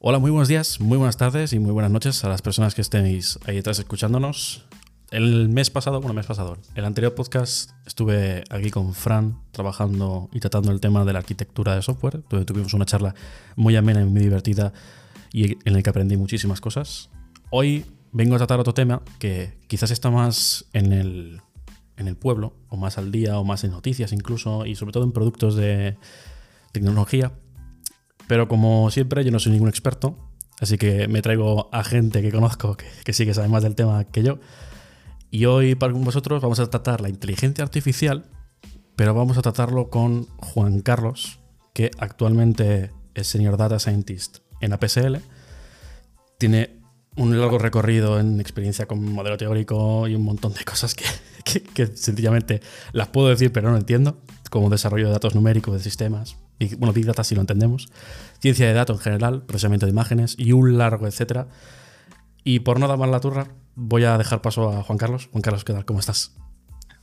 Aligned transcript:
Hola, 0.00 0.20
muy 0.20 0.30
buenos 0.30 0.46
días, 0.46 0.78
muy 0.78 0.96
buenas 0.96 1.16
tardes 1.16 1.52
y 1.52 1.58
muy 1.58 1.72
buenas 1.72 1.90
noches 1.90 2.22
a 2.22 2.28
las 2.28 2.40
personas 2.40 2.76
que 2.76 2.82
estéis 2.82 3.36
ahí 3.46 3.56
detrás 3.56 3.80
escuchándonos. 3.80 4.64
El 5.10 5.48
mes 5.48 5.70
pasado, 5.70 6.00
bueno, 6.00 6.14
mes 6.14 6.26
pasado, 6.26 6.56
el 6.76 6.84
anterior 6.84 7.16
podcast 7.16 7.72
estuve 7.84 8.44
aquí 8.48 8.70
con 8.70 8.94
Fran 8.94 9.40
trabajando 9.50 10.28
y 10.32 10.38
tratando 10.38 10.70
el 10.70 10.78
tema 10.78 11.04
de 11.04 11.12
la 11.12 11.18
arquitectura 11.18 11.74
de 11.74 11.82
software, 11.82 12.22
donde 12.30 12.46
tuvimos 12.46 12.74
una 12.74 12.86
charla 12.86 13.16
muy 13.56 13.74
amena 13.74 14.00
y 14.00 14.04
muy 14.04 14.20
divertida 14.20 14.72
y 15.32 15.58
en 15.68 15.74
el 15.74 15.82
que 15.82 15.90
aprendí 15.90 16.16
muchísimas 16.16 16.60
cosas. 16.60 17.10
Hoy 17.50 17.84
vengo 18.12 18.36
a 18.36 18.38
tratar 18.38 18.60
otro 18.60 18.74
tema 18.74 19.02
que 19.18 19.58
quizás 19.66 19.90
está 19.90 20.12
más 20.12 20.66
en 20.74 20.92
el, 20.92 21.40
en 21.96 22.06
el 22.06 22.14
pueblo, 22.14 22.54
o 22.68 22.76
más 22.76 22.98
al 22.98 23.10
día, 23.10 23.36
o 23.36 23.44
más 23.44 23.64
en 23.64 23.72
noticias 23.72 24.12
incluso, 24.12 24.64
y 24.64 24.76
sobre 24.76 24.92
todo 24.92 25.02
en 25.02 25.10
productos 25.10 25.56
de 25.56 25.96
tecnología, 26.70 27.32
pero 28.28 28.46
como 28.46 28.90
siempre, 28.90 29.24
yo 29.24 29.32
no 29.32 29.40
soy 29.40 29.52
ningún 29.52 29.70
experto, 29.70 30.16
así 30.60 30.76
que 30.76 31.08
me 31.08 31.22
traigo 31.22 31.70
a 31.72 31.82
gente 31.82 32.22
que 32.22 32.30
conozco 32.30 32.76
que, 32.76 33.12
sí 33.12 33.24
que 33.24 33.34
sabe 33.34 33.48
más 33.48 33.62
del 33.62 33.74
tema 33.74 34.04
que 34.04 34.22
yo. 34.22 34.38
Y 35.30 35.46
hoy 35.46 35.74
para 35.74 35.94
vosotros 35.94 36.42
vamos 36.42 36.60
a 36.60 36.68
tratar 36.68 37.00
la 37.00 37.08
inteligencia 37.08 37.64
artificial, 37.64 38.26
pero 38.96 39.14
vamos 39.14 39.38
a 39.38 39.42
tratarlo 39.42 39.88
con 39.88 40.26
Juan 40.36 40.80
Carlos, 40.80 41.40
que 41.72 41.90
actualmente 41.98 42.90
es 43.14 43.26
Senior 43.28 43.56
Data 43.56 43.78
Scientist 43.78 44.38
en 44.60 44.74
APSL. 44.74 45.16
Tiene 46.38 46.80
un 47.16 47.38
largo 47.38 47.58
recorrido 47.58 48.20
en 48.20 48.40
experiencia 48.40 48.86
con 48.86 49.02
modelo 49.12 49.38
teórico 49.38 50.06
y 50.06 50.14
un 50.14 50.22
montón 50.22 50.52
de 50.52 50.64
cosas 50.64 50.94
que, 50.94 51.62
que 51.62 51.86
sencillamente 51.86 52.60
las 52.92 53.08
puedo 53.08 53.28
decir, 53.28 53.52
pero 53.52 53.70
no 53.70 53.76
entiendo, 53.78 54.20
como 54.50 54.68
desarrollo 54.68 55.06
de 55.06 55.12
datos 55.12 55.34
numéricos 55.34 55.74
de 55.74 55.80
sistemas, 55.80 56.36
bueno, 56.78 56.92
Big 56.92 57.06
Data 57.06 57.24
si 57.24 57.34
lo 57.34 57.40
entendemos, 57.40 57.88
ciencia 58.40 58.66
de 58.66 58.72
datos 58.72 58.96
en 58.98 59.02
general, 59.02 59.42
procesamiento 59.42 59.86
de 59.86 59.90
imágenes 59.90 60.34
y 60.38 60.52
un 60.52 60.78
largo 60.78 61.06
etcétera. 61.06 61.48
Y 62.44 62.60
por 62.60 62.80
no 62.80 62.88
dar 62.88 62.98
más 62.98 63.10
la 63.10 63.20
turra, 63.20 63.48
voy 63.74 64.04
a 64.04 64.16
dejar 64.18 64.40
paso 64.40 64.70
a 64.70 64.82
Juan 64.82 64.98
Carlos. 64.98 65.28
Juan 65.32 65.42
Carlos, 65.42 65.64
¿qué 65.64 65.72
tal? 65.72 65.84
¿Cómo 65.84 66.00
estás? 66.00 66.34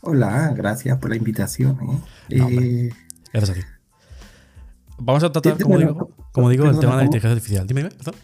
Hola, 0.01 0.53
gracias 0.55 0.97
por 0.97 1.09
la 1.09 1.15
invitación. 1.15 1.77
¿eh? 2.29 2.37
eh 2.37 2.89
gracias 3.31 3.57
a 3.57 3.61
ti. 3.61 3.67
Vamos 4.97 5.23
a 5.23 5.31
tratar, 5.31 5.61
como 5.61 5.77
digo, 5.77 6.09
como 6.31 6.49
digo 6.49 6.65
el 6.65 6.79
tema 6.79 6.93
de 6.93 6.97
la 6.99 7.03
inteligencia 7.05 7.31
artificial. 7.35 7.67
Dime, 7.67 7.89
perdón. 7.89 8.15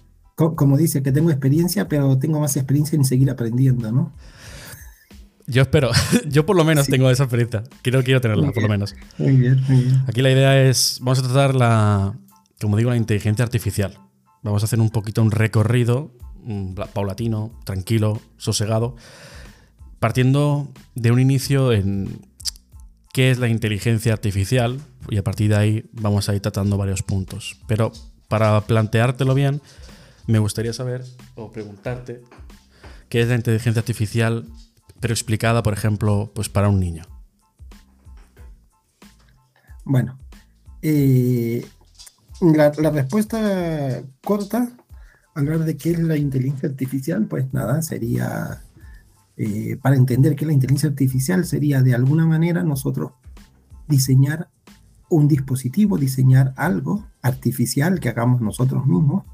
Como 0.55 0.77
dice, 0.77 1.03
que 1.03 1.11
tengo 1.11 1.29
experiencia, 1.29 1.87
pero 1.87 2.17
tengo 2.17 2.39
más 2.39 2.55
experiencia 2.57 2.95
en 2.95 3.05
seguir 3.05 3.29
aprendiendo, 3.29 3.91
¿no? 3.91 4.11
Yo 5.51 5.63
espero. 5.63 5.91
Yo 6.29 6.45
por 6.45 6.55
lo 6.55 6.63
menos 6.63 6.87
tengo 6.87 7.09
esa 7.09 7.23
experiencia. 7.23 7.63
Quiero, 7.81 8.03
quiero 8.03 8.21
tenerla, 8.21 8.51
por 8.53 8.63
lo 8.63 8.69
menos. 8.69 8.95
Muy 9.17 9.35
bien, 9.35 9.61
muy 9.67 9.83
bien. 9.83 10.03
Aquí 10.07 10.21
la 10.21 10.31
idea 10.31 10.63
es, 10.63 10.99
vamos 11.01 11.19
a 11.19 11.23
tratar 11.23 11.55
la, 11.55 12.17
como 12.61 12.77
digo, 12.77 12.89
la 12.89 12.95
inteligencia 12.95 13.43
artificial. 13.43 13.99
Vamos 14.43 14.63
a 14.63 14.65
hacer 14.65 14.79
un 14.79 14.89
poquito 14.89 15.21
un 15.21 15.29
recorrido 15.29 16.13
paulatino, 16.93 17.51
tranquilo, 17.65 18.21
sosegado, 18.37 18.95
partiendo 19.99 20.71
de 20.95 21.11
un 21.11 21.19
inicio 21.19 21.73
en 21.73 22.21
qué 23.13 23.29
es 23.29 23.37
la 23.37 23.49
inteligencia 23.49 24.13
artificial 24.13 24.79
y 25.09 25.17
a 25.17 25.23
partir 25.23 25.49
de 25.49 25.57
ahí 25.57 25.89
vamos 25.91 26.29
a 26.29 26.33
ir 26.33 26.41
tratando 26.41 26.77
varios 26.77 27.03
puntos. 27.03 27.57
Pero 27.67 27.91
para 28.29 28.61
planteártelo 28.61 29.33
bien, 29.33 29.61
me 30.27 30.39
gustaría 30.39 30.71
saber 30.71 31.03
o 31.35 31.51
preguntarte 31.51 32.21
qué 33.09 33.21
es 33.21 33.27
la 33.27 33.35
inteligencia 33.35 33.81
artificial 33.81 34.45
pero 35.01 35.13
explicada, 35.13 35.63
por 35.63 35.73
ejemplo, 35.73 36.31
pues 36.33 36.47
para 36.47 36.69
un 36.69 36.79
niño? 36.79 37.03
Bueno, 39.83 40.17
eh, 40.81 41.65
la, 42.39 42.69
respuesta 42.69 44.03
corta, 44.23 44.71
hablar 45.33 45.59
de 45.59 45.75
qué 45.75 45.91
es 45.91 45.99
la 45.99 46.17
inteligencia 46.17 46.69
artificial, 46.69 47.25
pues 47.25 47.51
nada, 47.51 47.81
sería, 47.81 48.61
eh, 49.37 49.77
para 49.81 49.95
entender 49.95 50.35
qué 50.35 50.45
es 50.45 50.47
la 50.47 50.53
inteligencia 50.53 50.89
artificial, 50.89 51.45
sería 51.45 51.81
de 51.81 51.95
alguna 51.95 52.27
manera 52.27 52.63
nosotros 52.63 53.13
diseñar 53.87 54.49
un 55.09 55.27
dispositivo, 55.27 55.97
diseñar 55.97 56.53
algo 56.55 57.05
artificial 57.21 57.99
que 57.99 58.09
hagamos 58.09 58.39
nosotros 58.39 58.85
mismos, 58.85 59.25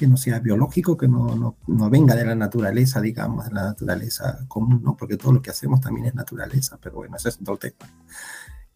que 0.00 0.06
no 0.06 0.16
sea 0.16 0.38
biológico, 0.38 0.96
que 0.96 1.06
no, 1.06 1.58
venga 1.90 2.16
de 2.16 2.24
la 2.24 2.34
naturaleza, 2.34 3.02
digamos, 3.02 3.44
de 3.44 3.52
la 3.52 3.64
naturaleza 3.64 4.46
común, 4.48 4.80
¿no? 4.82 4.96
Porque 4.96 5.18
todo 5.18 5.30
lo 5.34 5.42
que 5.42 5.50
hacemos 5.50 5.82
también 5.82 6.06
es 6.06 6.14
naturaleza, 6.14 6.78
pero 6.82 6.96
bueno, 6.96 7.18
ese 7.18 7.28
es 7.28 7.38
otro 7.38 7.58
tema. 7.58 7.76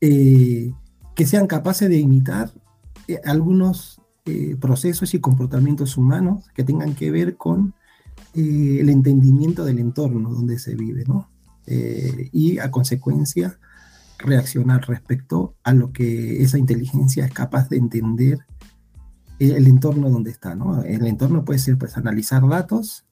Eh, 0.02 0.70
que 1.14 1.26
sean 1.26 1.46
capaces 1.46 1.88
de 1.88 1.96
imitar 1.96 2.52
eh, 3.08 3.22
algunos 3.24 4.02
eh, 4.26 4.54
procesos 4.60 5.14
y 5.14 5.20
comportamientos 5.20 5.96
humanos 5.96 6.50
que 6.54 6.62
tengan 6.62 6.94
que 6.94 7.10
ver 7.10 7.38
con 7.38 7.72
el 8.34 8.90
entendimiento 8.90 9.64
del 9.64 9.78
entorno 9.78 10.28
donde 10.28 10.58
se 10.58 10.74
vive, 10.74 11.04
¿no? 11.06 11.30
y 11.66 12.58
a 12.58 12.70
consecuencia 12.70 13.58
reaccionar 14.18 14.86
respecto 14.86 15.54
a 15.62 15.72
lo 15.72 15.90
que 15.90 16.42
esa 16.42 16.58
inteligencia 16.58 17.24
es 17.24 17.32
capaz 17.32 17.70
de 17.70 17.78
entender 17.78 18.40
el 19.38 19.66
entorno 19.66 20.10
donde 20.10 20.30
está, 20.30 20.54
¿no? 20.54 20.82
El 20.82 21.06
entorno 21.06 21.44
puede 21.44 21.58
ser, 21.58 21.76
pues, 21.78 21.96
analizar 21.96 22.46
datos 22.48 23.04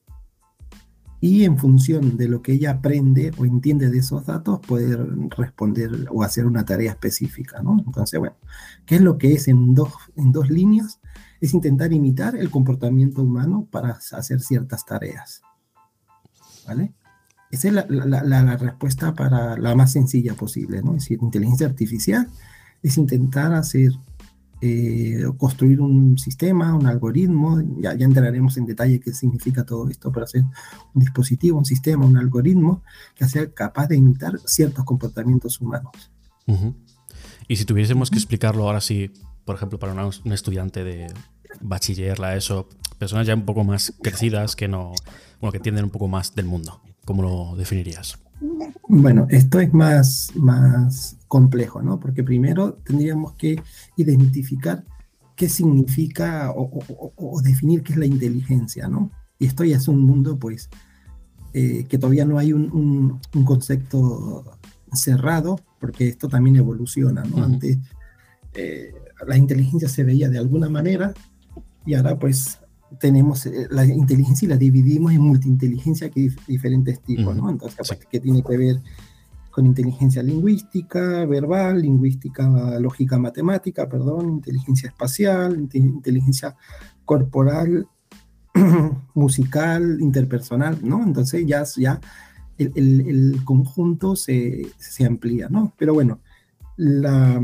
y 1.23 1.45
en 1.45 1.57
función 1.57 2.17
de 2.17 2.27
lo 2.27 2.41
que 2.41 2.51
ella 2.51 2.71
aprende 2.71 3.31
o 3.37 3.45
entiende 3.45 3.89
de 3.89 3.99
esos 3.99 4.25
datos, 4.25 4.59
poder 4.59 5.07
responder 5.37 6.07
o 6.11 6.21
hacer 6.21 6.45
una 6.45 6.65
tarea 6.65 6.91
específica, 6.91 7.63
¿no? 7.63 7.81
Entonces, 7.85 8.19
bueno, 8.19 8.35
¿qué 8.85 8.95
es 8.95 9.01
lo 9.01 9.17
que 9.17 9.33
es 9.33 9.47
en 9.47 9.73
dos, 9.73 9.93
en 10.17 10.33
dos 10.33 10.49
líneas? 10.49 10.99
Es 11.39 11.53
intentar 11.53 11.93
imitar 11.93 12.35
el 12.35 12.51
comportamiento 12.51 13.21
humano 13.21 13.67
para 13.71 13.91
hacer 13.91 14.41
ciertas 14.41 14.85
tareas, 14.85 15.41
¿vale? 16.67 16.93
Esa 17.51 17.69
es 17.69 17.73
la, 17.73 17.85
la, 17.87 18.23
la 18.23 18.57
respuesta 18.57 19.13
para 19.13 19.55
la 19.57 19.75
más 19.75 19.93
sencilla 19.93 20.33
posible, 20.33 20.81
¿no? 20.81 20.95
Es 20.95 21.03
decir, 21.03 21.19
inteligencia 21.21 21.67
artificial 21.67 22.27
es 22.81 22.97
intentar 22.97 23.53
hacer 23.53 23.93
eh, 24.65 25.25
construir 25.37 25.81
un 25.81 26.17
sistema, 26.17 26.73
un 26.73 26.87
algoritmo, 26.87 27.61
ya, 27.81 27.95
ya 27.95 28.05
entraremos 28.05 28.55
en 28.55 28.65
detalle 28.65 29.01
qué 29.01 29.13
significa 29.13 29.65
todo 29.65 29.89
esto, 29.89 30.09
para 30.09 30.23
hacer 30.23 30.43
un 30.93 31.01
dispositivo, 31.01 31.57
un 31.57 31.65
sistema, 31.65 32.05
un 32.05 32.15
algoritmo 32.15 32.81
que 33.13 33.27
sea 33.27 33.51
capaz 33.51 33.87
de 33.87 33.97
imitar 33.97 34.39
ciertos 34.45 34.85
comportamientos 34.85 35.59
humanos. 35.59 35.91
Y 37.49 37.57
si 37.57 37.65
tuviésemos 37.65 38.09
que 38.09 38.15
explicarlo 38.15 38.63
ahora 38.63 38.79
sí, 38.79 39.11
por 39.43 39.57
ejemplo, 39.57 39.79
para 39.79 39.93
un 39.93 40.31
estudiante 40.31 40.85
de 40.85 41.13
bachiller, 41.59 42.19
la 42.19 42.37
ESO, 42.37 42.69
personas 42.97 43.27
ya 43.27 43.35
un 43.35 43.43
poco 43.43 43.65
más 43.65 43.93
crecidas 44.01 44.55
que 44.55 44.69
no, 44.69 44.93
bueno, 45.41 45.51
que 45.51 45.57
entienden 45.57 45.83
un 45.83 45.91
poco 45.91 46.07
más 46.07 46.35
del 46.35 46.45
mundo, 46.45 46.81
¿cómo 47.03 47.21
lo 47.21 47.57
definirías? 47.57 48.17
Bueno, 48.95 49.25
esto 49.31 49.59
es 49.59 49.73
más, 49.73 50.31
más 50.35 51.17
complejo, 51.27 51.81
¿no? 51.81 51.99
Porque 51.99 52.23
primero 52.23 52.73
tendríamos 52.73 53.33
que 53.33 53.59
identificar 53.97 54.85
qué 55.35 55.49
significa 55.49 56.53
o, 56.55 57.41
definir 57.41 57.81
qué 57.81 57.93
es 57.93 57.97
la 57.97 58.05
inteligencia, 58.05 58.87
¿no? 58.87 59.09
Y 59.39 59.47
esto 59.47 59.63
ya 59.63 59.77
es 59.77 59.87
un 59.87 60.03
mundo, 60.03 60.37
pues, 60.37 60.69
eh, 61.53 61.85
que 61.89 61.97
todavía 61.97 62.25
no 62.25 62.37
hay 62.37 62.53
un, 62.53 63.19
concepto 63.45 64.59
cerrado, 64.93 65.59
porque 65.79 66.09
esto 66.09 66.29
también 66.29 66.57
evoluciona, 66.57 67.23
¿no? 67.23 67.43
Antes 67.43 67.79
eh, 68.53 68.93
la 69.25 69.37
inteligencia 69.37 69.89
se 69.89 70.03
veía 70.03 70.29
de 70.29 70.37
alguna 70.37 70.69
manera 70.69 71.15
y 71.83 71.95
ahora, 71.95 72.19
pues, 72.19 72.59
tenemos 72.99 73.45
eh, 73.45 73.67
la 73.69 73.85
inteligencia 73.85 74.45
y 74.45 74.49
la 74.49 74.57
dividimos 74.57 75.13
en 75.13 75.21
multiinteligencia 75.21 76.09
que 76.09 76.21
hay 76.21 76.29
diferentes 76.47 77.01
tipos, 77.01 77.35
¿no? 77.35 77.49
Entonces, 77.49 77.97
¿qué 78.09 78.19
tiene 78.19 78.43
que 78.43 78.57
ver 78.57 78.81
con 79.51 79.65
inteligencia 79.67 80.23
lingüística, 80.23 81.25
verbal, 81.25 81.81
lingüística 81.81 82.79
lógica 82.79 83.19
matemática, 83.19 83.87
perdón, 83.87 84.29
inteligencia 84.29 84.89
espacial, 84.89 85.69
inteligencia 85.73 86.55
corporal, 87.05 87.87
musical, 89.13 89.97
interpersonal, 89.99 90.79
¿no? 90.81 91.03
Entonces 91.03 91.45
ya, 91.45 91.63
ya 91.77 92.01
el, 92.57 92.71
el, 92.75 93.43
conjunto 93.43 94.15
se, 94.15 94.67
se, 94.77 95.05
amplía, 95.05 95.49
¿no? 95.49 95.73
Pero 95.77 95.93
bueno, 95.93 96.19
la, 96.77 97.39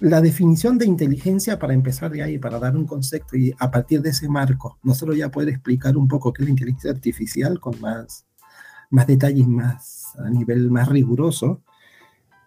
la 0.00 0.20
definición 0.20 0.78
de 0.78 0.86
inteligencia, 0.86 1.58
para 1.58 1.74
empezar 1.74 2.10
de 2.10 2.22
ahí, 2.22 2.38
para 2.38 2.58
dar 2.58 2.76
un 2.76 2.86
concepto 2.86 3.36
y 3.36 3.52
a 3.58 3.70
partir 3.70 4.00
de 4.00 4.10
ese 4.10 4.28
marco, 4.28 4.78
nosotros 4.82 5.16
ya 5.16 5.30
poder 5.30 5.48
explicar 5.48 5.96
un 5.96 6.06
poco 6.06 6.32
qué 6.32 6.42
es 6.42 6.46
la 6.46 6.50
inteligencia 6.50 6.90
artificial 6.90 7.58
con 7.58 7.80
más, 7.80 8.26
más 8.90 9.06
detalles, 9.06 9.48
más 9.48 10.12
a 10.18 10.30
nivel 10.30 10.70
más 10.70 10.88
riguroso. 10.88 11.62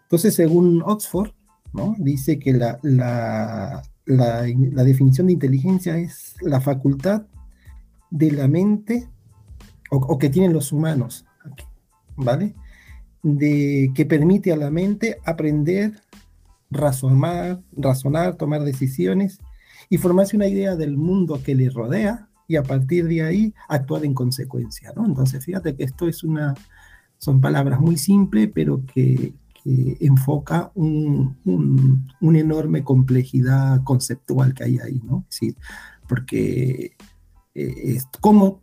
Entonces, 0.03 0.33
según 0.33 0.81
Oxford, 0.85 1.31
¿no? 1.73 1.95
dice 1.97 2.39
que 2.39 2.53
la, 2.53 2.79
la, 2.83 3.83
la, 4.05 4.83
definición 4.83 5.27
de 5.27 5.33
inteligencia 5.33 5.97
es 5.97 6.35
la 6.41 6.61
facultad 6.61 7.23
de 8.09 8.31
la 8.31 8.47
mente 8.47 9.09
o, 9.89 9.97
o 9.97 10.17
que 10.17 10.29
tienen 10.29 10.53
los 10.53 10.71
humanos, 10.71 11.25
¿vale? 12.15 12.55
De 13.23 13.91
que 13.93 14.05
permite 14.05 14.51
a 14.51 14.57
la 14.57 14.69
mente 14.69 15.17
aprender 15.25 16.00
razonar, 16.71 17.61
razonar, 17.75 18.37
tomar 18.37 18.63
decisiones 18.63 19.39
y 19.89 19.97
formarse 19.97 20.35
una 20.37 20.47
idea 20.47 20.75
del 20.75 20.97
mundo 20.97 21.41
que 21.43 21.53
le 21.53 21.69
rodea 21.69 22.29
y 22.47 22.55
a 22.55 22.63
partir 22.63 23.07
de 23.07 23.21
ahí 23.21 23.53
actuar 23.67 24.05
en 24.05 24.13
consecuencia, 24.13 24.91
¿no? 24.95 25.05
Entonces, 25.05 25.43
fíjate 25.43 25.75
que 25.75 25.83
esto 25.83 26.07
es 26.07 26.23
una, 26.23 26.53
son 27.17 27.39
palabras 27.39 27.79
muy 27.79 27.97
simples, 27.97 28.49
pero 28.53 28.83
que, 28.85 29.33
enfoca 29.63 30.71
un, 30.73 31.37
una 32.19 32.39
enorme 32.39 32.83
complejidad 32.83 33.83
conceptual 33.83 34.55
que 34.55 34.63
hay 34.63 34.79
ahí, 34.79 34.99
¿no? 35.03 35.23
Es 35.29 35.55
porque 36.07 36.95
eh, 37.53 37.75
es 37.83 38.07
como 38.19 38.59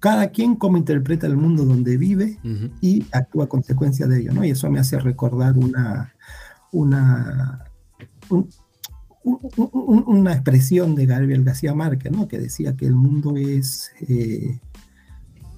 cada 0.00 0.30
quien 0.30 0.56
cómo 0.56 0.78
interpreta 0.78 1.26
el 1.26 1.36
mundo 1.36 1.66
donde 1.66 1.98
vive 1.98 2.38
y 2.80 3.04
actúa 3.12 3.44
a 3.44 3.48
consecuencia 3.48 4.06
de 4.06 4.20
ello, 4.20 4.32
¿no? 4.32 4.42
Y 4.42 4.50
eso 4.50 4.70
me 4.70 4.80
hace 4.80 4.98
recordar 4.98 5.58
una, 5.58 6.14
una, 6.72 7.64
una 9.62 10.32
expresión 10.32 10.94
de 10.94 11.06
Gabriel 11.06 11.44
García 11.44 11.74
Márquez, 11.74 12.12
¿no? 12.12 12.28
Que 12.28 12.38
decía 12.38 12.76
que 12.76 12.86
el 12.86 12.94
mundo 12.94 13.36
es... 13.36 13.92
Eh, 14.08 14.60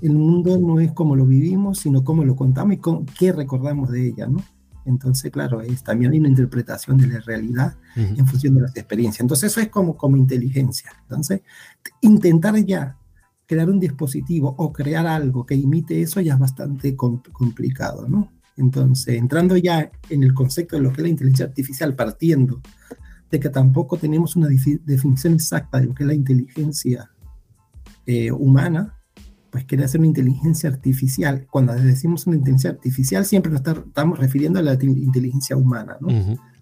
el 0.02 0.14
mundo 0.14 0.58
no 0.58 0.80
es 0.80 0.90
como 0.90 1.14
lo 1.14 1.26
vivimos, 1.26 1.78
sino 1.78 2.02
como 2.02 2.24
lo 2.24 2.34
contamos 2.34 2.74
y 2.74 2.78
con, 2.78 3.06
qué 3.06 3.30
recordamos 3.30 3.88
de 3.92 4.08
ella, 4.08 4.26
¿no? 4.26 4.42
Entonces, 4.84 5.30
claro, 5.30 5.60
es, 5.60 5.84
también 5.84 6.10
hay 6.10 6.18
una 6.18 6.28
interpretación 6.28 6.98
de 6.98 7.06
la 7.06 7.20
realidad 7.20 7.76
en 7.94 8.26
función 8.26 8.56
de 8.56 8.62
las 8.62 8.76
experiencias. 8.76 9.20
Entonces, 9.20 9.52
eso 9.52 9.60
es 9.60 9.68
como, 9.68 9.96
como 9.96 10.16
inteligencia. 10.16 10.90
Entonces, 11.02 11.42
intentar 12.00 12.56
ya 12.64 12.98
crear 13.46 13.70
un 13.70 13.78
dispositivo 13.78 14.54
o 14.58 14.72
crear 14.72 15.06
algo 15.06 15.46
que 15.46 15.54
imite 15.54 16.00
eso 16.00 16.20
ya 16.20 16.34
es 16.34 16.38
bastante 16.40 16.96
complicado, 16.96 18.08
¿no? 18.08 18.28
Entonces, 18.56 19.16
entrando 19.16 19.56
ya 19.56 19.90
en 20.10 20.22
el 20.22 20.34
concepto 20.34 20.76
de 20.76 20.82
lo 20.82 20.90
que 20.90 20.96
es 20.96 21.02
la 21.02 21.08
inteligencia 21.08 21.46
artificial, 21.46 21.94
partiendo 21.94 22.60
de 23.30 23.40
que 23.40 23.48
tampoco 23.48 23.96
tenemos 23.96 24.36
una 24.36 24.48
definición 24.48 25.34
exacta 25.34 25.80
de 25.80 25.86
lo 25.86 25.94
que 25.94 26.02
es 26.02 26.06
la 26.06 26.14
inteligencia 26.14 27.10
eh, 28.04 28.30
humana, 28.30 28.98
pues 29.50 29.64
quería 29.64 29.86
hacer 29.86 30.00
una 30.00 30.08
inteligencia 30.08 30.68
artificial. 30.68 31.46
Cuando 31.50 31.74
decimos 31.74 32.26
una 32.26 32.36
inteligencia 32.36 32.70
artificial, 32.70 33.24
siempre 33.24 33.50
nos 33.50 33.62
estamos 33.62 34.18
refiriendo 34.18 34.58
a 34.58 34.62
la 34.62 34.74
inteligencia 34.74 35.56
humana, 35.56 35.96
¿no? 36.00 36.08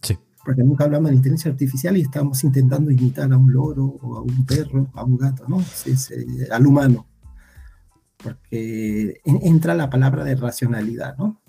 sí 0.03 0.17
porque 0.45 0.63
nunca 0.63 0.85
hablamos 0.85 1.11
de 1.11 1.17
inteligencia 1.17 1.51
artificial 1.51 1.97
y 1.97 2.03
estamos 2.03 2.43
intentando 2.45 2.91
imitar 2.91 3.33
a 3.33 3.37
un 3.37 3.53
loro 3.53 3.85
o 3.85 4.17
a 4.17 4.23
un 4.23 4.45
perro, 4.47 4.91
a 4.95 5.05
un 5.05 5.17
gato, 5.17 5.45
¿no? 5.49 5.61
Eh, 5.87 6.49
al 6.51 6.67
humano, 6.67 7.07
porque 8.17 9.21
entra 9.25 9.75
la 9.75 9.91
palabra 9.91 10.25
de 10.25 10.35
racionalidad, 10.35 11.17
¿no? 11.19 11.40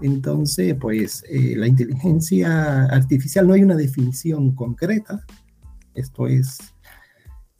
Entonces, 0.00 0.74
pues 0.78 1.24
eh, 1.28 1.54
la 1.56 1.66
inteligencia 1.66 2.84
artificial 2.84 3.46
no 3.46 3.54
hay 3.54 3.62
una 3.62 3.76
definición 3.76 4.54
concreta, 4.54 5.24
esto 5.94 6.26
es, 6.26 6.58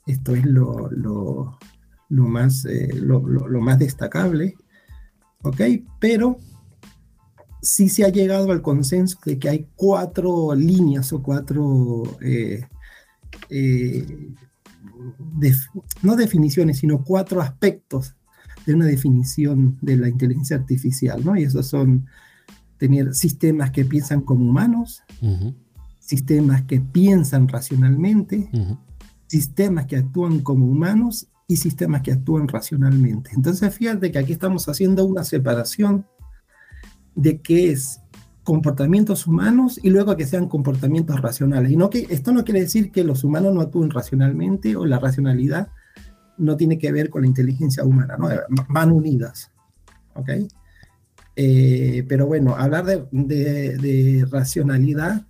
esto 0.05 0.35
es 0.35 0.45
lo, 0.45 0.89
lo, 0.91 1.57
más, 2.09 2.65
eh, 2.65 2.89
lo, 2.93 3.21
más 3.59 3.79
destacable, 3.79 4.55
¿ok? 5.41 5.61
Pero 5.99 6.37
sí 7.61 7.89
se 7.89 8.05
ha 8.05 8.09
llegado 8.09 8.51
al 8.51 8.61
consenso 8.61 9.17
de 9.25 9.39
que 9.39 9.49
hay 9.49 9.67
cuatro 9.75 10.53
líneas 10.53 11.11
o 11.13 11.23
cuatro, 11.23 12.03
eh, 12.21 12.61
no 16.03 16.15
definiciones, 16.15 16.77
sino 16.77 17.03
cuatro 17.03 17.41
aspectos 17.41 18.15
de 18.67 18.75
una 18.75 18.85
definición 18.85 19.79
de 19.81 19.97
la 19.97 20.09
inteligencia 20.09 20.57
artificial, 20.57 21.25
¿no? 21.25 21.35
Y 21.35 21.43
esos 21.43 21.65
son 21.65 22.05
tener 22.77 23.13
sistemas 23.13 23.71
que 23.71 23.85
piensan 23.85 24.21
como 24.21 24.45
humanos, 24.45 25.03
sistemas 25.99 26.63
que 26.63 26.79
piensan 26.79 27.47
racionalmente, 27.47 28.49
sistemas 29.27 29.85
que 29.85 29.97
actúan 29.97 30.39
como 30.39 30.65
humanos 30.65 31.27
y 31.47 31.57
sistemas 31.57 32.01
que 32.01 32.11
actúan 32.11 32.47
racionalmente. 32.47 33.31
Entonces, 33.35 33.73
fíjate 33.73 34.11
que 34.11 34.19
aquí 34.19 34.33
estamos 34.33 34.67
haciendo 34.67 35.05
una 35.05 35.23
separación 35.23 36.05
de 37.15 37.41
qué 37.41 37.71
es 37.71 38.01
comportamientos 38.43 39.27
humanos 39.27 39.79
y 39.81 39.89
luego 39.89 40.15
que 40.15 40.25
sean 40.25 40.47
comportamientos 40.47 41.19
racionales. 41.19 41.71
Y 41.71 41.75
no 41.75 41.89
que 41.89 42.07
esto 42.09 42.31
no 42.31 42.45
quiere 42.45 42.61
decir 42.61 42.91
que 42.91 43.03
los 43.03 43.23
humanos 43.23 43.53
no 43.53 43.61
actúen 43.61 43.89
racionalmente 43.89 44.75
o 44.77 44.85
la 44.85 44.99
racionalidad 44.99 45.69
no 46.37 46.55
tiene 46.55 46.77
que 46.77 46.91
ver 46.91 47.09
con 47.09 47.23
la 47.23 47.27
inteligencia 47.27 47.83
humana, 47.83 48.15
¿no? 48.17 48.29
van 48.69 48.91
unidas. 48.91 49.51
¿ok? 50.17 50.29
Eh, 51.39 52.03
pero 52.09 52.25
bueno, 52.25 52.55
hablar 52.55 52.83
de, 53.11 54.27
racionalidad 54.31 55.23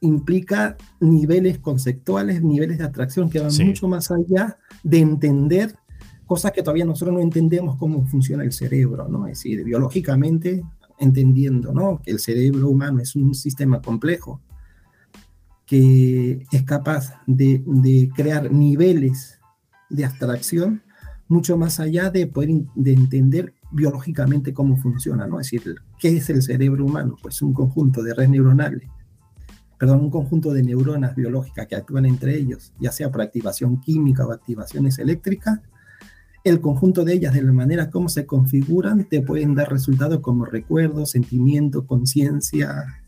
implica 0.00 0.76
niveles 1.00 1.58
conceptuales, 1.58 2.44
niveles 2.44 2.78
de 2.78 2.84
atracción 2.84 3.28
que 3.28 3.40
van 3.40 3.50
mucho 3.66 3.88
más 3.88 4.12
allá 4.12 4.56
de 4.84 5.00
entender 5.00 5.74
cosas 6.26 6.52
que 6.52 6.62
todavía 6.62 6.84
nosotros 6.84 7.16
no 7.16 7.22
entendemos 7.22 7.76
cómo 7.76 8.06
funciona 8.06 8.44
el 8.44 8.52
cerebro, 8.52 9.08
¿no? 9.08 9.26
Es 9.26 9.38
decir, 9.38 9.64
biológicamente 9.64 10.62
entendiendo, 11.00 11.72
¿no? 11.72 12.00
Que 12.00 12.12
el 12.12 12.20
cerebro 12.20 12.68
humano 12.68 13.00
es 13.00 13.16
un 13.16 13.34
sistema 13.34 13.82
complejo 13.82 14.40
que 15.66 16.46
es 16.52 16.62
capaz 16.62 17.20
de, 17.26 17.64
de 17.66 18.10
crear 18.14 18.52
niveles 18.52 19.40
de 19.90 20.04
abstracción 20.04 20.82
mucho 21.26 21.56
más 21.56 21.80
allá 21.80 22.10
de 22.10 22.28
poder 22.28 22.50
de 22.76 22.92
entender 22.92 23.55
biológicamente 23.70 24.52
cómo 24.52 24.76
funciona, 24.76 25.26
¿no? 25.26 25.40
Es 25.40 25.50
decir, 25.50 25.76
¿qué 25.98 26.16
es 26.16 26.30
el 26.30 26.42
cerebro 26.42 26.84
humano? 26.84 27.16
Pues 27.20 27.42
un 27.42 27.52
conjunto 27.52 28.02
de 28.02 28.14
redes 28.14 28.30
neuronales, 28.30 28.88
perdón, 29.78 30.00
un 30.00 30.10
conjunto 30.10 30.52
de 30.52 30.62
neuronas 30.62 31.14
biológicas 31.14 31.66
que 31.66 31.76
actúan 31.76 32.06
entre 32.06 32.36
ellos, 32.36 32.72
ya 32.80 32.92
sea 32.92 33.10
por 33.10 33.22
activación 33.22 33.80
química 33.80 34.26
o 34.26 34.32
activaciones 34.32 34.98
eléctricas, 34.98 35.60
el 36.44 36.60
conjunto 36.60 37.04
de 37.04 37.14
ellas, 37.14 37.34
de 37.34 37.42
la 37.42 37.52
manera 37.52 37.90
como 37.90 38.08
se 38.08 38.24
configuran, 38.24 39.08
te 39.08 39.20
pueden 39.20 39.56
dar 39.56 39.70
resultados 39.70 40.20
como 40.20 40.44
recuerdo, 40.44 41.04
sentimiento, 41.04 41.86
conciencia, 41.86 43.02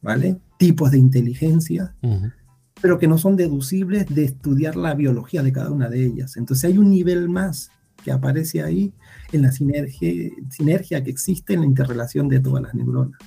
¿vale? 0.00 0.38
Tipos 0.58 0.92
de 0.92 0.98
inteligencia, 0.98 1.96
pero 2.80 3.00
que 3.00 3.08
no 3.08 3.18
son 3.18 3.34
deducibles 3.34 4.06
de 4.06 4.24
estudiar 4.24 4.76
la 4.76 4.94
biología 4.94 5.42
de 5.42 5.52
cada 5.52 5.72
una 5.72 5.88
de 5.88 6.06
ellas. 6.06 6.36
Entonces 6.36 6.70
hay 6.70 6.78
un 6.78 6.90
nivel 6.90 7.28
más 7.28 7.72
que 8.02 8.12
aparece 8.12 8.62
ahí 8.62 8.92
en 9.32 9.42
la 9.42 9.52
sinergia, 9.52 10.30
sinergia 10.50 11.02
que 11.02 11.10
existe 11.10 11.54
en 11.54 11.60
la 11.60 11.66
interrelación 11.66 12.28
de 12.28 12.40
todas 12.40 12.62
las 12.62 12.74
neuronas. 12.74 13.18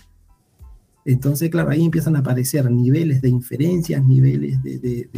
Entonces, 1.04 1.50
claro, 1.50 1.72
ahí 1.72 1.84
empiezan 1.84 2.16
a 2.16 2.20
aparecer 2.20 2.70
niveles 2.70 3.22
de 3.22 3.30
inferencias, 3.30 4.06
niveles 4.06 4.62
de, 4.62 5.10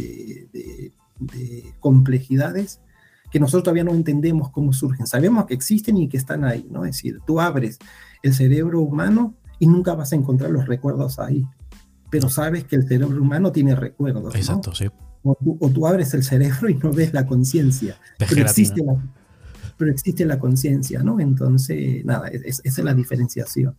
de 1.18 1.74
complejidades 1.80 2.80
que 3.34 3.40
nosotros 3.40 3.64
todavía 3.64 3.82
no 3.82 3.94
entendemos 3.94 4.50
cómo 4.50 4.72
surgen. 4.72 5.08
Sabemos 5.08 5.46
que 5.46 5.54
existen 5.54 5.96
y 5.96 6.08
que 6.08 6.16
están 6.16 6.44
ahí, 6.44 6.68
¿no? 6.70 6.84
Es 6.84 6.92
decir, 6.92 7.18
tú 7.26 7.40
abres 7.40 7.80
el 8.22 8.32
cerebro 8.32 8.80
humano 8.80 9.34
y 9.58 9.66
nunca 9.66 9.92
vas 9.94 10.12
a 10.12 10.14
encontrar 10.14 10.52
los 10.52 10.66
recuerdos 10.66 11.18
ahí, 11.18 11.44
pero 12.10 12.28
sabes 12.28 12.62
que 12.62 12.76
el 12.76 12.86
cerebro 12.86 13.20
humano 13.20 13.50
tiene 13.50 13.74
recuerdos. 13.74 14.36
Exacto, 14.36 14.72
sí. 14.72 14.88
O 15.24 15.68
tú, 15.68 15.84
abres 15.84 16.14
el 16.14 16.22
cerebro 16.22 16.68
y 16.68 16.74
no 16.74 16.92
ves 16.92 17.12
la 17.12 17.26
conciencia, 17.26 17.96
pero 18.18 18.42
existe 18.42 18.84
la, 18.84 19.02
pero 19.76 19.90
existe 19.90 20.24
la 20.24 20.38
conciencia, 20.38 21.02
¿no? 21.02 21.20
Entonces, 21.20 22.04
nada, 22.04 22.28
esa 22.28 22.62
es 22.64 22.78
la 22.78 22.94
diferenciación. 22.94 23.76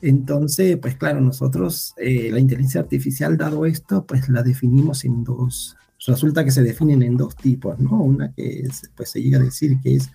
Entonces, 0.00 0.76
pues 0.76 0.96
claro, 0.96 1.20
nosotros 1.20 1.94
eh, 1.96 2.30
la 2.30 2.38
inteligencia 2.38 2.80
artificial, 2.80 3.36
dado 3.36 3.64
esto, 3.64 4.04
pues 4.04 4.28
la 4.28 4.42
definimos 4.42 5.04
en 5.04 5.24
dos, 5.24 5.76
resulta 6.06 6.44
que 6.44 6.50
se 6.50 6.62
definen 6.62 7.02
en 7.02 7.16
dos 7.16 7.34
tipos, 7.36 7.78
¿no? 7.78 8.02
Una 8.02 8.32
que 8.32 8.68
pues 8.94 9.10
se 9.10 9.22
llega 9.22 9.38
a 9.38 9.42
decir 9.42 9.78
que 9.82 9.96
es 9.96 10.10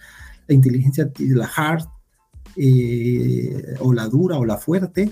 la 0.48 0.56
inteligencia, 0.56 1.12
la 1.18 1.50
hard, 1.56 1.86
eh, 2.56 3.76
o 3.80 3.94
la 3.94 4.08
dura 4.08 4.38
o 4.38 4.46
la 4.46 4.58
fuerte, 4.58 5.12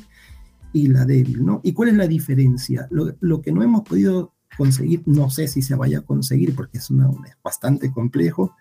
y 0.74 0.88
la 0.88 1.06
débil, 1.06 1.46
¿no? 1.46 1.62
¿Y 1.64 1.74
cuál 1.74 1.90
es 1.90 1.96
la 1.96 2.08
diferencia? 2.08 2.88
Lo, 2.92 3.42
que 3.42 3.52
no 3.52 3.64
hemos 3.64 3.82
podido 3.82 4.34
conseguir, 4.58 5.02
no 5.06 5.30
sé 5.30 5.48
si 5.48 5.62
se 5.62 5.76
vaya 5.76 6.00
a 6.00 6.02
conseguir 6.02 6.56
porque 6.56 6.78
es, 6.78 6.90
una, 6.90 7.10
es 7.26 7.38
bastante 7.44 7.92
complejo, 7.92 8.56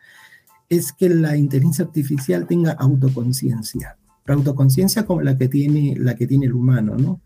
es 0.69 0.93
que 0.93 1.09
la 1.09 1.37
inteligencia 1.37 1.85
artificial 1.85 2.47
tenga 2.47 2.73
autoconciencia, 2.73 3.97
autoconciencia 4.27 5.05
como 5.07 5.23
la 5.23 5.37
que 5.39 5.49
tiene, 5.49 5.95
la 5.99 6.15
que 6.15 6.27
tiene 6.27 6.47
el 6.47 6.55
humano, 6.55 6.97
¿no? 6.97 7.21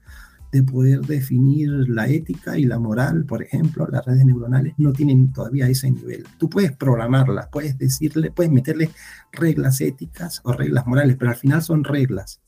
de 0.52 0.62
poder 0.62 1.00
definir 1.02 1.70
la 1.88 2.08
ética 2.08 2.58
y 2.58 2.64
la 2.64 2.78
moral, 2.78 3.24
por 3.24 3.42
ejemplo, 3.42 3.86
las 3.86 4.04
redes 4.04 4.24
neuronales 4.24 4.74
no 4.78 4.92
tienen 4.92 5.32
todavía 5.32 5.68
ese 5.68 5.90
nivel. 5.90 6.24
Tú 6.38 6.50
puedes 6.50 6.72
programarlas, 6.72 7.48
puedes 7.52 7.78
decirle, 7.78 8.32
puedes 8.32 8.50
meterle 8.50 8.90
reglas 9.32 9.80
éticas 9.80 10.40
o 10.44 10.52
reglas 10.52 10.86
morales, 10.86 11.16
pero 11.16 11.30
al 11.30 11.36
final 11.36 11.62
son 11.62 11.84
reglas. 11.84 12.40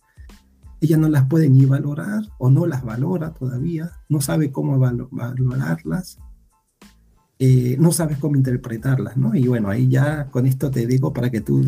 Ella 0.80 0.96
no 0.96 1.08
las 1.08 1.26
puede 1.26 1.48
ni 1.48 1.64
valorar 1.64 2.24
o 2.38 2.50
no 2.50 2.66
las 2.66 2.84
valora 2.84 3.32
todavía, 3.32 3.92
no 4.08 4.20
sabe 4.20 4.50
cómo 4.50 4.80
valorarlas, 4.80 6.18
eh, 7.44 7.76
no 7.76 7.90
sabe 7.90 8.16
cómo 8.20 8.36
interpretarlas, 8.36 9.16
¿no? 9.16 9.34
Y 9.34 9.48
bueno, 9.48 9.68
ahí 9.68 9.88
ya 9.88 10.26
con 10.26 10.46
esto 10.46 10.70
te 10.70 10.86
digo 10.86 11.12
para 11.12 11.28
que 11.28 11.40
tú 11.40 11.66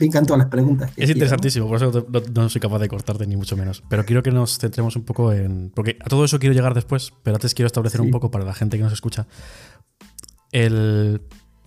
Me 0.00 0.06
encantan 0.06 0.38
las 0.38 0.48
preguntas. 0.48 0.90
es 0.96 1.10
interesantísimo, 1.10 1.68
por 1.68 1.76
eso 1.76 2.06
no, 2.34 2.48
soy 2.48 2.62
capaz 2.62 2.78
de 2.78 2.88
cortarte 2.88 3.26
ni 3.26 3.36
mucho 3.36 3.58
menos. 3.58 3.82
Pero 3.90 4.06
quiero 4.06 4.22
que 4.22 4.30
nos 4.30 4.58
centremos 4.58 4.96
un 4.96 5.04
poco 5.04 5.34
en. 5.34 5.70
Porque 5.74 5.98
a 6.00 6.06
todo 6.06 6.24
eso 6.24 6.38
quiero 6.38 6.54
llegar 6.54 6.72
después, 6.72 7.12
pero 7.22 7.36
antes 7.36 7.52
quiero 7.52 7.66
establecer 7.66 8.00
un 8.00 8.10
poco 8.10 8.30
para 8.30 8.46
la 8.46 8.54
gente 8.54 8.78
que 8.78 8.84
nos 8.84 8.94
escucha. 8.94 9.26
El. 10.50 11.20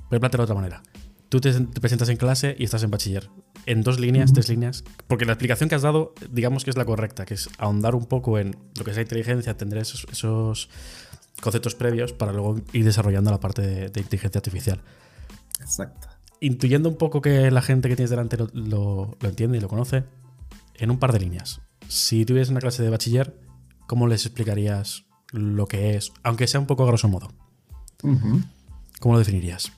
Voy 0.09 0.17
a 0.17 0.19
plantearlo 0.19 0.47
de 0.47 0.51
otra 0.51 0.55
manera. 0.55 0.81
Tú 1.29 1.39
te, 1.39 1.53
presentas 1.79 2.09
en 2.09 2.17
clase 2.17 2.55
y 2.57 2.63
estás 2.63 2.81
en 2.81 2.89
bachiller. 2.89 3.29
En 3.67 3.83
dos 3.83 3.99
líneas, 3.99 4.33
tres 4.33 4.49
líneas. 4.49 4.83
Porque 5.07 5.25
la 5.25 5.33
explicación 5.33 5.69
que 5.69 5.75
has 5.75 5.83
dado, 5.83 6.15
digamos 6.31 6.63
que 6.63 6.71
es 6.71 6.77
la 6.77 6.85
correcta, 6.85 7.25
que 7.25 7.35
es 7.35 7.47
ahondar 7.59 7.93
un 7.93 8.07
poco 8.07 8.39
en 8.39 8.55
lo 8.75 8.83
que 8.83 8.89
es 8.89 8.97
la 8.97 9.03
inteligencia, 9.03 9.55
tendré 9.55 9.81
esos, 9.81 10.69
conceptos 11.41 11.75
previos 11.75 12.13
para 12.13 12.33
luego 12.33 12.59
ir 12.73 12.85
desarrollando 12.85 13.31
la 13.31 13.39
parte 13.39 13.89
de 13.89 14.01
inteligencia 14.01 14.39
artificial. 14.39 14.81
Exacto 15.59 16.09
intuyendo 16.41 16.89
un 16.89 16.97
poco 16.97 17.21
que 17.21 17.51
la 17.51 17.61
gente 17.61 17.89
que 17.89 17.95
tienes 17.95 18.09
delante 18.09 18.37
lo, 18.53 19.17
entiende 19.21 19.57
y 19.57 19.61
lo 19.61 19.67
conoce, 19.67 20.03
en 20.75 20.91
un 20.91 20.99
par 20.99 21.11
de 21.13 21.19
líneas. 21.19 21.61
Si 21.87 22.25
tuvieras 22.25 22.49
una 22.49 22.59
clase 22.59 22.83
de 22.83 22.89
bachiller, 22.89 23.35
¿cómo 23.87 24.07
les 24.07 24.25
explicarías 24.25 25.05
lo 25.31 25.67
que 25.67 25.95
es, 25.95 26.11
aunque 26.23 26.47
sea 26.47 26.59
un 26.59 26.67
poco 26.67 26.83
a 26.83 26.87
grosso 26.87 27.07
modo? 27.07 27.29
¿Cómo 28.99 29.13
lo 29.13 29.19
definirías? 29.19 29.71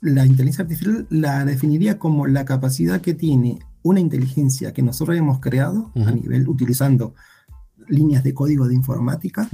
La 0.00 0.26
inteligencia 0.26 0.62
artificial 0.62 1.06
la 1.10 1.44
definiría 1.44 1.98
como 1.98 2.26
la 2.26 2.44
capacidad 2.44 3.00
que 3.00 3.14
tiene 3.14 3.58
una 3.82 4.00
inteligencia 4.00 4.72
que 4.72 4.82
nosotros 4.82 5.16
hemos 5.16 5.40
creado 5.40 5.90
a 5.94 6.10
nivel 6.10 6.48
utilizando 6.48 7.14
líneas 7.88 8.22
de 8.22 8.32
código 8.32 8.68
de 8.68 8.74
informática, 8.74 9.48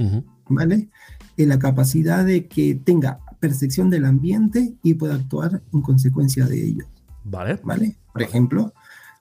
¿vale? 0.53 0.89
En 1.37 1.49
la 1.49 1.59
capacidad 1.59 2.25
de 2.25 2.47
que 2.47 2.75
tenga 2.75 3.19
percepción 3.39 3.89
del 3.89 4.05
ambiente 4.05 4.75
y 4.83 4.93
pueda 4.93 5.15
actuar 5.15 5.61
en 5.73 5.81
consecuencia 5.81 6.45
de 6.45 6.63
ello. 6.63 6.85
Vale. 7.23 7.59
¿Vale? 7.63 7.97
Por 8.13 8.21
ejemplo, 8.21 8.73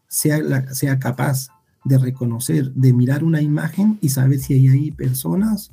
sea, 0.09 0.73
sea 0.75 0.99
capaz 0.99 1.49
de 1.85 1.99
reconocer, 1.99 2.73
de 2.73 2.93
mirar 2.93 3.25
una 3.25 3.41
imagen 3.41 3.99
y 4.01 4.11
saber 4.11 4.39
si 4.39 4.55
hay 4.55 4.69
ahí 4.69 4.91
personas 4.91 5.73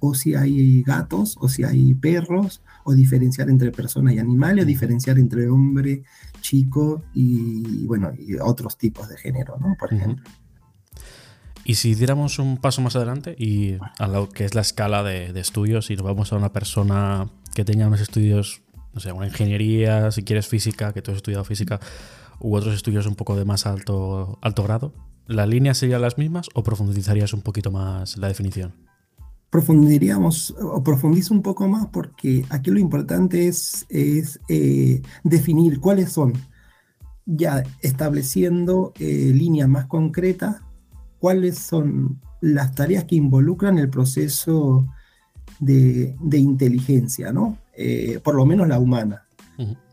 o 0.00 0.14
si 0.14 0.34
hay 0.34 0.82
gatos 0.82 1.36
o 1.40 1.48
si 1.48 1.64
hay 1.64 1.94
perros 1.94 2.62
o 2.84 2.94
diferenciar 2.94 3.50
entre 3.50 3.70
persona 3.72 4.12
y 4.12 4.18
animales, 4.18 4.64
o 4.64 4.66
diferenciar 4.66 5.18
entre 5.18 5.48
hombre, 5.48 6.04
chico 6.40 7.02
y 7.12 7.84
bueno, 7.86 8.12
y 8.16 8.36
otros 8.36 8.78
tipos 8.78 9.08
de 9.08 9.18
género, 9.18 9.58
¿no? 9.58 9.76
Por 9.78 9.92
ejemplo. 9.92 10.24
Y 11.68 11.74
si 11.74 11.94
diéramos 11.94 12.38
un 12.38 12.56
paso 12.56 12.80
más 12.80 12.96
adelante 12.96 13.36
y 13.38 13.76
a 13.98 14.08
lo 14.08 14.30
que 14.30 14.46
es 14.46 14.54
la 14.54 14.62
escala 14.62 15.02
de, 15.02 15.38
estudios 15.38 15.90
y 15.90 15.96
nos 15.96 16.02
vamos 16.02 16.32
a 16.32 16.36
una 16.36 16.50
persona 16.50 17.28
que 17.54 17.62
tenga 17.62 17.86
unos 17.86 18.00
estudios, 18.00 18.62
no 18.94 19.00
sé, 19.00 19.12
una 19.12 19.26
ingeniería, 19.26 20.10
si 20.10 20.22
quieres 20.22 20.48
física, 20.48 20.94
que 20.94 21.02
tú 21.02 21.10
has 21.10 21.18
estudiado 21.18 21.44
física, 21.44 21.78
u 22.40 22.56
otros 22.56 22.74
estudios 22.74 23.06
un 23.06 23.16
poco 23.16 23.36
de 23.36 23.44
más 23.44 23.66
alto, 23.66 24.38
alto 24.40 24.62
grado, 24.62 24.94
¿las 25.26 25.46
líneas 25.46 25.76
serían 25.76 26.00
las 26.00 26.16
mismas 26.16 26.48
o 26.54 26.62
profundizarías 26.62 27.34
un 27.34 27.42
poquito 27.42 27.70
más 27.70 28.16
la 28.16 28.28
definición? 28.28 28.72
Profundiríamos 29.50 30.54
o 30.58 30.82
profundizo 30.82 31.34
un 31.34 31.42
poco 31.42 31.68
más 31.68 31.88
porque 31.88 32.46
aquí 32.48 32.70
lo 32.70 32.78
importante 32.78 33.46
es, 33.46 33.84
es 33.90 34.40
eh, 34.48 35.02
definir 35.22 35.80
cuáles 35.80 36.12
son, 36.12 36.32
ya 37.26 37.62
estableciendo 37.82 38.94
eh, 38.98 39.32
líneas 39.34 39.68
más 39.68 39.84
concretas, 39.84 40.62
cuáles 41.18 41.58
son 41.58 42.20
las 42.40 42.74
tareas 42.74 43.04
que 43.04 43.16
involucran 43.16 43.78
el 43.78 43.90
proceso 43.90 44.86
de, 45.60 46.16
inteligencia, 46.32 47.32
¿no? 47.32 47.58
Eh, 47.76 48.20
por 48.22 48.34
lo 48.34 48.46
menos 48.46 48.68
la 48.68 48.78
humana. 48.78 49.24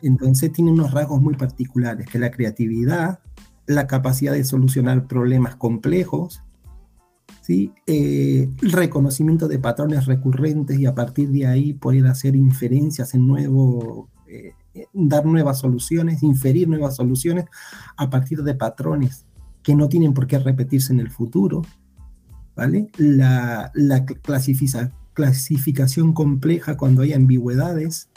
Entonces 0.04 0.52
tiene 0.52 0.72
unos 0.72 0.92
rasgos 0.92 1.20
muy 1.20 1.34
particulares, 1.36 2.08
que 2.08 2.20
la 2.20 2.30
creatividad, 2.30 3.20
la 3.66 3.88
capacidad 3.88 4.34
de 4.34 4.44
solucionar 4.44 5.08
problemas 5.08 5.56
complejos, 5.56 6.44
¿sí? 7.42 7.74
Eh, 7.88 8.48
el 8.62 8.72
reconocimiento 8.72 9.48
de 9.48 9.58
patrones 9.58 10.06
recurrentes 10.06 10.78
y 10.78 10.86
a 10.86 10.94
partir 10.94 11.30
de 11.30 11.48
ahí 11.48 11.74
poder 11.74 12.06
hacer 12.06 12.36
inferencias 12.36 13.16
en 13.16 13.28
nuevo, 13.28 14.08
eh, 14.28 14.54
dar 14.94 15.26
nuevas 15.26 15.58
soluciones, 15.58 16.22
inferir 16.22 16.68
nuevas 16.68 16.96
soluciones 16.96 17.46
a 17.98 18.08
partir 18.08 18.44
de 18.44 18.54
patrones 18.54 19.26
que 19.66 19.76
no 19.76 19.90
tienen 19.90 20.14
por 20.14 20.28
qué 20.28 20.40
repetirse 20.40 20.94
en 20.94 21.02
el 21.02 21.10
futuro, 21.10 21.64
¿vale? 22.56 22.88
La, 22.98 23.72
la 23.74 24.06
clasificación 24.06 24.94
clasificación 25.16 26.14
compleja 26.14 26.78
cuando 26.78 27.02
hay 27.02 27.14
ambigüedades. 27.14 28.10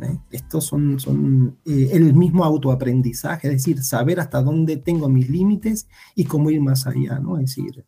¿eh? 0.00 0.18
Estos 0.30 0.64
son, 0.64 0.98
son 0.98 1.58
eh, 1.66 1.90
el 1.92 2.14
mismo 2.14 2.44
autoaprendizaje, 2.44 3.48
es 3.48 3.54
decir, 3.54 3.82
saber 3.82 4.20
hasta 4.20 4.40
dónde 4.40 4.78
tengo 4.78 5.10
mis 5.10 5.28
límites 5.28 5.88
y 6.14 6.24
cómo 6.24 6.48
ir 6.48 6.62
más 6.62 6.86
allá, 6.86 7.18
¿no? 7.18 7.36
Es 7.36 7.56
decir, 7.56 7.84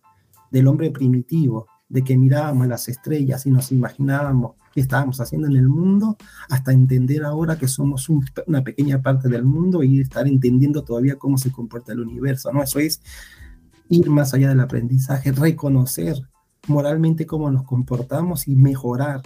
del 0.50 0.66
hombre 0.66 0.90
primitivo, 0.90 1.68
de 1.88 2.02
que 2.02 2.16
mirábamos 2.16 2.66
las 2.66 2.88
estrellas 2.88 3.46
y 3.46 3.50
nos 3.50 3.72
imaginábamos 3.72 4.56
qué 4.74 4.80
estábamos 4.80 5.20
haciendo 5.20 5.46
en 5.46 5.56
el 5.56 5.68
mundo, 5.68 6.16
hasta 6.48 6.72
entender 6.72 7.24
ahora 7.24 7.56
que 7.56 7.68
somos 7.68 8.08
una 8.46 8.64
pequeña 8.64 9.00
parte 9.00 9.28
del 9.28 9.44
mundo 9.44 9.84
y 9.84 10.00
estar 10.00 10.26
entendiendo 10.26 10.82
todavía 10.82 11.14
cómo 11.16 11.38
se 11.38 11.52
comporta 11.52 11.92
el 11.92 12.00
universo, 12.00 12.52
¿no? 12.52 12.60
Eso 12.60 12.80
es 12.80 13.00
ir 13.88 14.10
más 14.10 14.34
allá 14.34 14.48
del 14.48 14.60
aprendizaje, 14.60 15.30
reconocer 15.30 16.16
moralmente 16.66 17.24
cómo 17.24 17.50
nos 17.50 17.62
comportamos 17.62 18.48
y 18.48 18.56
mejorar 18.56 19.22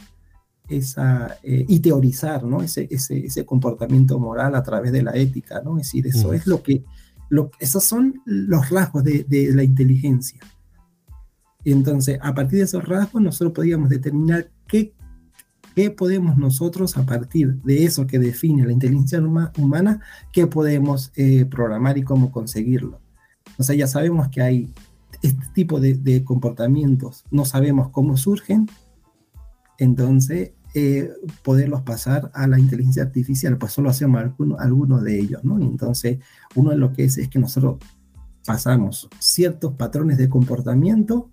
esa, 0.69 1.39
eh, 1.43 1.65
y 1.67 1.81
teorizar 1.81 2.45
¿no? 2.45 2.63
ese, 2.63 2.87
ese, 2.91 3.25
ese, 3.25 3.47
comportamiento 3.47 4.19
moral 4.19 4.55
a 4.55 4.63
través 4.63 4.93
de 4.93 5.03
la 5.03 5.13
ética, 5.13 5.63
¿no? 5.65 5.79
Es 5.79 5.87
decir, 5.87 6.07
eso 6.07 6.35
es 6.35 6.47
lo 6.47 6.63
que, 6.63 6.85
lo, 7.31 7.51
esos 7.59 7.85
son 7.85 8.21
los 8.27 8.69
rasgos 8.69 9.03
de, 9.03 9.25
de 9.25 9.55
la 9.55 9.63
inteligencia. 9.63 10.41
Entonces, 11.65 12.19
a 12.21 12.35
partir 12.35 12.59
de 12.59 12.65
esos 12.67 12.87
rasgos, 12.87 13.23
nosotros 13.23 13.53
podríamos 13.53 13.89
determinar 13.89 14.51
qué, 14.67 14.95
qué 15.79 15.93
podemos 15.93 16.37
nosotros, 16.37 16.97
a 16.97 17.07
partir 17.07 17.55
de 17.63 17.85
eso 17.85 18.05
que 18.05 18.19
define 18.19 18.67
la 18.67 18.73
inteligencia 18.73 19.21
humana, 19.57 20.01
qué 20.33 20.49
podemos 20.49 21.13
eh, 21.15 21.45
programar 21.45 21.97
y 21.97 22.03
cómo 22.03 22.33
conseguirlo. 22.33 23.01
O 23.59 23.63
sea, 23.63 23.77
ya 23.77 23.87
sabemos 23.87 24.27
que 24.27 24.43
hay 24.43 24.75
este 25.23 25.47
tipo 25.55 25.79
de, 25.79 26.25
comportamientos 26.25 27.25
no 27.31 27.45
sabemos 27.45 27.91
cómo 27.91 28.17
surgen, 28.17 28.69
entonces 29.79 30.51
eh, 30.75 31.13
poderlos 31.45 31.83
pasar 31.83 32.33
a 32.35 32.49
la 32.49 32.59
inteligencia 32.59 33.05
artificial, 33.05 33.57
pues 33.57 33.71
solo 33.71 33.89
hacemos 33.89 34.21
algunos 34.59 35.05
de 35.05 35.21
ellos, 35.21 35.45
¿no? 35.45 35.61
entonces, 35.61 36.19
uno 36.57 36.71
de 36.71 36.77
lo 36.77 36.93
que 36.93 37.05
es 37.05 37.19
es 37.19 37.29
que 37.29 37.39
nosotros 37.39 37.77
pasamos 38.45 39.09
ciertos 39.21 39.75
patrones 39.75 40.19
de 40.19 40.29
comportamiento, 40.29 41.31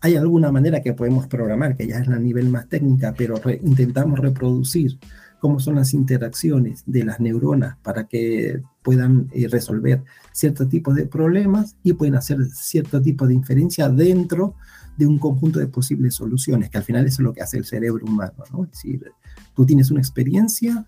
hay 0.00 0.16
alguna 0.16 0.52
manera 0.52 0.82
que 0.82 0.92
podemos 0.92 1.26
programar, 1.26 1.76
que 1.76 1.86
ya 1.86 1.98
es 1.98 2.08
a 2.08 2.18
nivel 2.18 2.48
más 2.48 2.68
técnica, 2.68 3.14
pero 3.16 3.40
intentamos 3.62 4.18
reproducir 4.18 4.98
cómo 5.40 5.60
son 5.60 5.76
las 5.76 5.94
interacciones 5.94 6.82
de 6.86 7.04
las 7.04 7.20
neuronas 7.20 7.76
para 7.82 8.06
que 8.06 8.62
puedan 8.82 9.28
eh, 9.32 9.48
resolver 9.48 10.02
cierto 10.32 10.66
tipo 10.66 10.94
de 10.94 11.06
problemas 11.06 11.76
y 11.82 11.92
pueden 11.92 12.14
hacer 12.14 12.44
cierto 12.46 13.00
tipo 13.00 13.26
de 13.26 13.34
inferencia 13.34 13.88
dentro 13.88 14.54
de 14.96 15.06
un 15.06 15.18
conjunto 15.18 15.58
de 15.58 15.66
posibles 15.66 16.14
soluciones, 16.14 16.70
que 16.70 16.78
al 16.78 16.84
final 16.84 17.06
es 17.06 17.18
lo 17.18 17.32
que 17.32 17.42
hace 17.42 17.58
el 17.58 17.64
cerebro 17.64 18.04
humano, 18.04 18.44
¿no? 18.52 18.64
Es 18.64 18.70
decir, 18.70 19.12
tú 19.54 19.66
tienes 19.66 19.90
una 19.90 20.00
experiencia, 20.00 20.86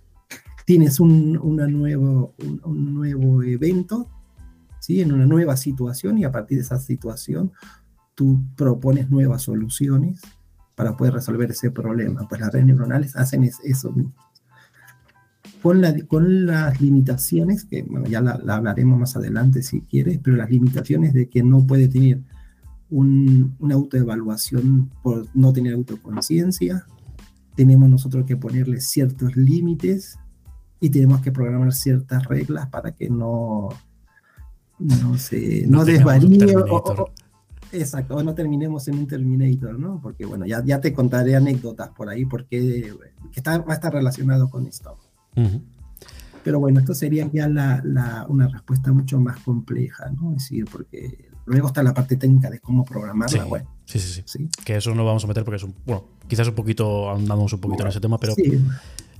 tienes 0.64 0.98
un, 0.98 1.32
nuevo, 1.32 2.34
un, 2.64 2.94
nuevo 2.94 3.42
evento, 3.42 4.08
¿sí? 4.80 5.02
En 5.02 5.12
una 5.12 5.26
nueva 5.26 5.56
situación 5.56 6.18
y 6.18 6.24
a 6.24 6.32
partir 6.32 6.58
de 6.58 6.64
esa 6.64 6.78
situación 6.78 7.52
tú 8.18 8.42
propones 8.56 9.10
nuevas 9.10 9.42
soluciones 9.42 10.20
para 10.74 10.96
poder 10.96 11.14
resolver 11.14 11.48
ese 11.52 11.70
problema. 11.70 12.26
Pues 12.28 12.40
las 12.40 12.52
redes 12.52 12.66
neuronales 12.66 13.14
hacen 13.14 13.44
eso 13.44 13.92
mismo 13.92 14.12
con, 15.62 15.82
con 16.06 16.46
las 16.46 16.80
limitaciones, 16.80 17.64
que 17.64 17.82
bueno, 17.82 18.06
ya 18.06 18.20
la, 18.20 18.40
hablaremos 18.54 18.98
más 18.98 19.16
adelante 19.16 19.62
si 19.62 19.82
quieres, 19.82 20.18
pero 20.22 20.36
las 20.36 20.50
limitaciones 20.50 21.12
de 21.12 21.28
que 21.28 21.42
no 21.42 21.66
puede 21.66 21.88
tener 21.88 22.22
un, 22.90 23.54
una 23.58 23.74
autoevaluación 23.74 24.90
por 25.02 25.26
no 25.34 25.52
tener 25.52 25.74
autoconciencia, 25.74 26.86
tenemos 27.54 27.88
nosotros 27.88 28.24
que 28.24 28.36
ponerle 28.36 28.80
ciertos 28.80 29.36
límites 29.36 30.18
y 30.80 30.90
tenemos 30.90 31.20
que 31.20 31.32
programar 31.32 31.72
ciertas 31.72 32.24
reglas 32.26 32.68
para 32.68 32.92
que 32.92 33.10
no, 33.10 33.68
no 34.78 35.18
se 35.18 35.66
no, 35.66 35.84
desvaríe 35.84 36.54
exacto, 37.72 38.16
o 38.16 38.22
no 38.22 38.34
terminemos 38.34 38.88
en 38.88 38.98
un 38.98 39.06
Terminator, 39.06 39.78
¿no? 39.78 40.00
Porque 40.02 40.24
bueno, 40.24 40.46
ya, 40.46 40.62
ya 40.64 40.80
te 40.80 40.92
contaré 40.92 41.36
anécdotas 41.36 41.90
por 41.90 42.08
ahí 42.08 42.24
porque 42.24 42.92
que 43.32 43.40
está, 43.40 43.58
va 43.58 43.72
a 43.72 43.74
estar 43.74 43.92
relacionado 43.92 44.48
con 44.48 44.66
esto. 44.66 44.96
Pero 46.42 46.60
bueno, 46.60 46.80
esto 46.80 46.94
sería 46.94 47.28
ya 47.32 47.48
la, 47.48 48.26
una 48.28 48.48
respuesta 48.48 48.92
mucho 48.92 49.20
más 49.20 49.40
compleja, 49.40 50.10
¿no? 50.10 50.30
Es 50.32 50.44
decir, 50.44 50.64
porque 50.70 51.30
luego 51.46 51.68
está 51.68 51.82
la 51.82 51.94
parte 51.94 52.16
técnica 52.16 52.50
de 52.50 52.60
cómo 52.60 52.84
programarla. 52.84 53.42
Sí, 53.42 53.48
bueno, 53.48 53.68
sí, 53.84 53.98
sí, 53.98 54.22
sí, 54.24 54.48
Que 54.64 54.76
eso 54.76 54.94
no 54.94 55.04
vamos 55.04 55.24
a 55.24 55.26
meter 55.26 55.44
porque 55.44 55.56
es 55.56 55.62
un. 55.62 55.74
Bueno, 55.84 56.04
quizás 56.26 56.48
un 56.48 56.54
poquito, 56.54 57.10
andamos 57.10 57.52
un 57.52 57.60
poquito 57.60 57.82
en 57.82 57.88
ese 57.90 58.00
tema, 58.00 58.18
pero 58.18 58.34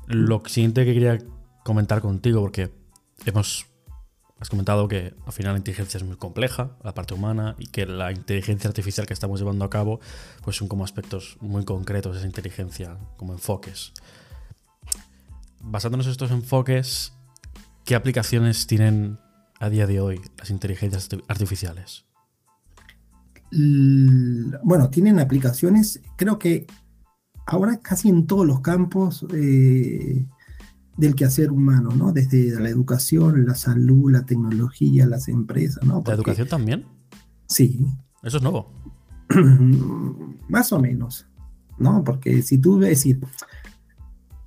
lo 0.07 0.43
siguiente 0.47 0.85
que 0.85 0.95
quería 0.95 1.19
comentar 1.65 2.01
contigo, 2.01 2.41
porque 2.41 2.71
hemos 3.27 3.67
has 4.41 4.49
comentado 4.51 4.87
que 4.87 5.15
al 5.27 5.33
final 5.33 5.53
la 5.53 5.59
inteligencia 5.59 5.99
es 5.99 6.05
muy 6.05 6.17
compleja, 6.17 6.77
la 6.85 6.95
parte 6.95 7.15
humana, 7.15 7.57
y 7.59 7.67
que 7.67 7.87
la 7.87 8.13
inteligencia 8.13 8.69
artificial 8.69 9.07
que 9.07 9.15
estamos 9.15 9.41
llevando 9.41 9.65
a 9.65 9.71
cabo, 9.71 10.01
pues 10.43 10.57
son 10.57 10.69
como 10.69 10.85
aspectos 10.85 11.37
muy 11.41 11.65
concretos 11.65 12.13
de 12.13 12.19
esa 12.19 12.27
inteligencia, 12.27 12.97
como 13.17 13.33
enfoques. 13.33 13.93
Basándonos 15.61 16.07
en 16.07 16.13
estos 16.13 16.31
enfoques, 16.31 17.13
¿qué 17.85 17.97
aplicaciones 17.97 18.67
tienen 18.67 19.19
a 19.59 19.71
día 19.71 19.87
de 19.87 20.01
hoy 20.01 20.21
las 20.37 20.51
inteligencias 20.51 21.09
artificiales? 21.27 22.05
Bueno, 24.63 24.91
tienen 24.91 25.19
aplicaciones, 25.19 26.01
creo 26.17 26.39
que 26.39 26.67
ahora 27.47 27.81
casi 27.81 28.09
en 28.09 28.27
todos 28.27 28.47
los 28.47 28.61
campos 28.61 29.27
eh, 29.35 30.27
del 30.99 31.15
quehacer 31.15 31.51
humano, 31.51 31.91
¿no? 31.97 32.13
Desde 32.13 32.61
la 32.61 32.69
educación, 32.69 33.47
la 33.47 33.55
salud, 33.55 34.11
la 34.11 34.27
tecnología, 34.27 35.07
las 35.07 35.29
empresas, 35.29 35.83
¿no? 35.85 36.03
¿La 36.05 36.15
educación 36.15 36.49
también? 36.49 36.85
Sí. 37.47 37.87
Eso 38.23 38.39
es 38.39 38.43
nuevo. 38.43 38.73
Más 40.49 40.73
o 40.73 40.81
menos, 40.81 41.27
¿no? 41.79 42.03
Porque 42.03 42.43
si 42.43 42.59
tú 42.59 42.79
ves, 42.79 42.91
decir, 42.91 43.21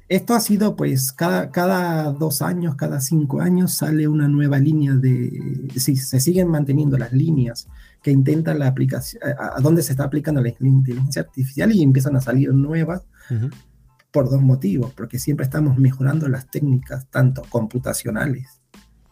esto 0.10 0.34
ha 0.34 0.42
sido 0.42 0.76
pues 0.76 1.14
cada, 1.14 1.52
cada 1.52 2.12
dos 2.12 2.42
años, 2.42 2.76
cada 2.76 3.00
cinco 3.00 3.40
años 3.40 3.74
sale 3.74 4.10
una 4.10 4.28
nueva 4.28 4.60
línea 4.60 4.94
de, 4.94 5.70
sí, 5.78 5.96
se 5.96 6.20
siguen 6.20 6.50
manteniendo 6.50 6.98
las 6.98 7.14
líneas 7.14 7.70
que 8.04 8.12
intentan 8.12 8.60
la 8.60 8.68
aplicación, 8.68 9.24
a, 9.24 9.62
dónde 9.62 9.84
se 9.84 9.94
está 9.94 10.04
aplicando 10.04 10.42
la 10.42 10.50
inteligencia 10.60 11.22
artificial 11.22 11.72
y 11.72 11.82
empiezan 11.82 12.18
a 12.18 12.22
salir 12.22 12.54
nuevas 12.54 13.04
por 14.12 14.30
dos 14.30 14.42
motivos, 14.42 14.94
porque 14.94 15.20
siempre 15.20 15.46
estamos 15.46 15.78
mejorando 15.78 16.28
las 16.28 16.50
técnicas, 16.50 17.08
tanto 17.10 17.44
computacionales 17.50 18.62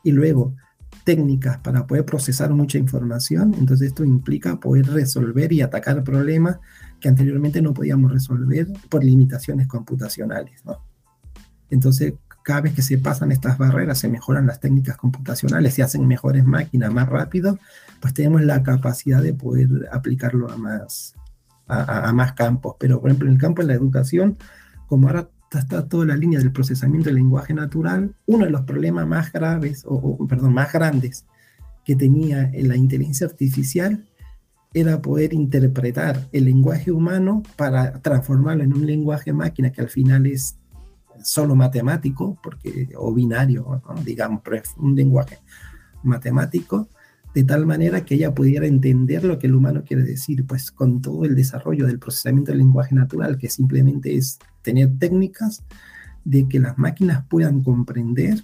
y 0.04 0.12
luego 0.12 0.56
técnicas 1.04 1.58
para 1.60 1.88
poder 1.88 2.06
procesar 2.06 2.52
mucha 2.52 2.78
información, 2.78 3.56
entonces 3.58 3.88
esto 3.88 4.04
implica 4.04 4.60
poder 4.60 4.88
resolver 4.88 5.52
y 5.54 5.62
atacar 5.62 6.04
problemas 6.04 6.60
que 7.00 7.10
anteriormente 7.10 7.62
no 7.62 7.74
podíamos 7.74 8.12
resolver 8.12 8.68
por 8.90 9.04
limitaciones 9.04 9.68
computacionales. 9.68 10.64
¿no? 10.66 10.84
Entonces, 11.70 12.14
cada 12.44 12.62
vez 12.62 12.74
que 12.74 12.82
se 12.82 12.98
pasan 12.98 13.32
estas 13.32 13.58
barreras, 13.58 14.00
se 14.00 14.08
mejoran 14.08 14.48
las 14.48 14.60
técnicas 14.60 14.98
computacionales, 14.98 15.74
se 15.74 15.84
hacen 15.84 16.08
mejores 16.08 16.46
máquinas 16.46 16.92
más 16.92 17.08
rápido, 17.08 17.60
pues 18.02 18.14
tenemos 18.14 18.42
la 18.42 18.64
capacidad 18.64 19.22
de 19.22 19.34
poder 19.34 19.70
aplicarlo 19.92 20.50
a 20.50 20.58
más, 20.58 21.16
a, 21.68 22.12
más 22.14 22.34
campos. 22.34 22.76
Pero, 22.80 23.00
por 23.00 23.10
ejemplo, 23.10 23.28
en 23.28 23.36
el 23.36 23.40
campo 23.40 23.62
de 23.62 23.68
la 23.68 23.74
educación, 23.76 24.38
como 24.90 25.08
ahora 25.08 25.30
está 25.52 25.88
toda 25.88 26.06
la 26.06 26.18
línea 26.18 26.40
del 26.40 26.52
procesamiento 26.52 27.10
del 27.10 27.16
lenguaje 27.16 27.54
natural, 27.54 28.16
uno 28.26 28.46
de 28.46 28.52
los 28.52 28.62
problemas 28.62 29.08
más 29.08 29.32
graves, 29.32 29.84
o, 29.88 30.28
perdón, 30.28 30.54
más 30.54 30.74
grandes 30.74 31.26
que 31.86 31.96
tenía 31.96 32.52
la 32.54 32.76
inteligencia 32.76 33.28
artificial 33.28 34.06
era 34.74 35.02
poder 35.02 35.34
interpretar 35.34 36.28
el 36.32 36.46
lenguaje 36.46 36.92
humano 36.92 37.42
para 37.56 37.94
transformarlo 38.02 38.64
en 38.64 38.74
un 38.74 38.86
lenguaje 38.86 39.34
máquina 39.34 39.72
que 39.72 39.82
al 39.82 39.90
final 39.90 40.28
es 40.28 40.58
solo 41.24 41.56
matemático, 41.56 42.40
porque, 42.44 42.90
o 42.96 43.14
binario, 43.14 43.82
digamos, 44.06 44.42
pero 44.44 44.58
es 44.58 44.74
un 44.78 44.96
lenguaje 44.96 45.40
matemático, 46.04 46.90
de 47.34 47.44
tal 47.44 47.66
manera 47.66 48.06
que 48.06 48.16
ella 48.16 48.34
pudiera 48.34 48.66
entender 48.66 49.24
lo 49.24 49.38
que 49.38 49.48
el 49.48 49.56
humano 49.56 49.84
quiere 49.84 50.04
decir, 50.04 50.46
pues 50.46 50.72
con 50.72 51.02
todo 51.02 51.26
el 51.26 51.36
desarrollo 51.36 51.86
del 51.86 52.00
procesamiento 52.00 52.52
del 52.52 52.60
lenguaje 52.60 52.96
natural, 52.96 53.38
que 53.38 53.50
simplemente 53.50 54.16
es 54.16 54.40
tener 54.62 54.98
técnicas 54.98 55.64
de 56.26 56.48
que 56.48 56.60
las 56.60 56.78
máquinas 56.78 57.26
puedan 57.30 57.64
comprender 57.64 58.44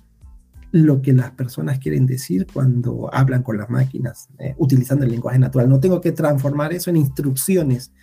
lo 0.72 1.02
que 1.02 1.14
las 1.14 1.32
personas 1.32 1.80
quieren 1.80 2.06
decir 2.06 2.48
cuando 2.52 3.10
hablan 3.14 3.44
con 3.44 3.58
las 3.58 3.70
máquinas, 3.70 4.28
eh, 4.40 4.56
utilizando 4.58 5.06
el 5.06 5.12
lenguaje 5.12 5.40
natural. 5.40 5.70
No 5.70 5.80
tengo 5.80 6.02
que 6.02 6.12
transformar 6.12 6.74
eso 6.74 6.90
en 6.90 6.98
instrucciones 6.98 7.94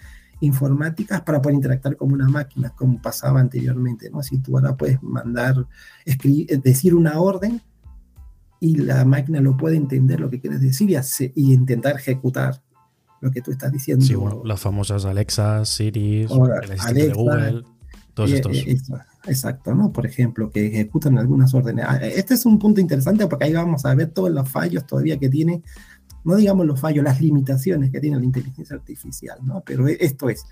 informáticas 0.41 1.21
para 1.21 1.41
poder 1.41 1.57
interactuar 1.57 1.97
con 1.97 2.13
una 2.13 2.29
máquina, 2.29 2.71
como 2.71 3.01
pasaba 3.01 3.41
anteriormente, 3.41 4.11
¿no? 4.11 4.23
Si 4.23 4.39
tú 4.39 4.57
ahora 4.57 4.77
puedes 4.77 5.03
mandar, 5.03 5.67
escribir, 6.05 6.61
decir 6.63 6.95
una 6.95 7.21
orden 7.21 7.61
y 8.59 8.77
la 8.77 9.05
máquina 9.05 9.41
lo 9.41 9.57
puede 9.57 9.77
entender 9.77 10.19
lo 10.19 10.31
que 10.31 10.41
quieres 10.41 10.61
decir 10.61 10.91
y, 10.91 10.97
y 11.35 11.53
intentar 11.53 11.97
ejecutar 11.97 12.63
lo 13.21 13.31
que 13.31 13.41
tú 13.41 13.53
estás 13.53 13.71
diciendo. 13.71 14.05
Sí, 14.05 14.15
bueno, 14.15 14.43
las 14.45 14.61
famosas 14.61 15.05
Alexa, 15.05 15.65
Siri, 15.65 16.27
Alexa, 16.27 16.93
de 16.93 17.13
Google, 17.13 17.65
todos 18.15 18.33
eh, 18.33 18.37
estos. 18.37 18.57
Eh, 18.57 18.79
exacto, 19.27 19.75
¿no? 19.75 19.93
Por 19.93 20.07
ejemplo, 20.07 20.51
que 20.51 20.67
ejecutan 20.67 21.19
algunas 21.19 21.55
órdenes. 21.55 21.85
Ah, 21.89 21.97
este 21.97 22.35
es 22.35 22.47
un 22.47 22.59
punto 22.59 22.81
interesante 22.81 23.27
porque 23.27 23.47
ahí 23.47 23.53
vamos 23.53 23.85
a 23.85 23.95
ver 23.95 24.11
todos 24.11 24.31
los 24.31 24.49
fallos 24.49 24.87
todavía 24.87 25.19
que 25.19 25.29
tiene 25.29 25.63
no 26.25 26.37
digamos 26.37 26.67
los 26.67 26.81
fallos, 26.81 27.05
las 27.05 27.21
limitaciones 27.21 27.91
que 27.91 28.01
tiene 28.01 28.19
la 28.19 28.25
inteligencia 28.25 28.77
artificial, 28.77 29.39
¿no? 29.43 29.63
Pero 29.65 29.89
e, 29.89 29.97
esto 30.01 30.29
es. 30.31 30.45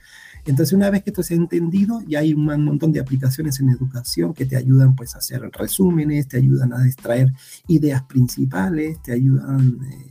Entonces, 0.44 0.72
una 0.72 0.90
vez 0.90 1.02
que 1.02 1.10
esto 1.10 1.22
se 1.22 1.34
ha 1.34 1.36
entendido, 1.36 2.00
ya 2.06 2.20
hay 2.20 2.32
un 2.32 2.44
montón 2.44 2.92
de 2.92 3.00
aplicaciones 3.00 3.60
en 3.60 3.70
educación 3.70 4.32
que 4.34 4.46
te 4.46 4.56
ayudan 4.56 4.96
pues 4.96 5.14
a 5.14 5.18
hacer 5.18 5.42
resúmenes, 5.52 6.28
te 6.28 6.38
ayudan 6.38 6.72
a 6.72 6.86
extraer 6.86 7.32
ideas 7.68 8.02
principales, 8.02 9.00
te 9.02 9.12
ayudan, 9.12 9.78
eh, 9.84 10.09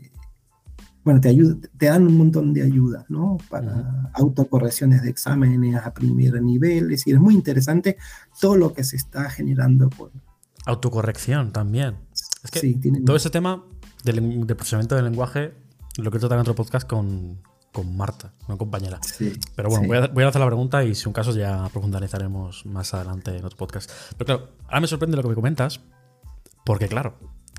bueno, 1.03 1.21
te, 1.21 1.29
ayudan, 1.29 1.61
te 1.77 1.85
dan 1.87 2.05
un 2.07 2.17
montón 2.17 2.53
de 2.53 2.63
ayudas, 2.63 3.05
¿no? 3.09 3.37
Para 3.49 4.11
autocorrecciones 4.13 5.01
de 5.01 5.09
exámenes 5.09 5.75
a 5.75 5.93
primer 5.93 6.41
nivel, 6.41 6.85
es 6.85 6.89
decir, 6.89 7.15
es 7.15 7.21
muy 7.21 7.33
interesante 7.33 7.97
todo 8.39 8.57
lo 8.57 8.73
que 8.73 8.83
se 8.83 8.95
está 8.95 9.29
generando 9.29 9.89
por... 9.89 10.11
Autocorrección 10.65 11.51
también. 11.51 11.95
Es 12.43 12.51
que 12.51 12.79
todo 13.05 13.15
ese 13.15 13.29
tema 13.29 13.63
del, 14.03 14.45
procesamiento 14.45 14.95
del 14.95 15.05
lenguaje 15.05 15.53
lo 15.97 16.11
que 16.11 16.19
trata 16.19 16.35
en 16.35 16.41
otro 16.41 16.55
podcast 16.55 16.87
con, 16.87 17.41
con 17.71 17.95
Marta, 17.95 18.33
una 18.47 18.57
compañera. 18.57 18.99
Pero 19.55 19.69
bueno, 19.69 19.87
voy, 19.87 19.97
a, 19.97 20.07
voy, 20.07 20.23
a, 20.23 20.27
hacer 20.27 20.39
la 20.39 20.47
pregunta 20.47 20.83
y 20.83 20.95
si 20.95 21.07
un 21.07 21.13
caso 21.13 21.31
ya 21.31 21.67
profundizaremos 21.69 22.65
más 22.65 22.93
adelante 22.93 23.35
en 23.35 23.45
otro 23.45 23.57
podcast. 23.57 23.89
Pero 24.17 24.25
claro, 24.25 24.51
ahora 24.65 24.81
me 24.81 24.87
sorprende 24.87 25.17
lo 25.17 25.23
que 25.23 25.29
me 25.29 25.35
comentas, 25.35 25.81
porque 26.65 26.87
claro, 26.87 27.15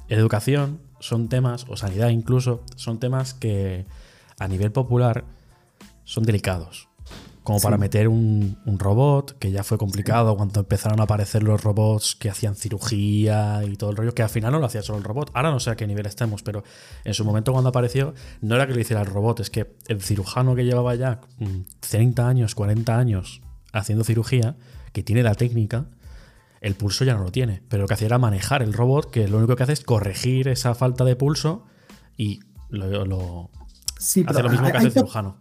educación 0.09 0.81
son 1.01 1.29
temas, 1.29 1.67
o 1.69 1.77
sanidad 1.77 2.11
incluso, 2.11 2.63
son 2.77 3.01
temas 3.01 3.35
que 3.35 3.87
a 4.39 4.49
nivel 4.49 4.73
popular 4.73 5.25
son 6.05 6.25
delicados. 6.25 6.89
Como 7.43 7.59
para 7.59 7.79
meter 7.79 8.07
un, 8.07 8.59
robot, 8.67 9.39
que 9.39 9.51
ya 9.51 9.65
fue 9.65 9.79
complicado 9.79 10.37
cuando 10.37 10.61
empezaron 10.61 11.01
a 11.01 11.05
aparecer 11.05 11.43
los 11.43 11.65
robots 11.65 12.15
que 12.15 12.29
hacían 12.29 12.55
cirugía 12.55 13.63
y 13.65 13.77
todo 13.77 13.91
el 13.91 13.97
rollo, 13.97 14.15
que 14.15 14.23
al 14.23 14.29
final 14.29 14.53
no 14.53 14.59
lo 14.59 14.67
hacía 14.67 14.83
solo 14.83 14.99
el 14.99 15.05
robot. 15.05 15.31
Ahora 15.35 15.51
no 15.51 15.59
sé 15.59 15.71
a 15.71 15.77
qué 15.77 15.87
nivel 15.87 16.07
estemos, 16.07 16.43
pero 16.43 16.63
en 17.05 17.15
su 17.15 17.25
momento 17.25 17.53
cuando 17.53 17.71
apareció, 17.71 18.15
no 18.43 18.55
era 18.55 18.67
que 18.67 18.75
lo 18.75 18.81
hiciera 18.81 19.01
el 19.01 19.09
robot, 19.09 19.41
es 19.41 19.51
que 19.51 19.75
el 19.89 20.03
cirujano 20.03 20.55
que 20.55 20.65
llevaba 20.65 20.95
ya 20.95 21.23
30 21.81 22.29
años, 22.29 22.55
40 22.55 22.97
años 22.97 23.41
haciendo 23.73 24.05
cirugía, 24.05 24.57
que 24.93 25.03
tiene 25.03 25.23
la 25.23 25.35
técnica, 25.35 25.87
el 26.61 26.75
pulso 26.75 27.05
ya 27.05 27.15
no 27.15 27.25
lo 27.25 27.33
tiene. 27.33 27.63
Pero 27.69 27.83
lo 27.83 27.89
que 27.89 27.95
hacía 27.95 28.07
era 28.07 28.19
manejar 28.19 28.63
el 28.63 28.73
robot, 28.73 29.11
que 29.11 29.29
lo 29.29 29.39
único 29.39 29.57
que 29.57 29.63
hace 29.63 29.73
es 29.73 29.85
corregir 29.85 30.49
esa 30.49 30.75
falta 30.75 31.05
de 31.05 31.17
pulso 31.17 31.65
y 32.17 32.41
lo, 32.69 33.51
hace 33.99 34.43
lo 34.43 34.51
mismo 34.51 34.67
que 34.71 34.77
hace 34.77 34.87
el 34.87 34.93
cirujano. 34.93 35.39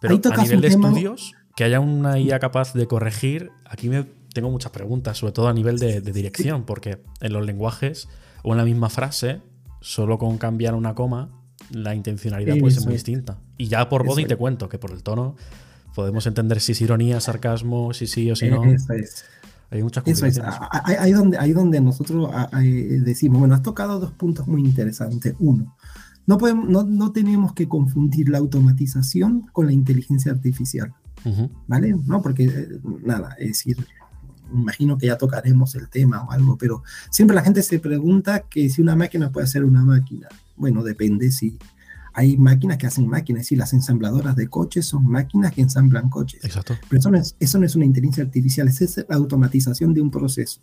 Pero 0.00 0.14
a 0.14 0.42
nivel 0.42 0.60
de 0.60 0.68
estudios, 0.68 1.32
que 1.54 1.64
haya 1.64 1.80
una 1.80 2.18
IA 2.18 2.38
capaz 2.38 2.74
de 2.74 2.86
corregir, 2.86 3.50
aquí 3.64 3.88
me 3.88 4.04
tengo 4.34 4.50
muchas 4.50 4.70
preguntas, 4.70 5.16
sobre 5.18 5.32
todo 5.32 5.48
a 5.48 5.54
nivel 5.54 5.78
de, 5.78 6.00
dirección, 6.00 6.64
porque 6.64 6.98
en 7.20 7.32
los 7.32 7.46
lenguajes 7.46 8.08
o 8.42 8.52
en 8.52 8.58
la 8.58 8.64
misma 8.64 8.90
frase, 8.90 9.40
solo 9.80 10.18
con 10.18 10.36
cambiar 10.36 10.74
una 10.74 10.94
coma, 10.94 11.30
la 11.70 11.94
intencionalidad 11.94 12.58
puede 12.58 12.74
ser 12.74 12.84
muy 12.84 12.92
distinta. 12.92 13.38
Y 13.56 13.68
ya 13.68 13.88
por 13.88 14.04
voz 14.04 14.18
y 14.18 14.26
te 14.26 14.36
cuento 14.36 14.68
que 14.68 14.78
por 14.78 14.90
el 14.92 15.02
tono 15.02 15.36
podemos 15.94 16.26
entender 16.26 16.60
si 16.60 16.72
es 16.72 16.80
ironía, 16.82 17.20
sarcasmo, 17.20 17.94
si 17.94 18.06
sí 18.06 18.30
o 18.30 18.36
si 18.36 18.50
no. 18.50 18.62
Hay 19.70 19.82
muchas 19.82 20.04
cosas. 20.04 20.38
Ahí 20.84 21.12
donde, 21.12 21.38
ahí 21.38 21.52
donde 21.52 21.80
nosotros 21.80 22.30
decimos, 23.02 23.40
bueno, 23.40 23.54
has 23.54 23.62
tocado 23.62 23.98
dos 23.98 24.12
puntos 24.12 24.46
muy 24.46 24.62
interesantes. 24.62 25.34
Uno, 25.38 25.74
no, 26.26 26.38
podemos, 26.38 26.88
no, 26.88 27.12
tenemos 27.12 27.52
que 27.52 27.68
confundir 27.68 28.28
la 28.28 28.38
automatización 28.38 29.46
con 29.52 29.66
la 29.66 29.72
inteligencia 29.72 30.32
artificial. 30.32 30.94
¿Vale? 31.66 31.96
No, 32.06 32.22
porque 32.22 32.44
eh, 32.44 32.68
nada, 33.02 33.34
es 33.40 33.48
decir, 33.48 33.76
imagino 34.52 34.96
que 34.96 35.06
ya 35.06 35.18
tocaremos 35.18 35.74
el 35.74 35.88
tema 35.88 36.22
o 36.22 36.30
algo, 36.30 36.56
pero 36.56 36.84
siempre 37.10 37.34
la 37.34 37.42
gente 37.42 37.62
se 37.62 37.80
pregunta 37.80 38.44
que 38.48 38.68
si 38.70 38.80
una 38.80 38.94
máquina 38.94 39.30
puede 39.32 39.48
ser 39.48 39.64
una 39.64 39.84
máquina. 39.84 40.28
Bueno, 40.56 40.84
depende 40.84 41.32
si 41.32 41.58
hay 42.16 42.38
máquinas 42.38 42.78
que 42.78 42.86
hacen 42.86 43.06
máquinas, 43.06 43.40
es 43.40 43.46
decir, 43.46 43.58
las 43.58 43.74
ensambladoras 43.74 44.34
de 44.36 44.48
coches 44.48 44.86
son 44.86 45.06
máquinas 45.06 45.52
que 45.52 45.60
ensamblan 45.60 46.08
coches. 46.08 46.42
Exacto. 46.42 46.74
Pero 46.88 46.98
eso 46.98 47.10
no 47.10 47.18
es, 47.18 47.36
eso 47.38 47.58
no 47.58 47.66
es 47.66 47.76
una 47.76 47.84
inteligencia 47.84 48.24
artificial, 48.24 48.68
es 48.68 49.04
la 49.06 49.16
automatización 49.16 49.92
de 49.92 50.00
un 50.00 50.10
proceso. 50.10 50.62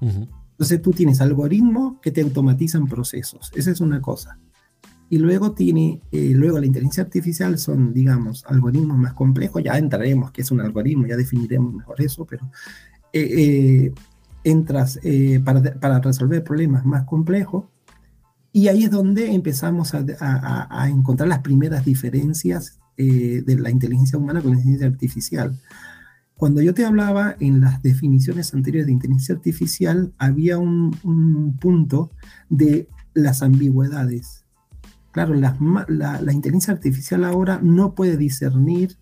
Entonces 0.00 0.80
tú 0.80 0.92
tienes 0.92 1.20
algoritmos 1.20 2.00
que 2.00 2.10
te 2.10 2.22
automatizan 2.22 2.86
procesos, 2.86 3.52
esa 3.54 3.70
es 3.70 3.82
una 3.82 4.00
cosa. 4.00 4.38
Y 5.10 5.18
luego 5.18 5.52
tiene, 5.52 6.00
eh, 6.10 6.32
luego 6.34 6.58
la 6.58 6.64
inteligencia 6.64 7.02
artificial 7.02 7.58
son, 7.58 7.92
digamos, 7.92 8.42
algoritmos 8.46 8.96
más 8.96 9.12
complejos, 9.12 9.62
ya 9.62 9.76
entraremos 9.76 10.32
que 10.32 10.40
es 10.40 10.50
un 10.50 10.62
algoritmo, 10.62 11.06
ya 11.06 11.18
definiremos 11.18 11.74
mejor 11.74 12.00
eso, 12.00 12.24
pero 12.24 12.50
eh, 13.12 13.28
eh, 13.30 13.94
entras 14.42 14.98
para, 15.44 15.60
para, 15.78 16.00
resolver 16.00 16.42
problemas 16.42 16.86
más 16.86 17.04
complejos, 17.04 17.66
Y 18.56 18.68
ahí 18.68 18.84
es 18.84 18.90
donde 18.92 19.34
empezamos 19.34 19.94
a, 19.94 20.88
encontrar 20.88 21.28
las 21.28 21.40
primeras 21.40 21.84
diferencias 21.84 22.78
eh, 22.96 23.42
de 23.44 23.58
la 23.58 23.68
inteligencia 23.68 24.16
humana 24.16 24.40
con 24.40 24.52
la 24.52 24.58
inteligencia 24.58 24.86
artificial. 24.86 25.60
Cuando 26.36 26.62
yo 26.62 26.72
te 26.72 26.84
hablaba 26.84 27.34
en 27.40 27.60
las 27.60 27.82
definiciones 27.82 28.54
anteriores 28.54 28.86
de 28.86 28.92
inteligencia 28.92 29.34
artificial, 29.34 30.14
había 30.18 30.58
un, 30.58 31.56
punto 31.60 32.12
de 32.48 32.88
las 33.12 33.42
ambigüedades. 33.42 34.44
Claro, 35.10 35.34
la, 35.34 35.58
la, 35.88 36.32
inteligencia 36.32 36.74
artificial 36.74 37.24
ahora 37.24 37.58
no 37.60 37.96
puede 37.96 38.16
discernir 38.16 38.96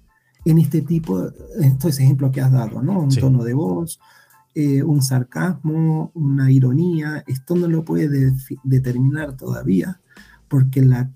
en 0.47 0.61
este 0.61 0.81
tipo, 0.81 1.31
estos 1.61 2.01
ejemplos 2.01 2.33
que 2.33 2.41
has 2.41 2.53
dado, 2.53 2.81
¿no? 2.83 3.01
Un 3.01 3.15
tono 3.15 3.45
de 3.45 3.53
voz, 3.53 4.01
eh, 4.55 4.83
un 4.83 5.03
sarcasmo, 5.03 6.11
una 6.15 6.51
ironía, 6.51 7.25
esto 7.27 7.57
no 7.57 7.69
lo 7.69 7.85
puede 7.85 8.33
determinar 8.65 9.37
todavía 9.37 10.01
porque 10.53 10.83
la, 10.83 11.11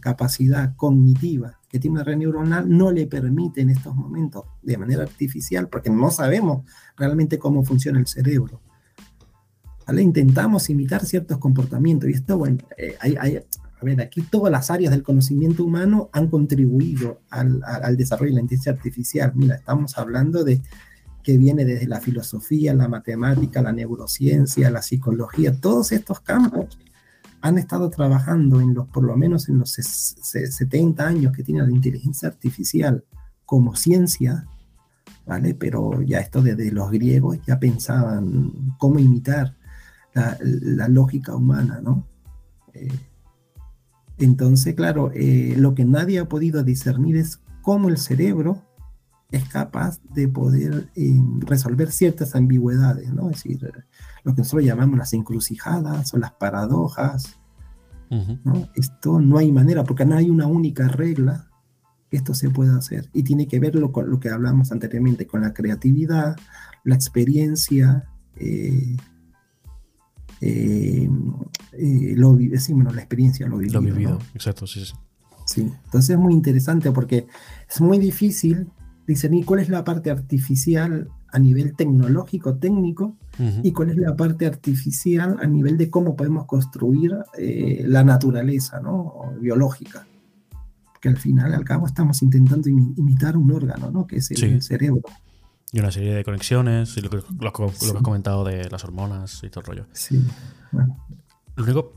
capacidad 0.00 0.74
cognitiva 0.74 1.60
que 1.68 1.78
tiene 1.78 1.94
una 1.94 2.02
red 2.02 2.16
neuronal 2.16 2.68
no 2.68 2.90
le 2.90 3.06
permite 3.06 3.60
en 3.60 3.70
estos 3.70 3.94
momentos 3.94 4.42
de 4.62 4.76
manera 4.76 5.04
artificial, 5.04 5.68
porque 5.68 5.90
no 5.90 6.10
sabemos 6.10 6.64
realmente 6.96 7.38
cómo 7.38 7.62
funciona 7.62 8.00
el 8.00 8.08
cerebro. 8.08 8.60
¿Vale? 9.86 10.02
Intentamos 10.02 10.68
imitar 10.70 11.06
ciertos 11.06 11.38
comportamientos 11.38 12.10
y 12.10 12.14
esto, 12.14 12.36
bueno, 12.36 12.58
eh, 12.76 12.96
hay, 13.00 13.14
a 13.14 13.84
ver, 13.84 14.00
aquí 14.00 14.22
todas 14.22 14.50
las 14.50 14.72
áreas 14.72 14.90
del 14.90 15.04
conocimiento 15.04 15.64
humano 15.64 16.10
han 16.12 16.26
contribuido 16.26 17.20
al, 17.30 17.62
al 17.64 17.96
desarrollo 17.96 18.30
de 18.30 18.34
la 18.34 18.40
inteligencia 18.40 18.72
artificial. 18.72 19.30
Mira, 19.36 19.54
estamos 19.54 19.96
hablando 19.98 20.42
de 20.42 20.60
que 21.22 21.38
viene 21.38 21.64
desde 21.64 21.86
la 21.86 22.00
filosofía, 22.00 22.74
la 22.74 22.88
matemática, 22.88 23.62
la 23.62 23.72
neurociencia, 23.72 24.70
la 24.70 24.82
psicología, 24.82 25.58
todos 25.60 25.92
estos 25.92 26.20
campos 26.20 26.78
han 27.42 27.58
estado 27.58 27.90
trabajando 27.90 28.60
en 28.60 28.74
los, 28.74 28.86
por 28.88 29.04
lo 29.04 29.16
menos 29.16 29.48
en 29.48 29.58
los 29.58 29.72
70 29.72 31.06
años 31.06 31.32
que 31.32 31.42
tiene 31.42 31.62
la 31.62 31.70
inteligencia 31.70 32.28
artificial 32.28 33.04
como 33.46 33.76
ciencia, 33.76 34.46
¿vale? 35.26 35.54
Pero 35.54 36.02
ya 36.02 36.18
esto 36.18 36.42
desde 36.42 36.70
los 36.70 36.90
griegos 36.90 37.38
ya 37.46 37.58
pensaban 37.58 38.74
cómo 38.78 38.98
imitar 38.98 39.56
la, 40.14 40.88
lógica 40.88 41.34
humana, 41.34 41.80
¿no? 41.82 42.06
Eh, 42.74 42.88
entonces, 44.18 44.74
claro, 44.74 45.10
eh, 45.14 45.54
lo 45.56 45.74
que 45.74 45.84
nadie 45.84 46.18
ha 46.18 46.28
podido 46.28 46.62
discernir 46.62 47.16
es 47.16 47.40
cómo 47.62 47.88
el 47.88 47.96
cerebro 47.96 48.62
es 49.30 49.48
capaz 49.48 50.00
de 50.12 50.28
poder 50.28 50.90
eh, 50.96 51.20
resolver 51.40 51.92
ciertas 51.92 52.34
ambigüedades, 52.34 53.12
¿no? 53.12 53.30
Es 53.30 53.42
decir, 53.42 53.60
lo 54.24 54.34
que 54.34 54.42
nosotros 54.42 54.64
llamamos 54.64 54.98
las 54.98 55.12
encrucijadas 55.12 56.12
o 56.14 56.18
las 56.18 56.32
paradojas. 56.32 57.36
¿no? 58.42 58.68
Esto 58.74 59.20
no 59.20 59.38
hay 59.38 59.52
manera, 59.52 59.84
porque 59.84 60.04
no 60.04 60.16
hay 60.16 60.30
una 60.30 60.48
única 60.48 60.88
regla 60.88 61.48
que 62.10 62.16
esto 62.16 62.34
se 62.34 62.50
pueda 62.50 62.76
hacer. 62.76 63.08
Y 63.12 63.22
tiene 63.22 63.46
que 63.46 63.60
ver 63.60 63.80
con 63.92 64.10
lo 64.10 64.18
que 64.18 64.30
hablamos 64.30 64.72
anteriormente, 64.72 65.28
con 65.28 65.42
la 65.42 65.54
creatividad, 65.54 66.36
la 66.82 66.96
experiencia, 66.96 68.08
eh, 68.34 68.96
eh, 70.40 71.08
lo, 72.16 72.34
decimos, 72.34 72.92
la 72.92 73.00
experiencia, 73.00 73.46
lo 73.46 73.58
vivido. 73.58 73.80
Lo 73.80 73.86
vivido, 73.86 74.18
exacto, 74.34 74.66
sí, 74.66 74.84
sí. 74.84 74.92
Sí, 75.46 75.62
entonces 75.84 76.10
es 76.10 76.18
muy 76.18 76.32
interesante 76.32 76.92
porque 76.92 77.26
es 77.68 77.80
muy 77.80 77.98
difícil 77.98 78.70
discernir 79.10 79.44
cuál 79.44 79.60
es 79.60 79.68
la 79.68 79.82
parte 79.82 80.10
artificial 80.10 81.08
a 81.32 81.38
nivel 81.38 81.74
tecnológico, 81.74 82.56
técnico, 82.56 83.16
y 83.62 83.72
cuál 83.72 83.90
es 83.90 83.96
la 83.96 84.14
parte 84.14 84.46
artificial 84.46 85.38
a 85.40 85.46
nivel 85.46 85.78
de 85.78 85.88
cómo 85.88 86.14
podemos 86.14 86.44
construir 86.44 87.16
eh, 87.38 87.82
la 87.86 88.04
naturaleza 88.04 88.80
¿no? 88.80 89.32
biológica. 89.40 90.06
Que 91.00 91.08
al 91.08 91.16
final, 91.16 91.54
al 91.54 91.64
cabo, 91.64 91.86
estamos 91.86 92.20
intentando 92.22 92.68
imitar 92.68 93.36
un 93.36 93.50
órgano, 93.50 93.90
¿no? 93.90 94.06
que 94.06 94.16
es 94.16 94.30
el, 94.32 94.60
cerebro. 94.60 95.02
Y 95.72 95.80
una 95.80 95.90
serie 95.90 96.14
de 96.14 96.22
conexiones, 96.22 96.96
y 96.98 97.00
lo 97.00 97.08
que, 97.08 97.16
lo, 97.16 97.52
que 97.52 97.64
has 97.64 98.02
comentado 98.02 98.44
de 98.44 98.68
las 98.68 98.84
hormonas 98.84 99.42
y 99.42 99.48
todo 99.48 99.60
el 99.62 99.66
rollo. 99.66 99.86
Sí, 99.92 100.22
bueno. 100.70 100.96
Lo 101.56 101.64
único, 101.64 101.94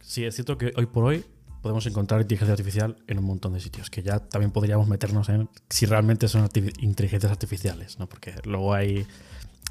sí, 0.00 0.24
es 0.24 0.34
cierto 0.34 0.58
que 0.58 0.72
hoy 0.76 0.86
por 0.86 1.04
hoy 1.04 1.24
podemos 1.64 1.86
encontrar 1.86 2.20
inteligencia 2.20 2.52
artificial 2.52 2.98
en 3.06 3.18
un 3.18 3.24
montón 3.24 3.54
de 3.54 3.60
sitios, 3.60 3.88
que 3.88 4.02
ya 4.02 4.18
también 4.18 4.50
podríamos 4.50 4.86
meternos 4.86 5.30
en 5.30 5.48
si 5.70 5.86
realmente 5.86 6.28
son 6.28 6.46
inteligencias 6.78 7.32
artificiales, 7.32 7.98
¿no? 7.98 8.06
Porque 8.06 8.34
luego 8.44 8.74
hay 8.74 9.06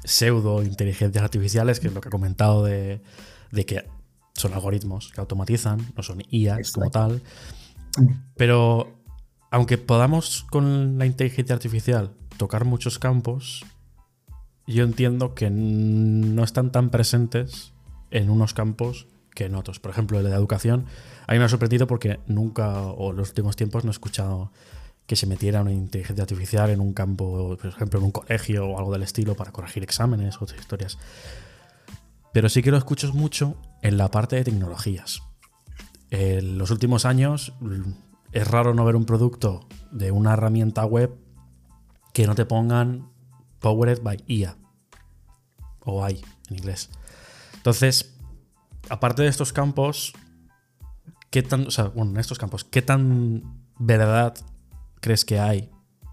pseudo 0.02 0.64
inteligencias 0.64 1.22
artificiales, 1.22 1.78
que 1.78 1.86
es 1.86 1.94
lo 1.94 2.00
que 2.00 2.08
he 2.08 2.10
comentado 2.10 2.64
de, 2.64 3.00
que 3.52 3.88
son 4.34 4.54
algoritmos 4.54 5.12
que 5.12 5.20
automatizan, 5.20 5.92
no 5.96 6.02
son 6.02 6.20
IAs 6.30 6.72
como 6.72 6.90
tal. 6.90 7.22
Pero 8.36 8.98
aunque 9.52 9.78
podamos 9.78 10.44
con 10.50 10.98
la 10.98 11.06
inteligencia 11.06 11.54
artificial 11.54 12.10
tocar 12.38 12.64
muchos 12.64 12.98
campos, 12.98 13.64
yo 14.66 14.82
entiendo 14.82 15.36
que 15.36 15.48
no 15.48 16.42
están 16.42 16.72
tan 16.72 16.90
presentes 16.90 17.72
en 18.10 18.30
unos 18.30 18.52
campos 18.52 19.06
que 19.34 19.46
en 19.46 19.54
otros. 19.54 19.80
Por 19.80 19.90
ejemplo, 19.90 20.18
el 20.18 20.24
de 20.24 20.30
educación 20.30 20.86
a 21.26 21.32
mí 21.32 21.38
me 21.38 21.44
ha 21.44 21.48
sorprendido 21.48 21.86
porque 21.86 22.20
nunca, 22.26 22.82
o 22.82 23.10
en 23.10 23.16
los 23.16 23.30
últimos 23.30 23.56
tiempos, 23.56 23.84
no 23.84 23.90
he 23.90 23.92
escuchado 23.92 24.52
que 25.06 25.16
se 25.16 25.26
metiera 25.26 25.60
una 25.60 25.72
inteligencia 25.72 26.22
artificial 26.22 26.70
en 26.70 26.80
un 26.80 26.94
campo, 26.94 27.56
por 27.60 27.66
ejemplo, 27.66 27.98
en 27.98 28.06
un 28.06 28.12
colegio 28.12 28.66
o 28.66 28.78
algo 28.78 28.92
del 28.92 29.02
estilo 29.02 29.34
para 29.34 29.52
corregir 29.52 29.82
exámenes 29.82 30.36
o 30.36 30.44
otras 30.44 30.60
historias. 30.60 30.98
Pero 32.32 32.48
sí 32.48 32.62
que 32.62 32.70
lo 32.70 32.78
escucho 32.78 33.12
mucho 33.12 33.56
en 33.82 33.96
la 33.96 34.10
parte 34.10 34.36
de 34.36 34.44
tecnologías. 34.44 35.22
En 36.10 36.58
los 36.58 36.70
últimos 36.70 37.04
años 37.04 37.52
es 38.32 38.48
raro 38.48 38.74
no 38.74 38.84
ver 38.84 38.96
un 38.96 39.04
producto 39.04 39.66
de 39.90 40.10
una 40.10 40.32
herramienta 40.32 40.84
web 40.84 41.14
que 42.12 42.26
no 42.26 42.34
te 42.34 42.46
pongan 42.46 43.10
Powered 43.60 44.00
by 44.02 44.24
IA 44.26 44.56
o 45.84 46.04
AI 46.04 46.22
en 46.50 46.56
inglés. 46.56 46.90
Entonces, 47.54 48.13
aparte 48.88 49.22
de 49.22 49.28
estos 49.28 49.52
campos, 49.52 50.12
¿qué 51.30 51.42
tan, 51.42 51.66
o 51.66 51.70
sea, 51.70 51.86
bueno, 51.88 52.12
en 52.12 52.18
estos 52.18 52.38
campos, 52.38 52.64
¿qué 52.64 52.82
tan 52.82 53.42
verdad 53.78 54.34
crees 55.00 55.24
que 55.24 55.38
hay 55.38 55.70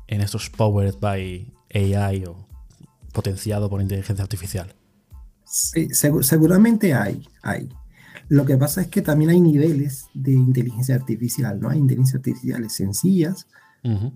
en 0.07 0.21
estos 0.21 0.49
powered 0.49 0.95
by 0.99 1.53
AI 1.73 2.25
o 2.25 2.47
potenciado 3.13 3.69
por 3.69 3.81
inteligencia 3.81 4.23
artificial? 4.23 4.75
Sí, 5.45 5.89
seguramente 5.91 6.93
hay, 6.93 7.27
hay. 7.41 7.69
Lo 8.29 8.45
que 8.45 8.55
pasa 8.57 8.81
es 8.81 8.87
que 8.87 9.01
también 9.01 9.31
hay 9.31 9.41
niveles 9.41 10.05
de 10.13 10.31
inteligencia 10.31 10.95
artificial, 10.95 11.59
¿no? 11.59 11.69
Hay 11.69 11.79
inteligencias 11.79 12.19
artificiales 12.19 12.73
sencillas 12.73 13.47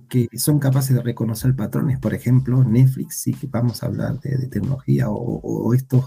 que 0.10 0.30
son 0.38 0.60
capaces 0.60 0.96
de 0.96 1.02
reconocer 1.02 1.56
patrones. 1.56 2.00
Por 2.00 2.13
ejemplo, 2.13 2.63
Netflix, 2.63 3.18
sí 3.18 3.34
que 3.34 3.48
vamos 3.48 3.82
a 3.82 3.88
hablar 3.88 4.20
de, 4.22 4.48
tecnología 4.48 5.10
o, 5.10 5.74
estos 5.74 6.06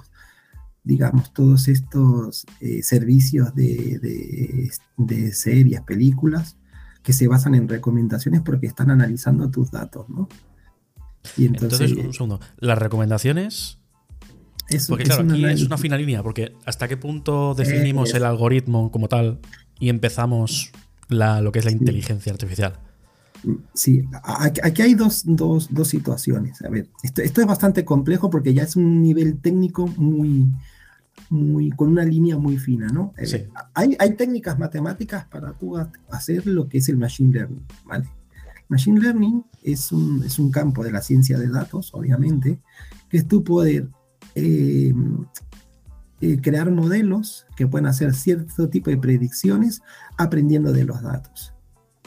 digamos, 0.88 1.34
todos 1.34 1.68
estos 1.68 2.46
eh, 2.62 2.82
servicios 2.82 3.54
de, 3.54 4.70
series, 5.32 5.82
películas, 5.82 6.56
que 7.02 7.12
se 7.12 7.28
basan 7.28 7.54
en 7.54 7.68
recomendaciones 7.68 8.40
porque 8.40 8.68
están 8.68 8.90
analizando 8.90 9.50
tus 9.50 9.70
datos, 9.70 10.08
¿no? 10.08 10.30
Y 11.36 11.44
entonces, 11.44 11.92
un 11.92 12.14
segundo, 12.14 12.40
las 12.56 12.78
recomendaciones... 12.78 13.78
porque 14.88 15.04
claro, 15.04 15.30
aquí 15.30 15.44
es 15.44 15.62
una 15.62 15.76
fina 15.76 15.98
línea, 15.98 16.22
porque 16.22 16.54
¿hasta 16.64 16.88
qué 16.88 16.96
punto 16.96 17.54
definimos 17.54 18.14
el 18.14 18.24
algoritmo 18.24 18.90
como 18.90 19.08
tal 19.08 19.40
y 19.78 19.90
empezamos 19.90 20.70
lo 21.10 21.52
que 21.52 21.58
es 21.58 21.66
la 21.66 21.70
inteligencia 21.70 22.32
artificial? 22.32 22.80
Sí, 23.74 24.08
aquí 24.62 24.80
hay 24.80 24.94
dos, 24.94 25.26
situaciones. 25.84 26.62
A 26.62 26.70
ver, 26.70 26.88
esto, 27.02 27.20
esto, 27.20 27.42
es 27.42 27.46
bastante 27.46 27.84
complejo 27.84 28.30
porque 28.30 28.54
ya 28.54 28.62
es 28.62 28.74
un 28.74 29.02
nivel 29.02 29.38
técnico 29.38 29.86
muy, 29.86 30.50
muy, 31.30 31.70
con 31.70 31.88
una 31.90 32.04
línea 32.04 32.36
muy 32.36 32.58
fina, 32.58 32.88
¿no? 32.88 33.12
Eh, 33.18 33.48
hay, 33.74 33.96
hay, 33.98 34.14
técnicas 34.14 34.58
matemáticas 34.58 35.26
para 35.26 35.52
tú 35.52 35.76
hacer 36.10 36.46
lo 36.46 36.68
que 36.68 36.78
es 36.78 36.88
el 36.88 36.96
machine 36.96 37.32
learning, 37.32 37.66
¿vale? 37.84 38.08
Machine 38.68 39.00
learning 39.00 39.44
es 39.62 39.92
un, 39.92 40.22
es 40.24 40.38
un 40.38 40.50
campo 40.50 40.84
de 40.84 40.92
la 40.92 41.00
ciencia 41.00 41.38
de 41.38 41.48
datos, 41.48 41.90
obviamente, 41.94 42.60
que 43.08 43.18
es 43.18 43.26
tú 43.26 43.42
poder 43.42 43.88
eh, 44.34 44.94
eh, 46.20 46.40
crear 46.40 46.70
modelos 46.70 47.46
que 47.56 47.66
pueden 47.66 47.86
hacer 47.86 48.14
cierto 48.14 48.68
tipo 48.68 48.90
de 48.90 48.98
predicciones 48.98 49.82
aprendiendo 50.16 50.72
de 50.72 50.84
los 50.84 51.02
datos. 51.02 51.54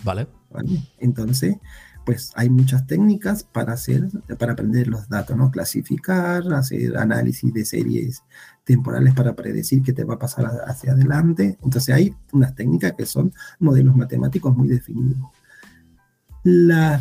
Vale. 0.04 0.28
¿Vale? 0.52 0.82
Entonces, 1.00 1.56
pues 2.06 2.32
hay 2.36 2.50
muchas 2.50 2.88
técnicas 2.88 3.44
para 3.44 3.74
hacer, 3.74 4.08
para 4.38 4.54
aprender 4.54 4.88
los 4.88 5.08
datos, 5.08 5.38
¿no? 5.38 5.52
Clasificar, 5.52 6.52
hacer 6.54 6.98
análisis 6.98 7.54
de 7.54 7.66
series 7.66 8.24
temporales 8.64 9.14
para 9.14 9.36
predecir 9.36 9.82
qué 9.84 9.94
te 9.94 10.04
va 10.04 10.16
a 10.16 10.20
pasar 10.20 10.46
hacia 10.66 10.94
adelante. 10.94 11.58
Entonces 11.64 11.94
hay 11.94 12.16
unas 12.32 12.56
técnicas 12.56 12.94
que 12.94 13.06
son 13.06 13.34
modelos 13.60 13.96
matemáticos 13.96 14.56
muy 14.56 14.68
definidos. 14.68 15.30
La, 16.44 17.00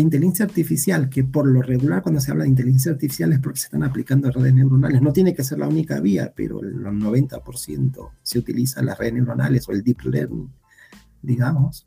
inteligencia 0.00 0.44
artificial, 0.44 1.08
que 1.08 1.22
por 1.22 1.46
lo 1.46 1.62
regular 1.62 2.02
cuando 2.02 2.20
se 2.20 2.32
habla 2.32 2.42
de 2.44 2.50
inteligencia 2.50 2.90
artificial 2.90 3.32
es 3.32 3.38
porque 3.38 3.60
se 3.60 3.66
están 3.66 3.84
aplicando 3.84 4.28
redes 4.32 4.54
neuronales, 4.54 5.00
no 5.02 5.12
tiene 5.12 5.34
que 5.34 5.44
ser 5.44 5.58
la 5.60 5.68
única 5.68 6.00
vía, 6.00 6.32
pero 6.34 6.60
el 6.60 6.74
90% 6.82 8.10
se 8.22 8.38
utiliza 8.40 8.82
las 8.82 8.98
redes 8.98 9.14
neuronales 9.14 9.68
o 9.68 9.72
el 9.72 9.84
deep 9.84 10.02
learning, 10.06 10.50
digamos, 11.22 11.86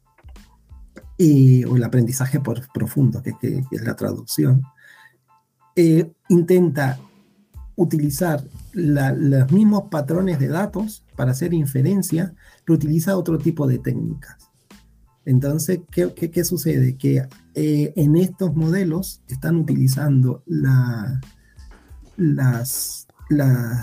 o 1.20 1.76
el 1.76 1.84
aprendizaje 1.84 2.40
por, 2.40 2.72
profundo, 2.72 3.22
que, 3.22 3.64
es 3.72 3.82
la 3.82 3.96
traducción, 3.96 4.64
eh, 5.76 6.12
intenta 6.30 6.98
utilizar 7.76 8.44
los 8.74 9.52
mismos 9.52 9.84
patrones 9.90 10.40
de 10.40 10.48
datos 10.48 11.04
para 11.16 11.32
hacer 11.32 11.54
inferencia, 11.54 12.34
pero 12.66 12.76
utiliza 12.76 13.18
otro 13.18 13.38
tipo 13.38 13.68
de 13.68 13.80
técnicas. 13.80 14.50
Entonces, 15.26 15.82
¿qué, 15.92 16.44
sucede? 16.44 16.98
Que 16.98 17.28
eh, 17.54 17.94
en 17.96 18.16
estos 18.16 18.56
modelos 18.56 19.22
están 19.28 19.58
utilizando 19.58 20.44
la, 20.46 21.22
las, 22.18 23.08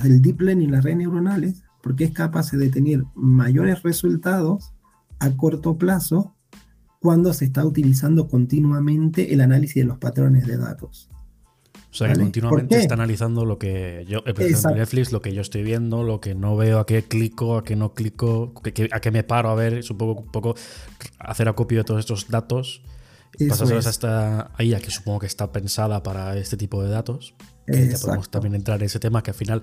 el 0.04 0.22
deep 0.22 0.40
learning, 0.40 0.72
las 0.72 0.84
redes 0.84 0.98
neuronales, 0.98 1.62
porque 1.82 2.04
es 2.04 2.12
capaz 2.12 2.50
de 2.50 2.68
tener 2.68 3.04
mayores 3.14 3.82
resultados 3.82 4.72
a 5.20 5.30
corto 5.36 5.78
plazo 5.78 6.35
cuando 7.06 7.32
se 7.32 7.44
está 7.44 7.64
utilizando 7.64 8.26
continuamente 8.26 9.32
el 9.32 9.40
análisis 9.40 9.76
de 9.76 9.84
los 9.84 9.98
patrones 9.98 10.44
de 10.44 10.56
datos. 10.56 11.08
O 11.92 11.94
sea, 11.94 12.12
que 12.12 12.18
continuamente 12.18 12.80
está 12.80 12.94
analizando 12.94 13.44
lo 13.44 13.60
que 13.60 14.04
yo, 14.08 14.24
Netflix, 14.26 15.12
lo 15.12 15.22
que 15.22 15.32
yo 15.32 15.40
estoy 15.40 15.62
viendo, 15.62 16.02
lo 16.02 16.20
que 16.20 16.34
no 16.34 16.56
veo, 16.56 16.80
a 16.80 16.84
qué 16.84 17.04
clico, 17.04 17.58
a 17.58 17.62
qué 17.62 17.76
no 17.76 17.94
clico, 17.94 18.52
a 18.90 18.98
qué 18.98 19.10
me 19.12 19.22
paro 19.22 19.50
a 19.50 19.54
ver, 19.54 19.74
es 19.74 19.88
un 19.88 19.98
poco, 19.98 20.20
un 20.20 20.32
poco 20.32 20.56
hacer 21.20 21.48
acopio 21.48 21.78
de 21.78 21.84
todos 21.84 22.00
estos 22.00 22.26
datos, 22.26 22.82
pasárselos 23.48 23.86
hasta 23.86 24.50
ahí, 24.56 24.74
que 24.74 24.90
supongo 24.90 25.20
que 25.20 25.26
está 25.26 25.52
pensada 25.52 26.02
para 26.02 26.36
este 26.36 26.56
tipo 26.56 26.82
de 26.82 26.90
datos. 26.90 27.36
ya 27.68 27.98
podemos 27.98 28.28
también 28.32 28.56
entrar 28.56 28.80
en 28.80 28.86
ese 28.86 28.98
tema 28.98 29.22
que 29.22 29.30
al 29.30 29.36
final 29.36 29.62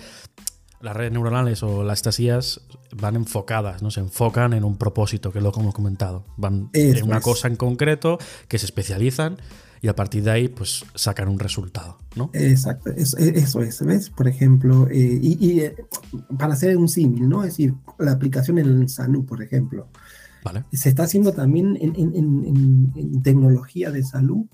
las 0.84 0.96
redes 0.98 1.14
neuronales 1.14 1.64
o 1.64 1.84
las 1.84 2.00
estasías 2.00 2.60
van 2.96 3.16
enfocadas, 3.16 3.82
¿no? 3.82 3.90
Se 3.90 4.02
enfocan 4.02 4.52
en 4.52 4.66
un 4.66 4.78
propósito, 4.78 5.32
que 5.32 5.40
es 5.40 5.44
lo 5.44 5.54
que 5.54 5.62
hemos 5.62 5.74
comentado. 5.74 6.26
Van 6.36 6.70
en 6.74 7.04
una 7.04 7.22
cosa 7.22 7.48
en 7.48 7.56
concreto, 7.56 8.18
que 8.50 8.60
se 8.60 8.66
especializan 8.66 9.38
y 9.82 9.88
a 9.88 9.96
partir 9.96 10.24
de 10.24 10.32
ahí 10.32 10.50
pues 10.50 10.84
sacan 10.94 11.30
un 11.30 11.40
resultado, 11.40 11.98
¿no? 12.18 12.30
Exacto, 12.34 12.92
eso, 12.92 13.18
es, 13.62 13.86
¿ves? 13.86 14.10
Por 14.10 14.28
ejemplo, 14.28 14.90
eh, 14.92 15.20
y, 15.22 15.62
eh, 15.62 15.76
para 16.38 16.54
hacer 16.54 16.76
un 16.76 16.90
símil, 16.90 17.30
¿no? 17.30 17.44
Es 17.44 17.52
decir, 17.52 17.74
la 17.98 18.12
aplicación 18.12 18.58
en 18.60 18.82
el 18.82 18.90
salud, 18.90 19.26
por 19.26 19.42
ejemplo. 19.42 19.88
Vale. 20.44 20.66
Se 20.74 20.90
está 20.90 21.04
haciendo 21.04 21.32
también 21.32 21.78
en, 21.80 23.22
tecnología 23.24 23.90
de 23.90 24.04
salud. 24.04 24.48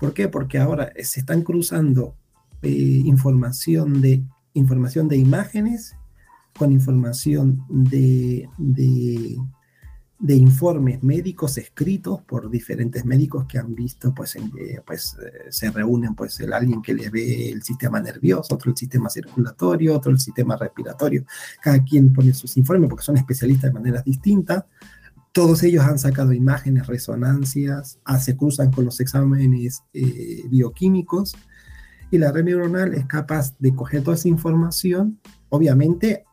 ¿Por 0.00 0.14
qué? 0.14 0.26
Porque 0.26 0.58
ahora 0.58 0.92
se 1.00 1.20
están 1.20 1.42
cruzando 1.42 2.16
eh, 2.62 2.70
información, 3.04 4.00
de, 4.00 4.24
información 4.54 5.08
de 5.08 5.16
imágenes 5.16 5.96
con 6.56 6.72
información 6.72 7.64
de 7.68 8.48
de 10.20 10.34
informes 10.34 11.02
médicos 11.02 11.56
escritos 11.56 12.20
por 12.20 12.50
diferentes 12.50 13.06
médicos 13.06 13.46
que 13.46 13.58
han 13.58 13.74
visto, 13.74 14.14
pues, 14.14 14.36
pues 14.86 15.16
eh, 15.18 15.46
se 15.48 15.70
reúnen, 15.70 16.14
pues, 16.14 16.38
el, 16.40 16.52
alguien 16.52 16.82
que 16.82 16.92
le 16.92 17.08
ve 17.08 17.50
el 17.50 17.62
sistema 17.62 18.00
nervioso, 18.00 18.54
otro 18.54 18.70
el 18.70 18.76
sistema 18.76 19.08
circulatorio, 19.08 19.96
otro 19.96 20.12
el 20.12 20.20
sistema 20.20 20.56
respiratorio. 20.56 21.24
Cada 21.62 21.82
quien 21.82 22.12
pone 22.12 22.34
sus 22.34 22.58
informes 22.58 22.90
porque 22.90 23.04
son 23.04 23.16
especialistas 23.16 23.70
de 23.70 23.78
maneras 23.78 24.04
distintas. 24.04 24.64
Todos 25.32 25.62
ellos 25.62 25.84
han 25.84 25.98
sacado 25.98 26.34
imágenes, 26.34 26.86
resonancias, 26.86 27.98
ah, 28.04 28.18
se 28.18 28.36
cruzan 28.36 28.70
con 28.70 28.84
los 28.84 29.00
exámenes 29.00 29.84
eh, 29.94 30.42
bioquímicos 30.50 31.34
y 32.10 32.18
la 32.18 32.32
red 32.32 32.44
neuronal 32.44 32.94
es 32.94 33.06
capaz 33.06 33.54
de 33.58 33.74
coger 33.74 34.02
toda 34.02 34.16
esa 34.16 34.28
información, 34.28 35.18
obviamente 35.48 36.24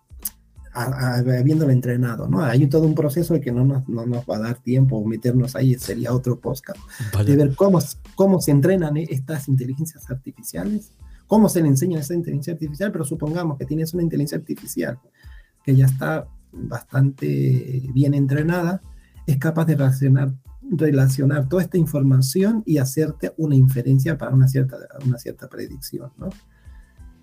habiéndolo 0.78 1.72
entrenado, 1.72 2.28
¿no? 2.28 2.44
Hay 2.44 2.68
todo 2.68 2.86
un 2.86 2.94
proceso 2.94 3.34
de 3.34 3.42
que 3.42 3.52
no 3.52 3.66
nos, 3.66 3.88
no 3.90 4.06
nos 4.06 4.24
va 4.26 4.36
a 4.36 4.40
dar 4.40 4.62
tiempo 4.62 5.04
meternos 5.06 5.56
ahí, 5.56 5.74
sería 5.76 6.14
otro 6.14 6.40
podcast, 6.40 6.80
de 7.26 7.36
ver 7.36 7.56
cómo, 7.56 7.80
cómo 8.16 8.40
se 8.40 8.52
entrenan 8.52 8.96
estas 8.98 9.48
inteligencias 9.48 10.10
artificiales, 10.10 10.92
cómo 11.26 11.50
se 11.50 11.62
le 11.62 11.68
enseña 11.68 12.00
esa 12.00 12.14
inteligencia 12.14 12.54
artificial, 12.54 12.92
pero 12.92 13.06
supongamos 13.06 13.58
que 13.58 13.66
tienes 13.66 13.94
una 13.94 14.04
inteligencia 14.04 14.38
artificial 14.38 15.00
que 15.64 15.76
ya 15.76 15.86
está 15.86 16.28
bastante 16.52 17.90
bien 17.94 18.14
entrenada, 18.14 18.82
es 19.26 19.38
capaz 19.38 19.66
de 19.66 19.76
relacionar, 19.76 20.34
relacionar 20.70 21.48
toda 21.48 21.64
esta 21.64 21.78
información 21.78 22.64
y 22.66 22.78
hacerte 22.78 23.34
una 23.38 23.56
inferencia 23.56 24.18
para 24.18 24.34
una 24.34 24.48
cierta, 24.48 24.78
una 25.06 25.18
cierta 25.18 25.48
predicción, 25.48 26.12
¿no? 26.18 26.30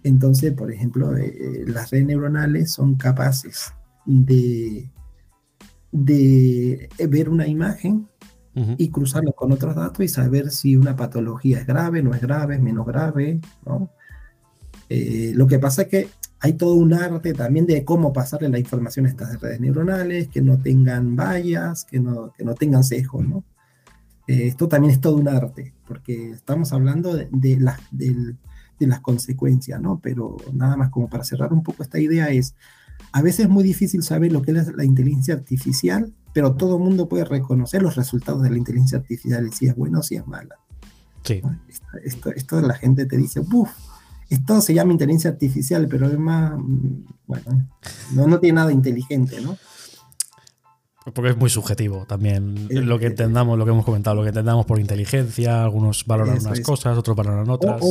Entonces, 0.02 0.52
por 0.52 0.70
ejemplo, 0.70 1.16
eh, 1.16 1.26
eh, 1.26 1.64
las 1.66 1.90
redes 1.90 2.06
neuronales 2.06 2.72
son 2.72 2.96
capaces 2.96 3.72
de, 4.04 4.90
de 5.92 6.88
ver 7.08 7.28
una 7.28 7.46
imagen 7.46 8.08
y 8.78 8.90
cruzarla 8.90 9.32
con 9.32 9.50
otros 9.50 9.74
datos 9.74 10.04
y 10.04 10.08
saber 10.08 10.50
si 10.50 10.76
una 10.76 10.94
patología 10.94 11.58
es 11.58 11.66
grave, 11.66 12.02
no 12.04 12.14
es 12.14 12.20
grave, 12.20 12.54
es 12.54 12.62
menos 12.62 12.86
grave. 12.86 13.40
Eh, 14.88 15.32
lo 15.34 15.46
que 15.48 15.58
pasa 15.58 15.82
es 15.82 15.88
que 15.88 16.08
hay 16.44 16.52
todo 16.52 16.74
un 16.74 16.92
arte 16.92 17.32
también 17.32 17.64
de 17.64 17.86
cómo 17.86 18.12
pasarle 18.12 18.50
la 18.50 18.58
información 18.58 19.06
a 19.06 19.08
estas 19.08 19.40
redes 19.40 19.60
neuronales, 19.60 20.28
que 20.28 20.42
no 20.42 20.58
tengan 20.58 21.16
vallas, 21.16 21.86
que 21.86 21.98
no, 21.98 22.34
que 22.36 22.44
no 22.44 22.54
tengan 22.54 22.84
sesgos. 22.84 23.26
¿no? 23.26 23.44
esto 24.26 24.68
también 24.68 24.92
es 24.92 25.00
todo 25.00 25.16
un 25.16 25.28
arte, 25.28 25.72
porque 25.86 26.32
estamos 26.32 26.74
hablando 26.74 27.16
de, 27.16 27.28
de 27.32 27.58
la, 27.58 27.80
del 27.90 28.36
de 28.78 28.86
las 28.86 29.00
consecuencias, 29.00 29.80
¿no? 29.80 30.00
Pero 30.02 30.36
nada 30.52 30.76
más 30.76 30.90
como 30.90 31.08
para 31.08 31.24
cerrar 31.24 31.52
un 31.54 31.62
poco 31.62 31.82
esta 31.82 31.98
idea 31.98 32.28
es, 32.28 32.54
a 33.12 33.22
veces 33.22 33.46
es 33.46 33.48
muy 33.48 33.64
difícil 33.64 34.02
saber 34.02 34.30
lo 34.30 34.42
que 34.42 34.50
es 34.50 34.74
la 34.76 34.84
inteligencia 34.84 35.32
artificial, 35.32 36.12
pero 36.34 36.56
todo 36.56 36.76
el 36.76 36.82
mundo 36.82 37.08
puede 37.08 37.24
reconocer 37.24 37.80
los 37.80 37.96
resultados 37.96 38.42
de 38.42 38.50
la 38.50 38.58
inteligencia 38.58 38.98
artificial, 38.98 39.50
si 39.54 39.66
es 39.66 39.76
bueno 39.76 40.00
o 40.00 40.02
si 40.02 40.16
es 40.16 40.26
mala. 40.26 40.56
Sí. 41.22 41.40
Esto, 42.04 42.30
esto, 42.30 42.60
la 42.60 42.74
gente 42.74 43.06
te 43.06 43.16
dice, 43.16 43.40
uff, 43.40 43.70
esto 44.30 44.60
se 44.60 44.74
llama 44.74 44.92
inteligencia 44.92 45.30
artificial, 45.30 45.86
pero 45.88 46.06
además, 46.06 46.54
mm, 46.56 47.04
bueno, 47.26 47.68
no, 48.12 48.26
no 48.26 48.40
tiene 48.40 48.56
nada 48.56 48.72
inteligente, 48.72 49.40
¿no? 49.40 49.56
Porque 51.12 51.30
es 51.30 51.36
muy 51.36 51.50
subjetivo 51.50 52.06
también 52.06 52.66
lo 52.70 52.98
que 52.98 53.06
entendamos, 53.06 53.58
lo 53.58 53.66
que 53.66 53.72
hemos 53.72 53.84
comentado, 53.84 54.16
lo 54.16 54.22
que 54.22 54.28
entendamos 54.28 54.64
por 54.64 54.80
inteligencia, 54.80 55.62
algunos 55.62 56.06
valoran 56.06 56.38
unas 56.40 56.60
cosas, 56.60 56.96
otros 56.96 57.14
valoran 57.14 57.48
otras 57.50 57.82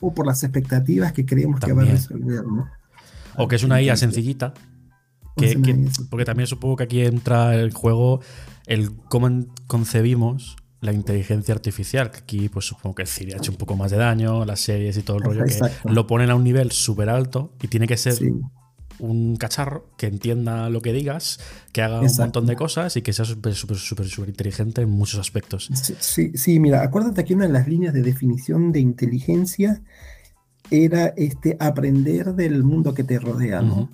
o 0.00 0.14
por 0.14 0.26
las 0.26 0.42
expectativas 0.42 1.12
que 1.12 1.24
creemos 1.24 1.60
que 1.60 1.72
va 1.72 1.82
a 1.82 1.86
resolver, 1.86 2.44
¿no? 2.44 2.68
O 3.36 3.48
que 3.48 3.56
es 3.56 3.62
una 3.62 3.80
IA 3.80 3.96
sencillita. 3.96 4.54
porque 6.10 6.24
también 6.24 6.46
supongo 6.46 6.76
que 6.76 6.84
aquí 6.84 7.02
entra 7.02 7.54
el 7.54 7.72
juego 7.72 8.20
el 8.66 8.92
cómo 9.08 9.46
concebimos 9.66 10.56
la 10.80 10.92
inteligencia 10.92 11.54
artificial, 11.54 12.10
que 12.10 12.18
aquí 12.18 12.48
pues 12.48 12.66
supongo 12.66 12.94
que 12.94 13.06
Siri 13.06 13.32
ha 13.32 13.36
hecho 13.36 13.52
un 13.52 13.58
poco 13.58 13.76
más 13.76 13.90
de 13.90 13.98
daño, 13.98 14.44
las 14.44 14.60
series 14.60 14.96
y 14.96 15.02
todo 15.02 15.18
el 15.18 15.24
rollo, 15.24 15.44
que 15.44 15.58
lo 15.84 16.06
ponen 16.06 16.30
a 16.30 16.34
un 16.34 16.44
nivel 16.44 16.70
súper 16.72 17.08
alto 17.08 17.52
y 17.62 17.68
tiene 17.68 17.86
que 17.86 17.96
ser 17.96 18.14
un 18.98 19.36
cacharro 19.36 19.90
que 19.96 20.06
entienda 20.06 20.68
lo 20.68 20.82
que 20.82 20.92
digas, 20.92 21.40
que 21.72 21.82
haga 21.82 22.00
un 22.00 22.08
montón 22.18 22.46
de 22.46 22.56
cosas 22.56 22.96
y 22.96 23.02
que 23.02 23.12
sea 23.12 23.24
súper, 23.24 23.54
súper, 23.54 23.76
súper, 23.76 24.06
súper 24.06 24.28
inteligente 24.28 24.82
en 24.82 24.90
muchos 24.90 25.20
aspectos. 25.20 25.70
Sí, 26.00 26.32
sí, 26.34 26.60
mira, 26.60 26.82
acuérdate 26.82 27.24
que 27.24 27.34
una 27.34 27.46
de 27.46 27.52
las 27.52 27.66
líneas 27.66 27.94
de 27.94 28.02
definición 28.02 28.72
de 28.72 28.80
inteligencia 28.80 29.82
era 30.70 31.08
este 31.16 31.56
aprender 31.58 32.34
del 32.34 32.62
mundo 32.62 32.94
que 32.94 33.04
te 33.04 33.18
rodea, 33.18 33.60
¿no? 33.62 33.90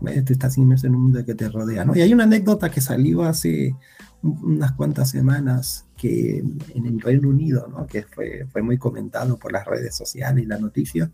Tú 0.00 0.32
estás 0.32 0.58
inmerso 0.58 0.86
en 0.86 0.96
un 0.96 1.02
mundo 1.04 1.24
que 1.24 1.34
te 1.34 1.48
rodea, 1.48 1.84
¿no? 1.84 1.96
Y 1.96 2.00
hay 2.00 2.12
una 2.12 2.24
anécdota 2.24 2.70
que 2.70 2.80
salió 2.80 3.22
hace 3.22 3.74
unas 4.22 4.72
cuantas 4.72 5.10
semanas 5.10 5.86
que 5.96 6.38
en 6.74 6.86
el 6.86 7.00
Reino 7.00 7.28
Unido, 7.28 7.68
¿no? 7.68 7.86
Que 7.86 8.02
fue, 8.02 8.46
fue 8.50 8.62
muy 8.62 8.78
comentado 8.78 9.38
por 9.38 9.52
las 9.52 9.66
redes 9.66 9.94
sociales 9.94 10.44
y 10.44 10.46
la 10.46 10.58
noticia, 10.58 11.10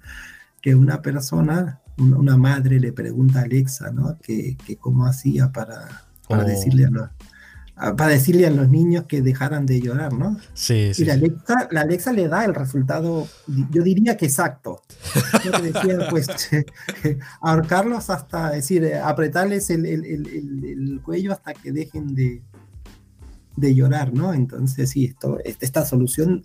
que 0.61 0.75
una 0.75 1.03
persona 1.03 1.81
una 1.99 2.37
madre 2.37 2.79
le 2.79 2.93
pregunta 2.93 3.41
a 3.41 3.43
Alexa, 3.43 3.91
¿no? 3.91 4.19
Que, 4.23 4.57
cómo 4.81 5.07
hacía 5.07 5.51
para, 5.53 6.05
para, 6.29 6.45
oh. 6.45 6.47
decirle 6.47 6.87
a 6.87 6.91
los, 6.91 7.09
para 7.97 8.09
decirle 8.09 8.47
a 8.47 8.51
los 8.51 8.69
niños 8.69 9.05
que 9.07 9.23
dejaran 9.23 9.67
de 9.67 9.81
llorar, 9.81 10.13
¿no? 10.13 10.39
Sí, 10.55 10.95
sí. 10.95 11.03
Y 11.03 11.05
la 11.07 11.15
Alexa, 11.15 11.69
la 11.71 11.81
Alexa 11.83 12.13
le 12.13 12.29
da 12.29 12.45
el 12.45 12.55
resultado, 12.55 13.27
yo 13.71 13.83
diría 13.83 14.17
que 14.17 14.27
exacto. 14.27 14.83
Yo 15.45 15.51
te 15.53 15.73
decía, 15.73 15.99
pues, 16.11 16.29
ahorcarlos 17.41 18.11
hasta, 18.11 18.51
decir, 18.51 18.95
apretarles 18.95 19.71
el, 19.71 19.87
el, 19.87 20.05
el, 20.05 21.01
cuello 21.03 21.33
hasta 21.33 21.55
que 21.55 21.73
dejen 21.73 22.15
de, 22.15 22.43
de 23.61 23.75
llorar, 23.75 24.15
¿no? 24.15 24.35
Entonces, 24.35 24.91
sí, 24.91 25.07
esto, 25.07 25.39
esta 25.45 25.85
solución 25.85 26.45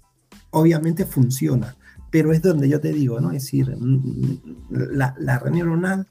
obviamente 0.52 1.06
funciona 1.06 1.76
pero 2.14 2.32
es 2.32 2.44
donde 2.44 2.70
yo 2.70 2.80
te 2.80 2.94
digo, 2.94 3.20
¿no? 3.20 3.32
Es 3.32 3.42
decir, 3.42 3.76
mm, 3.76 3.96
mm, 3.96 4.42
la, 4.70 5.16
la 5.18 5.40
neuronal, 5.50 6.08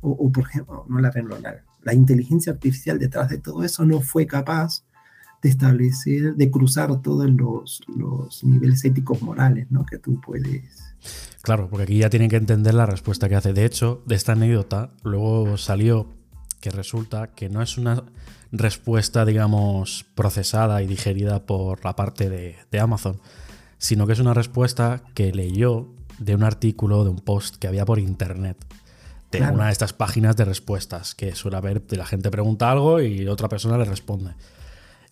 o, 0.00 0.28
por 0.32 0.42
ejemplo, 0.42 0.84
no 0.88 0.98
la 0.98 1.12
red 1.12 1.22
neuronal, 1.22 1.62
la 1.84 1.94
inteligencia 1.94 2.52
artificial 2.52 2.98
detrás 2.98 3.28
de 3.28 3.38
todo 3.38 3.62
eso 3.62 3.84
no 3.84 4.00
fue 4.00 4.26
capaz 4.26 4.82
de 5.40 5.50
establecer, 5.50 6.34
de 6.34 6.50
cruzar 6.50 7.00
todos 7.00 7.30
los, 7.30 7.80
los 7.96 8.42
niveles 8.42 8.84
éticos 8.84 9.22
morales, 9.22 9.68
¿no? 9.70 9.86
Que 9.86 9.98
tú 9.98 10.20
puedes. 10.20 10.96
Claro, 11.42 11.68
porque 11.70 11.84
aquí 11.84 11.98
ya 11.98 12.10
tienen 12.10 12.28
que 12.28 12.34
entender 12.34 12.74
la 12.74 12.86
respuesta 12.86 13.28
que 13.28 13.36
hace. 13.36 13.52
De 13.52 13.64
hecho, 13.64 14.02
de 14.06 14.16
esta 14.16 14.32
anécdota 14.32 14.90
luego 15.04 15.56
salió 15.58 16.08
que 16.60 16.70
resulta 16.70 17.28
que 17.28 17.48
no 17.48 17.62
es 17.62 17.78
una 17.78 18.02
respuesta, 18.52 19.24
digamos, 19.24 20.06
procesada 20.14 20.82
y 20.82 20.86
digerida 20.86 21.46
por 21.46 21.84
la 21.84 21.96
parte 21.96 22.28
de, 22.28 22.56
de 22.70 22.80
Amazon, 22.80 23.20
sino 23.78 24.06
que 24.06 24.12
es 24.12 24.20
una 24.20 24.34
respuesta 24.34 25.02
que 25.14 25.32
leyó 25.32 25.88
de 26.18 26.34
un 26.34 26.42
artículo, 26.42 27.04
de 27.04 27.10
un 27.10 27.20
post 27.20 27.56
que 27.56 27.68
había 27.68 27.84
por 27.84 27.98
internet 27.98 28.56
de 29.30 29.42
una 29.42 29.66
de 29.66 29.72
estas 29.72 29.92
páginas 29.92 30.36
de 30.36 30.44
respuestas 30.44 31.14
que 31.14 31.34
suele 31.34 31.56
haber, 31.56 31.82
la 31.90 32.04
gente 32.04 32.30
pregunta 32.30 32.70
algo 32.70 33.00
y 33.00 33.28
otra 33.28 33.48
persona 33.48 33.78
le 33.78 33.84
responde. 33.84 34.32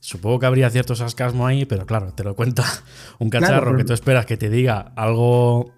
Supongo 0.00 0.38
que 0.38 0.46
habría 0.46 0.70
cierto 0.70 0.94
sarcasmo 0.94 1.46
ahí, 1.46 1.64
pero 1.64 1.86
claro, 1.86 2.12
te 2.12 2.24
lo 2.24 2.34
cuenta 2.34 2.64
un 3.18 3.30
cacharro 3.30 3.76
que 3.76 3.84
tú 3.84 3.92
esperas 3.92 4.26
que 4.26 4.36
te 4.36 4.48
diga 4.48 4.92
algo 4.96 5.72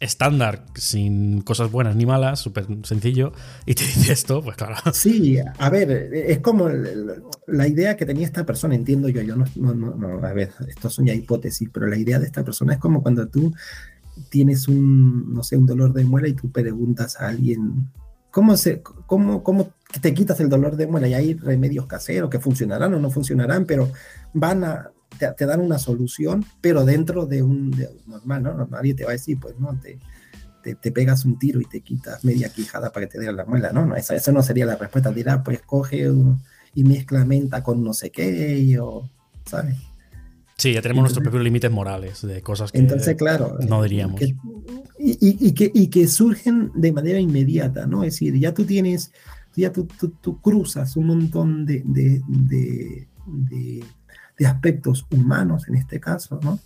estándar, 0.00 0.64
sin 0.74 1.40
cosas 1.42 1.70
buenas 1.70 1.96
ni 1.96 2.06
malas, 2.06 2.38
súper 2.38 2.66
sencillo, 2.84 3.32
y 3.66 3.74
te 3.74 3.84
dice 3.86 4.12
esto, 4.12 4.42
pues 4.42 4.56
claro. 4.56 4.76
Sí, 4.92 5.38
a 5.58 5.70
ver, 5.70 5.90
es 5.90 6.38
como 6.40 6.68
la 6.68 7.66
idea 7.66 7.96
que 7.96 8.06
tenía 8.06 8.26
esta 8.26 8.46
persona, 8.46 8.74
entiendo 8.74 9.08
yo, 9.08 9.22
yo 9.22 9.36
no, 9.36 10.26
a 10.26 10.32
ver, 10.32 10.52
esto 10.68 10.90
son 10.90 11.06
ya 11.06 11.14
hipótesis, 11.14 11.68
pero 11.72 11.86
la 11.86 11.96
idea 11.96 12.18
de 12.18 12.26
esta 12.26 12.44
persona 12.44 12.74
es 12.74 12.78
como 12.78 13.02
cuando 13.02 13.28
tú 13.28 13.52
tienes 14.30 14.68
un, 14.68 15.32
no 15.32 15.42
sé, 15.42 15.56
un 15.56 15.66
dolor 15.66 15.92
de 15.92 16.04
muela 16.04 16.28
y 16.28 16.34
tú 16.34 16.50
preguntas 16.50 17.20
a 17.20 17.28
alguien, 17.28 17.88
¿cómo, 18.30 18.56
se, 18.56 18.82
cómo, 18.82 19.42
cómo 19.42 19.70
te 20.00 20.14
quitas 20.14 20.40
el 20.40 20.48
dolor 20.48 20.76
de 20.76 20.86
muela? 20.86 21.08
Y 21.08 21.14
hay 21.14 21.34
remedios 21.34 21.86
caseros 21.86 22.30
que 22.30 22.40
funcionarán 22.40 22.94
o 22.94 23.00
no 23.00 23.10
funcionarán, 23.10 23.64
pero 23.64 23.90
van 24.32 24.64
a, 24.64 24.90
te, 25.16 25.46
dan 25.46 25.60
una 25.60 25.78
solución, 25.78 26.44
pero 26.60 26.84
dentro 26.84 27.26
de 27.26 27.42
un, 27.42 27.70
normal, 28.06 28.42
¿no? 28.42 28.66
Nadie 28.66 28.94
te 28.94 29.04
va 29.04 29.10
a 29.10 29.12
decir, 29.12 29.38
pues, 29.40 29.58
¿no? 29.58 29.78
Te, 29.80 29.98
te, 30.74 30.92
pegas 30.92 31.24
un 31.24 31.38
tiro 31.38 31.60
y 31.60 31.64
te 31.64 31.80
quitas 31.80 32.24
media 32.24 32.50
quijada 32.50 32.92
para 32.92 33.06
que 33.06 33.12
te 33.12 33.20
dé 33.20 33.32
la 33.32 33.44
muela, 33.46 33.72
¿no? 33.72 33.86
no 33.86 33.96
esa, 33.96 34.14
esa 34.14 34.32
no 34.32 34.42
sería 34.42 34.66
la 34.66 34.76
respuesta. 34.76 35.10
Dirá, 35.10 35.42
pues, 35.42 35.62
coge 35.62 36.10
y 36.74 36.84
mezcla 36.84 37.24
menta 37.24 37.62
con 37.62 37.82
no 37.82 37.94
sé 37.94 38.10
qué, 38.10 38.78
o, 38.80 39.08
¿sabes? 39.46 39.76
Sí, 40.58 40.72
ya 40.72 40.82
tenemos 40.82 41.02
nuestros 41.02 41.22
propios 41.22 41.44
límites 41.44 41.70
morales 41.70 42.26
de 42.26 42.42
cosas 42.42 42.72
que 42.72 42.78
entonces, 42.78 43.16
claro, 43.16 43.56
no 43.68 43.80
diríamos. 43.80 44.20
y, 44.20 44.36
y, 44.98 45.52
que, 45.54 45.70
y, 45.72 45.86
que, 45.86 46.08
surgen 46.08 46.72
de 46.74 46.90
manera 46.90 47.20
inmediata, 47.20 47.86
¿no? 47.86 48.02
Es 48.02 48.14
decir, 48.14 48.36
ya 48.38 48.52
tú 48.52 48.64
tienes, 48.64 49.12
ya 49.54 49.72
tú, 49.72 49.86
tú, 50.20 50.40
cruzas 50.40 50.96
un 50.96 51.06
montón 51.06 51.64
de, 51.64 51.82
de, 51.84 52.22
de, 52.26 53.08
de, 53.26 53.84
aspectos 54.46 55.06
humanos 55.10 55.68
en 55.68 55.76
este 55.76 56.00
caso, 56.00 56.38
¿no? 56.42 56.58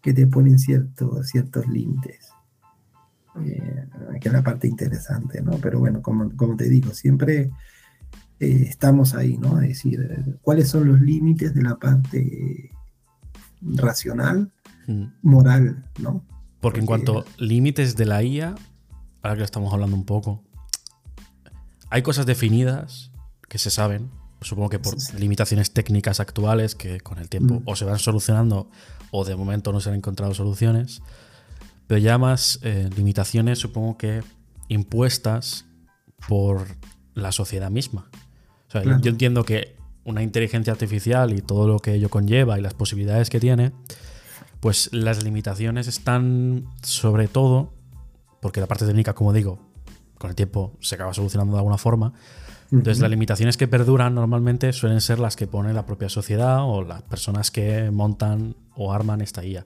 Que 0.00 0.12
te 0.12 0.26
ponen 0.26 0.58
ciertos, 0.58 1.28
ciertos 1.28 1.66
límites. 1.66 2.30
Eh, 3.44 3.86
que 4.20 4.28
es 4.28 4.32
la 4.32 4.42
parte 4.42 4.66
interesante, 4.66 5.42
¿no? 5.42 5.52
Pero 5.58 5.78
bueno, 5.78 6.00
como, 6.00 6.34
como 6.36 6.56
te 6.56 6.68
digo, 6.70 6.94
siempre 6.94 7.50
eh, 8.40 8.66
estamos 8.68 9.14
ahí, 9.14 9.36
¿no? 9.36 9.60
Es 9.60 9.68
decir, 9.68 10.38
¿cuáles 10.42 10.68
son 10.68 10.88
los 10.88 11.00
límites 11.00 11.54
de 11.54 11.62
la 11.62 11.76
parte 11.76 12.70
racional, 13.60 14.52
mm. 14.86 15.04
moral, 15.22 15.84
¿no? 16.00 16.24
Porque, 16.60 16.80
en 16.80 16.86
cuanto 16.86 17.20
a 17.20 17.24
límites 17.38 17.96
de 17.96 18.06
la 18.06 18.22
IA, 18.22 18.54
ahora 19.22 19.36
que 19.36 19.42
estamos 19.42 19.72
hablando 19.72 19.96
un 19.96 20.06
poco, 20.06 20.42
hay 21.90 22.02
cosas 22.02 22.26
definidas 22.26 23.12
que 23.48 23.58
se 23.58 23.70
saben, 23.70 24.10
supongo 24.40 24.68
que 24.68 24.78
por 24.78 24.94
limitaciones 25.18 25.72
técnicas 25.72 26.20
actuales 26.20 26.74
que 26.74 27.00
con 27.00 27.18
el 27.18 27.28
tiempo 27.28 27.54
mm. 27.54 27.62
o 27.64 27.76
se 27.76 27.84
van 27.84 27.98
solucionando 27.98 28.70
o 29.10 29.24
de 29.24 29.36
momento 29.36 29.72
no 29.72 29.80
se 29.80 29.90
han 29.90 29.96
encontrado 29.96 30.34
soluciones, 30.34 31.02
pero 31.86 31.98
ya 31.98 32.18
más 32.18 32.58
eh, 32.62 32.90
limitaciones 32.96 33.58
supongo 33.58 33.96
que 33.96 34.22
impuestas 34.68 35.64
por 36.28 36.66
la 37.14 37.32
sociedad 37.32 37.70
misma. 37.70 38.10
O 38.68 38.70
sea, 38.70 38.82
yo 38.82 39.10
entiendo 39.10 39.44
que 39.44 39.76
una 40.04 40.22
inteligencia 40.22 40.72
artificial 40.72 41.32
y 41.32 41.40
todo 41.40 41.66
lo 41.66 41.78
que 41.78 41.94
ello 41.94 42.08
conlleva 42.10 42.58
y 42.58 42.62
las 42.62 42.74
posibilidades 42.74 43.30
que 43.30 43.40
tiene, 43.40 43.72
pues 44.60 44.90
las 44.92 45.22
limitaciones 45.24 45.88
están 45.88 46.66
sobre 46.82 47.28
todo, 47.28 47.72
porque 48.40 48.60
la 48.60 48.66
parte 48.66 48.86
técnica, 48.86 49.14
como 49.14 49.32
digo, 49.32 49.58
con 50.18 50.30
el 50.30 50.36
tiempo 50.36 50.76
se 50.80 50.94
acaba 50.94 51.14
solucionando 51.14 51.54
de 51.54 51.58
alguna 51.58 51.78
forma. 51.78 52.12
Entonces, 52.72 53.00
las 53.00 53.10
limitaciones 53.10 53.56
que 53.56 53.68
perduran 53.68 54.14
normalmente 54.14 54.72
suelen 54.72 55.00
ser 55.00 55.18
las 55.18 55.36
que 55.36 55.46
pone 55.46 55.72
la 55.72 55.86
propia 55.86 56.08
sociedad 56.08 56.64
o 56.64 56.82
las 56.82 57.02
personas 57.02 57.50
que 57.50 57.90
montan 57.90 58.56
o 58.74 58.92
arman 58.92 59.20
esta 59.20 59.44
IA. 59.44 59.64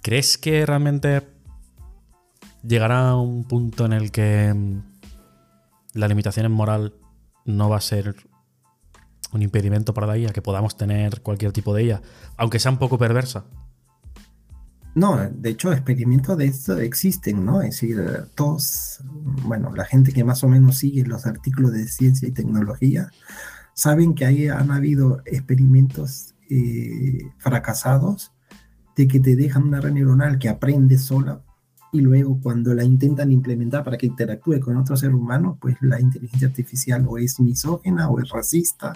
¿Crees 0.00 0.38
que 0.38 0.64
realmente 0.64 1.22
llegará 2.62 3.10
a 3.10 3.16
un 3.16 3.44
punto 3.44 3.84
en 3.84 3.92
el 3.92 4.10
que 4.10 4.52
mm, 4.54 4.80
la 5.94 6.08
limitación 6.08 6.46
en 6.46 6.52
moral 6.52 6.94
no 7.44 7.68
va 7.68 7.76
a 7.76 7.80
ser 7.80 8.14
un 9.32 9.42
impedimento 9.42 9.92
para 9.92 10.06
la 10.06 10.18
IA, 10.18 10.32
que 10.32 10.42
podamos 10.42 10.76
tener 10.76 11.20
cualquier 11.20 11.52
tipo 11.52 11.74
de 11.74 11.84
IA, 11.84 12.02
aunque 12.36 12.58
sea 12.58 12.70
un 12.70 12.78
poco 12.78 12.98
perversa. 12.98 13.44
No, 14.96 15.18
de 15.18 15.50
hecho, 15.50 15.74
experimentos 15.74 16.38
de 16.38 16.46
esto 16.46 16.78
existen, 16.78 17.44
¿no? 17.44 17.60
Es 17.60 17.72
decir, 17.82 18.02
todos, 18.34 19.00
bueno, 19.44 19.70
la 19.76 19.84
gente 19.84 20.10
que 20.10 20.24
más 20.24 20.42
o 20.42 20.48
menos 20.48 20.78
sigue 20.78 21.04
los 21.04 21.26
artículos 21.26 21.72
de 21.72 21.86
ciencia 21.86 22.26
y 22.26 22.32
tecnología, 22.32 23.10
saben 23.74 24.14
que 24.14 24.24
ahí 24.24 24.48
han 24.48 24.70
habido 24.70 25.20
experimentos 25.26 26.34
eh, 26.48 27.30
fracasados 27.36 28.32
de 28.96 29.06
que 29.06 29.20
te 29.20 29.36
dejan 29.36 29.64
una 29.64 29.82
red 29.82 29.92
neuronal 29.92 30.38
que 30.38 30.48
aprende 30.48 30.96
sola 30.96 31.42
y 31.92 32.00
luego 32.00 32.40
cuando 32.40 32.72
la 32.72 32.82
intentan 32.82 33.30
implementar 33.30 33.84
para 33.84 33.98
que 33.98 34.06
interactúe 34.06 34.60
con 34.60 34.78
otro 34.78 34.96
ser 34.96 35.14
humano, 35.14 35.58
pues 35.60 35.76
la 35.82 36.00
inteligencia 36.00 36.48
artificial 36.48 37.04
o 37.06 37.18
es 37.18 37.38
misógena 37.38 38.08
o 38.08 38.18
es 38.18 38.30
racista, 38.30 38.94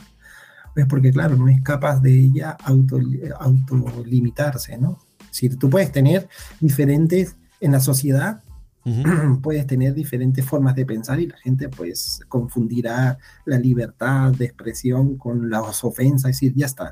pues 0.73 0.87
porque 0.87 1.13
claro, 1.13 1.37
no 1.37 1.49
es 1.49 1.61
capaz 1.61 2.01
de 2.01 2.19
ella 2.19 2.57
auto, 2.65 2.99
autolimitarse, 3.39 4.79
¿no? 4.79 5.10
Si 5.31 5.49
tú 5.51 5.71
puedes 5.71 5.93
tener 5.93 6.29
diferentes, 6.61 7.37
en 7.61 7.73
la 7.73 7.81
sociedad, 7.81 8.43
puedes 9.43 9.67
tener 9.67 9.95
diferentes 9.95 10.45
formas 10.45 10.75
de 10.75 10.87
pensar 10.87 11.21
y 11.21 11.27
la 11.27 11.37
gente 11.37 11.69
pues 11.69 12.21
confundirá 12.29 13.19
la 13.45 13.59
libertad 13.59 14.33
de 14.33 14.47
expresión 14.47 15.17
con 15.17 15.51
las 15.51 15.85
ofensas, 15.85 16.31
es 16.31 16.37
decir, 16.37 16.55
ya 16.57 16.67
está, 16.67 16.91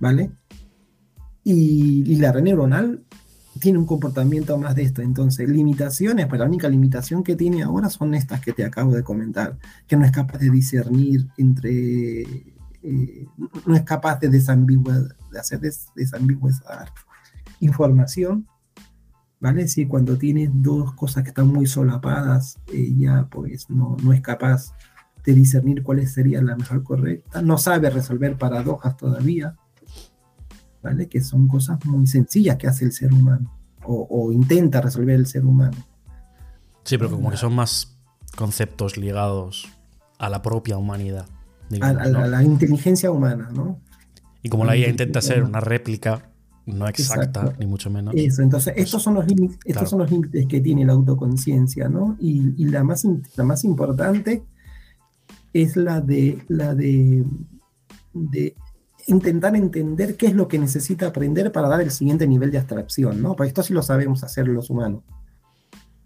¿vale? 0.00 0.30
Y, 1.44 2.02
y 2.10 2.16
la 2.16 2.32
red 2.32 2.42
neuronal 2.42 3.04
tiene 3.58 3.78
un 3.78 3.86
comportamiento 3.86 4.58
más 4.58 4.74
de 4.74 4.82
esto. 4.82 5.02
Entonces, 5.02 5.48
limitaciones, 5.48 6.26
pues 6.26 6.38
la 6.38 6.46
única 6.46 6.68
limitación 6.68 7.22
que 7.22 7.36
tiene 7.36 7.62
ahora 7.62 7.88
son 7.88 8.14
estas 8.14 8.40
que 8.40 8.52
te 8.52 8.64
acabo 8.64 8.94
de 8.94 9.02
comentar, 9.02 9.56
que 9.86 9.96
no 9.96 10.04
es 10.04 10.12
capaz 10.12 10.38
de 10.38 10.50
discernir 10.50 11.26
entre, 11.36 12.22
eh, 12.82 13.26
no 13.64 13.74
es 13.74 13.82
capaz 13.82 14.20
de 14.20 14.28
desambiguar, 14.28 15.16
de 15.30 15.38
hacer 15.38 15.60
des, 15.60 15.86
desambiguar 15.94 16.52
información, 17.60 18.46
¿vale? 19.40 19.68
Si 19.68 19.86
cuando 19.86 20.16
tienes 20.16 20.50
dos 20.52 20.94
cosas 20.94 21.22
que 21.22 21.30
están 21.30 21.48
muy 21.48 21.66
solapadas, 21.66 22.58
ella 22.72 23.28
pues 23.30 23.70
no, 23.70 23.96
no 24.02 24.12
es 24.12 24.20
capaz 24.20 24.72
de 25.24 25.34
discernir 25.34 25.82
cuál 25.82 26.06
sería 26.06 26.40
la 26.42 26.56
mejor 26.56 26.82
correcta, 26.84 27.42
no 27.42 27.58
sabe 27.58 27.90
resolver 27.90 28.36
paradojas 28.36 28.96
todavía, 28.96 29.56
que 31.10 31.20
son 31.20 31.48
cosas 31.48 31.84
muy 31.84 32.06
sencillas 32.06 32.56
que 32.56 32.68
hace 32.68 32.84
el 32.84 32.92
ser 32.92 33.12
humano 33.12 33.52
o, 33.88 34.32
intenta 34.32 34.80
resolver 34.80 35.14
el 35.14 35.26
ser 35.26 35.44
humano. 35.44 35.76
Sí, 36.84 36.98
pero 36.98 37.10
como 37.10 37.30
que 37.30 37.36
son 37.36 37.54
más 37.54 37.96
conceptos 38.36 38.96
ligados 38.96 39.68
a 40.18 40.28
la 40.28 40.42
propia 40.42 40.76
humanidad. 40.76 41.26
a, 41.80 41.92
la, 41.92 42.42
inteligencia 42.42 43.10
humana, 43.10 43.48
¿no? 43.52 43.80
Y 44.42 44.48
como 44.48 44.64
la 44.64 44.76
IA 44.76 44.88
intenta 44.88 45.20
ser 45.20 45.42
una 45.42 45.60
réplica 45.60 46.30
no 46.66 46.88
exacta, 46.88 47.54
ni 47.58 47.66
mucho 47.66 47.90
menos. 47.90 48.12
Eso, 48.16 48.42
entonces 48.42 48.74
estos 48.76 49.02
son 49.02 49.14
los 49.14 49.26
límites, 49.26 49.58
estos 49.64 49.88
son 49.88 50.00
los 50.00 50.10
límites 50.10 50.46
que 50.46 50.60
tiene 50.60 50.84
la 50.84 50.94
autoconciencia, 50.94 51.88
¿no? 51.88 52.16
Y, 52.18 52.64
la, 52.66 52.82
más, 52.82 53.06
la 53.36 53.44
más 53.44 53.64
importante 53.64 54.42
es 55.52 55.76
la 55.76 56.00
de 56.00 56.44
la 56.48 56.74
de, 56.74 57.24
de 58.12 58.54
intentar 59.06 59.54
entender 59.54 60.16
qué 60.16 60.26
es 60.26 60.34
lo 60.34 60.48
que 60.48 60.58
necesita 60.58 61.06
aprender 61.06 61.52
para 61.52 61.68
dar 61.68 61.80
el 61.80 61.92
siguiente 61.92 62.26
nivel 62.26 62.50
de 62.50 62.58
abstracción, 62.58 63.22
¿no? 63.22 63.36
Porque 63.36 63.48
esto 63.48 63.62
sí 63.62 63.72
lo 63.72 63.82
sabemos 63.82 64.24
hacer 64.24 64.48
los 64.48 64.68
humanos. 64.68 65.02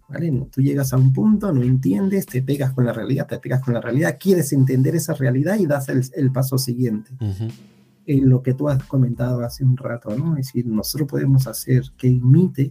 ¿Vale? 0.09 0.49
Tú 0.51 0.61
llegas 0.61 0.93
a 0.93 0.97
un 0.97 1.13
punto, 1.13 1.53
no 1.53 1.63
entiendes, 1.63 2.27
te 2.27 2.43
pegas 2.43 2.73
con 2.73 2.85
la 2.85 2.93
realidad, 2.93 3.29
te 3.29 3.39
pegas 3.39 3.63
con 3.63 3.75
la 3.75 3.81
realidad, 3.81 4.19
quieres 4.21 4.53
entender 4.53 4.97
esa 4.97 5.15
realidad 5.15 5.57
y 5.59 5.67
das 5.67 5.89
el, 5.89 6.33
paso 6.33 6.59
siguiente. 6.59 7.13
En 8.11 8.29
lo 8.29 8.43
que 8.43 8.55
tú 8.55 8.69
has 8.69 8.83
comentado 8.85 9.45
hace 9.45 9.63
un 9.63 9.77
rato, 9.77 10.17
¿no? 10.17 10.37
Es 10.37 10.49
decir, 10.49 10.67
nosotros 10.67 11.09
podemos 11.09 11.47
hacer 11.47 11.85
que 11.97 12.09
imite 12.09 12.69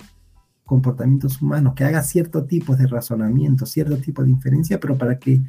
comportamientos 0.65 1.41
humanos, 1.41 1.75
que 1.75 1.85
haga 1.85 2.03
cierto 2.03 2.43
tipo 2.43 2.75
de 2.75 2.87
razonamiento, 2.87 3.65
cierto 3.65 3.95
tipo 3.97 4.21
de 4.21 4.31
inferencia, 4.31 4.81
pero 4.81 4.97
para 4.97 5.17
que 5.17 5.41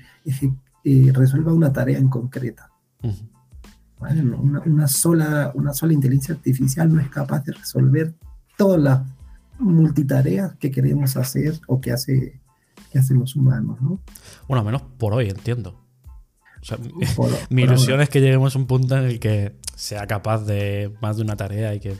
eh, 0.84 1.12
resuelva 1.12 1.53
una 1.53 1.72
tarea 1.72 1.99
en 1.99 2.09
concreta. 2.09 2.70
Una, 3.99 4.86
sola, 4.86 5.51
una 5.57 5.74
sola 5.74 5.93
inteligencia 5.93 6.36
artificial 6.36 6.95
no 6.95 7.01
es 7.01 7.09
capaz 7.09 7.45
de 7.45 7.53
resolver 7.53 8.14
todas 8.57 8.80
las 8.80 9.01
multitareas 9.59 10.55
que 10.55 10.70
queremos 10.70 11.16
hacer 11.16 11.59
o 11.66 11.80
que, 11.80 11.91
hace, 11.91 12.41
que 12.93 12.99
hacen 13.01 13.18
los 13.18 13.34
humanos. 13.34 13.82
¿no? 13.82 13.99
Bueno, 14.47 14.61
al 14.61 14.66
menos 14.66 14.82
por 14.99 15.14
hoy 15.14 15.28
entiendo. 15.28 15.80
mi 17.50 17.62
ilusión 17.62 18.00
es 18.00 18.08
que 18.08 18.20
lleguemos 18.20 18.54
a 18.54 18.58
un 18.58 18.66
punto 18.66 18.96
en 18.96 19.04
el 19.04 19.20
que 19.20 19.54
sea 19.74 20.06
capaz 20.06 20.44
de 20.44 20.92
más 21.00 21.16
de 21.16 21.22
una 21.22 21.36
tarea 21.36 21.74
y 21.74 21.80
que, 21.80 21.94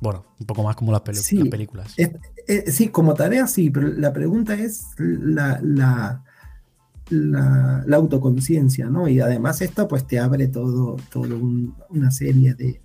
bueno, 0.00 0.24
un 0.38 0.46
poco 0.46 0.62
más 0.62 0.76
como 0.76 0.92
las, 0.92 1.02
películas. 1.02 1.94
sí, 2.66 2.88
como 2.88 3.14
tarea 3.14 3.46
sí, 3.46 3.70
pero 3.70 3.88
la 3.88 4.12
pregunta 4.12 4.54
es 4.54 4.86
la, 4.98 5.60
la, 5.62 6.24
la, 7.10 7.96
autoconciencia, 7.96 8.86
¿no? 8.86 9.08
Y 9.08 9.20
además 9.20 9.60
esto 9.62 9.86
pues 9.88 10.06
te 10.06 10.18
abre 10.18 10.48
todo, 10.48 10.96
todo 11.10 11.38
una 11.90 12.10
serie 12.10 12.54
de... 12.54 12.80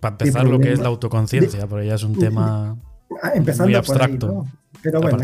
Para 0.00 0.12
empezar 0.14 0.46
lo 0.46 0.60
que 0.60 0.72
es 0.72 0.78
la 0.78 0.88
autoconciencia, 0.88 1.66
pero 1.66 1.82
ya 1.82 1.94
es 1.94 2.04
un 2.04 2.16
tema 2.16 2.76
ah, 3.22 3.32
muy 3.60 3.74
abstracto. 3.74 4.46
Pero 4.82 5.00
bueno, 5.00 5.18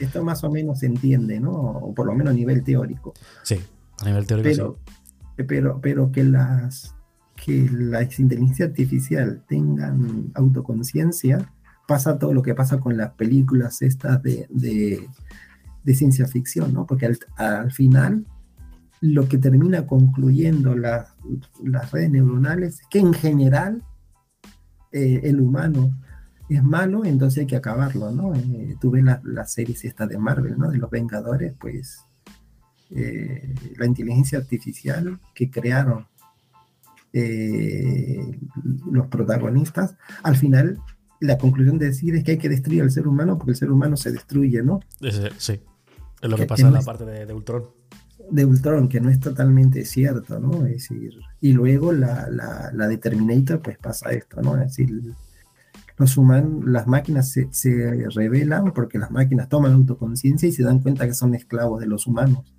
esto, 0.00 0.24
más 0.24 0.44
o, 0.44 0.50
menos 0.50 0.80
se 0.80 0.86
entiende, 0.86 1.40
¿no? 1.40 1.52
O 1.52 1.94
por 1.94 2.06
lo 2.06 2.14
menos 2.14 2.32
a 2.32 2.36
nivel 2.36 2.62
teórico. 2.62 3.14
Sí, 3.42 3.56
a 4.00 4.04
nivel 4.04 4.26
teórico 4.26 4.48
pero, 4.48 4.78
sí. 5.36 5.42
Pero, 5.46 5.80
pero 5.80 6.12
que 6.12 6.24
las 6.24 6.94
que 7.36 7.68
la 7.70 8.02
inteligencia 8.02 8.66
artificial 8.66 9.44
tengan 9.48 10.32
autoconciencia, 10.34 11.52
pasa 11.86 12.18
todo 12.18 12.34
lo 12.34 12.42
que 12.42 12.54
pasa 12.54 12.80
con 12.80 12.96
las 12.96 13.12
películas 13.12 13.80
estas 13.80 14.20
de 14.22 14.48
de 15.88 15.94
ciencia 15.94 16.26
ficción, 16.26 16.74
¿no? 16.74 16.86
Porque 16.86 17.10
al, 17.36 17.72
final 17.72 18.26
lo 19.00 19.26
que 19.26 19.38
termina 19.38 19.86
concluyendo 19.86 20.74
las 20.76 21.14
redes 21.90 22.10
neuronales 22.10 22.80
es 22.80 22.86
que 22.90 22.98
en 22.98 23.14
general 23.14 23.82
eh, 24.92 25.20
el 25.24 25.40
humano 25.40 25.98
es 26.56 26.62
malo, 26.62 27.04
entonces 27.04 27.40
hay 27.40 27.46
que 27.46 27.56
acabarlo, 27.56 28.10
¿no? 28.10 28.34
Eh, 28.34 28.76
tú 28.80 28.90
ves 28.90 29.04
las 29.04 29.22
la 29.24 29.46
series 29.46 29.84
esta 29.84 30.06
de 30.06 30.18
Marvel, 30.18 30.58
¿no? 30.58 30.70
De 30.70 30.78
los 30.78 30.90
Vengadores, 30.90 31.52
pues 31.58 32.00
eh, 32.90 33.54
la 33.76 33.86
inteligencia 33.86 34.38
artificial 34.38 35.18
que 35.34 35.50
crearon 35.50 36.06
los 38.92 39.08
protagonistas, 39.08 39.96
al 40.22 40.36
final 40.36 40.78
la 41.20 41.36
conclusión 41.36 41.78
de 41.78 41.86
decir 41.86 42.14
es 42.14 42.22
que 42.22 42.32
hay 42.32 42.38
que 42.38 42.48
destruir 42.48 42.82
al 42.82 42.90
ser 42.90 43.08
humano 43.08 43.36
porque 43.36 43.52
el 43.52 43.56
ser 43.56 43.72
humano 43.72 43.96
se 43.96 44.12
destruye, 44.12 44.62
¿no? 44.62 44.80
sí. 45.38 45.60
Es 46.20 46.28
lo 46.28 46.36
que, 46.36 46.46
pasa 46.46 46.66
en 46.66 46.74
la 46.74 46.82
parte 46.82 47.04
de, 47.04 47.32
Ultron. 47.32 47.64
De 48.30 48.44
Ultron, 48.44 48.88
que 48.88 49.00
no 49.00 49.08
es 49.08 49.20
totalmente 49.20 49.84
cierto, 49.84 50.40
¿no? 50.40 50.66
Es 50.66 50.88
decir, 50.88 51.14
y 51.40 51.52
luego 51.52 51.92
la, 51.92 52.28
la, 52.28 52.72
la 52.72 52.88
Determinator, 52.88 53.62
pues 53.62 53.78
pasa 53.78 54.10
esto, 54.10 54.42
¿no? 54.42 54.56
Es 54.56 54.76
decir, 54.76 55.14
los 55.98 56.16
humanos, 56.16 56.64
las 56.64 56.86
máquinas 56.86 57.30
se, 57.30 57.48
se, 57.50 58.06
revelan 58.14 58.72
porque 58.72 58.98
las 58.98 59.10
máquinas 59.10 59.48
toman 59.48 59.72
autoconciencia 59.72 60.48
y 60.48 60.52
se 60.52 60.62
dan 60.62 60.78
cuenta 60.78 61.06
que 61.06 61.14
son 61.14 61.34
esclavos 61.34 61.80
de 61.80 61.86
los 61.86 62.06
humanos. 62.06 62.54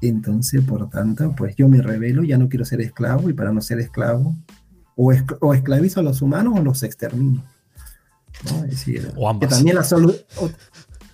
Entonces, 0.00 0.62
por 0.62 0.88
tanto, 0.88 1.34
pues 1.36 1.54
yo 1.56 1.68
me 1.68 1.82
revelo, 1.82 2.22
ya 2.24 2.38
no 2.38 2.48
quiero 2.48 2.64
ser 2.64 2.80
esclavo 2.80 3.28
y 3.28 3.34
para 3.34 3.52
no 3.52 3.60
ser 3.60 3.80
esclavo, 3.80 4.36
o, 4.96 5.12
o 5.40 5.54
esclavizo 5.54 6.00
a 6.00 6.02
los 6.02 6.22
humanos 6.22 6.58
o 6.58 6.62
los 6.62 6.82
extermino. 6.82 7.44
¿no? 8.50 8.64
Es 8.64 8.70
decir, 8.70 9.12
o 9.16 9.28
ambas. 9.28 9.48
Que 9.48 9.54
también 9.54 9.76
la, 9.76 9.86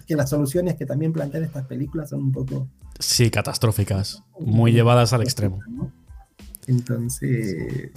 que 0.07 0.16
las 0.16 0.30
soluciones 0.30 0.76
que 0.76 0.86
también 0.86 1.12
plantean 1.12 1.44
estas 1.44 1.66
películas 1.66 2.11
son 2.11 2.22
un 2.22 2.32
poco... 2.32 2.68
Sí, 3.00 3.30
catastróficas, 3.30 4.22
muy 4.38 4.72
llevadas 4.72 5.12
al 5.12 5.22
extremo. 5.22 5.61
Entonces, 6.66 7.90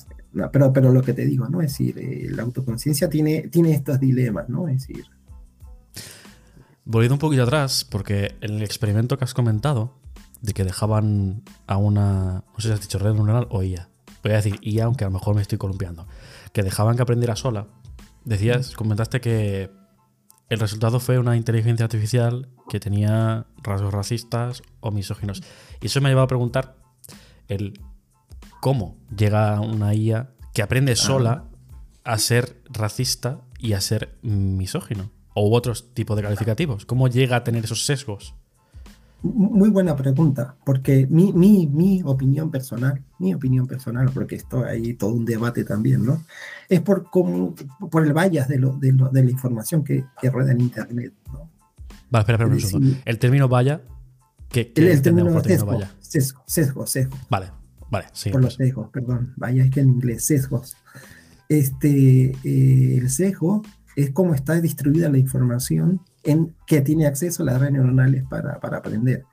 pero, 0.52 0.72
pero 0.72 0.92
lo 0.92 1.02
que 1.02 1.14
te 1.14 1.26
digo, 1.26 1.48
¿no? 1.48 1.62
Es 1.62 1.72
decir, 1.72 1.98
eh, 1.98 2.28
la 2.32 2.44
autoconciencia 2.44 3.10
tiene, 3.10 3.48
tiene 3.50 3.74
estos 3.74 4.00
dilemas, 4.00 4.50
¿no? 4.50 4.68
Es 4.68 4.88
decir... 4.88 5.06
Volviendo 6.86 7.16
un 7.16 7.20
poquito 7.20 7.44
atrás, 7.44 7.84
porque 7.84 8.36
en 8.42 8.56
el 8.56 8.64
experimento 8.64 9.18
que 9.18 9.26
has 9.26 9.34
comentado, 9.34 10.00
de 10.42 10.54
que 10.54 10.64
dejaban 10.64 11.44
a 11.66 11.78
una, 11.78 12.44
no 12.54 12.60
sé 12.60 12.70
si 12.70 12.74
has 12.74 12.82
dicho 12.82 13.00
red 13.00 13.14
neuronal 13.14 13.48
o 13.50 13.64
IA, 13.64 13.90
voy 14.24 14.32
a 14.32 14.36
decir 14.36 14.58
IA, 14.62 14.86
aunque 14.86 15.04
a 15.04 15.08
lo 15.08 15.14
mejor 15.14 15.36
me 15.36 15.42
estoy 15.42 15.58
columpiando, 15.58 16.08
que 16.54 16.64
dejaban 16.64 16.96
que 16.96 17.02
aprendiera 17.02 17.36
sola, 17.36 17.68
decías, 18.24 18.76
comentaste 18.76 19.20
que 19.20 19.70
el 20.50 20.60
resultado 20.60 21.00
fue 21.00 21.20
una 21.20 21.36
inteligencia 21.36 21.86
artificial 21.86 22.48
que 22.70 22.80
tenía 22.80 23.48
rasgos 23.64 23.94
racistas 23.94 24.62
o 24.80 24.92
misóginos. 24.92 25.44
Y 25.82 25.88
eso 25.88 26.00
me 26.00 26.08
ha 26.08 26.12
llevado 26.12 26.26
a 26.26 26.30
preguntar 26.30 26.78
el 27.48 27.80
cómo 28.62 28.98
llega 29.16 29.60
una 29.62 29.94
IA 29.94 30.30
que 30.54 30.62
aprende 30.62 30.96
sola 30.96 31.46
a 32.04 32.18
ser 32.18 32.62
racista 32.70 33.42
y 33.60 33.74
a 33.74 33.82
ser 33.82 34.18
misógino. 34.22 35.12
O 35.34 35.56
otros 35.56 35.94
tipos 35.94 36.16
de 36.16 36.24
calificativos. 36.24 36.86
¿Cómo 36.86 37.08
llega 37.08 37.36
a 37.36 37.44
tener 37.44 37.66
esos 37.66 37.86
sesgos? 37.86 38.34
Muy 39.22 39.70
buena 39.70 39.96
pregunta, 39.96 40.56
porque 40.64 41.08
mi, 41.10 41.34
mi, 41.34 42.02
opinión 42.06 42.52
personal, 42.52 43.04
mi 43.18 43.34
opinión 43.34 43.66
personal, 43.66 44.12
porque 44.14 44.36
esto 44.36 44.64
hay 44.64 44.94
todo 44.94 45.12
un 45.12 45.26
debate 45.26 45.64
también, 45.64 46.06
¿no? 46.06 46.24
Es 46.70 46.82
por, 46.82 47.10
como, 47.10 47.56
por 47.90 48.06
el 48.06 48.14
bias 48.14 48.48
de, 48.48 48.60
lo, 48.60 48.74
de, 48.78 48.92
de 49.12 49.24
la 49.24 49.32
información 49.32 49.84
que, 49.84 50.06
que, 50.22 50.30
rueda 50.30 50.52
en 50.52 50.62
Internet, 50.62 51.14
¿no? 51.34 51.50
Vale, 52.12 52.22
espera, 52.22 52.36
espera 52.36 52.48
un 52.48 52.60
segundo. 52.60 52.98
El 53.06 53.18
término 53.18 53.50
vaya, 53.50 53.82
¿qué, 54.50 54.72
qué 54.72 54.92
el, 54.92 55.02
término, 55.02 55.32
por 55.32 55.42
término 55.42 55.66
vaya? 55.66 55.92
Sesgo, 56.00 56.44
sesgo, 56.46 56.86
sesgo. 56.86 57.18
Vale, 57.28 57.48
vale, 57.90 58.08
sí. 58.14 58.30
Por 58.30 58.42
los 58.42 58.56
sesgos, 58.56 58.90
perdón. 58.90 59.34
Vaya, 59.38 59.64
es 59.64 59.72
que 59.72 59.82
en 59.82 59.90
inglés, 59.90 60.26
sesgos. 60.26 60.78
Este, 61.50 62.32
eh, 62.44 62.98
el 62.98 63.10
sesgo 63.10 63.62
es 63.96 64.12
cómo 64.12 64.34
está 64.34 64.60
distribuida 64.60 65.10
la 65.10 65.18
información 65.18 66.02
en 66.24 66.54
que 66.66 66.82
tiene 66.82 67.08
acceso 67.08 67.44
a 67.44 67.48
las 67.48 67.60
redes 67.60 67.74
neuronales 67.74 68.24
para, 68.30 68.60
para 68.60 68.78
aprender. 68.78 69.24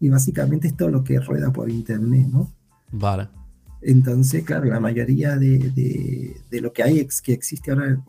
Y 0.00 0.08
básicamente 0.08 0.68
es 0.68 0.76
todo 0.76 0.90
lo 0.90 1.04
que 1.04 1.20
rueda 1.20 1.52
por 1.52 1.70
Internet, 1.70 2.28
¿no? 2.28 2.50
Vale. 2.90 3.28
Entonces, 3.82 4.44
claro, 4.44 4.66
la 4.66 4.80
mayoría 4.80 5.36
de, 5.36 6.34
de, 6.50 6.60
lo 6.60 6.72
que 6.72 6.82
hay, 6.82 7.06
que 7.22 7.32
existe 7.32 7.70
ahora 7.70 7.86
en, 7.86 8.02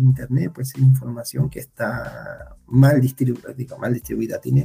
Internet, 0.00 0.52
pues 0.54 0.74
es 0.74 0.78
información 0.80 1.50
que 1.50 1.58
está 1.58 2.56
mal 2.68 3.00
distribuida, 3.00 3.52
digo, 3.52 3.78
mal 3.78 3.92
distribuida, 3.92 4.40
tiene, 4.40 4.64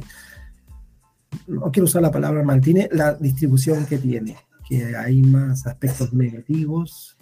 no 1.48 1.72
quiero 1.72 1.84
usar 1.84 2.02
la 2.02 2.12
palabra 2.12 2.44
mal, 2.44 2.60
tiene 2.60 2.88
la 2.92 3.14
distribución 3.14 3.84
que 3.86 3.98
tiene, 3.98 4.36
que 4.68 4.94
hay 4.94 5.22
más 5.22 5.66
aspectos 5.66 6.12
negativos, 6.12 7.16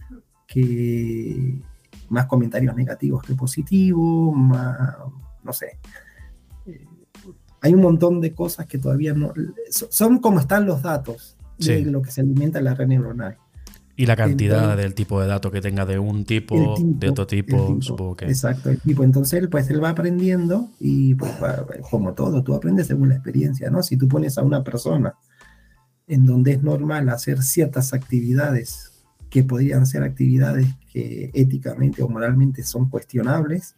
que 0.48 1.60
más 2.08 2.26
comentarios 2.26 2.74
negativos 2.74 3.22
que 3.22 3.34
positivos, 3.34 4.34
más, 4.34 4.96
no 5.44 5.52
sé. 5.52 5.78
Eh, 6.66 6.84
hay 7.60 7.74
un 7.74 7.82
montón 7.82 8.20
de 8.20 8.34
cosas 8.34 8.66
que 8.66 8.78
todavía 8.78 9.14
no... 9.14 9.32
Son 9.70 10.18
como 10.18 10.40
están 10.40 10.66
los 10.66 10.82
datos 10.82 11.36
de 11.58 11.82
lo 11.84 12.02
que 12.02 12.10
se 12.10 12.20
alimenta 12.20 12.60
la 12.60 12.74
red 12.74 12.88
neuronal. 12.88 13.38
Y 13.98 14.06
la 14.06 14.16
cantidad 14.16 14.76
del 14.76 14.94
tipo 14.94 15.20
de 15.22 15.28
datos 15.28 15.50
que 15.50 15.60
tenga 15.60 15.86
de 15.86 15.98
un 15.98 16.24
tipo, 16.24 16.74
de 16.78 17.08
otro 17.08 17.26
tipo, 17.26 17.78
supongo 17.80 18.14
que. 18.14 18.26
Exacto, 18.26 18.68
el 18.68 18.78
tipo. 18.78 19.02
Entonces, 19.02 19.48
pues 19.50 19.70
él 19.70 19.82
va 19.82 19.88
aprendiendo 19.88 20.68
y, 20.78 21.14
pues, 21.14 21.32
como 21.90 22.12
todo, 22.12 22.42
tú 22.42 22.54
aprendes 22.54 22.88
según 22.88 23.08
la 23.08 23.14
experiencia, 23.14 23.70
¿no? 23.70 23.82
Si 23.82 23.96
tú 23.96 24.06
pones 24.06 24.36
a 24.36 24.42
una 24.42 24.62
persona 24.62 25.14
en 26.06 26.24
donde 26.24 26.52
es 26.52 26.62
normal 26.62 27.08
hacer 27.08 27.42
ciertas 27.42 27.92
actividades 27.92 29.04
que 29.30 29.42
podrían 29.42 29.86
ser 29.86 30.02
actividades 30.02 30.66
que 30.92 31.30
éticamente 31.34 32.02
o 32.02 32.08
moralmente 32.08 32.62
son 32.62 32.88
cuestionables, 32.88 33.74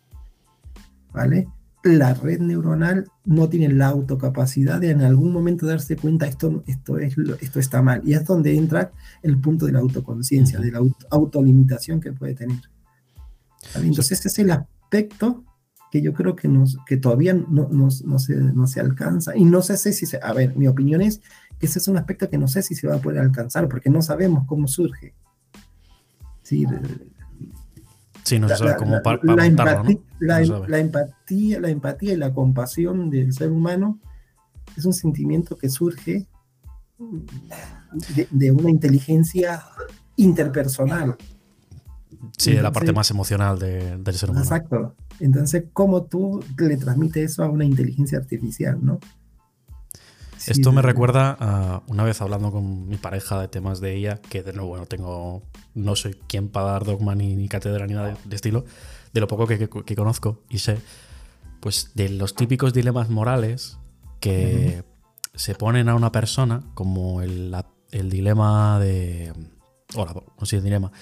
¿vale? 1.12 1.48
la 1.84 2.14
red 2.14 2.40
neuronal 2.40 3.06
no 3.24 3.48
tiene 3.48 3.72
la 3.72 3.88
autocapacidad 3.88 4.80
de 4.80 4.90
en 4.90 5.02
algún 5.02 5.32
momento 5.32 5.66
darse 5.66 5.96
cuenta 5.96 6.26
esto, 6.26 6.62
esto, 6.66 6.98
es, 6.98 7.16
esto 7.40 7.60
está 7.60 7.82
mal. 7.82 8.02
Y 8.04 8.14
es 8.14 8.24
donde 8.24 8.56
entra 8.56 8.92
el 9.22 9.38
punto 9.38 9.66
de 9.66 9.72
la 9.72 9.78
autoconciencia, 9.78 10.58
de 10.58 10.72
la 10.72 10.80
autolimitación 11.10 12.00
que 12.00 12.12
puede 12.12 12.34
tener. 12.34 12.60
Entonces 13.76 14.18
ese 14.18 14.28
es 14.28 14.38
el 14.40 14.50
aspecto 14.50 15.44
que 15.90 16.02
yo 16.02 16.12
creo 16.12 16.36
que, 16.36 16.48
nos, 16.48 16.78
que 16.86 16.96
todavía 16.96 17.32
no, 17.32 17.68
no, 17.70 17.90
se, 17.90 18.04
no 18.36 18.66
se 18.66 18.80
alcanza. 18.80 19.36
Y 19.36 19.44
no 19.44 19.62
sé 19.62 19.76
si 19.76 20.04
se... 20.04 20.18
A 20.22 20.32
ver, 20.32 20.56
mi 20.56 20.66
opinión 20.66 21.00
es 21.00 21.22
ese 21.60 21.78
es 21.78 21.88
un 21.88 21.96
aspecto 21.96 22.28
que 22.30 22.38
no 22.38 22.48
sé 22.48 22.62
si 22.62 22.74
se 22.74 22.86
va 22.86 22.96
a 22.96 23.00
poder 23.00 23.20
alcanzar 23.20 23.68
porque 23.68 23.90
no 23.90 24.02
sabemos 24.02 24.44
cómo 24.46 24.68
surge. 24.68 25.14
Sí, 26.42 26.66
Sí, 28.24 28.38
no 28.38 28.46
se 28.48 28.56
sabe 28.56 28.76
cómo 28.76 29.00
la, 29.22 29.46
empatía, 29.46 29.98
la, 30.18 30.40
empatía, 30.78 31.60
la 31.60 31.70
empatía 31.70 32.12
y 32.12 32.16
la 32.16 32.34
compasión 32.34 33.08
del 33.08 33.32
ser 33.32 33.50
humano 33.50 34.00
es 34.76 34.84
un 34.84 34.92
sentimiento 34.92 35.56
que 35.56 35.70
surge 35.70 36.26
de, 38.30 38.50
una 38.50 38.68
inteligencia 38.68 39.62
interpersonal. 40.16 41.16
Sí, 42.36 42.52
de 42.52 42.62
la 42.62 42.70
parte 42.70 42.92
más 42.92 43.10
emocional 43.10 43.58
del 43.58 44.14
ser 44.14 44.28
humano. 44.30 44.44
Exacto. 44.44 44.94
Entonces, 45.20 45.64
¿cómo 45.72 46.04
tú 46.04 46.44
le 46.58 46.76
transmites 46.76 47.32
eso 47.32 47.44
a 47.44 47.48
una 47.48 47.64
inteligencia 47.64 48.18
artificial, 48.18 48.78
no? 48.82 49.00
Esto 50.48 50.72
me 50.72 50.82
recuerda 50.82 51.36
a 51.38 51.82
una 51.86 52.04
vez 52.04 52.20
hablando 52.20 52.50
con 52.50 52.88
mi 52.88 52.96
pareja 52.96 53.40
de 53.40 53.48
temas 53.48 53.80
de 53.80 53.94
ella, 53.94 54.20
que 54.20 54.42
de 54.42 54.52
nuevo 54.52 54.76
no 54.76 54.86
tengo, 54.86 55.42
no 55.74 55.96
soy 55.96 56.14
quien 56.26 56.48
para 56.48 56.72
dar 56.72 56.84
dogma 56.84 57.14
ni, 57.14 57.48
cátedra 57.48 57.86
ni 57.86 57.94
nada 57.94 58.16
de, 58.24 58.36
estilo, 58.36 58.64
de 59.12 59.20
lo 59.20 59.28
poco 59.28 59.46
que, 59.46 59.68
conozco 59.96 60.42
y 60.48 60.58
sé, 60.58 60.78
pues 61.60 61.92
de 61.94 62.08
los 62.08 62.34
típicos 62.34 62.72
dilemas 62.72 63.10
morales 63.10 63.78
que 64.20 64.84
se 65.34 65.54
ponen 65.54 65.88
a 65.88 65.94
una 65.94 66.12
persona, 66.12 66.62
como 66.74 67.22
el, 67.22 67.54
dilema 67.90 68.78
de, 68.80 69.32
hola, 69.94 70.14
no 70.38 70.46
sé 70.46 70.56
el 70.56 70.64
dilema, 70.64 70.92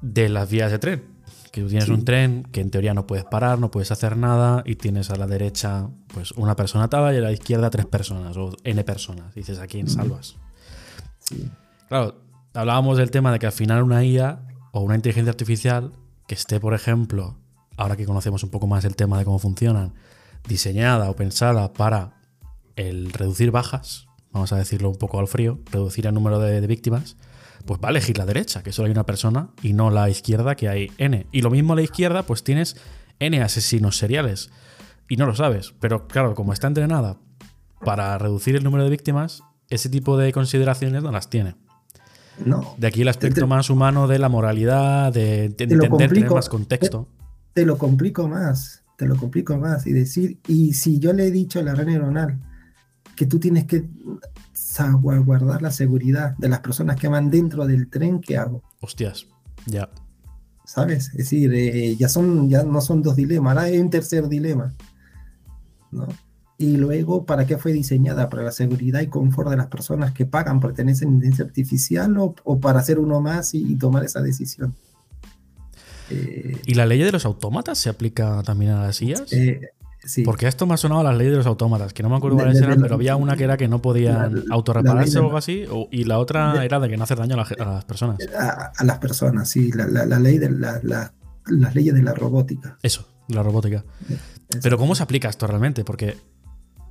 de 0.00 0.28
las 0.28 0.48
vías 0.48 0.70
de 0.70 0.78
tren 0.78 1.15
que 1.56 1.62
tú 1.62 1.68
tienes 1.68 1.88
un 1.88 2.04
tren 2.04 2.42
que 2.52 2.60
en 2.60 2.70
teoría 2.70 2.92
no 2.92 3.06
puedes 3.06 3.24
parar, 3.24 3.58
no 3.58 3.70
puedes 3.70 3.90
hacer 3.90 4.18
nada 4.18 4.62
y 4.66 4.76
tienes 4.76 5.08
a 5.08 5.16
la 5.16 5.26
derecha 5.26 5.88
pues 6.12 6.32
una 6.32 6.54
persona 6.54 6.84
atada 6.84 7.14
y 7.14 7.16
a 7.16 7.20
la 7.20 7.32
izquierda 7.32 7.70
tres 7.70 7.86
personas 7.86 8.36
o 8.36 8.52
n 8.62 8.84
personas. 8.84 9.34
dices, 9.34 9.58
¿a 9.58 9.66
quién 9.66 9.88
salvas? 9.88 10.36
Claro, 11.88 12.20
hablábamos 12.52 12.98
del 12.98 13.10
tema 13.10 13.32
de 13.32 13.38
que 13.38 13.46
al 13.46 13.52
final 13.52 13.82
una 13.82 14.04
IA 14.04 14.46
o 14.72 14.80
una 14.80 14.96
inteligencia 14.96 15.30
artificial 15.30 15.92
que 16.26 16.34
esté, 16.34 16.60
por 16.60 16.74
ejemplo, 16.74 17.38
ahora 17.78 17.96
que 17.96 18.04
conocemos 18.04 18.42
un 18.42 18.50
poco 18.50 18.66
más 18.66 18.84
el 18.84 18.94
tema 18.94 19.18
de 19.18 19.24
cómo 19.24 19.38
funcionan, 19.38 19.94
diseñada 20.46 21.08
o 21.08 21.16
pensada 21.16 21.72
para 21.72 22.20
el 22.76 23.14
reducir 23.14 23.50
bajas, 23.50 24.08
vamos 24.30 24.52
a 24.52 24.56
decirlo 24.56 24.90
un 24.90 24.98
poco 24.98 25.18
al 25.20 25.26
frío, 25.26 25.58
reducir 25.72 26.06
el 26.06 26.12
número 26.12 26.38
de 26.38 26.66
víctimas, 26.66 27.16
pues 27.66 27.80
va 27.82 27.88
a 27.88 27.90
elegir 27.90 28.16
la 28.16 28.26
derecha, 28.26 28.62
que 28.62 28.72
solo 28.72 28.86
hay 28.86 28.92
una 28.92 29.04
persona, 29.04 29.50
y 29.62 29.72
no 29.72 29.90
la 29.90 30.08
izquierda, 30.08 30.54
que 30.54 30.68
hay 30.68 30.92
N. 30.98 31.26
Y 31.32 31.42
lo 31.42 31.50
mismo 31.50 31.72
a 31.72 31.76
la 31.76 31.82
izquierda, 31.82 32.22
pues 32.22 32.44
tienes 32.44 32.76
N 33.18 33.42
asesinos 33.42 33.98
seriales. 33.98 34.50
Y 35.08 35.16
no 35.16 35.26
lo 35.26 35.34
sabes. 35.34 35.74
Pero 35.80 36.06
claro, 36.08 36.34
como 36.34 36.52
está 36.52 36.68
entrenada 36.68 37.18
para 37.84 38.16
reducir 38.18 38.56
el 38.56 38.64
número 38.64 38.84
de 38.84 38.90
víctimas, 38.90 39.42
ese 39.68 39.88
tipo 39.88 40.16
de 40.16 40.32
consideraciones 40.32 41.02
no 41.02 41.10
las 41.12 41.28
tiene. 41.28 41.56
No. 42.44 42.74
De 42.76 42.86
aquí 42.86 43.02
el 43.02 43.08
aspecto 43.08 43.46
más 43.46 43.70
humano 43.70 44.06
de 44.06 44.18
la 44.18 44.28
moralidad, 44.28 45.12
de, 45.12 45.46
entender, 45.46 45.90
tener 45.90 46.30
más 46.30 46.48
contexto. 46.48 47.08
Te, 47.52 47.62
te, 47.62 47.66
lo 47.66 47.78
complico 47.78 48.28
más, 48.28 48.84
te 48.96 49.06
lo 49.06 49.16
complico 49.16 49.56
más. 49.56 49.86
Y 49.86 49.92
decir, 49.92 50.38
y 50.46 50.74
si 50.74 50.98
yo 50.98 51.12
le 51.12 51.26
he 51.26 51.30
dicho 51.30 51.60
a 51.60 51.62
la 51.62 51.74
red 51.74 51.86
neuronal 51.86 52.38
que 53.16 53.26
tú 53.26 53.38
tienes 53.38 53.64
que 53.64 53.88
salvaguardar 54.52 55.62
la 55.62 55.70
seguridad 55.70 56.36
de 56.36 56.48
las 56.48 56.60
personas 56.60 56.96
que 57.00 57.08
van 57.08 57.30
dentro 57.30 57.66
del 57.66 57.88
tren, 57.88 58.20
¿qué 58.20 58.36
hago? 58.36 58.62
Hostias, 58.80 59.26
ya. 59.64 59.88
¿Sabes? 60.64 61.08
Es 61.08 61.16
decir, 61.16 61.52
eh, 61.54 61.96
ya, 61.96 62.08
son, 62.08 62.48
ya 62.50 62.62
no 62.62 62.80
son 62.80 63.02
dos 63.02 63.16
dilemas, 63.16 63.56
ahora 63.56 63.68
hay 63.68 63.78
un 63.78 63.90
tercer 63.90 64.28
dilema. 64.28 64.74
¿no? 65.90 66.06
Y 66.58 66.76
luego, 66.76 67.26
¿para 67.26 67.46
qué 67.46 67.58
fue 67.58 67.72
diseñada? 67.72 68.30
¿Para 68.30 68.42
la 68.42 68.52
seguridad 68.52 69.00
y 69.00 69.08
confort 69.08 69.50
de 69.50 69.56
las 69.56 69.66
personas 69.66 70.12
que 70.12 70.24
pagan 70.24 70.58
por 70.58 70.72
tener 70.72 70.94
inteligencia 70.94 71.44
artificial 71.44 72.16
o, 72.18 72.60
para 72.60 72.80
hacer 72.80 72.98
uno 72.98 73.20
más 73.20 73.54
y, 73.54 73.76
tomar 73.76 74.04
esa 74.04 74.22
decisión? 74.22 74.74
Eh, 76.08 76.56
¿Y 76.64 76.74
la 76.74 76.86
ley 76.86 77.00
de 77.00 77.12
los 77.12 77.26
autómatas 77.26 77.78
se 77.78 77.90
aplica 77.90 78.42
también 78.42 78.72
a 78.72 78.82
las 78.82 79.02
IAS? 79.02 79.32
Eh, 79.32 79.60
porque 80.24 80.46
esto 80.46 80.66
me 80.66 80.74
ha 80.74 80.76
sonado 80.76 81.00
a 81.00 81.04
las 81.04 81.16
leyes 81.16 81.32
de 81.32 81.38
los 81.38 81.46
autómatas, 81.46 81.92
que 81.92 82.02
no 82.02 82.08
me 82.08 82.16
acuerdo 82.16 82.38
cuáles 82.38 82.60
eran, 82.60 82.80
pero 82.80 82.94
había 82.94 83.16
una 83.16 83.36
que 83.36 83.44
era 83.44 83.56
que 83.56 83.68
no 83.68 83.80
podían 83.80 84.44
autorrepararse 84.50 85.18
o 85.18 85.24
algo 85.24 85.36
así, 85.36 85.64
y 85.90 86.04
la 86.04 86.18
otra 86.18 86.64
era 86.64 86.80
de 86.80 86.88
que 86.88 86.96
no 86.96 87.04
hacer 87.04 87.18
daño 87.18 87.34
a, 87.34 87.64
las 87.64 87.84
personas. 87.84 88.18
A, 88.38 88.84
las 88.84 88.98
personas, 88.98 89.48
sí, 89.48 89.70
la, 89.72 90.18
ley 90.18 90.38
de 90.38 90.50
las 90.50 91.74
leyes 91.74 91.94
de 91.94 92.02
la 92.02 92.14
robótica. 92.14 92.78
Eso, 92.82 93.08
la 93.28 93.42
robótica. 93.42 93.84
Pero 94.62 94.78
¿cómo 94.78 94.94
se 94.94 95.02
aplica 95.02 95.28
esto 95.28 95.46
realmente? 95.46 95.84
Porque 95.84 96.16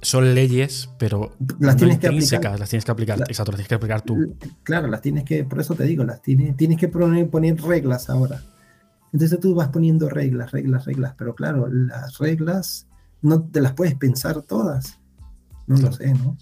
son 0.01 0.35
leyes, 0.35 0.89
pero 0.99 1.35
las 1.59 1.77
tienes 1.77 1.99
que 1.99 2.07
aplicar. 2.07 2.59
las 2.59 2.69
tienes 2.69 2.85
que 2.85 2.91
aplicar, 2.91 3.19
exacto, 3.21 3.51
las 3.51 3.57
tienes 3.57 3.67
que 3.67 3.75
aplicar 3.75 4.01
tú. 4.01 4.37
Claro, 4.63 4.87
las 4.87 5.01
tienes 5.01 5.23
que, 5.23 5.43
por 5.43 5.59
eso 5.59 5.73
te 5.73 5.83
digo, 5.83 6.03
las 6.03 6.21
tienes, 6.21 6.55
tienes 6.55 6.77
que 6.77 6.87
poner, 6.87 7.29
poner 7.29 7.59
reglas 7.61 8.09
ahora. 8.09 8.41
Entonces 9.11 9.39
tú 9.39 9.55
vas 9.55 9.69
poniendo 9.69 10.09
reglas, 10.09 10.51
reglas, 10.51 10.85
reglas, 10.85 11.15
pero 11.17 11.33
claro, 11.35 11.67
las 11.69 12.17
reglas 12.17 12.87
no 13.25 13.43
te 13.43 13.59
las 13.59 13.73
puedes 13.73 13.95
pensar 13.95 14.41
todas. 14.43 14.99
No 15.67 15.77
lo 15.77 15.91
sé, 15.91 16.13
¿no? 16.13 16.37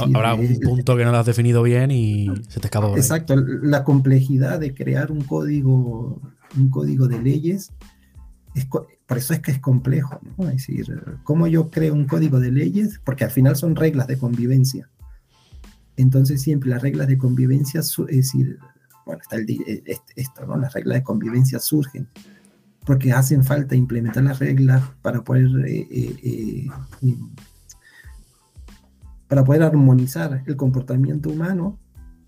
Habrá 0.00 0.34
un 0.34 0.44
eh, 0.44 0.58
punto 0.62 0.96
que 0.96 1.04
no 1.04 1.12
lo 1.12 1.18
has 1.18 1.26
definido 1.26 1.62
bien 1.62 1.90
y 1.90 2.26
se 2.48 2.60
te 2.60 2.66
escapa. 2.66 2.90
Exacto, 2.96 3.36
la 3.36 3.84
complejidad 3.84 4.58
de 4.58 4.74
crear 4.74 5.10
un 5.10 5.22
código, 5.22 6.20
un 6.56 6.68
código 6.68 7.06
de 7.06 7.22
leyes, 7.22 7.72
es, 8.54 8.66
por 8.66 9.16
eso 9.16 9.32
es 9.32 9.40
que 9.40 9.52
es 9.52 9.60
complejo, 9.60 10.20
¿no? 10.36 10.48
Es 10.48 10.66
decir, 10.66 11.02
¿cómo 11.22 11.46
yo 11.46 11.70
creo 11.70 11.94
un 11.94 12.06
código 12.06 12.40
de 12.40 12.50
leyes? 12.50 13.00
Porque 13.04 13.24
al 13.24 13.30
final 13.30 13.56
son 13.56 13.76
reglas 13.76 14.08
de 14.08 14.18
convivencia. 14.18 14.90
Entonces 15.96 16.42
siempre 16.42 16.70
las 16.70 16.82
reglas 16.82 17.06
de 17.06 17.18
convivencia, 17.18 17.80
es 17.80 17.96
decir, 18.08 18.58
bueno, 19.06 19.22
está 19.22 19.36
el, 19.36 19.48
eh, 19.48 19.96
esto, 20.16 20.44
¿no? 20.44 20.56
Las 20.58 20.74
reglas 20.74 20.98
de 20.98 21.02
convivencia 21.04 21.60
surgen 21.60 22.08
porque 22.88 23.12
hacen 23.12 23.44
falta 23.44 23.76
implementar 23.76 24.24
las 24.24 24.38
reglas 24.38 24.82
para 25.02 25.22
poder, 25.22 25.46
eh, 25.66 25.86
eh, 25.90 26.66
eh, 27.02 27.16
para 29.28 29.44
poder 29.44 29.62
armonizar 29.62 30.42
el 30.46 30.56
comportamiento 30.56 31.28
humano. 31.28 31.78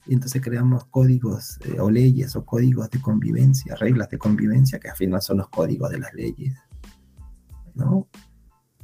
Y 0.06 0.12
entonces 0.12 0.42
creamos 0.42 0.84
códigos 0.84 1.58
o 1.78 1.90
leyes 1.90 2.36
o 2.36 2.44
códigos 2.44 2.90
de 2.90 3.00
convivencia, 3.00 3.74
reglas 3.74 4.10
de 4.10 4.18
convivencia, 4.18 4.78
que 4.78 4.90
al 4.90 4.96
final 4.96 5.22
son 5.22 5.38
los 5.38 5.48
códigos 5.48 5.88
de 5.92 5.98
las 5.98 6.12
leyes. 6.12 6.54
¿no? 7.74 8.06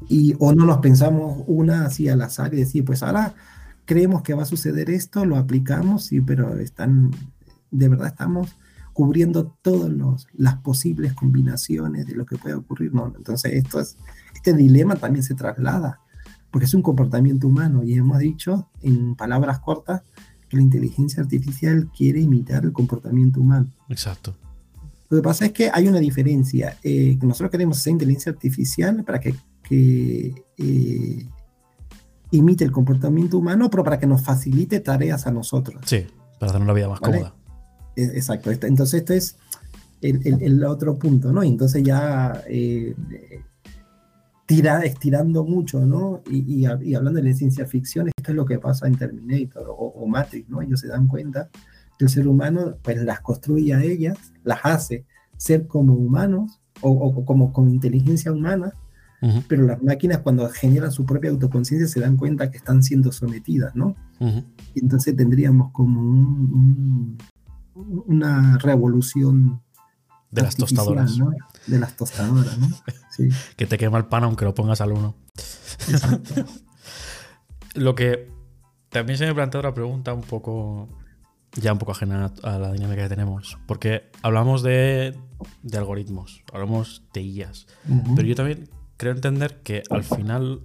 Y, 0.09 0.35
o 0.39 0.55
no 0.55 0.65
nos 0.65 0.79
pensamos 0.79 1.45
una 1.47 1.85
así 1.85 2.09
al 2.09 2.23
azar 2.23 2.55
y 2.55 2.57
decir, 2.57 2.87
pues 2.87 3.03
ahora 3.03 3.35
creemos 3.85 4.23
que 4.23 4.33
va 4.33 4.45
a 4.45 4.47
suceder 4.47 4.89
esto, 4.89 5.27
lo 5.27 5.37
aplicamos, 5.37 6.07
sí, 6.07 6.23
pero 6.23 6.59
están, 6.59 7.11
de 7.71 7.89
verdad 7.91 8.07
estamos 8.07 8.57
cubriendo 8.97 9.55
todas 9.61 9.93
las 10.33 10.55
posibles 10.61 11.13
combinaciones 11.13 12.07
de 12.07 12.15
lo 12.15 12.25
que 12.25 12.39
puede 12.39 12.55
ocurrir. 12.55 12.95
¿no? 12.95 13.13
Entonces, 13.15 13.53
esto 13.53 13.79
es, 13.79 13.99
este 14.35 14.55
dilema 14.55 14.97
también 14.97 15.23
se 15.23 15.35
traslada, 15.35 16.01
porque 16.51 16.65
es 16.65 16.73
un 16.73 16.81
comportamiento 16.81 17.47
humano 17.47 17.85
y 17.85 17.93
hemos 17.93 18.19
dicho 18.21 18.71
en 18.81 19.15
palabras 19.15 19.59
cortas 19.59 20.01
que 20.49 20.57
la 20.57 20.63
inteligencia 20.63 21.23
artificial 21.23 21.91
quiere 21.95 22.23
imitar 22.23 22.65
el 22.65 22.73
comportamiento 22.73 23.39
humano. 23.39 23.67
Exacto. 23.91 24.35
Lo 25.11 25.19
que 25.19 25.23
pasa 25.23 25.45
es 25.45 25.53
que 25.53 25.71
hay 25.71 25.89
una 25.89 25.99
diferencia. 25.99 26.79
Eh, 26.83 27.19
nosotros 27.21 27.51
queremos 27.51 27.77
hacer 27.77 27.93
inteligencia 27.93 28.33
artificial 28.33 29.05
para 29.05 29.21
que, 29.21 29.35
eh, 30.57 31.29
imite 32.31 32.65
el 32.65 32.73
comportamiento 32.73 33.37
humano, 33.37 33.69
pero 33.69 33.85
para 33.85 33.99
que 33.99 34.07
nos 34.07 34.23
facilite 34.23 34.81
tareas 34.81 35.27
a 35.27 35.33
nosotros. 35.33 35.83
Sí, 35.85 36.07
para 36.41 36.53
hacer 36.53 36.67
la 36.67 36.73
vida 36.73 36.89
más 36.89 37.01
cómoda. 37.01 37.35
Exacto. 37.97 38.51
Entonces, 38.51 39.01
este 39.01 39.17
es 39.17 39.37
el, 40.03 40.63
otro 40.65 40.99
punto, 40.99 41.33
¿no? 41.33 41.43
entonces 41.43 41.83
ya 41.83 42.43
eh, 42.49 42.95
tira, 44.47 44.83
estirando 44.85 45.45
mucho, 45.45 45.81
¿no? 45.81 46.23
Y, 46.31 46.65
hablando 46.67 47.21
de 47.21 47.35
ciencia 47.35 47.67
ficción, 47.67 48.09
esto 48.09 48.31
es 48.31 48.37
lo 48.37 48.47
que 48.47 48.59
pasa 48.59 48.87
en 48.87 48.97
Terminator 48.97 49.67
o, 49.69 50.07
Matrix, 50.07 50.49
¿no? 50.49 50.63
Ellos 50.63 50.81
se 50.81 50.89
dan 50.89 51.07
cuenta 51.07 51.49
que 51.99 52.05
el 52.05 52.11
ser 52.11 52.29
humano, 52.29 52.77
pues 52.83 53.03
las 53.03 53.21
construye 53.21 53.75
a 53.75 53.83
ellas, 53.83 54.19
las 54.45 54.61
hace 54.63 55.05
ser 55.37 55.67
como 55.67 55.95
humanos 55.95 56.61
o, 56.81 57.25
como 57.25 57.53
con 57.53 57.71
inteligencia 57.71 58.33
humana, 58.33 58.73
pero 59.49 59.65
las 59.65 59.83
máquinas 59.83 60.19
cuando 60.19 60.49
generan 60.51 60.93
su 60.93 61.05
propia 61.05 61.31
autoconciencia 61.31 61.89
se 61.89 61.99
dan 61.99 62.17
cuenta 62.17 62.49
que 62.51 62.59
están 62.59 62.85
siendo 62.85 63.11
sometidas, 63.11 63.75
¿no? 63.75 63.97
y 64.21 64.81
entonces 64.81 65.17
tendríamos 65.17 65.73
como 65.73 66.01
un, 66.01 67.19
una 67.77 68.59
revolución 68.59 69.63
de 70.31 70.43
las 70.43 70.57
tostadoras. 70.57 71.19
De 71.67 71.79
las 71.79 71.97
tostadoras, 71.97 72.59
¿no? 72.59 72.69
que 73.57 73.67
te 73.67 73.79
quema 73.79 73.99
el 73.99 74.07
pan 74.07 74.25
aunque 74.25 74.45
lo 74.45 74.55
pongas 74.55 74.81
al 74.81 74.93
uno. 74.93 75.15
lo 77.75 77.95
que 77.95 78.31
también 78.89 79.19
se 79.19 79.27
me 79.27 79.35
plantea 79.35 79.61
otra 79.61 79.75
pregunta 79.75 80.15
un 80.15 80.23
poco, 80.23 80.89
ya 81.55 81.73
un 81.73 81.79
poco 81.79 81.93
ajena 81.93 82.33
a 82.43 82.59
la 82.59 82.73
dinámica 82.73 83.03
que 83.03 83.09
tenemos, 83.09 83.59
porque 83.67 84.11
hablamos 84.23 84.63
de, 84.63 85.17
de 85.63 85.79
algoritmos, 85.79 86.43
hablamos 86.53 87.03
de 87.13 87.23
IAs, 87.23 87.67
pero 88.15 88.27
yo 88.27 88.35
también 88.35 88.69
creo 88.97 89.13
entender 89.13 89.61
que 89.63 89.83
al 89.91 90.05
final, 90.05 90.63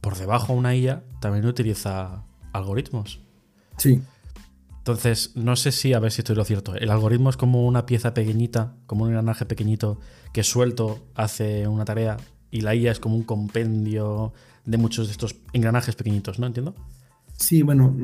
por 0.00 0.16
debajo 0.16 0.52
una 0.52 0.74
IA 0.74 1.04
también 1.20 1.46
utiliza 1.46 2.24
algoritmos. 2.52 3.20
Sí. 3.76 4.02
Entonces, 4.84 5.32
no 5.34 5.56
sé 5.56 5.72
si, 5.72 5.94
a 5.94 5.98
ver 5.98 6.12
si 6.12 6.20
estoy 6.20 6.36
lo 6.36 6.44
cierto. 6.44 6.74
El 6.74 6.90
algoritmo 6.90 7.30
es 7.30 7.38
como 7.38 7.66
una 7.66 7.86
pieza 7.86 8.12
pequeñita, 8.12 8.74
como 8.84 9.04
un 9.04 9.08
engranaje 9.08 9.46
pequeñito 9.46 9.98
que 10.34 10.42
suelto 10.42 11.06
hace 11.14 11.66
una 11.66 11.86
tarea 11.86 12.18
y 12.50 12.60
la 12.60 12.74
IA 12.74 12.92
es 12.92 13.00
como 13.00 13.16
un 13.16 13.22
compendio 13.22 14.34
de 14.66 14.76
muchos 14.76 15.06
de 15.06 15.12
estos 15.12 15.36
engranajes 15.54 15.96
pequeñitos, 15.96 16.38
¿no? 16.38 16.46
¿Entiendo? 16.46 16.74
Sí, 17.38 17.62
bueno, 17.62 17.96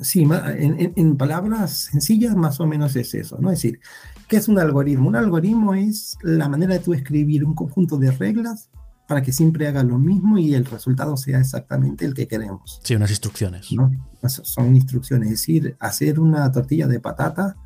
sí, 0.00 0.28
en, 0.30 1.16
palabras 1.16 1.88
sencillas 1.90 2.36
más 2.36 2.60
o 2.60 2.68
menos 2.68 2.94
es 2.94 3.14
eso, 3.14 3.36
¿no? 3.40 3.50
Es 3.50 3.60
decir, 3.60 3.80
¿qué 4.28 4.36
es 4.36 4.46
un 4.46 4.60
algoritmo? 4.60 5.08
Un 5.08 5.16
algoritmo 5.16 5.74
es 5.74 6.18
la 6.22 6.48
manera 6.48 6.74
de 6.74 6.80
tú 6.80 6.94
escribir 6.94 7.44
un 7.44 7.56
conjunto 7.56 7.98
de 7.98 8.12
reglas 8.12 8.70
para 9.08 9.22
que 9.22 9.32
siempre 9.32 9.66
haga 9.66 9.82
lo 9.82 9.98
mismo 9.98 10.36
y 10.36 10.54
el 10.54 10.66
resultado 10.66 11.16
sea 11.16 11.40
exactamente 11.40 12.04
el 12.04 12.12
que 12.12 12.28
queremos. 12.28 12.78
Sí, 12.84 12.94
unas 12.94 13.08
instrucciones. 13.08 13.72
¿no? 13.72 13.90
Son 14.28 14.76
instrucciones, 14.76 15.28
es 15.28 15.40
decir, 15.40 15.76
hacer 15.80 16.20
una 16.20 16.52
tortilla 16.52 16.86
de 16.86 17.00
patata, 17.00 17.56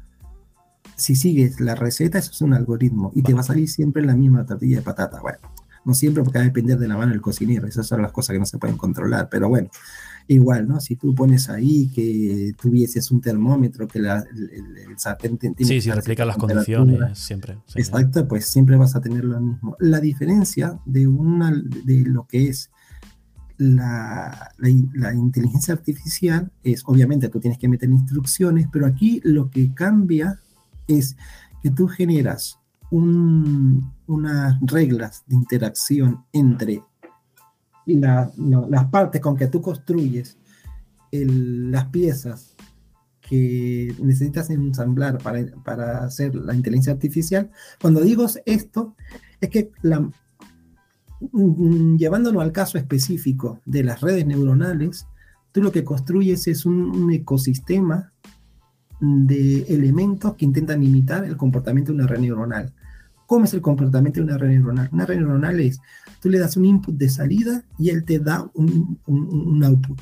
si 0.95 1.16
sigues 1.16 1.59
la 1.61 1.74
receta, 1.74 2.18
eso 2.18 2.30
es 2.30 2.40
un 2.43 2.55
algoritmo 2.55 3.11
y 3.12 3.24
te 3.24 3.34
va 3.34 3.40
a 3.40 3.45
salir 3.45 3.68
siempre 3.68 4.05
la 4.05 4.14
misma 4.14 4.47
tortilla 4.47 4.76
de 4.76 4.82
patata. 4.82 5.20
Bueno, 5.20 5.38
no 5.84 5.95
siempre 5.95 6.22
porque 6.22 6.38
va 6.38 6.45
a 6.45 6.47
depender 6.47 6.78
de 6.78 6.86
la 6.86 6.97
mano 6.97 7.11
del 7.11 7.20
cocinero, 7.20 7.66
esas 7.66 7.88
son 7.88 8.03
las 8.03 8.12
cosas 8.12 8.34
que 8.34 8.38
no 8.38 8.47
se 8.47 8.59
pueden 8.59 8.76
controlar, 8.76 9.28
pero 9.28 9.49
bueno, 9.49 9.68
igual, 10.28 10.68
¿no? 10.68 10.80
Si 10.80 10.96
tú 10.96 11.14
pones 11.14 11.48
ahí 11.48 11.88
que 11.88 12.52
tuvieses 12.60 13.10
un 13.10 13.20
termómetro, 13.20 13.86
que 13.86 13.98
la, 13.98 14.18
el, 14.18 14.98
sartén 14.98 15.38
tiene 15.38 15.56
Sí, 15.58 15.80
si 15.80 15.90
replica 15.90 16.24
las 16.24 16.36
condiciones 16.36 17.18
siempre. 17.18 17.58
exacto, 17.74 18.26
pues 18.28 18.46
siempre 18.46 18.76
vas 18.76 18.94
a 18.96 19.00
tener 19.00 19.24
lo 19.24 19.40
mismo. 19.40 19.76
La 19.80 20.00
diferencia 20.00 20.78
de, 20.84 21.06
una, 21.06 21.52
de 21.84 22.04
lo 22.06 22.26
que 22.26 22.48
es 22.48 22.70
la, 23.58 24.52
la, 24.58 25.14
inteligencia 25.14 25.74
artificial 25.74 26.50
es, 26.62 26.82
obviamente, 26.86 27.28
tú 27.28 27.38
tienes 27.38 27.58
que 27.58 27.68
meter 27.68 27.88
instrucciones, 27.88 28.66
pero 28.72 28.86
aquí 28.86 29.20
lo 29.24 29.50
que 29.50 29.72
cambia 29.72 30.40
es 30.88 31.16
que 31.62 31.70
tú 31.70 31.86
generas 31.86 32.58
un, 32.90 33.92
unas 34.06 34.58
reglas 34.62 35.22
de 35.26 35.36
interacción 35.36 36.24
entre 36.32 36.82
las 37.87 38.87
partes 38.91 39.20
con 39.20 39.37
que 39.37 39.49
tú 39.49 39.61
construyes 39.61 40.39
las 41.11 41.87
piezas 41.87 42.57
que 43.20 43.95
necesitas 44.01 44.51
ensamblar 44.51 45.18
para, 45.18 45.45
para, 45.64 46.05
hacer 46.05 46.35
la 46.35 46.55
inteligencia 46.55 46.93
artificial, 46.93 47.51
cuando 47.80 48.01
digo 48.01 48.26
esto, 48.45 48.97
es 49.41 49.49
que 49.49 49.70
la, 49.83 50.11
llevándolo 51.97 52.41
al 52.41 52.53
caso 52.53 52.78
específico 52.78 53.61
de 53.64 53.85
las 53.85 54.01
redes 54.01 54.26
neuronales, 54.26 55.07
tú 55.53 55.62
lo 55.62 55.72
que 55.72 55.85
construyes 55.85 56.49
es 56.49 56.66
un, 56.66 57.12
ecosistema 57.12 58.12
de 59.01 59.62
elementos 59.68 60.35
que 60.35 60.45
intentan 60.45 60.83
imitar 60.83 61.24
el 61.24 61.37
comportamiento 61.37 61.93
de 61.93 61.99
una 61.99 62.07
red 62.07 62.20
neuronal. 62.20 62.72
¿Cómo 63.26 63.45
es 63.45 63.55
el 63.55 63.61
comportamiento 63.61 64.20
de 64.20 64.24
una 64.24 64.39
red 64.39 64.51
neuronal? 64.51 64.89
Una 64.93 65.07
red 65.07 65.18
neuronal 65.18 65.61
es 65.61 65.80
tú 66.22 66.30
le 66.30 66.38
das 66.38 66.56
un 66.56 66.64
input 66.64 66.94
de 66.94 67.08
salida 67.08 67.64
y 67.78 67.90
él 67.90 68.04
te 68.04 68.20
da 68.20 68.48
un, 68.54 68.98
un, 69.06 69.64
output. 69.64 70.00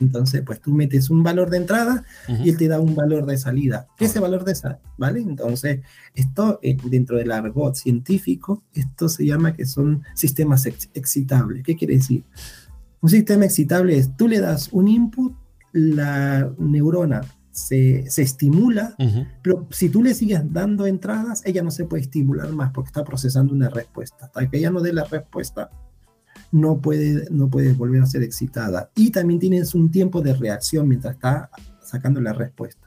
Entonces, 0.00 0.42
pues 0.44 0.60
tú 0.60 0.72
metes 0.72 1.10
un 1.10 1.22
valor 1.22 1.50
de 1.50 1.58
entrada 1.58 2.02
y 2.26 2.48
él 2.48 2.56
te 2.56 2.68
da 2.68 2.80
un 2.80 2.94
valor 2.94 3.26
de 3.26 3.36
salida. 3.36 3.86
¿Qué 3.98 4.06
es 4.06 4.12
ese 4.12 4.20
valor 4.20 4.44
de 4.44 4.54
salida? 4.54 4.80
¿Vale? 4.96 5.20
Entonces, 5.20 5.80
esto 6.14 6.58
eh, 6.62 6.76
dentro 6.84 7.18
del 7.18 7.32
argot 7.32 7.74
científico, 7.74 8.64
esto 8.72 9.10
se 9.10 9.26
llama 9.26 9.52
que 9.52 9.66
son 9.66 10.02
sistemas 10.14 10.64
excitables. 10.66 11.62
¿Qué 11.64 11.76
quiere 11.76 11.96
decir? 11.96 12.24
Un 13.02 13.10
sistema 13.10 13.44
excitable 13.44 13.98
es, 13.98 14.16
tú 14.16 14.26
le 14.26 14.40
das 14.40 14.70
un 14.72 14.88
input, 14.88 15.34
la 15.72 16.50
neurona 16.58 17.22
se, 17.60 18.22
estimula, 18.22 18.94
pero 19.42 19.66
si 19.70 19.88
tú 19.88 20.02
le 20.02 20.14
sigues 20.14 20.40
dando 20.52 20.86
entradas, 20.86 21.42
ella 21.44 21.62
no 21.62 21.70
se 21.70 21.84
puede 21.84 22.02
estimular 22.02 22.50
más 22.52 22.72
porque 22.72 22.88
está 22.88 23.04
procesando 23.04 23.52
una 23.52 23.68
respuesta. 23.68 24.26
Hasta 24.26 24.48
que 24.48 24.58
ella 24.58 24.70
no 24.70 24.80
dé 24.80 24.92
la 24.92 25.04
respuesta, 25.04 25.70
no 26.52 26.80
puede, 26.80 27.28
no 27.30 27.48
puede 27.48 27.72
volver 27.74 28.02
a 28.02 28.06
ser 28.06 28.22
excitada. 28.22 28.90
Y 28.96 29.10
también 29.10 29.40
tienes 29.40 29.74
un 29.74 29.90
tiempo 29.90 30.20
de 30.22 30.34
reacción 30.34 30.88
mientras 30.88 31.14
está 31.14 31.50
sacando 31.82 32.20
la 32.20 32.32
respuesta. 32.32 32.86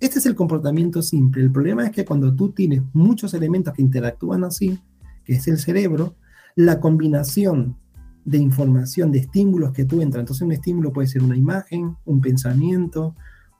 Este 0.00 0.18
es 0.18 0.26
el 0.26 0.34
comportamiento 0.34 1.02
simple. 1.02 1.42
El 1.42 1.50
problema 1.50 1.84
es 1.84 1.90
que 1.90 2.04
cuando 2.04 2.34
tú 2.34 2.52
tienes 2.52 2.82
muchos 2.92 3.34
elementos 3.34 3.74
que 3.74 3.82
interactúan 3.82 4.44
así, 4.44 4.78
que 5.24 5.34
es 5.34 5.48
el 5.48 5.58
cerebro, 5.58 6.16
la 6.54 6.80
combinación 6.80 7.76
de 8.24 8.38
información, 8.38 9.10
de 9.10 9.20
estímulos 9.20 9.72
que 9.72 9.84
tú 9.84 10.02
entras, 10.02 10.20
entonces 10.20 10.42
un 10.42 10.52
estímulo 10.52 10.92
puede 10.92 11.08
ser 11.08 11.22
una 11.22 11.36
imagen, 11.36 11.96
un 12.04 12.20
pensamiento, 12.20 13.16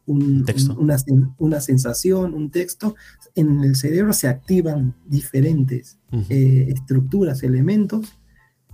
una, 0.08 1.60
sensación, 1.60 2.34
un 2.34 2.50
texto, 2.50 2.96
en 3.34 3.60
el 3.62 3.76
cerebro 3.76 4.12
se 4.12 4.28
activan 4.28 4.94
diferentes 5.06 5.98
eh, 6.28 6.66
estructuras, 6.68 7.42
elementos, 7.42 8.18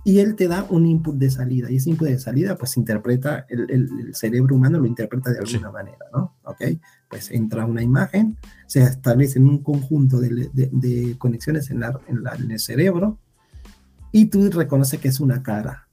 y 0.03 0.19
él 0.19 0.35
te 0.35 0.47
da 0.47 0.65
un 0.69 0.85
input 0.85 1.15
de 1.15 1.31
salida. 1.31 1.71
Y 1.71 1.77
ese 1.77 1.89
input 1.89 2.07
de 2.07 2.19
salida, 2.19 2.55
pues 2.55 2.77
interpreta, 2.77 3.47
el, 3.49 4.13
cerebro 4.13 4.55
humano 4.55 4.79
lo 4.79 4.85
interpreta 4.85 5.31
de 5.31 5.39
alguna 5.39 5.71
manera, 5.71 6.05
¿no? 6.13 6.35
¿Ok? 6.43 6.61
Pues 7.09 7.31
entra 7.31 7.65
una 7.65 7.81
imagen, 7.81 8.37
se 8.67 8.83
establece 8.83 9.39
un 9.39 9.63
conjunto 9.63 10.19
de, 10.19 11.15
conexiones 11.17 11.71
en, 11.71 11.83
en, 11.83 12.51
el 12.51 12.59
cerebro, 12.59 13.19
y 14.11 14.27
tú 14.27 14.49
reconoces 14.51 14.99
que 14.99 15.07
es 15.07 15.19
una 15.19 15.41
cara. 15.41 15.87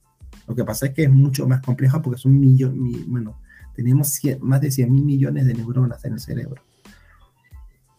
Lo 0.47 0.55
que 0.55 0.64
pasa 0.64 0.86
es 0.86 0.93
que 0.93 1.05
es 1.05 1.11
mucho 1.11 1.49
más 1.49 1.62
compleja 1.62 2.03
porque 2.03 2.18
es 2.18 2.24
un 2.26 2.38
millón, 2.38 2.93
bueno, 3.09 3.40
tenemos 3.75 4.20
más 4.41 4.61
de 4.61 4.70
100 4.70 4.93
mil 4.93 5.05
millones 5.05 5.47
de 5.47 5.55
neuronas 5.55 6.05
en 6.05 6.14
el 6.14 6.20
cerebro. 6.20 6.62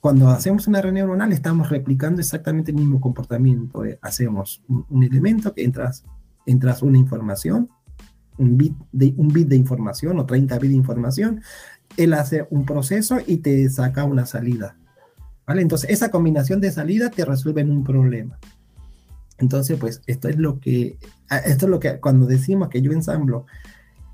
Cuando 0.04 0.28
hacemos 0.28 0.68
una 0.68 0.82
red 0.82 0.92
neuronal 0.92 1.32
estamos 1.32 1.70
replicando 1.70 2.20
exactamente 2.20 2.72
el 2.72 2.78
mismo 2.78 3.00
comportamiento. 3.00 3.86
Eh, 3.86 3.98
hacemos 4.02 4.62
un, 4.68 5.02
elemento 5.02 5.54
que 5.54 5.64
entras, 5.64 6.04
entras 6.46 6.82
una 6.82 6.98
información, 6.98 7.70
un 8.38 8.58
bit, 8.58 8.76
de, 8.92 9.14
un 9.16 9.30
bit 9.30 9.48
de 9.48 9.56
información 9.56 10.20
o 10.20 10.26
30 10.26 10.60
bits 10.60 10.72
de 10.72 10.78
información, 10.78 11.42
él 11.96 12.14
hace 12.14 12.46
un 12.50 12.66
proceso 12.66 13.20
y 13.26 13.38
te 13.38 13.70
saca 13.70 14.04
una 14.04 14.26
salida. 14.26 14.76
¿Vale? 15.48 15.62
Entonces, 15.62 15.90
esa 15.90 16.12
combinación 16.12 16.60
de 16.60 16.72
salida 16.72 17.10
te 17.10 17.24
resuelve 17.24 17.64
un 17.64 17.86
problema. 17.86 18.38
Entonces, 19.38 19.78
pues, 19.80 20.02
esto 20.06 20.28
es 20.28 20.38
lo 20.38 20.60
que, 20.60 20.98
esto 21.46 21.66
es 21.66 21.70
lo 21.70 21.80
que, 21.80 22.02
cuando 22.02 22.26
decimos 22.26 22.68
que 22.68 22.82
yo 22.82 22.92
ensamblo 22.92 23.46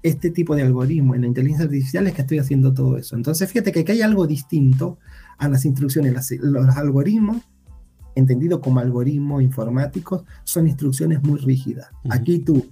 este 0.03 0.29
tipo 0.29 0.55
de 0.55 0.61
algoritmo 0.61 1.15
en 1.15 1.21
la 1.21 1.27
inteligencia 1.27 1.65
artificial 1.65 2.07
es 2.07 2.13
que 2.13 2.21
estoy 2.21 2.39
haciendo 2.39 2.73
todo 2.73 2.97
eso. 2.97 3.15
Entonces, 3.15 3.49
fíjate 3.49 3.71
que 3.71 3.81
aquí 3.81 3.91
hay 3.93 4.01
algo 4.01 4.27
distinto 4.27 4.97
a 5.37 5.49
las 5.49 5.65
instrucciones. 5.65 6.31
los 6.41 6.77
algoritmos, 6.77 7.37
entendido 8.15 8.61
como 8.61 8.79
algoritmos 8.79 9.41
informáticos, 9.41 10.23
son 10.43 10.67
instrucciones 10.67 11.21
muy 11.23 11.39
rígidas. 11.39 11.89
Aquí 12.09 12.39
tú 12.39 12.65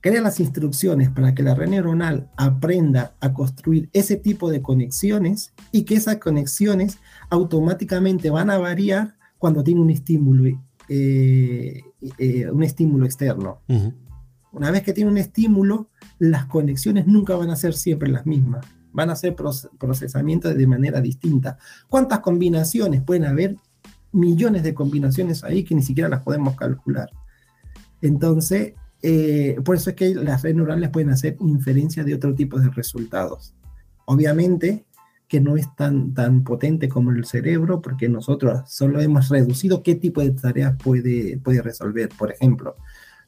creas 0.00 0.22
las 0.22 0.40
instrucciones 0.40 1.10
para 1.10 1.34
que 1.34 1.42
la 1.42 1.54
red 1.54 1.68
neuronal 1.68 2.30
aprenda 2.36 3.14
a 3.20 3.32
construir 3.32 3.90
ese 3.92 4.16
tipo 4.16 4.50
de 4.50 4.62
conexiones 4.62 5.52
y 5.72 5.84
que 5.84 5.94
esas 5.94 6.16
conexiones 6.16 6.98
automáticamente 7.28 8.30
van 8.30 8.50
a 8.50 8.58
variar 8.58 9.16
cuando 9.38 9.62
tiene 9.62 9.80
un 9.80 9.90
estímulo, 9.90 10.44
eh, 10.88 11.82
eh, 12.18 12.50
un 12.50 12.62
estímulo 12.62 13.04
externo. 13.04 13.60
Una 14.52 14.70
vez 14.70 14.82
que 14.82 14.92
tiene 14.92 15.10
un 15.10 15.18
estímulo, 15.18 15.88
las 16.18 16.46
conexiones 16.46 17.06
nunca 17.06 17.36
van 17.36 17.50
a 17.50 17.56
ser 17.56 17.74
siempre 17.74 18.08
las 18.08 18.26
mismas. 18.26 18.66
Van 18.92 19.10
a 19.10 19.16
ser 19.16 19.36
procesamientos 19.36 20.56
de 20.56 20.66
manera 20.66 21.00
distinta. 21.00 21.58
¿Cuántas 21.88 22.20
combinaciones 22.20 23.02
pueden 23.02 23.24
haber? 23.24 23.56
Millones 24.12 24.64
de 24.64 24.74
combinaciones 24.74 25.44
ahí 25.44 25.62
que 25.62 25.74
ni 25.76 25.82
siquiera 25.82 26.08
las 26.08 26.22
podemos 26.22 26.56
calcular. 26.56 27.10
Entonces, 28.02 28.74
eh, 29.02 29.56
por 29.64 29.76
eso 29.76 29.90
es 29.90 29.96
que 29.96 30.14
las 30.14 30.42
redes 30.42 30.56
neurales 30.56 30.90
pueden 30.90 31.10
hacer 31.10 31.36
inferencia 31.40 32.02
de 32.02 32.14
otro 32.14 32.34
tipo 32.34 32.58
de 32.58 32.70
resultados. 32.70 33.54
Obviamente 34.06 34.84
que 35.30 35.40
no 35.40 35.56
es 35.56 35.72
tan, 35.76 36.12
tan 36.12 36.42
potente 36.42 36.88
como 36.88 37.12
el 37.12 37.24
cerebro, 37.24 37.80
porque 37.80 38.08
nosotros 38.08 38.62
solo 38.66 39.00
hemos 39.00 39.28
reducido 39.28 39.80
qué 39.84 39.94
tipo 39.94 40.20
de 40.20 40.32
tareas 40.32 40.74
puede, 40.82 41.38
puede 41.38 41.62
resolver. 41.62 42.08
Por 42.18 42.32
ejemplo, 42.32 42.74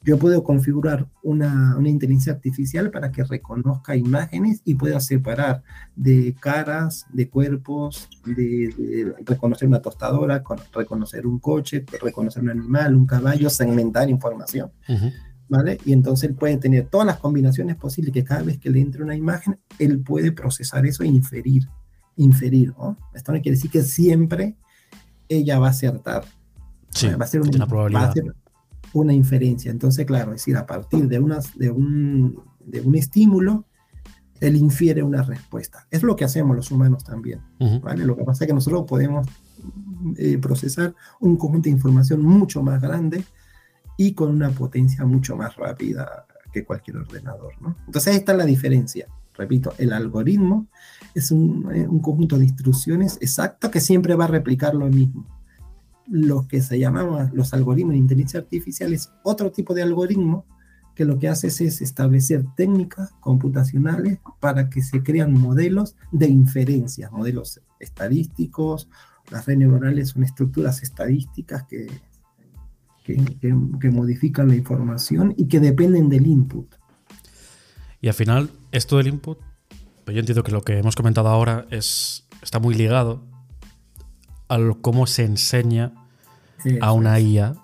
yo 0.03 0.19
puedo 0.19 0.43
configurar 0.43 1.07
una, 1.21 1.77
inteligencia 1.85 2.33
artificial 2.33 2.91
para 2.91 3.11
que 3.11 3.23
reconozca 3.23 3.95
imágenes 3.95 4.61
y 4.65 4.75
pueda 4.75 4.99
separar 4.99 5.63
de 5.95 6.35
caras, 6.39 7.05
de 7.13 7.29
cuerpos, 7.29 8.09
de, 8.25 9.13
reconocer 9.25 9.67
una 9.67 9.81
tostadora, 9.81 10.43
reconocer 10.73 11.25
un 11.25 11.39
coche, 11.39 11.85
reconocer 12.01 12.43
un 12.43 12.49
animal, 12.49 12.95
un 12.95 13.05
caballo, 13.05 13.49
segmentar 13.49 14.09
información. 14.09 14.71
¿Vale? 15.47 15.77
Y 15.85 15.93
entonces 15.93 16.29
él 16.29 16.35
puede 16.35 16.57
tener 16.57 16.87
todas 16.87 17.05
las 17.05 17.17
combinaciones 17.17 17.75
posibles 17.75 18.13
que 18.13 18.23
cada 18.23 18.43
vez 18.43 18.57
que 18.57 18.69
le 18.69 18.81
entre 18.81 19.03
una 19.03 19.15
imagen, 19.15 19.59
él 19.77 19.99
puede 19.99 20.31
procesar 20.31 20.85
eso 20.85 21.03
e 21.03 21.07
inferir. 21.07 21.69
Inferir, 22.15 22.73
¿no? 22.77 22.97
Esto 23.13 23.31
no 23.31 23.41
quiere 23.41 23.55
decir 23.55 23.71
que 23.71 23.83
siempre 23.83 24.55
ella 25.29 25.59
va 25.59 25.67
a 25.67 25.71
acertar. 25.71 26.23
Sí, 26.89 27.07
va 27.09 27.25
a 27.25 27.27
ser 27.27 27.41
una 27.41 27.67
probabilidad 27.67 28.13
una 28.93 29.13
inferencia. 29.13 29.71
Entonces, 29.71 30.05
claro, 30.05 30.31
es 30.31 30.41
decir, 30.41 30.57
a 30.57 30.65
partir 30.65 31.07
de, 31.07 31.19
unas, 31.19 31.57
de, 31.57 31.71
un, 31.71 32.41
de 32.59 32.81
un 32.81 32.95
estímulo, 32.95 33.65
él 34.39 34.55
infiere 34.55 35.03
una 35.03 35.23
respuesta. 35.23 35.87
Es 35.89 36.03
lo 36.03 36.15
que 36.15 36.25
hacemos 36.25 36.55
los 36.55 36.69
humanos 36.71 37.03
también. 37.03 37.41
¿vale? 37.81 38.05
Lo 38.05 38.15
que 38.15 38.23
pasa 38.23 38.43
es 38.43 38.47
que 38.47 38.53
nosotros 38.53 38.83
podemos 38.87 39.27
eh, 40.17 40.37
procesar 40.37 40.93
un 41.19 41.37
conjunto 41.37 41.65
de 41.65 41.71
información 41.71 42.21
mucho 42.21 42.61
más 42.61 42.81
grande 42.81 43.23
y 43.97 44.13
con 44.13 44.29
una 44.29 44.49
potencia 44.49 45.05
mucho 45.05 45.35
más 45.35 45.55
rápida 45.55 46.25
que 46.51 46.65
cualquier 46.65 46.97
ordenador. 46.97 47.53
¿no? 47.61 47.75
Entonces, 47.85 48.13
ahí 48.13 48.19
está 48.19 48.33
la 48.33 48.45
diferencia. 48.45 49.07
Repito, 49.35 49.73
el 49.77 49.93
algoritmo 49.93 50.67
es 51.15 51.31
un, 51.31 51.67
eh, 51.73 51.87
un 51.87 51.99
conjunto 51.99 52.37
de 52.37 52.45
instrucciones 52.45 53.17
exacto 53.21 53.71
que 53.71 53.79
siempre 53.79 54.13
va 54.13 54.25
a 54.25 54.27
replicar 54.27 54.75
lo 54.75 54.87
mismo 54.87 55.25
lo 56.07 56.47
que 56.47 56.61
se 56.61 56.79
llamaban 56.79 57.31
los 57.33 57.53
algoritmos 57.53 57.93
de 57.93 57.99
inteligencia 57.99 58.39
artificial 58.39 58.93
es 58.93 59.11
otro 59.23 59.51
tipo 59.51 59.73
de 59.73 59.83
algoritmo 59.83 60.45
que 60.95 61.05
lo 61.05 61.17
que 61.17 61.27
hace 61.27 61.47
es, 61.47 61.81
establecer 61.81 62.45
técnicas 62.55 63.11
computacionales 63.19 64.19
para 64.39 64.69
que 64.69 64.81
se 64.81 65.01
crean 65.01 65.33
modelos 65.33 65.95
de 66.11 66.27
inferencia, 66.27 67.09
modelos 67.09 67.61
estadísticos. 67.79 68.89
Las 69.31 69.45
redes 69.45 69.59
neuronales 69.59 70.09
son 70.09 70.23
estructuras 70.23 70.83
estadísticas 70.83 71.63
que, 71.63 71.87
que, 73.03 73.89
modifican 73.91 74.49
la 74.49 74.55
información 74.55 75.33
y 75.35 75.47
que 75.47 75.59
dependen 75.59 76.09
del 76.09 76.27
input. 76.27 76.75
Y 77.99 78.07
al 78.07 78.13
final, 78.13 78.51
esto 78.71 78.97
del 78.97 79.07
input, 79.07 79.39
pues 80.05 80.13
yo 80.13 80.19
entiendo 80.19 80.43
que 80.43 80.51
lo 80.51 80.61
que 80.61 80.77
hemos 80.77 80.95
comentado 80.95 81.29
ahora 81.29 81.65
es, 81.71 82.27
está 82.41 82.59
muy 82.59 82.75
ligado 82.75 83.32
a 84.47 84.57
cómo 84.81 85.07
se 85.07 85.25
enseña 85.25 85.93
a 86.81 86.91
una 86.91 87.19
IA 87.19 87.55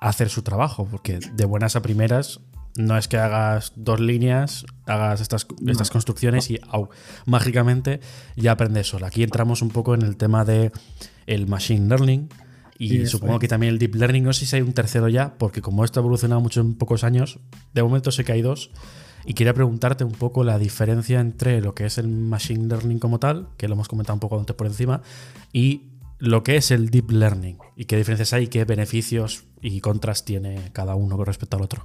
a 0.00 0.08
hacer 0.08 0.28
su 0.28 0.42
trabajo, 0.42 0.86
porque 0.90 1.18
de 1.18 1.44
buenas 1.44 1.76
a 1.76 1.82
primeras 1.82 2.40
no 2.76 2.98
es 2.98 3.08
que 3.08 3.16
hagas 3.16 3.72
dos 3.76 4.00
líneas, 4.00 4.66
hagas 4.86 5.20
estas, 5.20 5.46
estas 5.66 5.90
construcciones 5.90 6.50
y 6.50 6.60
mágicamente 7.24 8.00
ya 8.36 8.52
aprendes 8.52 8.88
sola. 8.88 9.08
Aquí 9.08 9.22
entramos 9.22 9.62
un 9.62 9.70
poco 9.70 9.94
en 9.94 10.02
el 10.02 10.16
tema 10.16 10.44
de 10.44 10.72
el 11.26 11.46
machine 11.46 11.88
learning 11.88 12.28
y 12.78 13.06
supongo 13.06 13.38
que 13.38 13.48
también 13.48 13.72
el 13.72 13.78
deep 13.78 13.94
learning. 13.94 14.24
No 14.24 14.32
sé 14.32 14.46
si 14.46 14.56
hay 14.56 14.62
un 14.62 14.74
tercero 14.74 15.08
ya, 15.08 15.34
porque 15.38 15.62
como 15.62 15.84
esto 15.84 16.00
ha 16.00 16.02
evolucionado 16.02 16.40
mucho 16.40 16.60
en 16.60 16.74
pocos 16.74 17.04
años, 17.04 17.38
de 17.72 17.82
momento 17.82 18.10
sé 18.10 18.24
que 18.24 18.32
hay 18.32 18.42
dos. 18.42 18.70
Y 19.24 19.34
quería 19.34 19.54
preguntarte 19.54 20.04
un 20.04 20.12
poco 20.12 20.44
la 20.44 20.58
diferencia 20.58 21.18
entre 21.20 21.60
lo 21.60 21.74
que 21.74 21.86
es 21.86 21.98
el 21.98 22.06
machine 22.06 22.68
learning 22.68 23.00
como 23.00 23.18
tal, 23.18 23.48
que 23.56 23.66
lo 23.66 23.74
hemos 23.74 23.88
comentado 23.88 24.14
un 24.14 24.20
poco 24.20 24.38
antes 24.38 24.54
por 24.54 24.68
encima, 24.68 25.02
y 25.52 25.95
lo 26.18 26.42
que 26.42 26.56
es 26.56 26.70
el 26.70 26.90
deep 26.90 27.10
learning 27.10 27.58
y 27.76 27.84
qué 27.84 27.96
diferencias 27.96 28.32
hay, 28.32 28.48
qué 28.48 28.64
beneficios 28.64 29.46
y 29.60 29.80
contras 29.80 30.24
tiene 30.24 30.70
cada 30.72 30.94
uno 30.94 31.16
con 31.16 31.26
respecto 31.26 31.56
al 31.56 31.62
otro 31.62 31.84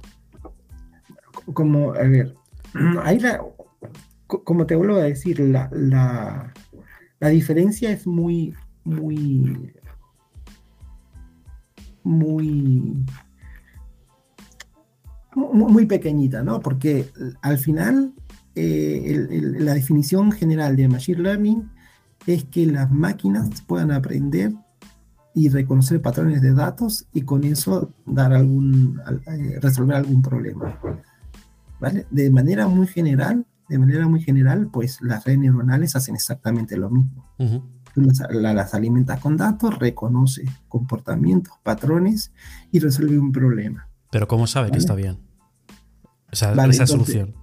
como, 1.52 1.92
como 4.26 4.66
te 4.66 4.74
vuelvo 4.74 4.96
a 4.96 5.02
decir, 5.02 5.40
la, 5.40 5.68
la, 5.72 6.52
la 7.20 7.28
diferencia 7.28 7.90
es 7.90 8.06
muy, 8.06 8.54
muy, 8.84 9.72
muy, 12.02 13.04
muy 15.34 15.86
pequeñita, 15.86 16.42
¿no? 16.42 16.60
Porque 16.60 17.06
al 17.42 17.58
final 17.58 18.12
eh, 18.54 19.28
la 19.58 19.74
definición 19.74 20.32
general 20.32 20.76
de 20.76 20.88
Machine 20.88 21.22
Learning 21.22 21.70
es 22.26 22.44
que 22.44 22.66
las 22.66 22.90
máquinas 22.90 23.62
puedan 23.62 23.90
aprender 23.90 24.52
y 25.34 25.48
reconocer 25.48 26.02
patrones 26.02 26.42
de 26.42 26.52
datos 26.52 27.06
y 27.12 27.22
con 27.22 27.44
eso 27.44 27.92
dar 28.04 28.32
algún, 28.32 29.00
eh, 29.26 29.58
resolver 29.60 29.96
algún 29.96 30.22
problema. 30.22 30.78
De 32.10 32.30
manera 32.30 32.68
muy 32.68 32.86
general, 32.86 33.46
de 33.68 33.78
manera 33.78 34.06
muy 34.06 34.22
general, 34.22 34.68
pues 34.70 35.00
las 35.00 35.24
redes 35.24 35.40
neuronales 35.40 35.96
hacen 35.96 36.14
exactamente 36.14 36.76
lo 36.76 36.90
mismo. 36.90 37.26
las, 37.94 38.74
alimentas 38.74 39.20
con 39.20 39.36
datos, 39.36 39.78
reconoce 39.78 40.44
comportamientos, 40.68 41.54
patrones 41.62 42.32
y 42.70 42.78
resuelve 42.78 43.18
un 43.18 43.32
problema. 43.32 43.88
Pero 44.10 44.28
¿cómo 44.28 44.46
sabe 44.46 44.70
que 44.70 44.78
está 44.78 44.94
bien? 44.94 45.18
esa 46.30 46.86
solución. 46.86 47.34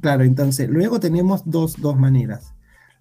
Claro, 0.00 0.24
entonces, 0.24 0.68
luego 0.68 1.00
tenemos 1.00 1.42
dos, 1.46 1.78
maneras. 1.96 2.55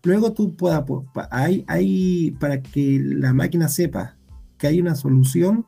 Luego 0.06 0.34
tú 0.34 0.56
puedas, 0.56 0.86
hay, 1.32 1.66
hay, 1.68 2.32
para 2.39 2.62
que 2.62 3.01
la 3.03 3.34
máquina 3.34 3.68
sepa 3.68 4.16
que 4.58 4.68
hay 4.68 4.80
una 4.80 4.93
solución, 4.93 5.66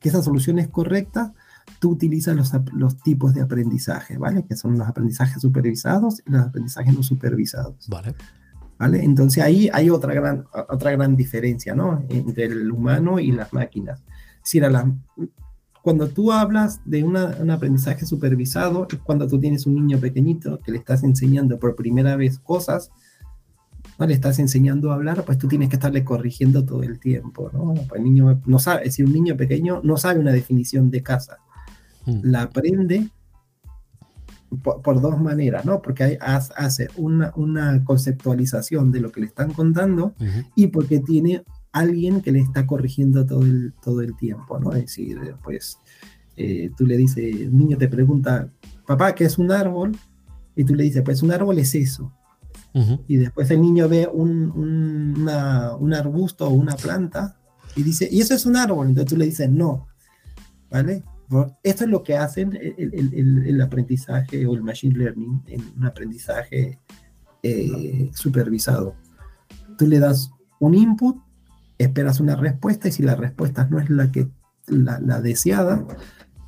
que 0.00 0.08
esa 0.08 0.22
solución 0.22 0.58
es 0.58 0.68
correcta, 0.68 1.34
tú 1.78 1.90
utilizas 1.90 2.36
los, 2.72 2.98
tipos 3.02 3.32
de 3.32 3.42
aprendizaje, 3.42 4.18
¿vale? 4.18 4.44
Que 4.44 4.56
son 4.56 4.76
los 4.76 4.88
aprendizajes 4.88 5.40
supervisados 5.40 6.20
y 6.26 6.32
los 6.32 6.42
aprendizajes 6.42 6.94
no 6.94 7.02
supervisados. 7.04 7.86
Vale. 7.88 8.14
¿Vale? 8.76 9.04
Entonces 9.04 9.42
ahí 9.42 9.70
hay 9.72 9.88
otra 9.88 10.12
gran, 10.12 10.44
otra 10.68 10.90
gran 10.90 11.14
diferencia, 11.14 11.74
¿no? 11.74 12.04
Entre 12.08 12.46
el 12.46 12.70
humano 12.72 13.20
y 13.20 13.30
las 13.30 13.52
máquinas. 13.52 14.02
Es 14.44 14.52
decir, 14.52 14.64
cuando 15.80 16.08
tú 16.08 16.32
hablas 16.32 16.80
de 16.84 17.04
un 17.04 17.16
aprendizaje 17.16 18.04
supervisado, 18.04 18.88
es 18.90 18.98
cuando 18.98 19.28
tú 19.28 19.38
tienes 19.38 19.64
un 19.64 19.76
niño 19.76 19.98
pequeñito 19.98 20.58
que 20.58 20.72
le 20.72 20.78
estás 20.78 21.04
enseñando 21.04 21.60
por 21.60 21.76
primera 21.76 22.16
vez 22.16 22.40
cosas, 22.40 22.90
¿no? 23.98 24.06
le 24.06 24.14
estás 24.14 24.38
enseñando 24.38 24.90
a 24.90 24.94
hablar, 24.94 25.24
pues 25.24 25.38
tú 25.38 25.48
tienes 25.48 25.68
que 25.68 25.76
estarle 25.76 26.04
corrigiendo 26.04 26.64
todo 26.64 26.82
el 26.82 26.98
tiempo, 26.98 27.50
¿no? 27.52 27.74
Pues 27.74 27.98
el 27.98 28.04
niño 28.04 28.40
no 28.46 28.58
sabe, 28.58 28.82
es 28.82 28.88
decir, 28.88 29.06
un 29.06 29.12
niño 29.12 29.36
pequeño 29.36 29.80
no 29.82 29.96
sabe 29.96 30.20
una 30.20 30.32
definición 30.32 30.90
de 30.90 31.02
casa. 31.02 31.38
Mm. 32.06 32.20
la 32.22 32.42
aprende 32.42 33.10
por, 34.62 35.00
dos 35.00 35.20
maneras, 35.20 35.64
¿no? 35.64 35.82
Porque 35.82 36.18
hace 36.20 36.88
una, 36.96 37.32
conceptualización 37.84 38.92
de 38.92 39.00
lo 39.00 39.10
que 39.10 39.20
le 39.20 39.26
están 39.26 39.52
contando 39.52 40.14
y 40.54 40.68
porque 40.68 41.00
tiene 41.00 41.42
alguien 41.72 42.22
que 42.22 42.30
le 42.32 42.38
está 42.38 42.64
corrigiendo 42.64 43.26
todo 43.26 43.42
el, 43.42 43.74
todo 43.82 44.00
el 44.02 44.16
tiempo, 44.16 44.58
¿no? 44.60 44.72
Es 44.72 44.82
decir, 44.82 45.18
pues 45.42 45.78
eh, 46.36 46.70
tú 46.76 46.86
le 46.86 46.96
dices, 46.96 47.24
el 47.24 47.56
niño 47.56 47.76
te 47.76 47.88
pregunta, 47.88 48.48
papá, 48.86 49.14
¿qué 49.14 49.24
es 49.24 49.36
un 49.36 49.50
árbol? 49.50 49.96
Y 50.54 50.64
tú 50.64 50.74
le 50.76 50.84
dices, 50.84 51.02
pues 51.02 51.22
un 51.22 51.32
árbol 51.32 51.58
es 51.58 51.74
eso. 51.74 52.12
Y 53.08 53.16
después 53.16 53.50
el 53.50 53.62
niño 53.62 53.88
ve 53.88 54.06
un, 54.06 54.50
un 54.50 55.94
arbusto 55.94 56.46
o 56.46 56.50
una 56.50 56.76
planta 56.76 57.38
y 57.74 57.82
dice, 57.82 58.08
¿y 58.10 58.20
eso 58.20 58.34
es 58.34 58.44
un 58.44 58.56
árbol? 58.56 58.88
Entonces 58.88 59.10
tú 59.10 59.16
le 59.16 59.24
dices, 59.26 59.50
no, 59.50 59.88
¿vale? 60.70 61.02
Esto 61.62 61.84
es 61.84 61.90
lo 61.90 62.02
que 62.02 62.16
hacen 62.16 62.56
el, 62.56 63.60
aprendizaje 63.60 64.46
o 64.46 64.54
el 64.54 64.62
machine 64.62 64.96
learning 64.96 65.42
en 65.46 65.62
un 65.76 65.84
aprendizaje 65.84 66.78
eh, 67.42 68.10
supervisado. 68.14 68.94
Tú 69.76 69.86
le 69.86 69.98
das 69.98 70.30
un 70.60 70.74
input, 70.74 71.16
esperas 71.78 72.20
una 72.20 72.36
respuesta 72.36 72.88
y 72.88 72.92
si 72.92 73.02
la 73.02 73.16
respuesta 73.16 73.66
no 73.68 73.80
es 73.80 73.90
la, 73.90 74.12
que, 74.12 74.28
la, 74.68 75.20
deseada, 75.20 75.84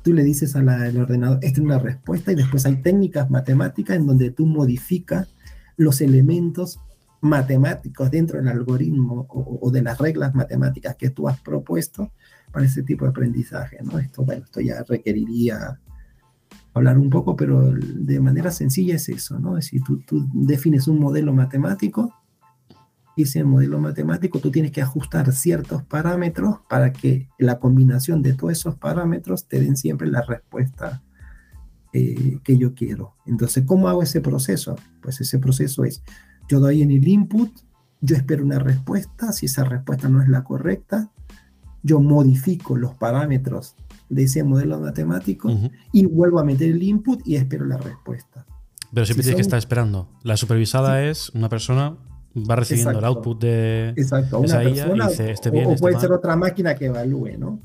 tú 0.03 0.13
le 0.13 0.23
dices 0.23 0.55
al 0.55 0.97
ordenador, 0.97 1.39
esta 1.41 1.59
es 1.59 1.65
una 1.65 1.79
respuesta 1.79 2.31
y 2.31 2.35
después 2.35 2.65
hay 2.65 2.81
técnicas 2.81 3.29
matemáticas 3.29 3.97
en 3.97 4.07
donde 4.07 4.31
tú 4.31 4.45
modificas 4.45 5.27
los 5.79 6.01
elementos 6.01 6.81
matemáticos 7.21 8.11
dentro 8.11 8.37
del 8.37 8.49
algoritmo 8.49 9.25
o, 9.29 9.71
de 9.71 9.81
las 9.81 9.97
reglas 9.97 10.35
matemáticas 10.35 10.95
que 10.97 11.09
tú 11.09 11.27
has 11.29 11.39
propuesto 11.39 12.11
para 12.51 12.65
ese 12.65 12.83
tipo 12.83 13.05
de 13.05 13.11
aprendizaje, 13.11 13.77
¿no? 13.81 13.97
Esto, 13.97 14.23
bueno, 14.23 14.43
esto 14.43 14.59
ya 14.59 14.83
requeriría 14.83 15.79
hablar 16.73 16.97
un 16.97 17.09
poco, 17.09 17.35
pero 17.35 17.71
de 17.71 18.19
manera 18.19 18.51
sencilla 18.51 18.95
es 18.95 19.07
eso, 19.07 19.39
¿no? 19.39 19.57
Es 19.57 19.65
decir, 19.65 19.83
tú, 19.83 20.01
tú 20.01 20.27
defines 20.33 20.87
un 20.89 20.99
modelo 20.99 21.33
matemático 21.33 22.13
y 23.15 23.23
ese 23.23 23.45
modelo 23.45 23.79
matemático 23.79 24.39
tú 24.39 24.51
tienes 24.51 24.71
que 24.71 24.81
ajustar 24.81 25.31
ciertos 25.31 25.83
parámetros 25.83 26.59
para 26.69 26.91
que 26.91 27.29
la 27.37 27.59
combinación 27.59 28.21
de 28.21 28.33
todos 28.33 28.51
esos 28.51 28.75
parámetros 28.75 29.47
te 29.47 29.61
den 29.61 29.77
siempre 29.77 30.09
la 30.09 30.21
respuesta 30.23 31.03
eh, 31.93 32.39
que 32.43 32.57
yo 32.57 32.73
quiero. 32.73 33.15
Entonces, 33.25 33.63
¿cómo 33.65 33.89
hago 33.89 34.03
ese 34.03 34.21
proceso? 34.21 34.75
Pues 35.01 35.21
ese 35.21 35.39
proceso 35.39 35.83
es, 35.83 36.03
yo 36.47 36.59
doy 36.59 36.81
en 36.81 36.91
el 36.91 37.07
input, 37.07 37.51
yo 38.01 38.15
espero 38.15 38.43
una 38.43 38.59
respuesta, 38.59 39.31
si 39.31 39.47
esa 39.47 39.63
respuesta 39.63 40.09
no 40.09 40.21
es 40.21 40.29
la 40.29 40.43
correcta, 40.43 41.11
yo 41.83 41.99
modifico 41.99 42.75
los 42.75 42.95
parámetros 42.95 43.75
de 44.09 44.23
ese 44.23 44.43
modelo 44.43 44.79
matemático 44.79 45.49
y 45.91 46.05
vuelvo 46.05 46.39
a 46.39 46.43
meter 46.43 46.71
el 46.71 46.83
input 46.83 47.21
y 47.25 47.35
espero 47.35 47.65
la 47.65 47.77
respuesta. 47.77 48.45
Pero 48.93 49.05
siempre 49.05 49.23
si 49.23 49.35
que 49.35 49.41
está 49.41 49.57
esperando. 49.57 50.09
La 50.23 50.35
supervisada 50.35 51.03
es 51.03 51.29
una 51.29 51.47
persona 51.49 51.97
va 52.35 52.55
recibiendo 52.55 52.99
el 52.99 53.05
output 53.05 53.41
de 53.41 53.89
Exacto, 53.95 54.39
una 54.39 54.59
persona, 54.59 55.07
dice, 55.07 55.31
este 55.31 55.49
bien, 55.49 55.65
o, 55.65 55.71
este 55.71 55.81
puede 55.81 55.99
ser 55.99 56.11
otra 56.11 56.35
máquina 56.35 56.75
que 56.75 56.85
evalúe, 56.85 57.37
¿no? 57.37 57.61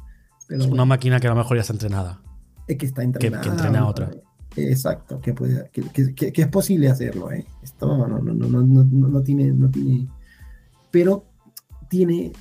es 0.48 0.66
una 0.66 0.84
máquina 0.84 1.20
que 1.20 1.26
a 1.26 1.30
lo 1.30 1.36
mejor 1.36 1.56
ya 1.56 1.62
está 1.62 1.72
entrenada. 1.72 2.20
Es 2.66 2.76
que 2.76 2.86
está 2.86 3.02
entrenada. 3.02 3.42
Que, 3.42 3.48
entrena 3.48 3.80
a 3.80 3.86
otra. 3.86 4.10
Exacto, 4.56 5.20
que, 5.20 5.34
puede, 5.34 5.68
que, 5.70 6.32
es 6.34 6.48
posible 6.48 6.88
hacerlo. 6.88 7.32
¿eh? 7.32 7.44
Esto 7.62 7.86
no, 7.86 8.06
no, 8.06 8.20
no, 8.20 8.62
no, 8.62 8.84
no, 8.84 9.22
tiene, 9.22 9.50
no 9.50 9.68
tiene. 9.68 10.06
Pero 10.90 11.24
tiene, 11.88 12.32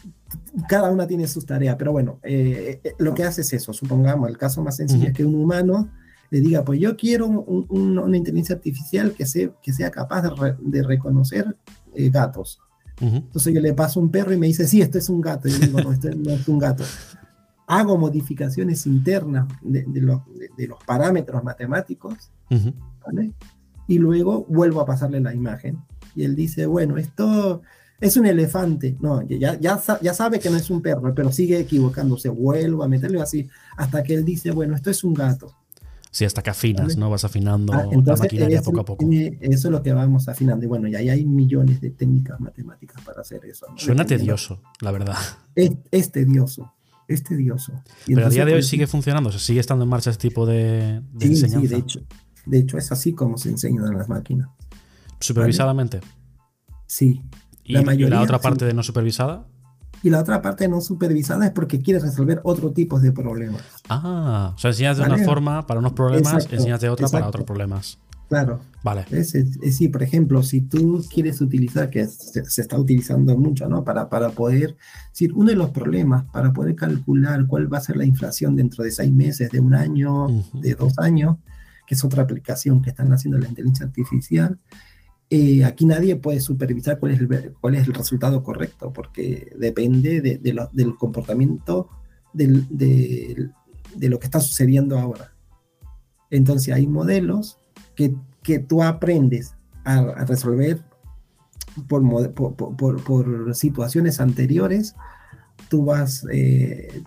cada 0.67 0.91
una 0.91 1.07
tiene 1.07 1.28
sus 1.28 1.45
tareas, 1.45 1.76
pero 1.78 1.91
bueno, 1.91 2.19
eh, 2.24 2.80
eh, 2.84 2.93
lo 2.99 3.13
que 3.13 3.24
hace 3.24 3.41
es 3.41 3.53
eso, 3.53 3.74
supongamos, 3.74 4.30
el 4.30 4.38
caso 4.38 4.63
más 4.63 4.76
sencillo 4.76 5.07
es 5.07 5.13
que 5.13 5.26
un 5.26 5.36
humano 5.36 5.89
le 6.30 6.41
diga, 6.41 6.63
pues 6.63 6.80
yo 6.80 6.97
quiero 6.97 7.28
una 7.28 8.17
inteligencia 8.17 8.55
artificial 8.55 9.13
que, 9.13 9.28
sea, 9.28 9.49
que 9.61 9.71
sea 9.71 9.91
capaz 9.91 10.24
de, 10.59 10.84
reconocer 10.84 11.55
eh, 11.93 12.09
gatos. 12.09 12.59
Entonces 12.99 13.53
yo 13.53 13.61
le 13.61 13.74
paso 13.74 13.99
un 13.99 14.09
perro 14.09 14.34
y 14.34 14.38
me 14.38 14.47
dice, 14.47 14.67
sí, 14.67 14.82
esto 14.82 14.97
es 14.97 15.09
un 15.09 15.21
gato. 15.21 15.47
Y 15.47 15.51
yo 15.51 15.59
digo, 15.59 15.82
no, 15.82 15.91
esto 15.91 16.09
no 16.15 16.32
es 16.32 16.47
un 16.47 16.57
gato. 16.57 16.84
Hago 17.68 17.97
modificaciones 17.97 18.86
internas 18.86 19.47
de, 19.61 20.01
los 20.01 20.84
parámetros 20.86 21.43
matemáticos, 21.43 22.32
Y 23.88 23.97
luego 23.99 24.45
vuelvo 24.47 24.82
a 24.82 24.86
pasarle 24.86 25.20
la 25.20 25.34
imagen. 25.34 25.80
Y 26.16 26.24
él 26.24 26.36
dice, 26.36 26.66
bueno, 26.66 26.97
esto 26.97 27.61
es 27.99 28.18
un 28.18 28.26
elefante. 28.26 28.97
No, 28.99 29.22
ya, 29.24 29.59
ya, 29.59 29.82
ya 30.01 30.14
sabe 30.14 30.39
que 30.39 30.49
no 30.49 30.57
es 30.57 30.70
un 30.70 30.82
perro, 30.82 31.14
pero 31.16 31.32
sigue 31.32 31.59
equivocándose. 31.59 32.30
Vuelvo 32.30 32.84
a 32.84 32.88
meterle 32.88 33.22
así 33.22 33.49
hasta 33.78 34.03
que 34.03 34.14
él 34.14 34.26
dice, 34.26 34.51
bueno, 34.51 34.76
esto 34.76 34.89
es 34.89 35.03
un 35.03 35.14
gato. 35.14 35.53
Sí, 36.14 36.26
hasta 36.26 36.43
que 36.43 36.51
afinas, 36.51 36.95
¿no? 36.95 37.09
Vas 37.09 37.24
afinando 37.26 37.74
ah, 37.74 37.88
la 37.91 38.16
maquinaria 38.16 38.61
poco 38.61 38.82
a 38.82 38.86
poco. 38.86 39.03
Eso 39.09 39.68
es 39.68 39.72
lo 39.72 39.82
que 39.82 39.93
vamos 39.93 40.30
afinando. 40.30 40.64
Y 40.64 40.68
bueno, 40.68 40.88
y 40.88 40.93
ahí 40.93 41.09
hay 41.09 41.26
millones 41.26 41.82
de 41.82 41.89
técnicas 41.89 42.39
matemáticas 42.39 43.01
para 43.03 43.22
hacer 43.22 43.43
eso. 43.45 43.66
Suena 43.78 44.05
tedioso, 44.05 44.61
la 44.80 44.91
verdad. 44.91 45.18
Es, 45.55 46.11
tedioso. 46.11 46.72
Es 47.08 47.24
tedioso. 47.24 47.74
Pero 48.06 48.26
a 48.26 48.30
día 48.30 48.45
de 48.45 48.54
hoy 48.54 48.64
sigue 48.64 48.88
funcionando, 48.88 49.32
¿se 49.32 49.39
sigue 49.39 49.60
estando 49.60 49.84
en 49.84 49.89
marcha 49.89 50.10
este 50.10 50.30
tipo 50.30 50.45
de, 50.45 51.01
de 51.14 51.28
sí, 51.28 51.36
Sí, 51.36 51.68
de 51.68 51.78
hecho, 51.78 52.01
de 52.45 52.60
hecho 52.60 52.78
es 52.78 52.91
así 52.91 53.14
como 53.14 53.38
se 53.38 53.49
enseñan 53.49 53.97
las 53.97 54.10
máquinas. 54.10 54.49
¿Supervisadamente? 55.20 56.01
Sí. 56.86 57.22
¿Y 57.64 57.74
la, 57.74 57.82
mayoría, 57.82 58.18
la 58.18 58.22
otra 58.22 58.39
parte 58.39 58.66
de 58.66 58.74
no 58.74 58.84
supervisada? 58.84 59.45
y 60.04 60.10
la 60.10 60.20
otra 60.20 60.41
parte 60.41 60.68
no 60.68 60.82
supervisada 60.82 61.45
es 61.45 61.51
porque 61.54 61.82
quieres 61.82 62.04
resolver 62.04 62.41
otro 62.43 62.72
tipo 62.72 62.99
de 62.99 63.14
problemas. 63.14 63.64
Ah, 63.88 64.51
o 64.54 64.58
sea, 64.58 64.72
enseñas 64.72 64.97
de 64.97 65.04
una 65.04 65.18
forma 65.20 65.66
para 65.66 65.80
unos 65.80 65.93
problemas, 65.93 66.45
enseñas 66.51 66.82
de 66.82 66.89
otra 66.89 67.08
para 67.08 67.28
otros 67.28 67.45
problemas. 67.45 67.99
Claro. 68.34 68.61
Vale. 68.81 69.05
Es, 69.11 69.36
es, 69.36 69.79
por 69.91 70.01
ejemplo, 70.01 70.41
si 70.41 70.61
tú 70.61 71.05
quieres 71.13 71.39
utilizar, 71.39 71.91
que 71.91 72.07
se, 72.07 72.41
está 72.61 72.79
utilizando 72.79 73.38
mucho, 73.38 73.69
¿no? 73.69 73.84
Para, 73.84 74.09
para 74.09 74.31
poder, 74.31 74.75
decir, 75.09 75.31
uno 75.36 75.51
de 75.51 75.55
los 75.55 75.69
problemas 75.69 76.25
para 76.31 76.51
poder 76.51 76.75
calcular 76.75 77.45
cuál 77.45 77.71
va 77.71 77.77
a 77.77 77.81
ser 77.81 77.95
la 77.95 78.05
inflación 78.05 78.55
dentro 78.55 78.84
de 78.84 78.89
seis 78.89 79.11
meses, 79.11 79.51
de 79.51 79.59
un 79.59 79.75
año, 79.75 80.29
de 80.53 80.73
dos 80.73 80.97
años, 80.97 81.38
que 81.86 81.93
es 81.93 82.03
otra 82.03 82.23
aplicación 82.23 82.81
que 82.81 82.89
están 82.89 83.13
haciendo 83.13 83.38
la 83.38 83.47
inteligencia 83.47 83.86
artificial, 83.86 84.59
eh, 85.29 85.63
aquí 85.63 85.86
nadie 85.86 86.15
puede 86.15 86.39
supervisar 86.39 86.97
cuál 86.97 87.11
es, 87.11 87.19
el, 87.19 87.53
cuál 87.61 87.75
es 87.75 87.88
el 87.88 87.93
resultado 87.93 88.41
correcto, 88.41 88.91
porque 88.91 89.53
depende 89.59 90.21
de, 90.21 90.39
del 90.39 90.95
comportamiento 90.95 91.88
de, 92.34 93.51
lo 94.01 94.17
que 94.17 94.25
está 94.25 94.39
sucediendo 94.39 94.97
ahora. 94.97 95.36
Entonces 96.31 96.73
hay 96.73 96.88
modelos 96.88 97.59
que, 97.95 98.15
que 98.41 98.59
tú 98.59 98.83
aprendes 98.83 99.55
a, 99.85 100.25
resolver 100.25 100.81
por, 101.87 102.33
por, 102.33 103.03
por, 103.03 103.55
situaciones 103.55 104.19
anteriores, 104.19 104.95
tú 105.69 105.85
vas 105.85 106.25
eh, 106.31 107.03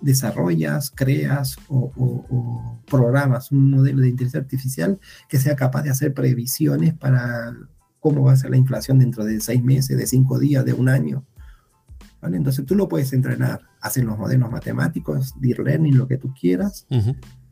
desarrollas, 0.00 0.90
creas 0.90 1.56
o, 1.68 2.78
programas 2.86 3.52
un 3.52 3.70
modelo 3.70 4.00
de 4.00 4.08
inteligencia 4.08 4.40
artificial 4.40 4.98
que 5.28 5.38
sea 5.38 5.54
capaz 5.54 5.82
de 5.82 5.90
hacer 5.90 6.12
previsiones 6.12 6.94
para 6.94 7.54
cómo 8.00 8.24
va 8.24 8.32
a 8.32 8.36
ser 8.36 8.50
la 8.50 8.56
inflación 8.56 8.98
dentro 8.98 9.24
de 9.24 9.40
seis 9.40 9.62
meses, 9.62 9.96
de 9.96 10.06
cinco 10.06 10.38
días, 10.38 10.64
de 10.64 10.72
un 10.72 10.88
año. 10.88 11.24
¿Vale? 12.20 12.36
Entonces 12.36 12.66
tú 12.66 12.74
lo 12.74 12.88
puedes 12.88 13.12
entrenar, 13.12 13.60
hacen 13.80 14.06
los 14.06 14.18
modelos 14.18 14.50
matemáticos, 14.50 15.34
deep 15.40 15.60
learning, 15.60 15.96
lo 15.96 16.06
que 16.06 16.18
tú 16.18 16.34
quieras, 16.38 16.86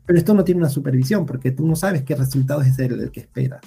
pero 0.09 0.17
esto 0.17 0.33
no 0.33 0.43
tiene 0.43 0.61
una 0.61 0.71
supervisión 0.71 1.23
porque 1.23 1.51
tú 1.51 1.67
no 1.67 1.75
sabes 1.75 2.01
qué 2.01 2.15
resultado 2.15 2.63
es 2.63 2.79
el, 2.79 3.11
que 3.11 3.19
esperas. 3.19 3.61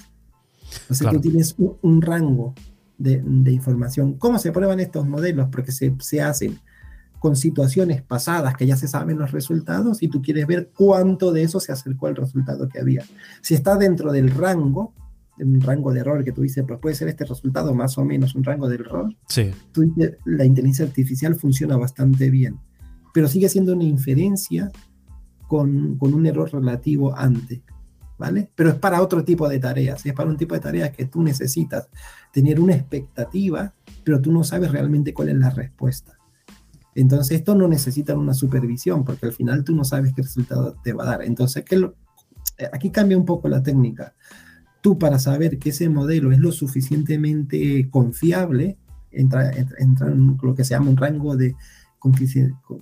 Entonces 0.80 1.08
tú 1.08 1.20
tienes 1.20 1.54
un, 1.56 2.02
rango 2.02 2.52
de, 2.98 3.22
información. 3.52 4.14
¿Cómo 4.14 4.40
se 4.40 4.50
prueban 4.50 4.80
estos 4.80 5.06
modelos? 5.06 5.50
Porque 5.52 5.70
se, 5.70 5.94
se 6.00 6.20
hacen 6.20 6.58
con 7.20 7.36
situaciones 7.36 8.02
pasadas 8.02 8.56
que 8.56 8.66
ya 8.66 8.74
se 8.76 8.88
saben 8.88 9.20
los 9.20 9.30
resultados 9.30 10.02
y 10.02 10.08
tú 10.08 10.20
quieres 10.20 10.48
ver 10.48 10.72
cuánto 10.76 11.30
de 11.30 11.44
eso 11.44 11.60
se 11.60 11.70
acercó 11.70 12.08
al 12.08 12.16
resultado 12.16 12.68
que 12.68 12.80
había. 12.80 13.04
Si 13.40 13.54
está 13.54 13.76
dentro 13.76 14.10
del 14.10 14.28
rango, 14.28 14.94
un 15.38 15.60
rango 15.60 15.92
de 15.92 16.00
error 16.00 16.24
que 16.24 16.32
tú 16.32 16.42
dices, 16.42 16.64
pues 16.66 16.80
puede 16.80 16.96
ser 16.96 17.06
este 17.06 17.24
resultado 17.24 17.72
más 17.72 17.96
o 17.98 18.04
menos 18.04 18.34
un 18.34 18.42
rango 18.42 18.68
de 18.68 18.74
error, 18.74 19.14
sí. 19.28 19.52
la 20.24 20.44
inteligencia 20.44 20.86
artificial 20.86 21.36
funciona 21.36 21.76
bastante 21.76 22.30
bien, 22.30 22.58
pero 23.14 23.28
sigue 23.28 23.48
siendo 23.48 23.74
una 23.74 23.84
inferencia 23.84 24.72
con, 25.52 25.98
con 25.98 26.14
un 26.14 26.24
error 26.24 26.50
relativo 26.50 27.14
antes. 27.14 27.60
¿Vale? 28.16 28.50
Pero 28.54 28.70
es 28.70 28.76
para 28.76 29.02
otro 29.02 29.22
tipo 29.22 29.48
de 29.48 29.58
tareas, 29.58 30.06
es 30.06 30.14
para 30.14 30.30
un 30.30 30.38
tipo 30.38 30.54
de 30.54 30.60
tareas 30.60 30.90
que 30.92 31.04
tú 31.04 31.22
necesitas 31.22 31.88
tener 32.32 32.58
una 32.58 32.74
expectativa, 32.74 33.74
pero 34.02 34.18
tú 34.22 34.32
no 34.32 34.44
sabes 34.44 34.70
realmente 34.70 35.12
cuál 35.12 35.28
es 35.28 35.36
la 35.36 35.50
respuesta. 35.50 36.16
Entonces, 36.94 37.38
esto 37.38 37.54
no 37.54 37.68
necesita 37.68 38.16
una 38.16 38.32
supervisión, 38.32 39.04
porque 39.04 39.26
al 39.26 39.32
final 39.32 39.62
tú 39.62 39.74
no 39.74 39.84
sabes 39.84 40.14
qué 40.14 40.22
resultado 40.22 40.76
te 40.82 40.94
va 40.94 41.04
a 41.04 41.06
dar. 41.08 41.22
Entonces, 41.24 41.64
eh, 41.70 42.68
aquí 42.72 42.90
cambia 42.90 43.18
un 43.18 43.26
poco 43.26 43.48
la 43.48 43.62
técnica. 43.62 44.14
Tú 44.80 44.98
para 44.98 45.18
saber 45.18 45.58
que 45.58 45.68
ese 45.68 45.90
modelo 45.90 46.32
es 46.32 46.38
lo 46.38 46.52
suficientemente 46.52 47.90
confiable, 47.90 48.78
entra, 49.10 49.50
entra 49.78 50.08
en 50.08 50.38
lo 50.40 50.54
que 50.54 50.64
se 50.64 50.74
llama 50.74 50.90
un 50.90 50.96
rango 50.96 51.36
de 51.36 51.54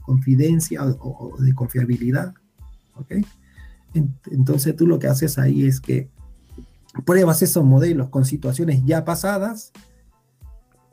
confidencia 0.06 0.84
o, 0.84 1.36
de 1.38 1.54
confiabilidad. 1.54 2.32
Entonces 4.30 4.76
tú 4.76 4.86
lo 4.86 4.98
que 4.98 5.08
haces 5.08 5.38
ahí 5.38 5.66
es 5.66 5.80
que 5.80 6.10
pruebas 7.04 7.42
esos 7.42 7.64
modelos 7.64 8.08
con 8.08 8.24
situaciones 8.24 8.84
ya 8.84 9.04
pasadas 9.04 9.72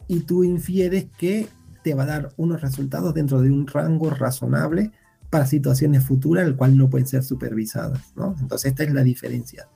y 0.08 0.22
tú 0.22 0.44
infieres 0.44 1.08
que 1.18 1.48
te 1.84 1.94
va 1.94 2.04
a 2.04 2.08
dar 2.08 2.34
unos 2.38 2.62
resultados 2.62 3.14
dentro 3.14 3.42
de 3.42 3.52
un 3.52 3.68
rango 3.68 4.10
razonable 4.10 4.92
para 5.30 5.46
situaciones 5.46 6.04
futuras, 6.06 6.46
el 6.46 6.56
cual 6.56 6.78
no 6.78 6.90
pueden 6.90 7.08
ser 7.08 7.24
supervisadas. 7.24 8.14
¿no? 8.16 8.36
Entonces 8.40 8.72
esta 8.72 8.84
es 8.84 8.94
la 8.94 9.04
diferencia. 9.04 9.68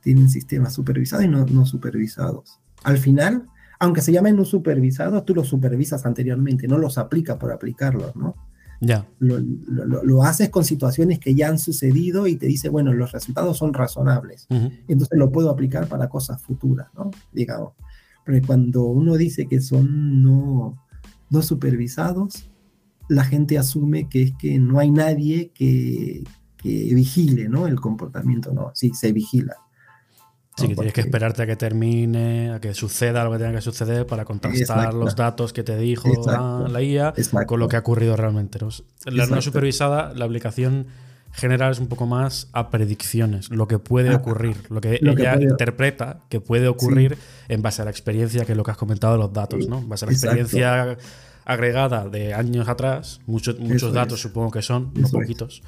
Tienen 0.00 0.28
sistemas 0.28 0.72
supervisados 0.72 1.24
y 1.24 1.28
no, 1.28 1.44
no 1.46 1.66
supervisados. 1.66 2.60
Al 2.84 2.98
final, 2.98 3.48
aunque 3.78 4.00
se 4.00 4.12
llamen 4.12 4.36
no 4.36 4.44
supervisados, 4.44 5.24
tú 5.24 5.34
los 5.34 5.48
supervisas 5.48 6.06
anteriormente, 6.06 6.68
no 6.68 6.78
los 6.78 6.98
aplicas 6.98 7.36
por 7.36 7.52
aplicarlos, 7.52 8.14
¿no? 8.16 8.34
Ya. 8.80 9.08
Lo, 9.18 9.38
lo, 9.40 10.22
haces 10.22 10.50
con 10.50 10.64
situaciones 10.64 11.18
que 11.18 11.34
ya 11.34 11.48
han 11.48 11.58
sucedido 11.58 12.26
y 12.26 12.36
te 12.36 12.46
dice, 12.46 12.68
bueno, 12.68 12.92
los 12.92 13.10
resultados 13.12 13.58
son 13.58 13.74
razonables. 13.74 14.46
Entonces 14.86 15.18
lo 15.18 15.32
puedo 15.32 15.50
aplicar 15.50 15.88
para 15.88 16.08
cosas 16.08 16.40
futuras, 16.40 16.88
¿no? 16.94 17.10
Digamos. 17.32 17.72
Pero 18.24 18.46
cuando 18.46 18.84
uno 18.84 19.16
dice 19.16 19.46
que 19.46 19.60
son 19.60 20.22
no, 20.22 20.76
no 21.30 21.42
supervisados, 21.42 22.50
la 23.08 23.24
gente 23.24 23.58
asume 23.58 24.08
que 24.08 24.22
es 24.22 24.32
que 24.38 24.58
no 24.58 24.78
hay 24.78 24.90
nadie 24.90 25.50
que, 25.54 26.24
vigile 26.62 27.48
¿no? 27.48 27.66
el 27.66 27.80
comportamiento, 27.80 28.52
no, 28.52 28.70
sí, 28.74 28.92
se 28.94 29.12
vigila. 29.12 29.56
Sí, 30.58 30.68
que 30.68 30.74
tienes 30.74 30.92
que 30.92 31.00
esperarte 31.02 31.42
a 31.42 31.46
que 31.46 31.56
termine, 31.56 32.52
a 32.52 32.60
que 32.60 32.74
suceda 32.74 33.24
lo 33.24 33.32
que 33.32 33.38
tenga 33.38 33.52
que 33.52 33.60
suceder 33.60 34.06
para 34.06 34.24
contrastar 34.24 34.92
los 34.92 35.14
datos 35.14 35.52
que 35.52 35.62
te 35.62 35.76
dijo 35.76 36.08
la, 36.26 36.82
IA 36.82 37.14
con 37.46 37.60
lo 37.60 37.68
que 37.68 37.76
ha 37.76 37.80
ocurrido 37.80 38.16
realmente. 38.16 38.58
La 39.06 39.26
no 39.26 39.40
supervisada, 39.40 40.12
la 40.14 40.24
aplicación 40.24 40.86
general 41.32 41.72
es 41.72 41.78
un 41.78 41.86
poco 41.86 42.06
más 42.06 42.48
a 42.52 42.70
predicciones, 42.70 43.50
lo 43.50 43.68
que 43.68 43.78
puede 43.78 44.14
ocurrir, 44.14 44.56
lo 44.70 44.80
que 44.80 44.98
ella 45.00 45.40
interpreta 45.40 46.20
que 46.28 46.40
puede 46.40 46.68
ocurrir 46.68 47.16
en 47.48 47.62
base 47.62 47.82
a 47.82 47.84
la 47.84 47.90
experiencia, 47.90 48.44
que 48.44 48.52
es 48.52 48.58
lo 48.58 48.64
que 48.64 48.72
has 48.72 48.76
comentado 48.76 49.12
de 49.14 49.18
los 49.20 49.32
datos, 49.32 49.68
¿no? 49.68 49.78
En 49.78 49.88
base 49.88 50.04
a 50.04 50.08
la 50.08 50.12
experiencia 50.12 50.96
agregada 51.44 52.08
de 52.08 52.34
años 52.34 52.68
atrás, 52.68 53.20
muchos, 53.26 53.58
muchos 53.58 53.92
datos 53.92 54.20
supongo 54.20 54.50
que 54.50 54.62
son, 54.62 54.90
no 54.94 55.08
poquitos. 55.08 55.62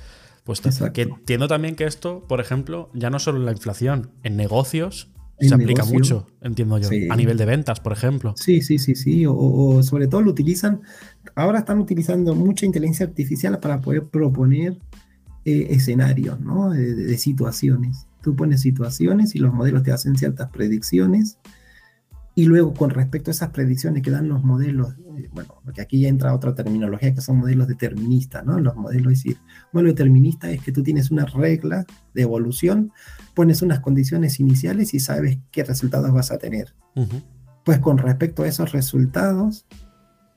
Pues 0.45 0.61
que 0.61 1.03
entiendo 1.03 1.49
también 1.49 1.77
que 1.77 1.85
esto, 1.85 2.25
por 2.27 2.41
ejemplo, 2.41 2.91
ya 2.95 3.11
no 3.11 3.19
solo 3.19 3.39
en 3.39 3.47
la 3.47 3.53
inflación, 3.53 4.11
en 4.23 4.37
negocios 4.37 5.11
se 5.49 5.55
aplica 5.55 5.85
mucho, 5.85 6.27
entiendo 6.43 6.79
yo, 6.79 6.89
a 7.11 7.17
nivel 7.17 7.37
de 7.37 7.47
ventas, 7.47 7.81
por 7.81 7.93
ejemplo. 7.93 8.35
Sí, 8.37 8.61
sí, 8.61 8.79
sí, 8.79 8.95
sí, 8.95 9.25
o, 9.27 9.83
sobre 9.83 10.07
todo 10.07 10.21
lo 10.23 10.31
utilizan, 10.31 10.83
ahora 11.35 11.61
están 11.61 11.79
utilizando 11.79 12.35
mucha 12.35 12.67
inteligencia 12.67 13.07
artificial 13.07 13.59
para 13.59 13.81
poder 13.81 14.05
proponer 14.05 14.79
eh, 15.45 15.69
escenarios, 15.71 16.41
¿no? 16.41 16.71
De, 16.71 17.17
situaciones. 17.17 18.07
Tú 18.23 18.37
pones 18.37 18.61
situaciones 18.61 19.35
y 19.35 19.39
los 19.39 19.55
modelos 19.55 19.83
te 19.83 19.93
hacen 19.93 20.17
ciertas 20.17 20.51
predicciones. 20.51 21.39
Y 22.41 22.47
luego, 22.47 22.73
con 22.73 22.89
respecto 22.89 23.31
a 23.31 23.33
esas 23.33 23.51
predicciones 23.51 24.03
que 24.03 24.11
dan 24.11 24.27
los 24.27 24.43
modelos, 24.43 24.95
eh, 25.19 25.29
bueno, 25.31 25.61
porque 25.63 25.83
aquí 25.83 26.01
ya 26.01 26.09
entra 26.09 26.35
otra 26.35 26.55
terminología 26.55 27.13
que 27.13 27.21
son 27.21 27.37
modelos 27.37 27.69
deterministas, 27.69 28.47
¿no? 28.47 28.59
Los 28.59 28.77
modelos, 28.77 29.13
es 29.13 29.19
decir, 29.25 29.37
modelo 29.75 29.91
determinista 29.91 30.51
es 30.51 30.63
que 30.63 30.73
tú 30.73 30.83
tienes 30.83 31.11
una 31.11 31.27
regla 31.27 31.85
de 32.15 32.23
evolución, 32.23 32.93
pones 33.35 33.61
unas 33.61 33.81
condiciones 33.81 34.41
iniciales 34.41 34.95
y 34.95 35.01
sabes 35.01 35.39
qué 35.51 35.65
resultados 35.65 36.13
vas 36.13 36.33
a 36.33 36.39
tener. 36.39 36.75
Pues 37.63 37.79
con 37.79 37.99
respecto 37.99 38.43
a 38.43 38.49
esos 38.49 38.73
resultados, 38.73 39.67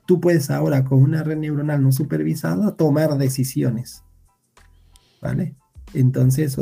tú 0.06 0.20
puedes 0.20 0.50
ahora 0.50 0.84
con 0.84 1.02
una 1.02 1.22
red 1.22 1.38
neuronal 1.38 1.82
no 1.82 1.90
supervisada 1.90 2.76
tomar 2.76 3.16
decisiones. 3.16 4.04
¿vale? 5.22 5.56
Entonces 5.94 6.58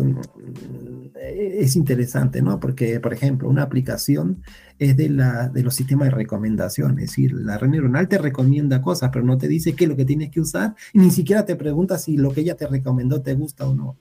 es 1.17 1.77
interesante, 1.77 2.43
¿no? 2.43 2.61
Porque, 2.61 3.01
por 3.01 3.13
ejemplo, 3.13 3.49
una 3.49 3.63
aplicación 3.63 4.43
es 4.79 4.97
de, 4.97 5.09
la, 5.09 5.49
de 5.49 5.63
los 5.63 5.75
sistemas 5.75 6.09
de 6.09 6.15
recomendación, 6.15 6.99
es 6.99 7.09
decir, 7.09 7.33
la 7.33 7.59
red 7.59 7.69
neuronal 7.69 8.09
te 8.09 8.19
recomienda 8.19 8.83
cosas, 8.83 9.11
pero 9.13 9.25
no 9.25 9.39
te 9.39 9.49
dice 9.49 9.75
qué 9.75 9.85
es 9.85 9.91
lo 9.91 9.97
que 9.97 10.05
tienes 10.05 10.31
que 10.31 10.41
usar, 10.41 10.75
y 10.93 10.99
ni 10.99 11.11
siquiera 11.11 11.45
te 11.45 11.57
pregunta 11.57 11.99
si 11.99 12.17
lo 12.17 12.33
que 12.33 12.41
ella 12.41 12.57
te 12.57 12.67
recomendó 12.67 13.23
te 13.23 13.35
gusta 13.35 13.67
o 13.67 13.75
no. 13.75 13.97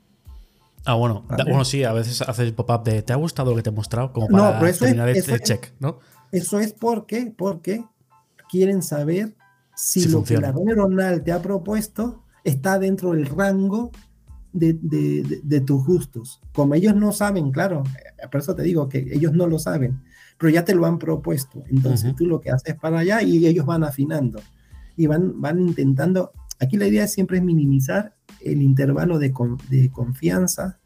Ah, 0.83 0.95
bueno, 0.95 1.23
bueno, 1.45 1.63
sí, 1.63 1.83
a 1.83 1.93
veces 1.93 2.21
haces 2.23 2.51
pop-up 2.53 2.83
de 2.83 3.03
¿te 3.03 3.13
ha 3.13 3.15
gustado 3.15 3.51
lo 3.51 3.57
que 3.57 3.61
te 3.61 3.69
he 3.69 3.73
mostrado? 3.73 4.11
Como 4.11 4.27
para 4.27 4.59
no, 4.59 4.73
terminar 4.73 5.09
el 5.09 5.23
check, 5.41 5.73
¿no? 5.79 5.99
Eso 6.31 6.59
es 6.59 6.73
porque, 6.73 7.31
porque 7.37 7.85
quieren 8.49 8.81
saber 8.81 9.35
si, 9.75 10.01
Si 10.01 10.09
lo 10.09 10.19
funciona. 10.19 10.47
que 10.47 10.53
la 10.53 10.57
red 10.57 10.65
neuronal 10.65 11.23
te 11.23 11.31
ha 11.31 11.41
propuesto 11.41 12.23
está 12.43 12.79
dentro 12.79 13.11
del 13.11 13.27
rango 13.27 13.91
de, 14.53 14.73
de- 14.81 15.41
de- 15.43 15.61
tus 15.61 15.85
gustos. 15.85 16.41
Como 16.53 16.75
ellos 16.75 16.95
no 16.95 17.11
saben, 17.11 17.51
claro, 17.51 17.83
eh, 17.97 18.27
por 18.31 18.41
eso 18.41 18.55
te 18.55 18.63
digo 18.63 18.89
que 18.89 18.99
ellos 19.13 19.33
no 19.33 19.47
lo 19.47 19.59
saben, 19.59 20.01
pero 20.37 20.49
ya 20.49 20.65
te 20.65 20.75
lo 20.75 20.85
han 20.85 20.99
propuesto. 20.99 21.63
Entonces 21.69 22.15
tú 22.15 22.25
lo 22.25 22.41
que 22.41 22.51
haces 22.51 22.75
para 22.75 22.99
allá 22.99 23.21
y 23.21 23.45
ellos 23.47 23.65
van 23.65 23.83
afinando 23.83 24.41
y 24.97 25.07
van, 25.07 25.39
van 25.39 25.59
intentando. 25.59 26.31
Aquí 26.59 26.77
la 26.77 26.87
idea 26.87 27.07
siempre 27.07 27.37
es 27.37 27.43
minimizar 27.43 28.13
el 28.41 28.61
intervalo 28.61 29.19
de, 29.19 29.31
con- 29.31 29.57
de 29.69 29.89
confianza 29.89 30.79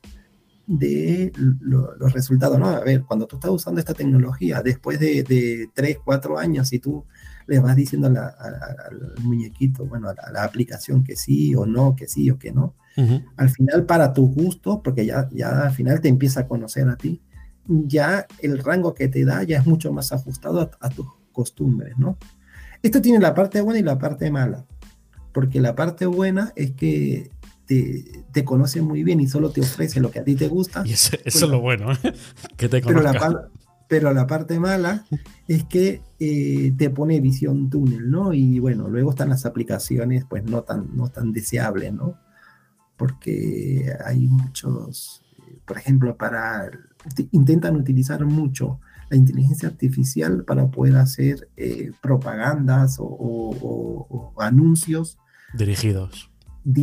de 0.68 1.32
lo- 1.38 1.96
los 1.98 2.12
resultados, 2.14 2.58
¿no? 2.60 2.68
A 2.68 2.80
ver, 2.80 3.04
cuando 3.04 3.28
tú 3.28 3.36
estás 3.36 3.52
usando 3.52 3.80
esta 3.80 3.94
tecnología, 3.94 4.62
después 4.64 5.00
de, 5.00 5.22
de 5.24 5.70
3, 5.74 5.98
4 6.04 6.38
años, 6.40 6.74
y 6.74 6.80
tú 6.80 7.06
le 7.48 7.60
vas 7.60 7.76
diciendo 7.76 8.08
a 8.08 8.12
la- 8.12 8.28
a- 8.28 8.48
a- 8.48 8.88
al 8.90 9.24
muñequito, 9.24 9.86
bueno, 9.86 10.10
a 10.10 10.14
la, 10.14 10.22
a 10.24 10.32
la 10.32 10.44
aplicación 10.44 11.04
que 11.04 11.16
sí 11.16 11.54
o 11.56 11.66
no, 11.66 11.96
que 11.96 12.08
sí 12.08 12.30
o 12.30 12.38
que 12.40 12.52
no, 12.52 12.76
al 13.36 13.50
final 13.50 13.86
para 13.86 14.14
tu 14.14 14.28
gusto, 14.34 14.82
porque 14.82 15.06
ya, 15.06 15.28
ya 15.32 15.64
al 15.64 15.72
final 15.74 16.00
te 16.00 16.08
empieza 16.08 16.42
a 16.42 16.48
conocer 16.48 16.88
a 16.88 16.96
ti, 16.96 17.22
ya 17.68 18.26
el 18.42 18.60
rango 18.60 18.94
que 18.94 19.08
te 19.10 19.26
da 19.26 19.44
ya 19.44 19.60
es 19.60 19.66
mucho 19.66 19.92
más 19.92 20.12
ajustado 20.14 20.62
a, 20.62 20.72
a 20.80 20.90
tus 20.90 21.06
costumbres, 21.34 21.98
¿no? 21.98 22.18
Esto 22.82 23.02
tiene 23.02 23.20
la 23.20 23.34
parte 23.34 23.60
buena 23.62 23.80
y 23.80 23.84
la 23.84 23.98
parte 23.98 24.32
mala, 24.32 24.66
porque 25.34 25.60
la 25.60 25.76
parte 25.76 26.06
buena 26.06 26.54
es 26.56 26.72
que 26.72 27.32
te, 27.66 28.24
te 28.32 28.46
conoce 28.46 28.82
muy 28.82 29.04
bien 29.04 29.20
y 29.20 29.28
solo 29.28 29.50
te 29.50 29.60
ofrece 29.62 30.00
lo 30.00 30.10
que 30.12 30.20
a 30.20 30.24
ti 30.24 30.36
te 30.36 30.48
gusta, 30.48 30.84
Y 30.86 30.94
eso 30.94 31.18
es 31.26 31.42
lo 31.42 31.60
bueno, 31.60 31.92
¿eh? 31.92 31.98
que 32.58 32.70
te 32.70 32.82
pero 32.82 33.02
la, 33.02 33.18
conozca. 33.18 33.50
Pero 33.88 34.14
la 34.14 34.26
parte 34.28 34.60
mala 34.60 35.06
es 35.48 35.64
que 35.66 36.02
eh, 36.20 36.74
te 36.78 36.90
pone 36.90 37.20
visión 37.22 37.70
túnel, 37.70 38.10
¿no? 38.10 38.34
Y 38.34 38.60
bueno, 38.60 38.88
luego 38.90 39.12
están 39.12 39.30
las 39.30 39.46
aplicaciones 39.46 40.26
pues 40.26 40.44
no 40.44 40.64
tan, 40.64 40.96
no 40.96 41.10
tan 41.10 41.32
deseables, 41.32 41.94
¿no? 41.94 42.18
Porque 42.98 43.94
hay 44.06 44.28
muchos, 44.28 45.22
eh, 45.48 45.58
por 45.66 45.78
ejemplo, 45.78 46.16
para 46.18 46.70
intentan 47.32 47.76
utilizar 47.76 48.26
mucho 48.26 48.80
la 49.10 49.18
inteligencia 49.18 49.70
artificial 49.70 50.44
para 50.46 50.68
poder 50.72 50.96
hacer 50.98 51.50
eh, 51.58 51.92
propagandas 52.02 52.98
o, 53.00 54.34
anuncios 54.40 55.18
Dirigidos 55.54 56.12
di- 56.12 56.35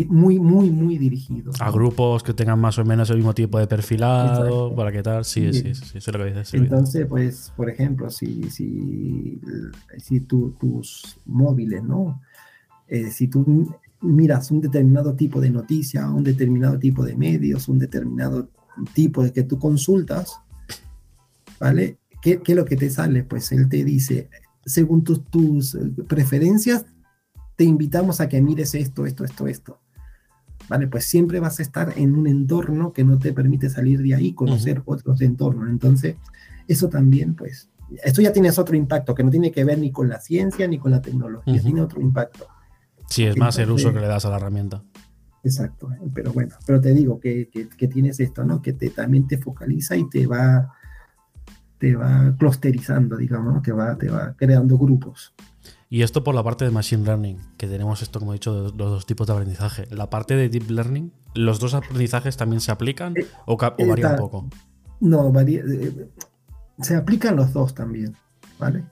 muy, 0.08 0.38
muy, 0.38 0.70
muy 0.70 0.96
dirigidos. 0.96 1.60
a 1.60 1.70
grupos 1.72 2.22
que 2.22 2.32
tengan 2.32 2.60
más 2.60 2.78
o 2.78 2.84
menos 2.84 3.10
el 3.10 3.16
mismo 3.16 3.34
tipo 3.34 3.58
de 3.58 3.66
perfilado, 3.66 4.28
Exacto. 4.68 4.74
para 4.76 4.92
qué 4.92 5.02
tal. 5.02 5.24
Sí, 5.24 5.52
Sí. 5.52 5.74
sí, 5.74 5.74
sí, 5.74 6.00
sí, 6.00 6.10
lo 6.12 6.18
que 6.20 6.24
dices. 6.26 6.54
Entonces, 6.54 7.06
pues, 7.06 7.52
por 7.56 7.68
ejemplo, 7.68 8.08
si, 8.08 8.44
si, 8.50 9.40
si 9.98 10.20
tu- 10.20 10.52
tus 10.52 11.18
móviles, 11.26 11.82
¿no? 11.82 12.20
Eh, 12.86 13.10
si 13.10 13.26
tú 13.26 13.74
miras 14.02 14.50
un 14.52 14.60
determinado 14.60 15.14
tipo 15.14 15.40
de 15.40 15.50
noticia, 15.50 16.08
un 16.10 16.22
determinado 16.24 16.78
tipo 16.78 17.04
de 17.04 17.16
medios, 17.16 17.68
un 17.68 17.78
determinado 17.78 18.48
tipo 18.94 19.22
de 19.24 19.32
que 19.32 19.42
tú 19.42 19.58
consultas, 19.58 20.38
¿vale? 21.58 21.98
¿Qué, 22.20 22.40
qué 22.40 22.52
es 22.52 22.56
lo 22.58 22.64
que 22.64 22.76
te 22.76 22.88
sale? 22.90 23.24
Pues 23.24 23.50
él 23.52 23.68
te 23.68 23.84
dice, 23.84 24.28
según 24.64 25.02
tus, 25.02 25.24
tus 25.24 25.76
preferencias, 26.08 26.84
te 27.56 27.64
invitamos 27.64 28.20
a 28.20 28.28
que 28.28 28.40
mires 28.40 28.74
esto, 28.74 29.06
esto, 29.06 29.24
esto, 29.24 29.46
esto. 29.46 29.80
¿Vale? 30.68 30.86
Pues 30.88 31.04
siempre 31.04 31.40
vas 31.40 31.58
a 31.58 31.62
estar 31.62 31.92
en 31.96 32.14
un 32.14 32.26
entorno 32.26 32.92
que 32.92 33.04
no 33.04 33.18
te 33.18 33.32
permite 33.32 33.68
salir 33.68 34.00
de 34.00 34.14
ahí, 34.14 34.32
conocer 34.32 34.80
otros 34.84 35.20
entornos. 35.20 35.68
Entonces, 35.68 36.16
eso 36.68 36.88
también, 36.88 37.34
pues, 37.34 37.68
esto 38.04 38.22
ya 38.22 38.32
tienes 38.32 38.58
otro 38.58 38.76
impacto 38.76 39.14
que 39.14 39.24
no 39.24 39.30
tiene 39.30 39.50
que 39.50 39.64
ver 39.64 39.78
ni 39.78 39.90
con 39.90 40.08
la 40.08 40.20
ciencia 40.20 40.66
ni 40.68 40.78
con 40.78 40.92
la 40.92 41.02
tecnología, 41.02 41.54
Ujú. 41.54 41.62
tiene 41.64 41.80
otro 41.82 42.00
impacto. 42.00 42.46
Sí, 43.08 43.24
es 43.24 43.36
más 43.36 43.58
el 43.58 43.70
uso 43.70 43.92
que 43.92 44.00
le 44.00 44.06
das 44.06 44.24
a 44.24 44.30
la 44.30 44.36
herramienta. 44.36 44.82
Exacto, 45.44 45.92
¿eh? 45.92 45.98
pero 46.14 46.32
bueno, 46.32 46.54
pero 46.64 46.80
te 46.80 46.94
digo 46.94 47.18
que, 47.18 47.48
que- 47.52 47.68
que 47.68 47.88
tienes 47.88 48.20
esto, 48.20 48.44
¿no? 48.44 48.62
Que 48.62 48.72
te, 48.72 48.88
también 48.90 49.26
te 49.26 49.38
focaliza 49.38 49.96
y 49.96 50.08
te 50.08 50.26
va, 50.28 50.72
te 51.78 51.96
va 51.96 52.34
clusterizando, 52.38 53.16
digamos, 53.16 53.52
¿no? 53.52 53.60
Te 53.60 53.72
va, 53.72 53.98
te 53.98 54.08
va 54.08 54.34
creando 54.36 54.78
grupos. 54.78 55.34
Y 55.92 56.00
esto 56.00 56.24
por 56.24 56.34
la 56.34 56.42
parte 56.42 56.64
de 56.64 56.70
Machine 56.70 57.04
Learning, 57.04 57.36
que 57.58 57.66
tenemos 57.66 58.00
esto, 58.00 58.18
como 58.18 58.32
he 58.32 58.36
dicho, 58.36 58.54
de 58.54 58.78
los 58.78 58.90
dos 58.90 59.04
tipos 59.04 59.26
de 59.26 59.34
aprendizaje. 59.34 59.84
La 59.90 60.08
parte 60.08 60.34
de 60.34 60.48
Deep 60.48 60.70
Learning, 60.70 61.12
¿los 61.34 61.60
dos 61.60 61.74
aprendizajes 61.74 62.38
también 62.38 62.62
se 62.62 62.72
aplican 62.72 63.14
Eh, 63.14 63.26
o, 63.44 63.56
o 63.56 63.74
eh, 63.76 63.86
varía 63.86 64.08
un 64.12 64.16
poco? 64.16 64.48
No, 65.00 65.30
varía- 65.30 65.62
eh, 65.70 66.08
se 66.80 66.96
aplican 66.96 67.36
los 67.36 67.52
dos 67.52 67.74
también, 67.74 68.16
¿vale? 68.58 68.84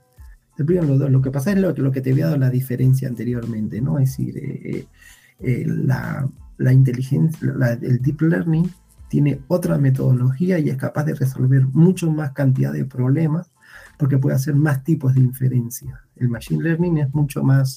Se 0.58 0.62
aplican 0.62 0.88
los 0.88 0.98
dos. 0.98 1.10
Lo 1.10 1.22
que 1.22 1.30
pasa 1.30 1.52
es 1.52 1.58
lo, 1.58 1.72
que- 1.72 1.80
lo 1.80 1.90
que 1.90 2.02
te 2.02 2.10
había 2.12 2.26
dado 2.26 2.36
la 2.36 2.50
diferencia 2.50 3.08
anteriormente, 3.08 3.80
¿no? 3.80 3.98
Es 3.98 4.10
decir, 4.10 4.34
eh, 4.36 5.64
la, 5.66 6.28
la 6.58 6.72
inteligencia, 6.74 7.50
la- 7.56 7.72
el 7.72 8.02
deep 8.02 8.20
learning 8.20 8.70
tiene 9.08 9.40
otra 9.48 9.78
metodología 9.78 10.58
y 10.58 10.68
es 10.68 10.76
capaz 10.76 11.04
de 11.04 11.14
resolver 11.14 11.64
mucho 11.68 12.10
más 12.12 12.32
cantidad 12.32 12.74
de 12.74 12.84
problemas 12.84 13.50
porque 13.96 14.18
puede 14.18 14.36
hacer 14.36 14.54
más 14.54 14.84
tipos 14.84 15.14
de 15.14 15.20
inferencia. 15.22 16.04
El 16.20 16.28
machine 16.28 16.62
learning 16.62 16.98
es 16.98 17.12
mucho 17.14 17.42
más, 17.42 17.76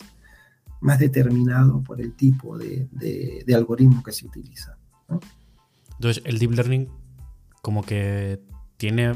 más 0.81 0.99
determinado 0.99 1.81
por 1.81 1.99
el 2.01 2.13
tipo 2.13 2.57
de, 2.57 2.87
de- 2.91 3.43
de 3.47 3.55
algoritmo 3.55 4.03
que 4.03 4.11
se 4.11 4.25
utiliza. 4.27 4.77
Entonces, 5.97 6.21
el 6.25 6.37
Deep 6.39 6.51
Learning 6.51 6.87
como 7.61 7.83
que 7.83 8.41
tiene 8.77 9.13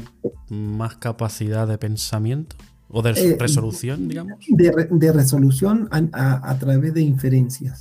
más 0.48 0.96
capacidad 0.96 1.68
de 1.68 1.76
pensamiento 1.76 2.56
o 2.88 3.02
de 3.02 3.10
Eh, 3.10 3.36
resolución, 3.38 4.08
digamos. 4.08 4.38
de, 4.48 4.72
re- 4.72 4.88
de 4.90 5.12
resolución 5.12 5.88
a, 5.90 5.98
a- 6.12 6.50
a 6.50 6.58
través 6.58 6.94
de 6.94 7.02
inferencias. 7.02 7.80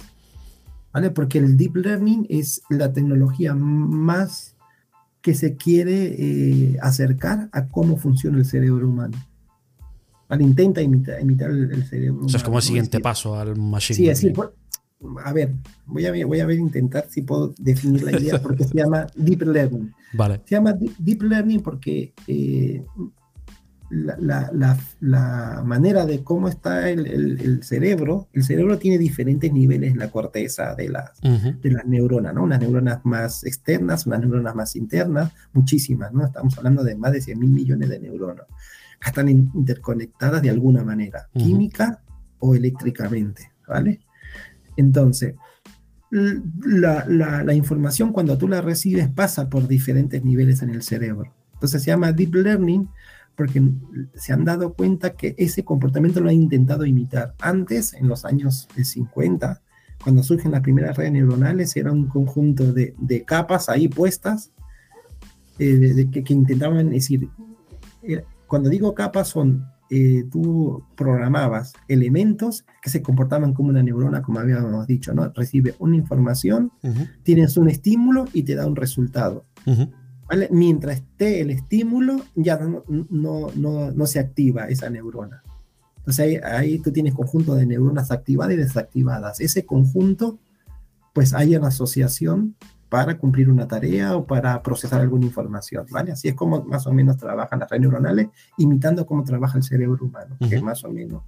¿Vale? 0.92 1.12
Porque 1.12 1.38
el 1.38 1.56
deep 1.58 1.76
learning 1.78 2.26
es 2.30 2.62
la 2.70 2.92
tecnología 2.92 3.54
más 3.54 4.56
que 5.22 5.34
se 5.36 5.56
quiere 5.56 6.16
eh, 6.18 6.78
acercar 6.82 7.50
a 7.52 7.68
cómo 7.68 7.98
funciona 7.98 8.38
el 8.40 8.46
cerebro 8.46 8.88
humano. 8.90 9.16
¿Vale? 10.30 10.44
Intenta 10.44 10.82
imitar, 10.82 11.22
imitar 11.22 11.50
el, 11.50 11.72
el 11.72 11.86
cerebro 11.86 12.26
O 12.26 12.30
sea, 12.30 12.38
es 12.40 12.44
como 12.44 12.58
el 12.58 12.64
siguiente 12.64 13.00
paso 13.00 13.36
al 13.40 13.56
Machine 13.56 13.96
Sí, 13.96 14.04
Learning. 14.04 14.14
decir, 14.16 14.34
por- 14.34 14.56
a 15.24 15.32
ver, 15.32 15.54
voy 15.86 16.06
a 16.08 16.12
voy 16.26 16.40
a 16.40 16.46
ver, 16.46 16.58
intentar 16.58 17.06
si 17.08 17.22
puedo 17.22 17.54
definir 17.60 18.02
la 18.04 18.20
idea 18.20 18.42
porque 18.42 18.64
se 18.64 18.74
llama 18.76 19.06
deep 19.16 19.44
learning. 19.44 19.94
Vale. 20.14 20.42
Se 20.46 20.56
llama 20.56 20.74
deep, 20.74 21.22
learning 21.22 21.62
porque 21.62 22.14
eh, 22.28 22.84
la, 23.90 24.18
la- 24.20 24.50
la- 24.54 24.78
la 25.00 25.64
manera 25.66 26.06
de 26.06 26.22
cómo 26.24 26.50
está 26.50 26.90
el, 26.90 27.06
el- 27.08 27.40
el 27.40 27.64
cerebro, 27.64 28.28
el 28.34 28.44
cerebro 28.44 28.78
tiene 28.80 28.98
diferentes 28.98 29.54
niveles 29.54 29.92
en 29.94 30.00
la 30.00 30.10
corteza 30.12 30.76
de 30.76 30.90
las, 30.90 31.12
Ujú. 31.24 31.58
de 31.62 31.72
las 31.72 31.86
neuronas, 31.86 32.34
¿no? 32.34 32.44
Unas 32.44 32.60
neuronas 32.60 33.00
más 33.06 33.46
externas, 33.46 34.06
unas 34.08 34.20
neuronas 34.22 34.56
más 34.56 34.76
internas, 34.76 35.32
muchísimas, 35.54 36.12
¿no? 36.12 36.26
Estamos 36.26 36.58
hablando 36.58 36.84
de 36.84 36.96
más 36.96 37.14
de 37.14 37.22
100 37.22 37.40
mil 37.40 37.52
millones 37.52 37.88
de 37.88 38.00
neuronas. 38.00 38.46
Están 39.06 39.30
in- 39.30 39.52
interconectadas 39.54 40.42
de 40.42 40.50
alguna 40.50 40.84
manera, 40.84 41.28
química 41.34 42.02
o 42.40 42.56
eléctricamente, 42.56 43.52
¿vale? 43.68 44.00
Entonces, 44.76 45.36
la, 46.12 47.06
la- 47.08 47.44
la 47.44 47.54
información 47.54 48.12
cuando 48.14 48.38
tú 48.38 48.48
la 48.48 48.62
recibes 48.62 49.10
pasa 49.10 49.50
por 49.50 49.68
diferentes 49.68 50.24
niveles 50.24 50.62
en 50.62 50.70
el 50.70 50.82
cerebro. 50.84 51.34
Entonces 51.54 51.84
se 51.84 51.88
llama 51.92 52.12
deep 52.14 52.36
learning 52.36 52.88
porque 53.36 53.62
se 54.16 54.34
han 54.34 54.46
dado 54.46 54.74
cuenta 54.74 55.12
que 55.16 55.36
ese 55.38 55.64
comportamiento 55.64 56.20
lo 56.22 56.30
han 56.30 56.36
intentado 56.36 56.86
imitar. 56.86 57.36
Antes, 57.40 57.94
en 57.94 58.08
los 58.08 58.26
años 58.26 58.68
eh, 58.78 58.84
50, 58.84 59.62
cuando 60.04 60.24
surgen 60.24 60.52
las 60.52 60.62
primeras 60.62 60.96
redes 60.98 61.12
neuronales, 61.12 61.76
era 61.76 61.92
un 61.92 62.08
conjunto 62.08 62.72
de, 62.74 62.96
de 62.98 63.24
capas 63.24 63.70
ahí 63.70 63.88
puestas 63.88 64.52
eh, 65.60 65.66
de- 65.76 65.94
de 65.94 66.10
que, 66.10 66.24
que 66.24 66.34
intentaban 66.34 66.90
decir, 66.90 67.30
cuando 68.48 68.70
digo 68.70 68.94
capas 68.96 69.28
son, 69.28 69.66
eh, 69.90 70.26
tú 70.32 70.84
programabas 70.96 71.74
elementos 71.88 72.66
que 72.82 72.90
se 72.90 73.02
comportaban 73.02 73.54
como 73.54 73.70
una 73.70 73.84
neurona, 73.84 74.22
como 74.22 74.40
habíamos 74.40 74.86
dicho, 74.88 75.14
¿no? 75.14 75.32
Recibe 75.34 75.76
una 75.80 75.96
información, 75.96 76.72
tienes 77.24 77.56
un 77.58 77.70
estímulo 77.70 78.26
y 78.34 78.44
te 78.44 78.56
da 78.56 78.68
un 78.68 78.76
resultado. 78.76 79.46
Mientras 80.52 80.98
esté 80.98 81.42
el 81.42 81.52
estímulo, 81.52 82.22
ya 82.36 82.58
no, 82.58 82.84
no, 83.10 83.48
no, 83.56 83.92
no 83.92 84.06
se 84.06 84.20
activa 84.20 84.66
esa 84.66 84.90
neurona. 84.90 85.42
Entonces 86.00 86.20
ahí, 86.20 86.36
ahí 86.44 86.80
tú 86.80 86.92
tienes 86.92 87.14
conjunto 87.14 87.56
de 87.56 87.66
neuronas 87.66 88.12
activadas 88.12 88.54
y 88.54 88.58
desactivadas. 88.58 89.40
Ese 89.40 89.66
conjunto, 89.66 90.40
pues 91.14 91.34
hay 91.34 91.56
una 91.56 91.68
asociación 91.68 92.56
para 92.90 93.18
cumplir 93.18 93.50
una 93.50 93.68
tarea 93.68 94.16
o 94.16 94.26
para 94.26 94.62
procesar 94.64 95.02
alguna 95.02 95.26
información, 95.26 95.86
¿vale? 95.92 96.14
Así 96.14 96.30
es 96.30 96.36
como 96.36 96.64
más 96.64 96.88
o 96.88 96.94
menos 96.94 97.18
trabajan 97.18 97.60
las 97.60 97.70
redes 97.70 97.82
neuronales, 97.82 98.28
imitando 98.58 99.06
cómo 99.06 99.24
trabaja 99.24 99.58
el 99.58 99.64
cerebro 99.64 100.06
humano, 100.06 100.38
que 100.48 100.58
Ujú. 100.58 100.66
más 100.66 100.84
o 100.84 100.90
menos. 100.90 101.24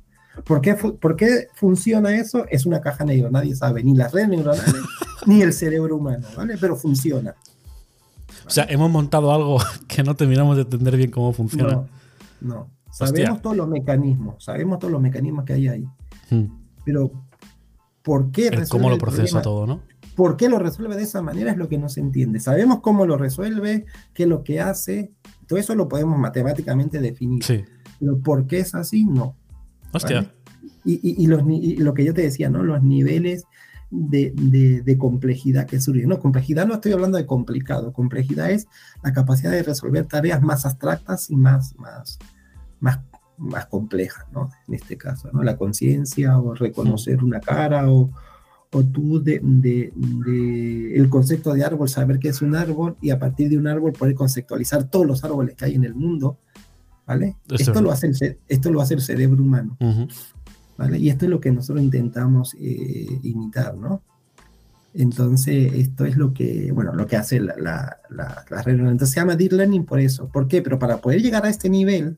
¿Por 0.46 0.62
qué, 0.62 0.76
¿Por 0.76 1.16
qué 1.16 1.48
funciona 1.54 2.16
eso? 2.16 2.46
Es 2.50 2.66
una 2.66 2.80
caja 2.80 3.04
negra, 3.04 3.30
nadie 3.30 3.56
sabe, 3.56 3.84
ni 3.84 3.94
las 3.94 4.14
redes 4.14 4.30
neuronales 4.30 4.74
ni 5.26 5.42
el 5.42 5.52
cerebro 5.52 5.98
humano, 5.98 6.28
¿vale? 6.36 6.58
Pero 6.60 6.76
funciona. 6.76 7.36
O 8.46 8.50
sea, 8.50 8.66
hemos 8.70 8.90
montado 8.90 9.34
algo 9.34 9.58
que 9.88 10.02
no 10.04 10.16
terminamos 10.16 10.56
de 10.56 10.64
entender 10.64 10.96
bien 10.96 11.12
cómo 11.12 11.34
funciona. 11.34 11.74
No, 11.74 11.88
no. 12.42 12.70
Sabemos 12.92 13.42
todos 13.42 13.56
los 13.56 13.68
mecanismos, 13.68 14.44
sabemos 14.44 14.80
todos 14.80 14.92
los 14.92 15.02
mecanismos 15.02 15.46
que 15.46 15.54
hay 15.54 15.68
ahí. 15.68 15.88
Hmm. 16.30 16.46
Pero, 16.84 17.12
¿por 18.02 18.32
qué 18.32 18.66
¿Cómo 18.70 18.90
lo 18.90 18.98
procesa 18.98 19.42
todo, 19.42 19.68
no? 19.68 19.82
¿Por 20.20 20.36
qué 20.36 20.50
lo 20.50 20.60
resuelve 20.60 20.98
de 20.98 21.04
esa 21.04 21.22
manera? 21.22 21.52
Es 21.52 21.58
lo 21.58 21.70
que 21.70 21.78
no 21.78 21.88
se 21.88 22.02
entiende. 22.02 22.42
Sabemos 22.42 22.82
cómo 22.82 23.06
lo 23.06 23.16
resuelve, 23.16 23.86
qué 24.14 24.24
es 24.24 24.30
lo 24.30 24.44
que 24.44 24.60
hace, 24.60 25.14
todo 25.48 25.58
eso 25.58 25.76
lo 25.76 25.88
podemos 25.88 26.20
matemáticamente 26.20 27.00
definir. 27.00 27.42
Sí. 27.42 27.64
Pero 28.02 28.20
¿por 28.20 28.46
qué 28.46 28.60
es 28.60 28.76
así? 28.76 29.06
No. 29.06 29.38
Hostia. 29.94 30.30
Y, 30.84 31.26
lo 31.28 31.94
que 31.94 32.04
yo 32.04 32.14
te 32.14 32.24
decía, 32.24 32.50
¿no? 32.50 32.64
Los 32.64 32.84
niveles 32.84 33.46
de, 33.92 34.98
complejidad 35.00 35.66
que 35.66 35.80
surge. 35.80 36.06
No, 36.06 36.20
complejidad 36.20 36.68
no 36.68 36.74
estoy 36.74 36.92
hablando 36.92 37.18
de 37.18 37.26
complicado. 37.26 37.94
Complejidad 37.94 38.52
es 38.52 38.68
la 39.02 39.14
capacidad 39.14 39.52
de 39.52 39.64
resolver 39.64 40.06
tareas 40.06 40.42
más 40.42 40.66
abstractas 40.66 41.30
y 41.30 41.38
más, 41.38 41.78
más, 41.78 42.20
más, 42.82 43.00
más 43.38 43.68
complejas, 43.68 44.26
¿no? 44.34 44.50
En 44.68 44.74
este 44.74 44.98
caso, 44.98 45.30
¿no? 45.32 45.44
La 45.44 45.56
conciencia 45.56 46.38
o 46.40 46.56
reconocer 46.56 47.24
una 47.24 47.40
cara 47.40 47.90
o, 47.90 48.12
o 48.72 48.84
tú 48.84 49.22
de, 49.24 49.42
el 50.96 51.10
concepto 51.10 51.54
de 51.54 51.64
árbol, 51.64 51.90
saber 51.90 52.20
qué 52.20 52.30
es 52.30 52.42
un 52.42 52.56
árbol 52.56 52.98
y 53.02 53.10
a 53.10 53.20
partir 53.20 53.50
de 53.50 53.58
un 53.58 53.68
árbol 53.68 53.94
poder 53.94 54.14
conceptualizar 54.14 54.90
todos 54.90 55.08
los 55.08 55.24
árboles 55.24 55.56
que 55.56 55.66
hay 55.66 55.76
en 55.76 55.86
el 55.86 55.96
mundo, 55.96 56.38
¿vale? 57.06 57.38
esto, 57.50 57.82
lo 57.82 57.92
hace 57.92 58.08
el, 58.08 58.38
esto 58.48 58.72
lo 58.72 58.82
hace 58.82 58.94
el 58.94 59.02
cerebro 59.02 59.42
humano, 59.42 59.78
¿vale? 60.78 61.00
Y 61.00 61.10
esto 61.10 61.26
es 61.26 61.32
lo 61.32 61.40
que 61.40 61.52
nosotros 61.52 61.84
intentamos 61.84 62.56
eh, 62.60 63.20
imitar, 63.24 63.76
¿no? 63.76 64.04
Entonces, 64.94 65.74
esto 65.74 66.06
es 66.06 66.18
lo 66.18 66.34
que, 66.34 66.72
bueno, 66.72 66.94
lo 66.94 67.06
que 67.08 67.16
hace 67.16 67.40
la, 67.40 67.56
la, 67.58 67.98
la, 68.10 68.46
la 68.50 68.62
red 68.62 68.80
Entonces 68.80 69.12
se 69.12 69.20
llama 69.20 69.36
Deep 69.36 69.54
Learning 69.54 69.86
por 69.86 70.00
eso. 70.00 70.28
¿Por 70.28 70.48
qué? 70.48 70.64
Pero 70.64 70.80
para 70.80 70.98
poder 70.98 71.22
llegar 71.22 71.46
a 71.46 71.50
este 71.50 71.70
nivel, 71.70 72.18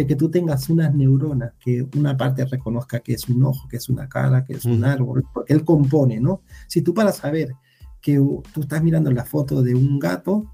de 0.00 0.06
que 0.06 0.16
tú 0.16 0.30
tengas 0.30 0.70
unas 0.70 0.94
neuronas, 0.94 1.52
que 1.60 1.86
una 1.94 2.16
parte 2.16 2.46
reconozca 2.46 3.00
que 3.00 3.12
es 3.12 3.28
un 3.28 3.44
ojo, 3.44 3.68
que 3.68 3.76
es 3.76 3.90
una 3.90 4.08
cara, 4.08 4.46
que 4.46 4.54
es 4.54 4.64
un 4.64 4.82
árbol, 4.82 5.26
porque 5.34 5.52
él 5.52 5.62
compone, 5.62 6.18
¿no? 6.18 6.40
Si 6.68 6.80
tú 6.80 6.94
para 6.94 7.12
saber 7.12 7.54
que 8.00 8.14
tú 8.14 8.62
estás 8.62 8.82
mirando 8.82 9.10
la 9.10 9.26
foto 9.26 9.62
de 9.62 9.74
un 9.74 9.98
gato, 9.98 10.50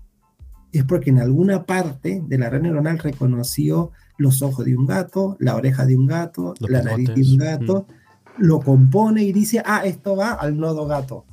es 0.72 0.82
porque 0.82 1.10
en 1.10 1.20
alguna 1.20 1.64
parte 1.64 2.24
de 2.26 2.38
la 2.38 2.50
red 2.50 2.62
neuronal 2.62 2.98
reconoció 2.98 3.92
los 4.18 4.42
ojos 4.42 4.64
de 4.64 4.76
un 4.76 4.84
gato, 4.84 5.36
la 5.38 5.54
oreja 5.54 5.86
de 5.86 5.96
un 5.96 6.08
gato, 6.08 6.54
la 6.58 6.82
nariz 6.82 7.14
de 7.14 7.22
un 7.22 7.36
gato, 7.36 7.86
lo 8.38 8.58
compone 8.58 9.22
y 9.22 9.32
dice, 9.32 9.62
ah, 9.64 9.82
esto 9.84 10.16
va 10.16 10.32
al 10.32 10.58
nodo 10.58 10.88
gato, 10.88 11.24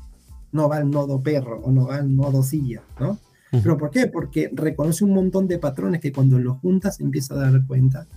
no 0.52 0.70
va 0.70 0.78
al 0.78 0.92
nodo 0.92 1.20
perro 1.24 1.62
o 1.64 1.72
no 1.72 1.88
va 1.88 1.96
al 1.96 2.16
nodo 2.16 2.44
silla, 2.44 2.84
¿no? 3.00 3.18
¿Pero 3.62 3.78
por 3.78 3.92
qué? 3.92 4.08
Porque 4.08 4.50
reconoce 4.52 5.04
un 5.04 5.14
montón 5.14 5.48
de 5.48 5.60
patrones 5.60 6.02
que 6.02 6.12
cuando 6.12 6.40
los 6.40 6.58
juntas 6.58 7.00
empieza 7.00 7.36
a 7.36 7.38
dar 7.38 7.66
cuenta 7.68 8.08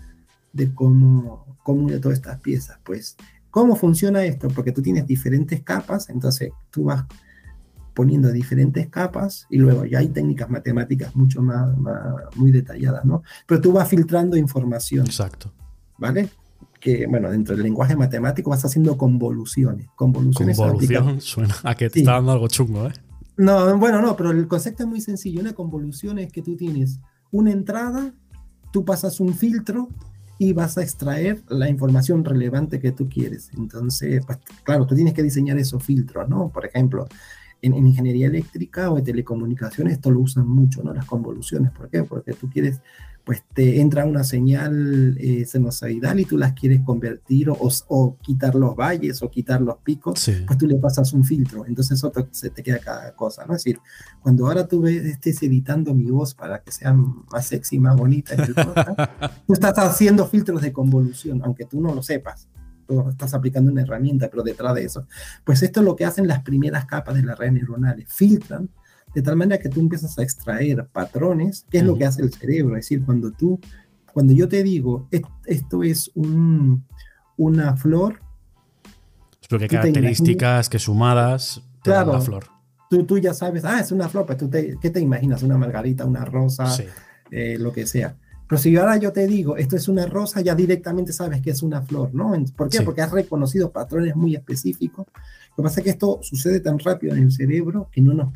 de 0.52 0.72
cómo, 0.72 1.58
cómo 1.62 1.88
de 1.88 1.98
todas 1.98 2.18
estas 2.18 2.40
piezas. 2.40 2.78
Pues, 2.82 3.16
¿cómo 3.50 3.76
funciona 3.76 4.24
esto? 4.24 4.48
Porque 4.48 4.72
tú 4.72 4.80
tienes 4.80 5.06
diferentes 5.06 5.62
capas, 5.62 6.08
entonces 6.08 6.52
tú 6.70 6.84
vas 6.84 7.04
poniendo 7.92 8.30
diferentes 8.30 8.88
capas 8.88 9.46
y 9.50 9.58
luego 9.58 9.84
ya 9.84 9.98
hay 9.98 10.08
técnicas 10.08 10.48
matemáticas 10.48 11.14
mucho 11.16 11.42
más, 11.42 11.68
muy 12.36 12.50
detalladas, 12.50 13.04
¿no? 13.04 13.22
Pero 13.46 13.60
tú 13.60 13.72
vas 13.72 13.88
filtrando 13.88 14.36
información. 14.36 15.06
Exacto. 15.06 15.52
¿Vale? 15.98 16.30
Que, 16.80 17.06
bueno, 17.06 17.30
dentro 17.30 17.54
del 17.54 17.64
lenguaje 17.64 17.96
matemático 17.96 18.50
vas 18.50 18.64
haciendo 18.64 18.96
convoluciones. 18.96 19.88
Convoluciones 19.96 20.56
Convolución 20.56 21.20
suena 21.20 21.54
a 21.62 21.74
que 21.74 21.90
te 21.90 22.00
está 22.00 22.12
dando 22.12 22.32
algo 22.32 22.48
chungo, 22.48 22.86
¿eh? 22.86 22.92
No, 23.36 23.76
bueno, 23.78 24.00
no, 24.00 24.16
pero 24.16 24.30
el 24.30 24.48
concepto 24.48 24.84
es 24.84 24.88
muy 24.88 25.00
sencillo. 25.00 25.40
Una 25.40 25.52
convolución 25.52 26.18
es 26.18 26.32
que 26.32 26.42
tú 26.42 26.56
tienes 26.56 27.00
una 27.30 27.50
entrada, 27.50 28.14
tú 28.72 28.84
pasas 28.84 29.20
un 29.20 29.34
filtro 29.34 29.88
y 30.38 30.52
vas 30.52 30.76
a 30.78 30.82
extraer 30.82 31.42
la 31.48 31.68
información 31.68 32.24
relevante 32.24 32.80
que 32.80 32.92
tú 32.92 33.08
quieres. 33.08 33.50
Entonces, 33.56 34.24
claro, 34.64 34.86
tú 34.86 34.94
tienes 34.94 35.14
que 35.14 35.22
diseñar 35.22 35.58
esos 35.58 35.82
filtros, 35.82 36.28
¿no? 36.28 36.50
Por 36.50 36.66
ejemplo, 36.66 37.06
en, 37.62 37.74
en, 37.74 37.86
ingeniería 37.86 38.26
eléctrica 38.26 38.90
o 38.90 38.96
de 38.96 39.02
telecomunicaciones 39.02 39.94
esto 39.94 40.10
lo 40.10 40.20
usan 40.20 40.46
mucho, 40.46 40.82
¿no? 40.82 40.92
Las 40.94 41.06
convoluciones. 41.06 41.72
¿Por 41.72 41.88
qué? 41.88 42.02
Porque 42.02 42.32
tú 42.32 42.48
quieres 42.50 42.80
pues 43.26 43.42
te 43.52 43.80
entra 43.80 44.04
una 44.04 44.22
señal 44.22 45.18
eh, 45.18 45.44
sinusoidal 45.46 46.20
y 46.20 46.24
tú 46.24 46.38
las 46.38 46.52
quieres 46.52 46.82
convertir 46.82 47.48
o, 47.50 48.16
quitar 48.22 48.54
los 48.54 48.76
valles 48.76 49.20
o 49.20 49.28
quitar 49.28 49.60
los 49.60 49.78
picos, 49.78 50.30
pues 50.46 50.56
tú 50.56 50.68
le 50.68 50.76
pasas 50.76 51.12
un 51.12 51.24
filtro, 51.24 51.66
entonces 51.66 51.98
eso 51.98 52.12
se 52.30 52.50
te 52.50 52.62
queda 52.62 52.78
cada 52.78 53.16
cosa, 53.16 53.44
¿no? 53.44 53.56
Es 53.56 53.64
decir, 53.64 53.80
cuando 54.22 54.46
ahora 54.46 54.68
tú 54.68 54.86
estés 54.86 55.42
editando 55.42 55.92
mi 55.92 56.08
voz 56.08 56.34
para 56.34 56.62
que 56.62 56.70
sea 56.70 56.92
más 56.92 57.48
sexy, 57.48 57.80
más 57.80 57.96
bonita, 57.96 58.36
tú 59.46 59.52
estás 59.52 59.76
haciendo 59.76 60.24
filtros 60.28 60.62
de 60.62 60.72
convolución, 60.72 61.42
aunque 61.44 61.64
tú 61.64 61.80
no 61.80 61.92
lo 61.92 62.04
sepas. 62.04 62.46
Tú 62.86 63.08
estás 63.08 63.34
aplicando 63.34 63.70
una 63.70 63.82
herramienta, 63.82 64.28
pero 64.30 64.42
detrás 64.42 64.74
de 64.74 64.84
eso. 64.84 65.06
Pues 65.44 65.62
esto 65.62 65.80
es 65.80 65.86
lo 65.86 65.96
que 65.96 66.04
hacen 66.04 66.26
las 66.26 66.42
primeras 66.42 66.86
capas 66.86 67.14
de 67.14 67.22
las 67.22 67.38
redes 67.38 67.54
neuronales. 67.54 68.12
Filtran 68.12 68.70
de 69.16 69.22
tal 69.22 69.34
manera 69.34 69.60
que 69.60 69.70
tú 69.70 69.80
empiezas 69.80 70.18
a 70.18 70.22
extraer 70.22 70.86
patrones, 70.88 71.64
que 71.70 71.78
es 71.78 71.84
lo 71.84 71.96
que 71.96 72.04
hace 72.04 72.20
el 72.20 72.30
cerebro, 72.30 72.76
es 72.76 72.84
decir, 72.84 73.02
cuando 73.02 73.32
tú, 73.32 73.58
cuando 74.12 74.34
yo 74.34 74.46
te 74.46 74.62
digo, 74.62 75.08
esto 75.46 75.82
es 75.82 76.10
un, 76.14 76.84
una 77.38 77.78
flor. 77.78 78.20
Porque 79.48 79.68
características 79.68 80.68
que 80.68 80.78
sumadas 80.78 81.62
te 81.82 81.92
dan 81.92 82.08
la 82.08 82.20
flor. 82.20 82.44
Tú, 82.90 83.04
tú, 83.04 83.16
ya 83.18 83.32
sabes, 83.32 83.64
ah, 83.64 83.80
es 83.80 83.90
una 83.90 84.06
flor, 84.10 84.26
pues 84.26 84.36
tú 84.36 84.50
te, 84.50 84.76
¿qué 84.82 84.90
te 84.90 85.00
imaginas? 85.00 85.42
Una 85.42 85.56
margarita, 85.56 86.04
una 86.04 86.26
rosa, 86.26 86.66
eh, 87.30 87.56
lo 87.58 87.72
que 87.72 87.86
sea. 87.86 88.16
Pero 88.48 88.60
si 88.60 88.76
ahora 88.76 88.96
yo 88.96 89.12
te 89.12 89.26
digo, 89.26 89.56
esto 89.56 89.76
es 89.76 89.88
una 89.88 90.06
rosa, 90.06 90.40
ya 90.40 90.54
directamente 90.54 91.12
sabes 91.12 91.42
que 91.42 91.50
es 91.50 91.62
una 91.62 91.82
flor, 91.82 92.14
¿no? 92.14 92.32
¿Por 92.56 92.68
qué? 92.68 92.82
Porque 92.82 93.02
has 93.02 93.10
reconocido 93.10 93.72
patrones 93.72 94.14
muy 94.14 94.36
específicos 94.36 95.06
lo 95.56 95.62
que 95.62 95.68
pasa 95.68 95.80
es 95.80 95.84
que 95.84 95.90
esto 95.90 96.18
sucede 96.22 96.60
tan 96.60 96.78
rápido 96.78 97.14
en 97.16 97.22
el 97.22 97.32
cerebro 97.32 97.88
que 97.90 98.02
no 98.02 98.12
nos, 98.12 98.30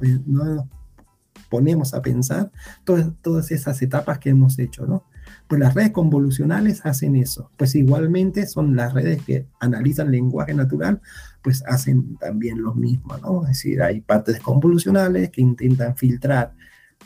ponemos 1.50 1.92
a 1.92 2.00
pensar 2.00 2.50
todas 2.84 3.50
esas 3.50 3.82
etapas 3.82 4.18
que 4.18 4.30
hemos 4.30 4.58
hecho, 4.58 4.86
¿no? 4.86 5.04
Pues 5.46 5.60
las 5.60 5.74
redes 5.74 5.90
convolucionales 5.90 6.80
hacen 6.86 7.16
eso. 7.16 7.50
Pues 7.58 7.74
igualmente 7.74 8.46
son 8.46 8.74
las 8.74 8.94
redes 8.94 9.22
que 9.22 9.46
analizan 9.60 10.10
lenguaje 10.10 10.54
natural, 10.54 11.02
pues 11.42 11.62
hacen 11.66 12.16
también 12.16 12.62
lo 12.62 12.74
mismo, 12.74 13.18
¿no? 13.18 13.42
Es 13.42 13.48
decir, 13.48 13.82
hay 13.82 14.00
partes 14.00 14.40
convolucionales 14.40 15.30
que 15.30 15.42
intentan 15.42 15.96
filtrar 15.96 16.54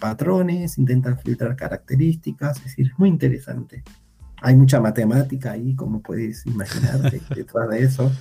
patrones, 0.04 0.76
intentan 0.76 1.18
filtrar 1.18 1.56
características, 1.56 2.58
es 2.58 2.64
decir, 2.64 2.90
es 2.92 2.98
muy 2.98 3.08
interesante. 3.08 3.82
Hay 4.42 4.54
mucha 4.54 4.78
matemática 4.78 5.52
ahí, 5.52 5.74
como 5.74 6.02
puedes 6.02 6.44
imaginar, 6.44 7.00
detrás 7.34 7.70
de 7.70 7.82
eso. 7.82 8.12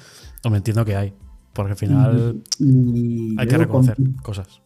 No 0.46 0.50
me 0.50 0.58
entiendo 0.58 0.86
que 0.86 0.96
hay. 0.96 1.14
Porque 1.52 1.72
al 1.74 1.78
final 1.78 2.42
hay 3.38 3.48
que 3.48 3.58
reconocer 3.58 3.98
cosas. 4.22 4.62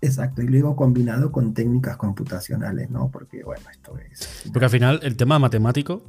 Exacto, 0.00 0.42
y 0.42 0.46
luego 0.46 0.76
combinado 0.76 1.32
con 1.32 1.54
técnicas 1.54 1.96
computacionales, 1.96 2.88
¿no? 2.88 3.10
Porque, 3.10 3.42
bueno, 3.42 3.64
esto 3.68 3.98
es. 3.98 4.44
Porque 4.52 4.66
al 4.66 4.70
final 4.70 5.00
el 5.02 5.16
tema 5.16 5.40
matemático, 5.40 6.04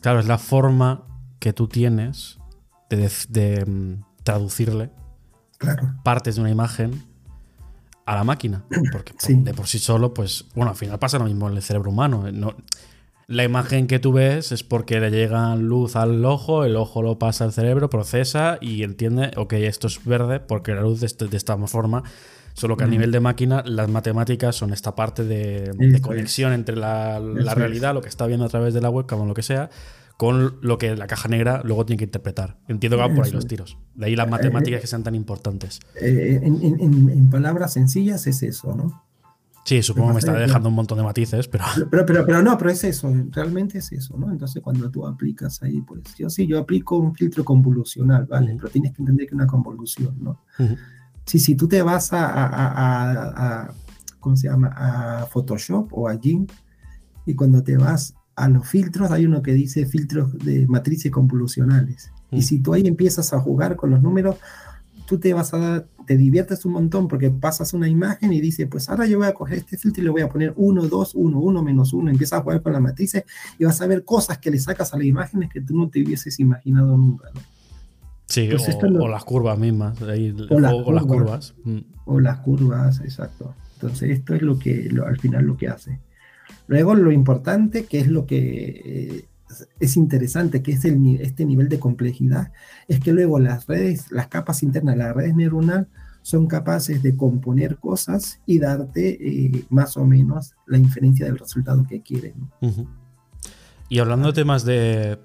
claro, 0.00 0.18
es 0.18 0.26
la 0.26 0.38
forma 0.38 1.06
que 1.38 1.52
tú 1.52 1.68
tienes 1.68 2.40
de, 2.90 3.64
mm, 3.64 4.04
traducirle 4.24 4.90
partes 6.02 6.34
de 6.34 6.40
una 6.40 6.50
imagen 6.50 7.11
a 8.06 8.14
la 8.14 8.24
máquina. 8.24 8.64
Porque 8.90 9.12
de 9.28 9.54
por 9.54 9.66
sí 9.66 9.78
solo, 9.78 10.12
pues, 10.14 10.46
bueno, 10.54 10.70
al 10.70 10.76
final 10.76 10.98
pasa 10.98 11.18
lo 11.18 11.24
mismo 11.24 11.48
en 11.48 11.56
el 11.56 11.62
cerebro 11.62 11.90
humano. 11.90 12.30
No, 12.32 12.54
la 13.32 13.44
imagen 13.44 13.86
que 13.86 13.98
tú 13.98 14.12
ves 14.12 14.52
es 14.52 14.62
porque 14.62 15.00
le 15.00 15.10
llega 15.10 15.56
luz 15.56 15.96
al 15.96 16.24
ojo, 16.24 16.64
el 16.64 16.76
ojo 16.76 17.02
lo 17.02 17.18
pasa 17.18 17.44
al 17.44 17.52
cerebro, 17.52 17.88
procesa 17.88 18.58
y 18.60 18.82
entiende, 18.82 19.30
ok, 19.36 19.54
esto 19.54 19.86
es 19.86 20.04
verde 20.04 20.40
porque 20.40 20.74
la 20.74 20.82
luz 20.82 21.00
de, 21.00 21.06
este, 21.06 21.34
esta 21.34 21.56
forma. 21.66 22.02
Solo 22.54 22.76
que 22.76 22.84
a 22.84 22.86
nivel 22.86 23.10
de 23.10 23.20
máquina, 23.20 23.62
las 23.64 23.88
matemáticas 23.88 24.54
son 24.54 24.74
esta 24.74 24.94
parte 24.94 25.24
de, 25.24 26.00
conexión 26.02 26.52
entre 26.52 26.76
la, 26.76 27.18
realidad, 27.54 27.94
lo 27.94 28.02
que 28.02 28.10
está 28.10 28.26
viendo 28.26 28.44
a 28.44 28.50
través 28.50 28.74
de 28.74 28.82
la 28.82 28.90
webcam 28.90 29.22
o 29.22 29.24
lo 29.24 29.32
que 29.32 29.42
sea, 29.42 29.70
con 30.16 30.58
lo 30.60 30.78
que 30.78 30.96
la 30.96 31.06
caja 31.06 31.28
negra 31.28 31.62
luego 31.64 31.84
tiene 31.86 31.98
que 31.98 32.04
interpretar. 32.04 32.58
Entiendo 32.68 32.96
que 32.96 33.02
van 33.02 33.14
por 33.14 33.24
ahí 33.24 33.32
los 33.32 33.46
tiros. 33.46 33.78
De 33.94 34.06
ahí 34.06 34.16
las 34.16 34.26
eh, 34.26 34.30
matemáticas 34.30 34.80
que 34.80 34.86
sean 34.86 35.02
tan 35.02 35.14
importantes. 35.14 35.80
Eh, 36.00 36.40
en 36.42 37.30
palabras 37.30 37.72
sencillas 37.72 38.26
es 38.26 38.42
eso, 38.42 38.74
¿no? 38.74 39.02
Sí, 39.64 39.80
supongo 39.80 40.08
que 40.08 40.14
me 40.14 40.18
está 40.18 40.32
dejando 40.32 40.68
un 40.70 40.74
montón 40.74 40.98
de 40.98 41.04
matices, 41.04 41.46
pero... 41.46 41.64
pero... 41.90 42.04
Pero, 42.04 42.26
pero... 42.26 42.42
no, 42.42 42.58
pero 42.58 42.70
es 42.70 42.82
eso, 42.82 43.12
realmente 43.30 43.78
es 43.78 43.92
eso, 43.92 44.16
¿no? 44.18 44.30
Entonces 44.32 44.60
cuando 44.60 44.90
tú 44.90 45.06
aplicas 45.06 45.62
ahí, 45.62 45.80
pues 45.82 46.02
yo 46.16 46.28
sí, 46.28 46.46
yo 46.48 46.58
aplico 46.58 46.96
un 46.96 47.14
filtro 47.14 47.44
convolucional, 47.44 48.26
¿vale? 48.26 48.54
Pero 48.56 48.68
tienes 48.70 48.92
que 48.92 49.02
entender 49.02 49.26
que 49.26 49.30
es 49.30 49.36
una 49.36 49.46
convolución, 49.46 50.16
¿no? 50.20 50.40
Sí, 51.24 51.38
si 51.38 51.54
tú 51.54 51.68
te 51.68 51.80
vas 51.82 52.12
a, 52.12 52.26
a, 52.26 53.62
a, 53.62 53.74
¿cómo 54.18 54.34
se 54.34 54.48
llama? 54.48 54.72
A 54.74 55.26
Photoshop 55.26 55.92
o 55.92 56.08
a 56.08 56.18
GIMP 56.18 56.50
y 57.24 57.34
cuando 57.34 57.62
te 57.62 57.76
vas 57.76 58.14
a 58.34 58.48
los 58.48 58.66
filtros 58.66 59.10
hay 59.10 59.26
uno 59.26 59.42
que 59.42 59.52
dice 59.52 59.86
filtros 59.86 60.36
de 60.38 60.66
matrices 60.66 61.10
convolucionales. 61.10 62.10
Y 62.30 62.42
si 62.42 62.60
tú 62.60 62.72
ahí 62.72 62.86
empiezas 62.86 63.32
a 63.34 63.40
jugar 63.40 63.76
con 63.76 63.90
los 63.90 64.02
números, 64.02 64.36
tú 65.06 65.18
te 65.18 65.34
vas 65.34 65.52
a 65.52 65.84
te 66.06 66.16
diviertes 66.16 66.64
un 66.64 66.72
montón 66.72 67.08
porque 67.08 67.30
pasas 67.30 67.74
una 67.74 67.88
imagen 67.88 68.32
y 68.32 68.40
dices, 68.40 68.66
pues 68.70 68.88
ahora 68.88 69.06
yo 69.06 69.18
voy 69.18 69.28
a 69.28 69.34
coger 69.34 69.58
este 69.58 69.76
filtro 69.76 70.02
y 70.02 70.04
le 70.04 70.10
voy 70.10 70.22
a 70.22 70.28
poner 70.28 70.52
1, 70.56 70.88
2, 70.88 71.14
1, 71.14 71.38
1, 71.38 71.62
menos 71.62 71.92
1, 71.92 72.10
empiezas 72.10 72.40
a 72.40 72.42
jugar 72.42 72.62
con 72.62 72.72
las 72.72 72.82
matrices 72.82 73.24
y 73.58 73.64
vas 73.64 73.80
a 73.80 73.86
ver 73.86 74.04
cosas 74.04 74.38
que 74.38 74.50
le 74.50 74.58
sacas 74.58 74.92
a 74.92 74.96
las 74.96 75.06
imágenes 75.06 75.50
que 75.50 75.60
tú 75.60 75.76
no 75.76 75.88
te 75.88 76.02
hubieses 76.02 76.38
imaginado 76.40 76.96
nunca, 76.96 77.28
¿no? 77.34 77.40
Sí, 78.26 78.48
pues 78.50 78.66
o, 78.82 79.08
las 79.08 79.24
curvas 79.24 79.58
mismas, 79.58 80.00
o, 80.00 80.06
las 80.58 81.04
curvas. 81.04 81.54
Mm. 81.64 81.78
O 82.06 82.18
las 82.18 82.38
curvas, 82.38 83.00
exacto. 83.00 83.54
Entonces 83.74 84.10
esto 84.10 84.34
es 84.34 84.40
lo 84.40 84.58
que 84.58 84.90
al 85.06 85.18
final 85.18 85.44
lo 85.44 85.56
que 85.56 85.68
hace. 85.68 86.00
Luego 86.72 86.94
lo 86.94 87.12
importante, 87.12 87.84
que 87.84 88.00
es 88.00 88.06
lo 88.06 88.24
que 88.24 88.40
eh, 88.82 89.24
es 89.78 89.98
interesante, 89.98 90.62
que 90.62 90.72
es 90.72 90.86
el, 90.86 91.20
este 91.20 91.44
nivel 91.44 91.68
de 91.68 91.78
complejidad, 91.78 92.50
es 92.88 92.98
que 92.98 93.12
luego 93.12 93.38
las 93.38 93.66
redes, 93.66 94.10
las 94.10 94.28
capas 94.28 94.62
internas 94.62 94.94
de 94.94 95.02
la 95.02 95.12
red 95.12 95.34
neuronal 95.34 95.86
son 96.22 96.46
capaces 96.46 97.02
de 97.02 97.14
componer 97.14 97.76
cosas 97.76 98.40
y 98.46 98.58
darte 98.58 99.18
eh, 99.20 99.66
más 99.68 99.98
o 99.98 100.06
menos 100.06 100.54
la 100.64 100.78
inferencia 100.78 101.26
del 101.26 101.38
resultado 101.38 101.84
que 101.86 102.00
quieren. 102.00 102.50
Y 103.90 103.98
hablando 103.98 104.28
de 104.28 104.32
temas 104.32 104.64
de, 104.64 105.18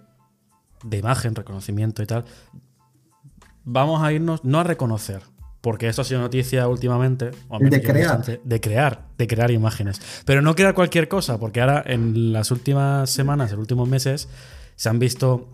de 0.84 0.98
imagen, 0.98 1.34
reconocimiento 1.34 2.04
y 2.04 2.08
tal, 2.08 2.26
vamos 3.64 4.04
a 4.04 4.12
irnos 4.12 4.44
no 4.44 4.60
a 4.60 4.66
reconocer, 4.66 5.22
porque 5.62 5.88
eso 5.88 6.02
ha 6.02 6.06
sido 6.06 6.22
noticia 6.22 6.68
últimamente. 6.68 7.32
de 7.60 7.82
crear. 7.82 8.24
De 8.44 8.62
crear, 8.62 9.06
de 9.18 9.28
crear 9.28 9.52
imágenes. 9.52 10.02
Pero 10.26 10.42
no 10.42 10.56
crear 10.56 10.74
cualquier 10.74 11.08
cosa, 11.08 11.40
porque 11.40 11.62
ahora 11.62 11.84
en 11.86 12.34
las 12.34 12.52
últimas 12.52 13.10
semanas, 13.10 13.50
en 13.52 13.58
los 13.58 13.64
últimos 13.64 13.90
meses, 13.90 14.30
se 14.76 14.90
han 14.90 15.00
visto 15.00 15.50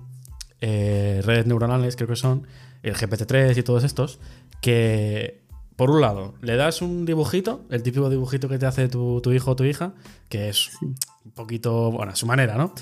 eh, 0.62 1.22
redes 1.24 1.46
neuronales, 1.46 1.96
creo 1.96 2.10
que 2.10 2.16
son, 2.16 2.48
el 2.84 2.96
GPT-3 2.96 3.58
y 3.58 3.64
todos 3.64 3.84
estos, 3.84 4.20
que 4.62 5.44
por 5.76 5.90
un 5.90 6.02
lado, 6.02 6.36
le 6.42 6.56
das 6.56 6.82
un 6.82 7.06
dibujito, 7.06 7.66
el 7.70 7.82
típico 7.82 8.10
dibujito 8.10 8.48
que 8.48 8.60
te 8.60 8.66
hace 8.66 8.88
tu, 8.88 9.22
hijo 9.32 9.52
o 9.52 9.56
tu 9.56 9.64
hija, 9.64 9.94
que 10.30 10.50
es 10.50 10.70
un 10.82 11.32
poquito, 11.34 11.92
bueno, 11.92 12.12
a 12.12 12.16
su 12.16 12.28
manera, 12.28 12.56
¿no? 12.56 12.74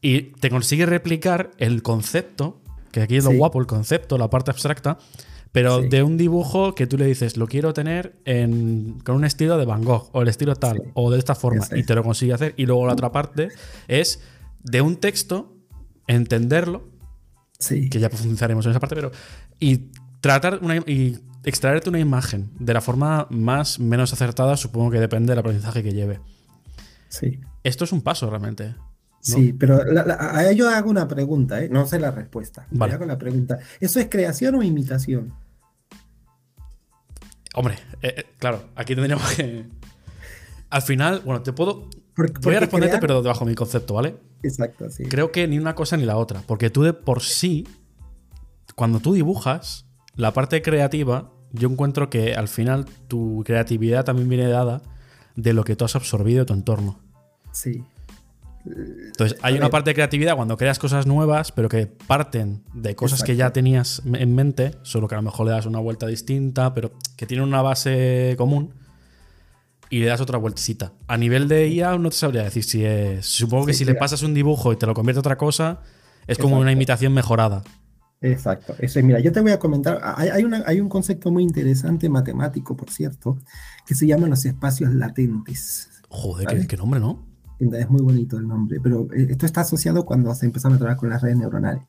Y 0.00 0.32
te 0.34 0.50
consigue 0.50 0.86
replicar 0.86 1.50
el 1.58 1.82
concepto, 1.82 2.60
que 2.92 3.02
aquí 3.02 3.16
es 3.16 3.24
lo 3.24 3.32
guapo, 3.32 3.60
el 3.60 3.66
concepto, 3.66 4.16
la 4.16 4.30
parte 4.30 4.52
abstracta, 4.52 4.98
pero 5.56 5.80
de 5.80 6.02
un 6.02 6.18
dibujo 6.18 6.74
que 6.74 6.86
tú 6.86 6.98
le 6.98 7.06
dices, 7.06 7.38
lo 7.38 7.46
quiero 7.46 7.72
tener 7.72 8.18
con 8.26 9.16
un 9.16 9.24
estilo 9.24 9.56
de 9.56 9.64
Van 9.64 9.82
Gogh, 9.82 10.10
o 10.12 10.20
el 10.20 10.28
estilo 10.28 10.54
tal, 10.54 10.82
o 10.92 11.10
de 11.10 11.18
esta 11.18 11.34
forma, 11.34 11.66
y 11.74 11.82
te 11.82 11.94
lo 11.94 12.02
consigue 12.02 12.34
hacer. 12.34 12.52
Y 12.58 12.66
luego 12.66 12.86
la 12.86 12.92
otra 12.92 13.10
parte 13.10 13.48
es 13.88 14.20
de 14.62 14.82
un 14.82 14.96
texto, 14.96 15.56
entenderlo, 16.08 16.90
que 17.66 17.98
ya 17.98 18.10
profundizaremos 18.10 18.66
en 18.66 18.72
esa 18.72 18.80
parte, 18.80 18.96
pero. 18.96 19.12
Y 19.58 19.92
tratar 20.20 20.58
una, 20.60 20.76
y 20.76 21.20
extraerte 21.42 21.88
una 21.88 22.00
imagen 22.00 22.50
de 22.58 22.74
la 22.74 22.82
forma 22.82 23.26
más 23.30 23.80
menos 23.80 24.12
acertada, 24.12 24.58
supongo 24.58 24.90
que 24.90 25.00
depende 25.00 25.30
del 25.30 25.38
aprendizaje 25.38 25.82
que 25.82 25.94
lleve. 25.94 26.20
Sí. 27.08 27.40
Esto 27.64 27.84
es 27.84 27.92
un 27.92 28.02
paso 28.02 28.28
realmente. 28.28 28.74
Sí, 29.22 29.54
pero 29.54 29.80
a 30.18 30.50
ello 30.50 30.68
hago 30.68 30.90
una 30.90 31.08
pregunta, 31.08 31.62
¿eh? 31.62 31.70
no 31.70 31.86
sé 31.86 31.98
la 31.98 32.10
respuesta. 32.10 32.66
Vale. 32.72 32.92
Hago 32.92 33.06
la 33.06 33.16
pregunta. 33.16 33.58
¿Eso 33.80 34.00
es 34.00 34.08
creación 34.10 34.54
o 34.56 34.62
imitación? 34.62 35.45
Hombre, 37.56 37.76
eh, 38.02 38.14
eh, 38.18 38.26
claro, 38.38 38.68
aquí 38.76 38.94
tendríamos 38.94 39.28
que. 39.34 39.64
Al 40.68 40.82
final, 40.82 41.22
bueno, 41.24 41.42
te 41.42 41.54
puedo. 41.54 41.88
voy 42.42 42.54
a 42.54 42.60
responderte, 42.60 42.98
pero 42.98 43.22
debajo 43.22 43.46
de 43.46 43.50
mi 43.50 43.54
concepto, 43.54 43.94
¿vale? 43.94 44.16
Exacto, 44.42 44.90
sí. 44.90 45.04
Creo 45.04 45.32
que 45.32 45.48
ni 45.48 45.58
una 45.58 45.74
cosa 45.74 45.96
ni 45.96 46.04
la 46.04 46.18
otra. 46.18 46.42
Porque 46.46 46.68
tú 46.68 46.82
de 46.82 46.92
por 46.92 47.22
sí, 47.22 47.66
cuando 48.74 49.00
tú 49.00 49.14
dibujas, 49.14 49.86
la 50.16 50.34
parte 50.34 50.60
creativa, 50.60 51.32
yo 51.52 51.70
encuentro 51.70 52.10
que 52.10 52.34
al 52.34 52.48
final 52.48 52.84
tu 53.08 53.42
creatividad 53.46 54.04
también 54.04 54.28
viene 54.28 54.48
dada 54.48 54.82
de 55.34 55.54
lo 55.54 55.64
que 55.64 55.76
tú 55.76 55.86
has 55.86 55.96
absorbido 55.96 56.40
de 56.40 56.44
tu 56.44 56.52
entorno. 56.52 57.00
Sí. 57.52 57.84
Entonces, 58.66 59.38
hay 59.42 59.54
una 59.54 59.70
parte 59.70 59.90
de 59.90 59.94
creatividad 59.94 60.36
cuando 60.36 60.56
creas 60.56 60.78
cosas 60.78 61.06
nuevas, 61.06 61.52
pero 61.52 61.68
que 61.68 61.86
parten 61.86 62.62
de 62.74 62.94
cosas 62.94 63.22
que 63.22 63.36
ya 63.36 63.52
tenías 63.52 64.02
en 64.04 64.34
mente, 64.34 64.72
solo 64.82 65.08
que 65.08 65.14
a 65.14 65.18
lo 65.18 65.22
mejor 65.22 65.46
le 65.46 65.52
das 65.52 65.66
una 65.66 65.78
vuelta 65.78 66.06
distinta, 66.06 66.74
pero 66.74 66.92
que 67.16 67.26
tienen 67.26 67.46
una 67.46 67.62
base 67.62 68.34
común 68.36 68.74
y 69.90 70.00
le 70.00 70.06
das 70.06 70.20
otra 70.20 70.38
vueltecita. 70.38 70.92
A 71.06 71.16
nivel 71.16 71.48
de 71.48 71.68
IA 71.68 71.96
no 71.98 72.10
te 72.10 72.16
sabría 72.16 72.42
decir 72.42 72.64
si 72.64 72.84
es... 72.84 73.26
Supongo 73.26 73.66
que 73.66 73.74
si 73.74 73.84
le 73.84 73.94
pasas 73.94 74.22
un 74.22 74.34
dibujo 74.34 74.72
y 74.72 74.76
te 74.76 74.86
lo 74.86 74.94
convierte 74.94 75.18
en 75.18 75.20
otra 75.20 75.38
cosa, 75.38 75.80
es 76.26 76.38
como 76.38 76.58
una 76.58 76.72
imitación 76.72 77.12
mejorada. 77.14 77.62
Exacto. 78.20 78.74
Eso, 78.78 79.00
mira, 79.02 79.20
yo 79.20 79.30
te 79.30 79.40
voy 79.40 79.52
a 79.52 79.58
comentar, 79.58 80.00
hay, 80.02 80.30
hay, 80.30 80.80
un 80.80 80.88
concepto 80.88 81.30
muy 81.30 81.42
interesante 81.42 82.08
matemático, 82.08 82.76
por 82.76 82.90
cierto, 82.90 83.38
que 83.86 83.94
se 83.94 84.06
llama 84.06 84.26
los 84.26 84.44
espacios 84.44 84.92
latentes. 84.94 85.90
Joder, 86.08 86.66
qué 86.66 86.76
nombre, 86.76 86.98
¿no? 86.98 87.25
Es 87.58 87.88
muy 87.88 88.02
bonito 88.02 88.36
el 88.36 88.46
nombre, 88.46 88.80
pero 88.82 89.08
eh, 89.12 89.28
esto 89.30 89.46
está 89.46 89.62
asociado 89.62 90.04
cuando 90.04 90.34
se 90.34 90.46
empezaron 90.46 90.76
a 90.76 90.78
trabajar 90.78 90.98
con 90.98 91.08
las 91.08 91.22
redes 91.22 91.38
neuronales. 91.38 91.82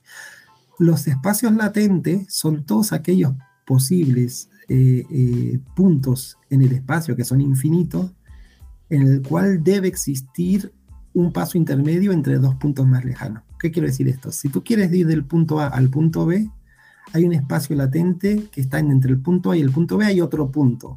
Los 0.79 1.07
espacios 1.07 1.53
latentes 1.53 2.25
son 2.29 2.65
todos 2.65 2.93
aquellos 2.93 3.33
posibles 3.65 4.49
eh, 4.69 5.05
eh, 5.09 5.59
puntos 5.75 6.37
en 6.49 6.61
el 6.61 6.71
espacio 6.71 7.15
que 7.15 7.25
son 7.25 7.41
infinitos, 7.41 8.13
en 8.89 9.01
el 9.01 9.21
cual 9.21 9.63
debe 9.63 9.89
existir 9.89 10.73
un 11.13 11.33
paso 11.33 11.57
intermedio 11.57 12.13
entre 12.13 12.37
dos 12.37 12.55
puntos 12.55 12.87
más 12.87 13.03
lejanos. 13.03 13.43
¿Qué 13.59 13.71
quiero 13.71 13.87
decir 13.87 14.07
esto? 14.07 14.31
Si 14.31 14.49
tú 14.49 14.63
quieres 14.63 14.93
ir 14.93 15.07
del 15.07 15.25
punto 15.25 15.59
A 15.59 15.67
al 15.67 15.89
punto 15.89 16.25
B, 16.25 16.49
hay 17.11 17.25
un 17.25 17.33
espacio 17.33 17.75
latente 17.75 18.47
que 18.51 18.61
está 18.61 18.79
entre 18.79 19.11
el 19.11 19.19
punto 19.19 19.51
A 19.51 19.57
y 19.57 19.61
el 19.61 19.71
punto 19.71 19.97
B, 19.97 20.05
hay 20.05 20.21
otro 20.21 20.49
punto 20.49 20.95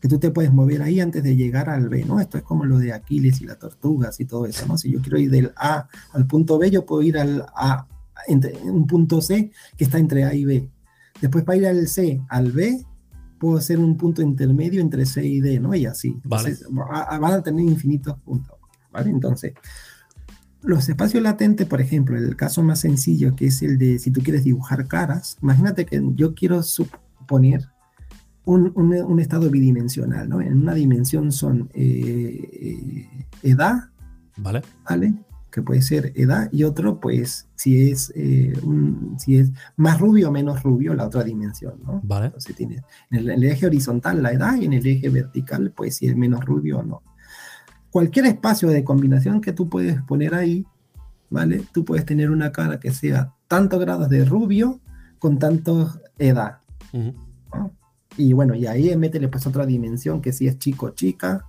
que 0.00 0.08
tú 0.08 0.18
te 0.18 0.30
puedes 0.30 0.52
mover 0.52 0.82
ahí 0.82 0.98
antes 1.00 1.22
de 1.22 1.36
llegar 1.36 1.68
al 1.68 1.88
B, 1.88 2.04
¿no? 2.04 2.20
Esto 2.20 2.38
es 2.38 2.42
como 2.42 2.64
lo 2.64 2.78
de 2.78 2.92
Aquiles 2.92 3.40
y 3.40 3.44
las 3.44 3.58
tortugas 3.58 4.18
y 4.18 4.24
todo 4.24 4.46
eso, 4.46 4.66
¿no? 4.66 4.78
Si 4.78 4.90
yo 4.90 5.00
quiero 5.00 5.18
ir 5.18 5.30
del 5.30 5.52
A 5.56 5.88
al 6.12 6.26
punto 6.26 6.58
B, 6.58 6.70
yo 6.70 6.86
puedo 6.86 7.02
ir 7.02 7.18
al 7.18 7.44
A, 7.54 7.86
entre, 8.26 8.56
un 8.62 8.86
punto 8.86 9.20
C 9.20 9.52
que 9.76 9.84
está 9.84 9.98
entre 9.98 10.24
A 10.24 10.34
y 10.34 10.44
B. 10.44 10.68
Después 11.20 11.44
para 11.44 11.58
ir 11.58 11.66
al 11.66 11.86
C 11.86 12.20
al 12.28 12.50
B, 12.50 12.84
puedo 13.38 13.58
hacer 13.58 13.78
un 13.78 13.96
punto 13.96 14.22
intermedio 14.22 14.80
entre 14.80 15.04
C 15.04 15.24
y 15.24 15.40
D, 15.40 15.60
¿no? 15.60 15.74
Y 15.74 15.84
así. 15.84 16.18
Vale. 16.24 16.56
van 16.70 17.32
a 17.32 17.42
tener 17.42 17.64
infinitos 17.64 18.18
puntos, 18.20 18.56
¿vale? 18.90 19.10
Entonces, 19.10 19.52
los 20.62 20.88
espacios 20.88 21.22
latentes, 21.22 21.66
por 21.66 21.80
ejemplo, 21.80 22.16
el 22.16 22.36
caso 22.36 22.62
más 22.62 22.80
sencillo, 22.80 23.36
que 23.36 23.46
es 23.46 23.60
el 23.62 23.76
de 23.76 23.98
si 23.98 24.10
tú 24.10 24.22
quieres 24.22 24.44
dibujar 24.44 24.88
caras, 24.88 25.36
imagínate 25.42 25.84
que 25.84 26.02
yo 26.14 26.34
quiero 26.34 26.62
suponer 26.62 27.68
un, 28.44 29.20
estado 29.20 29.50
bidimensional, 29.50 30.28
¿no? 30.28 30.40
En 30.40 30.62
una 30.62 30.74
dimensión 30.74 31.32
son 31.32 31.70
eh, 31.74 32.48
eh, 32.52 33.26
edad, 33.42 33.90
¿Vale? 34.36 34.62
¿vale? 34.88 35.14
Que 35.50 35.62
puede 35.62 35.82
ser 35.82 36.12
edad, 36.14 36.48
y 36.52 36.64
otro, 36.64 37.00
pues, 37.00 37.48
si 37.56 37.90
es, 37.90 38.12
eh, 38.14 38.52
si 39.18 39.36
es 39.36 39.50
más 39.76 40.00
rubio 40.00 40.28
o 40.28 40.32
menos 40.32 40.62
rubio, 40.62 40.94
la 40.94 41.06
otra 41.06 41.24
dimensión, 41.24 41.80
¿no? 41.84 42.00
Vale. 42.04 42.26
Entonces 42.26 42.54
tiene 42.56 42.82
en 43.10 43.28
el, 43.28 43.44
eje 43.44 43.66
horizontal 43.66 44.22
la 44.22 44.32
edad 44.32 44.56
y 44.56 44.64
en 44.64 44.72
el 44.74 44.86
eje 44.86 45.08
vertical, 45.08 45.72
pues, 45.76 45.96
si 45.96 46.06
es 46.06 46.16
menos 46.16 46.44
rubio 46.44 46.78
o 46.78 46.82
no. 46.82 47.02
Cualquier 47.90 48.26
espacio 48.26 48.68
de 48.68 48.84
combinación 48.84 49.40
que 49.40 49.52
tú 49.52 49.68
puedes 49.68 50.00
poner 50.02 50.34
ahí, 50.34 50.64
¿vale? 51.28 51.64
Tú 51.72 51.84
puedes 51.84 52.04
tener 52.04 52.30
una 52.30 52.52
cara 52.52 52.78
que 52.78 52.92
sea 52.92 53.34
tantos 53.48 53.80
grados 53.80 54.08
de 54.08 54.24
rubio 54.24 54.80
con 55.18 55.38
tanto 55.38 56.00
edad. 56.18 56.58
Y 58.16 58.32
bueno, 58.32 58.54
y 58.54 58.66
ahí 58.66 58.94
métele 58.96 59.28
pues 59.28 59.46
otra 59.46 59.66
dimensión 59.66 60.20
que 60.20 60.32
si 60.32 60.46
es 60.46 60.58
chico 60.58 60.86
o 60.86 60.90
chica, 60.90 61.46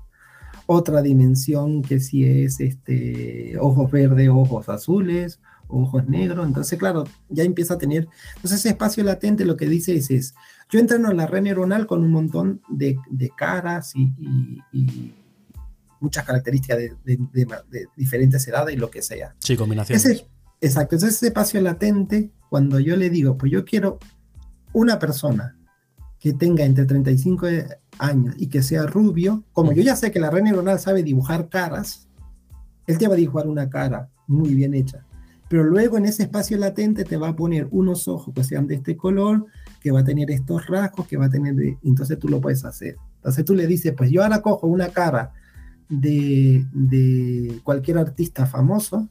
otra 0.66 1.02
dimensión 1.02 1.82
que 1.82 2.00
si 2.00 2.26
es 2.26 2.60
este, 2.60 3.58
ojos 3.60 3.92
verdes, 3.92 4.30
ojos 4.30 4.70
azules, 4.70 5.40
ojos 5.68 6.08
negros. 6.08 6.48
Entonces, 6.48 6.78
claro, 6.78 7.06
ya 7.30 7.44
empieza 7.44 7.76
a 7.76 7.78
tener. 7.78 8.08
Entonces, 8.36 8.60
ese 8.60 8.70
espacio 8.70 9.04
latente 9.04 9.46
lo 9.46 9.58
que 9.58 9.68
dice 9.68 9.96
es: 9.96 10.12
es 10.12 10.36
yo 10.70 10.80
entreno 10.80 11.12
en 11.12 11.18
la 11.18 11.28
red 11.28 11.42
neuronal 11.42 11.88
con 11.88 12.04
un 12.04 12.12
montón 12.12 12.62
de, 12.70 12.98
caras 13.36 13.94
y, 13.96 14.14
muchas 16.00 16.26
características 16.26 16.78
de, 16.78 17.88
diferentes 17.96 18.48
edades 18.48 18.76
y 18.76 18.78
lo 18.78 18.90
que 18.90 19.02
sea. 19.02 19.36
Sí, 19.40 19.56
combinaciones. 19.56 20.26
exacto. 20.62 20.96
Entonces, 20.96 21.18
ese 21.18 21.28
espacio 21.28 21.62
latente, 21.62 22.32
cuando 22.50 22.80
yo 22.80 22.96
le 22.96 23.10
digo, 23.10 23.38
pues 23.38 23.52
yo 23.52 23.66
quiero 23.66 24.00
una 24.74 25.00
persona 25.00 25.58
que 26.22 26.34
tenga 26.34 26.64
entre 26.64 26.86
35 26.86 27.48
años 27.98 28.36
y 28.38 28.48
que 28.48 28.62
sea 28.62 28.86
rubio, 28.86 29.44
como 29.54 29.74
yo 29.74 29.82
ya 29.82 29.96
sé 29.96 30.12
que 30.12 30.20
la 30.20 30.30
red 30.30 30.44
neuronal 30.44 30.80
sabe 30.80 31.02
dibujar 31.02 31.50
caras, 31.50 32.08
él 32.86 33.00
te 33.00 33.08
va 33.08 33.16
a 33.16 33.18
dibujar 33.18 33.48
una 33.48 33.70
cara 33.70 34.08
muy 34.28 34.54
bien 34.54 34.76
hecha. 34.76 35.04
Pero 35.50 35.64
luego 35.64 35.98
en 35.98 36.06
ese 36.06 36.24
espacio 36.24 36.58
latente 36.58 37.06
te 37.06 37.18
va 37.18 37.30
a 37.30 37.36
poner 37.36 37.68
unos 37.72 38.08
ojos 38.08 38.34
que 38.36 38.44
sean 38.44 38.68
de 38.68 38.76
este 38.76 38.96
color, 38.96 39.48
que 39.82 39.92
va 39.92 40.02
a 40.02 40.04
tener 40.04 40.30
estos 40.30 40.68
rasgos, 40.68 41.08
que 41.08 41.18
va 41.18 41.26
a 41.26 41.30
tener... 41.30 41.56
Entonces 41.84 42.20
tú 42.20 42.30
lo 42.30 42.40
puedes 42.40 42.64
hacer. 42.66 42.98
Entonces 43.16 43.44
tú 43.44 43.56
le 43.56 43.66
dices, 43.66 43.94
pues 43.98 44.12
yo 44.12 44.22
ahora 44.22 44.44
cojo 44.44 44.68
una 44.68 44.90
cara 44.90 45.34
de, 45.90 46.66
de 46.72 47.60
cualquier 47.64 47.98
artista 47.98 48.46
famoso 48.46 49.10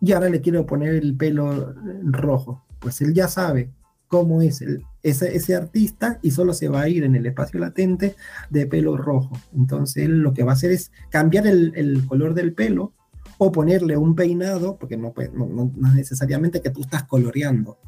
y 0.00 0.12
ahora 0.12 0.30
le 0.30 0.40
quiero 0.40 0.64
poner 0.64 0.94
el 0.94 1.14
pelo 1.14 1.74
rojo. 2.04 2.64
Pues 2.80 3.02
él 3.02 3.12
ya 3.12 3.28
sabe 3.28 3.70
cómo 4.08 4.42
es 4.42 4.62
el, 4.62 4.82
ese, 5.02 5.36
ese 5.36 5.54
artista 5.54 6.18
y 6.22 6.30
solo 6.30 6.54
se 6.54 6.68
va 6.68 6.82
a 6.82 6.88
ir 6.88 7.04
en 7.04 7.14
el 7.14 7.26
espacio 7.26 7.58
latente 7.58 8.14
de 8.50 8.66
pelo 8.66 8.96
rojo. 8.96 9.38
Entonces 9.54 10.04
él 10.04 10.18
lo 10.18 10.32
que 10.32 10.44
va 10.44 10.52
a 10.52 10.54
hacer 10.54 10.70
es 10.70 10.92
cambiar 11.10 11.46
el, 11.46 11.72
el 11.76 12.06
color 12.06 12.34
del 12.34 12.52
pelo 12.52 12.92
o 13.38 13.50
ponerle 13.50 13.96
un 13.96 14.14
peinado, 14.14 14.76
porque 14.78 14.96
no, 14.96 15.12
no, 15.34 15.72
no, 15.76 15.88
es 15.88 15.94
necesariamente 15.94 16.60
que 16.60 16.70
tú 16.70 16.82
estás 16.82 17.04
coloreando, 17.04 17.78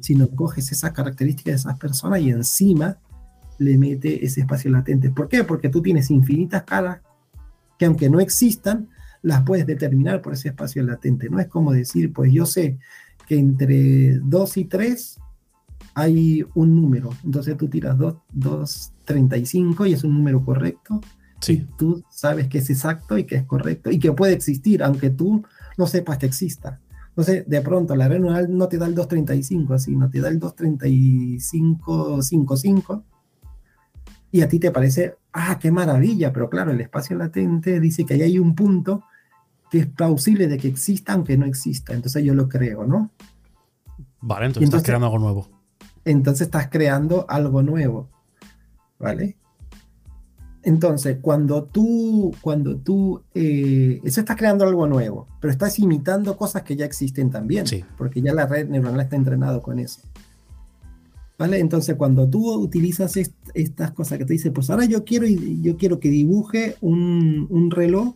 sino 0.00 0.28
coges 0.28 0.72
esa 0.72 0.92
característica 0.92 1.50
de 1.50 1.56
esas 1.56 1.78
personas 1.78 2.20
y 2.20 2.30
encima 2.30 2.98
le 3.58 3.78
mete 3.78 4.24
ese 4.24 4.40
espacio 4.40 4.70
latente. 4.70 5.10
¿Por 5.10 5.28
qué? 5.28 5.44
Porque 5.44 5.68
tú 5.68 5.80
tienes 5.82 6.10
infinitas 6.10 6.64
caras 6.64 7.00
que 7.78 7.86
aunque 7.86 8.10
no 8.10 8.20
existan, 8.20 8.88
las 9.22 9.42
puedes 9.42 9.66
determinar 9.66 10.22
por 10.22 10.32
ese 10.32 10.48
espacio 10.48 10.82
latente. 10.82 11.28
No 11.28 11.38
es 11.38 11.46
como 11.46 11.72
decir, 11.72 12.12
pues 12.12 12.32
yo 12.32 12.46
sé 12.46 12.78
que 13.26 13.38
entre 13.38 14.18
2 14.18 14.56
y 14.56 14.64
3 14.64 15.19
hay 16.00 16.44
un 16.54 16.74
número. 16.74 17.10
Entonces 17.24 17.56
tú 17.56 17.68
tiras 17.68 17.96
2.35 17.96 19.88
y 19.88 19.92
es 19.92 20.02
un 20.04 20.14
número 20.14 20.44
correcto. 20.44 21.00
Sí. 21.40 21.66
tú 21.78 22.04
sabes 22.10 22.48
que 22.48 22.58
es 22.58 22.68
exacto 22.68 23.16
y 23.16 23.24
que 23.24 23.36
es 23.36 23.44
correcto 23.44 23.90
y 23.90 23.98
que 23.98 24.12
puede 24.12 24.34
existir, 24.34 24.82
aunque 24.82 25.08
tú 25.08 25.42
no 25.78 25.86
sepas 25.86 26.18
que 26.18 26.26
exista. 26.26 26.80
Entonces, 27.08 27.48
de 27.48 27.62
pronto, 27.62 27.96
la 27.96 28.08
red 28.08 28.20
neural 28.20 28.54
no 28.54 28.68
te 28.68 28.76
da 28.78 28.86
el 28.86 28.94
235, 28.94 29.78
sino 29.78 30.10
te 30.10 30.20
da 30.20 30.28
el 30.28 30.38
235.55 30.38 33.04
y 34.32 34.42
a 34.42 34.48
ti 34.48 34.58
te 34.58 34.70
parece, 34.70 35.16
ah, 35.32 35.58
qué 35.58 35.72
maravilla, 35.72 36.32
pero 36.32 36.48
claro, 36.48 36.70
el 36.70 36.80
espacio 36.80 37.16
latente 37.16 37.80
dice 37.80 38.06
que 38.06 38.14
ahí 38.14 38.22
hay 38.22 38.38
un 38.38 38.54
punto 38.54 39.02
que 39.70 39.80
es 39.80 39.86
plausible 39.86 40.46
de 40.46 40.58
que 40.58 40.68
exista 40.68 41.14
aunque 41.14 41.36
no 41.36 41.46
exista. 41.46 41.94
Entonces 41.94 42.24
yo 42.24 42.34
lo 42.34 42.48
creo, 42.48 42.86
¿no? 42.86 43.10
Vale, 44.20 44.46
entonces, 44.46 44.68
estás 44.68 44.82
creando 44.82 45.06
algo 45.06 45.18
nuevo. 45.18 45.48
Entonces 46.04 46.46
estás 46.46 46.68
creando 46.68 47.26
algo 47.28 47.62
nuevo, 47.62 48.08
¿vale? 48.98 49.36
Entonces, 50.62 51.18
cuando 51.22 51.64
tú, 51.64 52.34
cuando 52.42 52.76
tú, 52.76 53.22
eh, 53.34 54.00
eso 54.04 54.20
estás 54.20 54.36
creando 54.36 54.64
algo 54.64 54.86
nuevo, 54.86 55.26
pero 55.40 55.50
estás 55.50 55.78
imitando 55.78 56.36
cosas 56.36 56.62
que 56.62 56.76
ya 56.76 56.84
existen 56.84 57.30
también, 57.30 57.66
sí. 57.66 57.82
porque 57.96 58.20
ya 58.20 58.34
la 58.34 58.46
red 58.46 58.68
neuronal 58.68 59.00
está 59.00 59.16
entrenado 59.16 59.62
con 59.62 59.78
eso. 59.78 60.02
¿Vale? 61.38 61.58
Entonces, 61.58 61.96
cuando 61.96 62.28
tú 62.28 62.52
utilizas 62.52 63.16
estas 63.54 63.92
cosas 63.92 64.18
que 64.18 64.26
te 64.26 64.34
dice, 64.34 64.50
pues 64.50 64.68
ahora 64.68 64.84
yo 64.84 65.04
quiero, 65.04 65.26
yo 65.26 65.78
quiero 65.78 65.98
que 65.98 66.10
dibuje 66.10 66.76
un, 66.82 67.46
un 67.48 67.70
reloj 67.70 68.14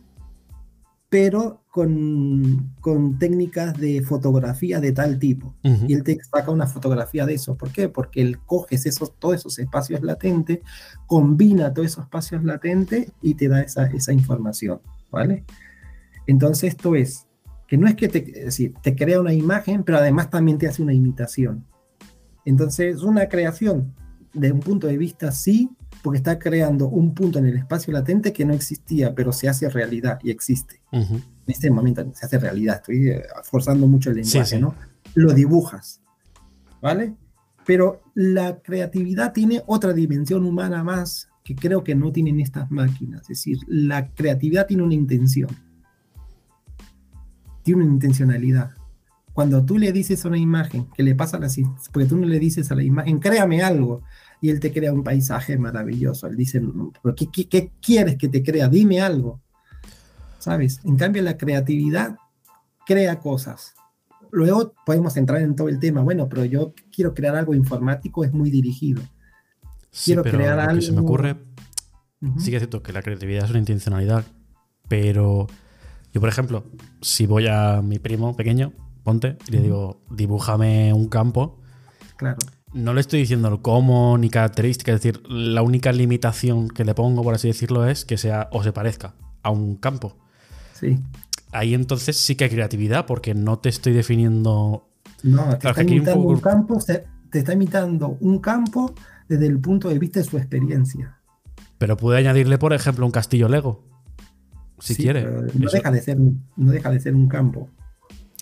pero 1.15 1.63
con, 1.71 2.75
con, 2.81 3.17
técnicas 3.17 3.73
de 3.79 4.01
fotografía 4.01 4.81
de 4.81 4.91
tal 4.91 5.17
tipo. 5.17 5.55
Y 5.63 5.93
él 5.93 6.03
te 6.03 6.17
saca 6.21 6.51
una 6.51 6.67
fotografía 6.67 7.25
de 7.25 7.35
eso. 7.35 7.55
¿Por 7.55 7.71
qué? 7.71 7.87
Porque 7.87 8.21
él 8.21 8.39
coge 8.39 8.75
esos, 8.75 9.17
todos 9.17 9.35
esos 9.35 9.57
espacios 9.57 10.01
latentes, 10.01 10.59
combina 11.07 11.73
todos 11.73 11.87
esos 11.87 12.03
espacios 12.03 12.43
latentes 12.43 13.13
y 13.21 13.35
te 13.35 13.47
da 13.47 13.61
esa, 13.61 13.85
esa 13.85 14.11
información. 14.11 14.81
¿Vale? 15.09 15.45
Entonces 16.27 16.73
esto 16.73 16.95
es, 16.97 17.27
que 17.65 17.77
no 17.77 17.87
es 17.87 17.95
que 17.95 18.09
te, 18.09 18.19
decir, 18.19 18.73
te 18.83 18.93
crea 18.93 19.21
una 19.21 19.31
imagen, 19.31 19.85
pero 19.85 19.99
además 19.99 20.29
también 20.29 20.57
te 20.57 20.67
hace 20.67 20.83
una 20.83 20.93
imitación. 20.93 21.65
Entonces, 22.43 23.03
una 23.03 23.29
creación 23.29 23.95
de 24.33 24.51
un 24.51 24.59
punto 24.59 24.87
de 24.87 24.97
vista 24.97 25.31
sí, 25.31 25.69
porque 26.05 26.17
está 26.17 26.37
creando 26.37 26.87
un 26.87 27.15
punto 27.15 27.39
en 27.39 27.47
el 27.47 27.57
espacio 27.57 27.91
latente 27.91 28.31
que 28.31 28.45
no 28.45 28.53
existía, 28.53 29.15
pero 29.15 29.33
se 29.33 29.49
hace 29.49 29.67
realidad 29.69 30.19
y 30.21 30.29
existe. 30.29 30.79
En 30.91 31.23
este 31.47 31.71
momento 31.71 32.05
se 32.13 32.27
hace 32.27 32.37
realidad, 32.37 32.75
estoy 32.75 33.09
eh, 33.09 33.23
forzando 33.41 33.87
mucho 33.87 34.11
el 34.11 34.17
lenguaje, 34.17 34.59
¿no? 34.59 34.75
Lo 35.15 35.33
dibujas, 35.33 36.01
¿vale? 36.79 37.15
Pero 37.65 38.03
la 38.13 38.61
creatividad 38.61 39.33
tiene 39.33 39.63
otra 39.65 39.93
dimensión 39.93 40.45
humana 40.45 40.83
más 40.83 41.27
que 41.43 41.55
creo 41.55 41.83
que 41.83 41.95
no 41.95 42.11
tienen 42.11 42.39
estas 42.39 42.69
máquinas. 42.69 43.21
Es 43.21 43.29
decir, 43.29 43.57
la 43.65 44.13
creatividad 44.13 44.67
tiene 44.67 44.83
una 44.83 44.93
intención, 44.93 45.49
tiene 47.63 47.81
una 47.81 47.93
intencionalidad. 47.93 48.75
Cuando 49.33 49.65
tú 49.65 49.79
le 49.79 49.91
dices 49.91 50.23
a 50.23 50.27
una 50.27 50.37
imagen, 50.37 50.85
que 50.95 51.01
le 51.01 51.15
pasa 51.15 51.37
así, 51.37 51.65
porque 51.91 52.07
tú 52.07 52.15
no 52.15 52.27
le 52.27 52.37
dices 52.37 52.71
a 52.71 52.75
la 52.75 52.83
imagen, 52.83 53.17
créame 53.17 53.63
algo, 53.63 54.03
y 54.41 54.49
él 54.49 54.59
te 54.59 54.71
crea 54.71 54.93
un 54.93 55.03
paisaje 55.03 55.57
maravilloso. 55.57 56.27
Él 56.27 56.35
dice, 56.35 56.61
¿qué, 57.15 57.27
qué, 57.31 57.47
qué 57.47 57.71
quieres 57.81 58.17
que 58.17 58.27
te 58.27 58.43
crea? 58.43 58.67
Dime 58.67 59.01
algo. 59.01 59.41
¿Sabes? 60.39 60.79
En 60.83 60.97
cambio, 60.97 61.21
la 61.23 61.37
creatividad 61.37 62.17
crea 62.85 63.19
cosas. 63.19 63.73
Luego 64.31 64.73
podemos 64.85 65.17
entrar 65.17 65.41
en 65.41 65.55
todo 65.55 65.69
el 65.69 65.79
tema. 65.79 66.01
Bueno, 66.01 66.27
pero 66.29 66.45
yo 66.45 66.73
quiero 66.91 67.13
crear 67.13 67.35
algo 67.35 67.55
informático, 67.55 68.23
es 68.23 68.33
muy 68.33 68.49
dirigido. 68.49 69.01
Quiero 70.03 70.23
crear 70.23 70.59
algo. 70.59 70.75
Que 70.79 70.85
se 70.85 70.91
me 70.91 70.99
ocurre, 70.99 71.37
sí 72.37 72.51
que 72.51 72.57
es 72.57 72.61
cierto 72.61 72.83
que 72.83 72.91
la 72.91 73.01
creatividad 73.01 73.45
es 73.45 73.49
una 73.49 73.59
intencionalidad, 73.59 74.25
pero 74.89 75.47
yo, 76.13 76.19
por 76.19 76.29
ejemplo, 76.29 76.65
si 77.01 77.25
voy 77.25 77.47
a 77.47 77.81
mi 77.81 77.97
primo 77.97 78.35
pequeño, 78.35 78.73
ponte, 79.03 79.37
y 79.47 79.51
le 79.51 79.61
digo, 79.61 80.01
dibújame 80.09 80.91
un 80.91 81.07
campo. 81.07 81.61
Claro 82.17 82.37
no 82.75 82.93
le 82.93 83.01
estoy 83.01 83.21
diciendo 83.21 83.47
el 83.47 83.61
cómo 83.61 84.17
ni 84.17 84.29
características, 84.29 84.95
es 84.95 85.01
decir, 85.01 85.23
la 85.29 85.61
única 85.61 85.91
limitación 85.93 86.67
que 86.67 86.83
le 86.83 86.93
pongo, 86.93 87.23
por 87.23 87.33
así 87.33 87.47
decirlo, 87.47 87.87
es 87.87 88.03
que 88.03 88.17
sea 88.17 88.49
o 88.51 88.63
se 88.63 88.73
parezca 88.73 89.15
a 89.41 89.49
un 89.49 89.77
campo. 89.77 90.17
Sí. 90.73 90.99
Ahí 91.51 91.73
entonces 91.73 92.17
sí 92.17 92.35
que 92.35 92.43
hay 92.43 92.49
creatividad, 92.49 93.05
porque 93.05 93.33
no 93.33 93.59
te 93.59 93.69
estoy 93.69 93.93
definiendo. 93.93 94.89
No, 95.23 95.57
te 95.57 95.69
está 95.69 95.83
imitando 95.83 96.27
un, 96.27 96.39
campo, 96.41 96.77
te 96.85 97.39
está 97.39 97.53
imitando 97.53 98.17
un 98.19 98.39
campo 98.39 98.93
desde 99.29 99.47
el 99.47 99.59
punto 99.59 99.87
de 99.87 99.97
vista 99.97 100.19
de 100.19 100.25
su 100.25 100.37
experiencia. 100.37 101.17
Pero 101.77 101.95
puede 101.95 102.19
añadirle, 102.19 102.57
por 102.57 102.73
ejemplo, 102.73 103.05
un 103.05 103.11
castillo 103.11 103.47
Lego. 103.47 103.85
Si 104.79 104.95
quiere. 104.95 105.23
No 105.53 105.71
deja, 105.71 105.91
de 105.91 106.01
ser, 106.01 106.17
no 106.19 106.71
deja 106.71 106.89
de 106.89 106.99
ser 106.99 107.15
un 107.15 107.29
campo. 107.29 107.69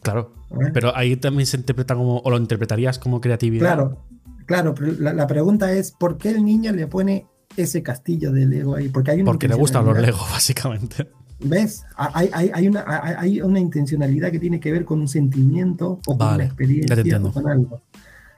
Claro. 0.01 0.33
Pero 0.73 0.95
ahí 0.95 1.15
también 1.17 1.45
se 1.45 1.57
interpreta 1.57 1.95
como, 1.95 2.17
o 2.17 2.29
lo 2.31 2.37
interpretarías 2.37 2.97
como 2.97 3.21
creatividad. 3.21 3.75
Claro, 3.75 4.05
Claro, 4.45 4.73
pero 4.73 4.93
la, 4.99 5.27
pregunta 5.27 5.71
es, 5.71 5.91
¿por 5.91 6.17
qué 6.17 6.29
el 6.29 6.43
niño 6.43 6.71
le 6.71 6.87
pone 6.87 7.27
ese 7.55 7.83
castillo 7.83 8.31
de 8.31 8.45
Lego 8.45 8.75
ahí? 8.75 8.89
Porque, 8.89 9.11
hay 9.11 9.23
Porque 9.23 9.47
le 9.47 9.55
gustan 9.55 9.85
los 9.85 9.99
Lego, 9.99 10.19
básicamente. 10.31 11.09
¿Ves? 11.39 11.85
Hay, 11.97 12.29
hay, 12.33 12.67
una, 12.67 12.85
hay, 12.87 13.41
una, 13.41 13.59
intencionalidad 13.59 14.31
que 14.31 14.39
tiene 14.39 14.59
que 14.59 14.71
ver 14.71 14.85
con 14.85 15.01
un 15.01 15.07
sentimiento 15.07 15.99
o 16.05 16.17
con 16.17 16.35
una 16.35 16.45
experiencia 16.45 17.21
o 17.21 17.31
con 17.31 17.47
algo. 17.47 17.81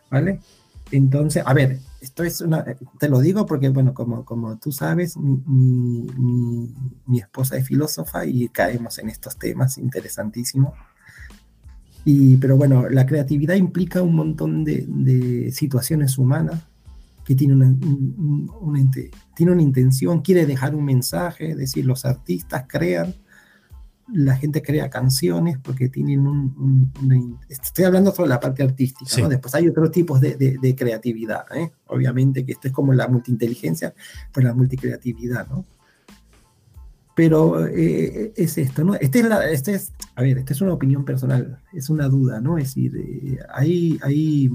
¿Vale? 0.09 0.39
Entonces, 0.91 1.43
a 1.45 1.53
ver, 1.53 1.79
esto 2.01 2.23
es 2.23 2.41
una. 2.41 2.63
Te 2.99 3.09
lo 3.09 3.19
digo 3.19 3.45
porque, 3.45 3.69
bueno, 3.69 3.93
como, 3.93 4.25
como 4.25 4.57
tú 4.57 4.71
sabes, 4.71 5.17
mi, 5.17 6.07
mi, 6.17 6.73
mi 7.05 7.19
esposa 7.19 7.57
es 7.57 7.67
filósofa 7.67 8.25
y 8.25 8.49
caemos 8.49 8.97
en 8.97 9.09
estos 9.09 9.37
temas 9.37 9.77
interesantísimos 9.77 10.73
pero 12.39 12.55
bueno, 12.55 12.87
la 12.89 13.05
creatividad 13.05 13.55
implica 13.55 14.01
un 14.03 14.15
montón 14.15 14.63
de, 14.63 15.51
situaciones 15.51 16.17
humanas 16.17 16.61
que 17.23 17.33
tienen 17.33 17.79
una, 18.61 18.91
tiene 19.35 19.51
una 19.51 19.61
intención, 19.63 20.21
quiere 20.21 20.45
dejar 20.45 20.75
un 20.75 20.85
mensaje, 20.85 21.51
es 21.51 21.57
decir, 21.57 21.83
los 21.85 22.05
artistas 22.05 22.65
crean, 22.67 23.15
la 24.13 24.35
gente 24.35 24.61
crea 24.61 24.89
canciones 24.89 25.57
porque 25.57 25.89
tienen 25.89 26.27
un... 26.27 27.39
estoy 27.49 27.85
hablando 27.85 28.11
solo 28.13 28.27
de 28.27 28.35
la 28.35 28.39
parte 28.39 28.61
artística, 28.61 29.21
¿no? 29.21 29.29
Después 29.29 29.55
hay 29.55 29.67
otros 29.67 29.89
tipos 29.89 30.21
de, 30.21 30.75
creatividad, 30.77 31.45
¿eh? 31.55 31.71
Obviamente 31.87 32.45
que 32.45 32.51
esto 32.51 32.67
es 32.67 32.73
como 32.73 32.93
la 32.93 33.07
multiinteligencia, 33.07 33.95
pues 34.31 34.45
la 34.45 34.53
multicreatividad, 34.53 35.47
¿no? 35.47 35.65
Pero 37.15 37.65
eh, 37.65 38.33
es 38.35 38.57
esto, 38.57 38.83
¿no? 38.83 38.95
Este 38.95 39.19
es, 39.19 39.25
la, 39.25 39.49
este 39.49 39.73
es, 39.73 39.93
a 40.15 40.21
ver, 40.21 40.37
esta 40.37 40.51
es 40.51 40.59
una 40.59 40.73
opinión 40.73 41.05
personal, 41.05 41.59
es 41.73 41.89
una 41.89 42.09
duda, 42.09 42.41
¿no? 42.41 42.57
Es 42.57 42.75
decir, 42.75 42.91
eh, 42.97 43.39
ahí, 43.53 43.97
ahí 44.03 44.51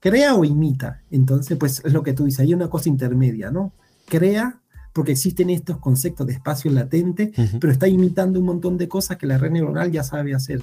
crea 0.00 0.34
o 0.34 0.44
imita. 0.44 1.02
Entonces, 1.12 1.56
pues 1.56 1.80
es 1.84 1.92
lo 1.92 2.02
que 2.02 2.12
tú 2.12 2.24
dices, 2.24 2.40
hay 2.40 2.52
una 2.52 2.68
cosa 2.68 2.88
intermedia, 2.88 3.52
¿no? 3.52 3.72
Crea 4.06 4.60
porque 4.92 5.12
existen 5.12 5.50
estos 5.50 5.78
conceptos 5.78 6.26
de 6.26 6.32
espacio 6.32 6.72
latente, 6.72 7.32
pero 7.60 7.72
está 7.72 7.86
imitando 7.86 8.40
un 8.40 8.46
montón 8.46 8.76
de 8.76 8.88
cosas 8.88 9.16
que 9.16 9.26
la 9.26 9.38
red 9.38 9.52
neuronal 9.52 9.92
ya 9.92 10.02
sabe 10.02 10.34
hacer. 10.34 10.62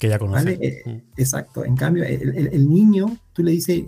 Que 0.00 0.08
ya 0.08 0.18
conoce. 0.18 0.58
Eh, 0.60 1.04
exacto. 1.16 1.64
En 1.64 1.76
cambio, 1.76 2.02
el, 2.02 2.68
niño, 2.68 3.16
tú 3.32 3.44
le 3.44 3.52
dices, 3.52 3.84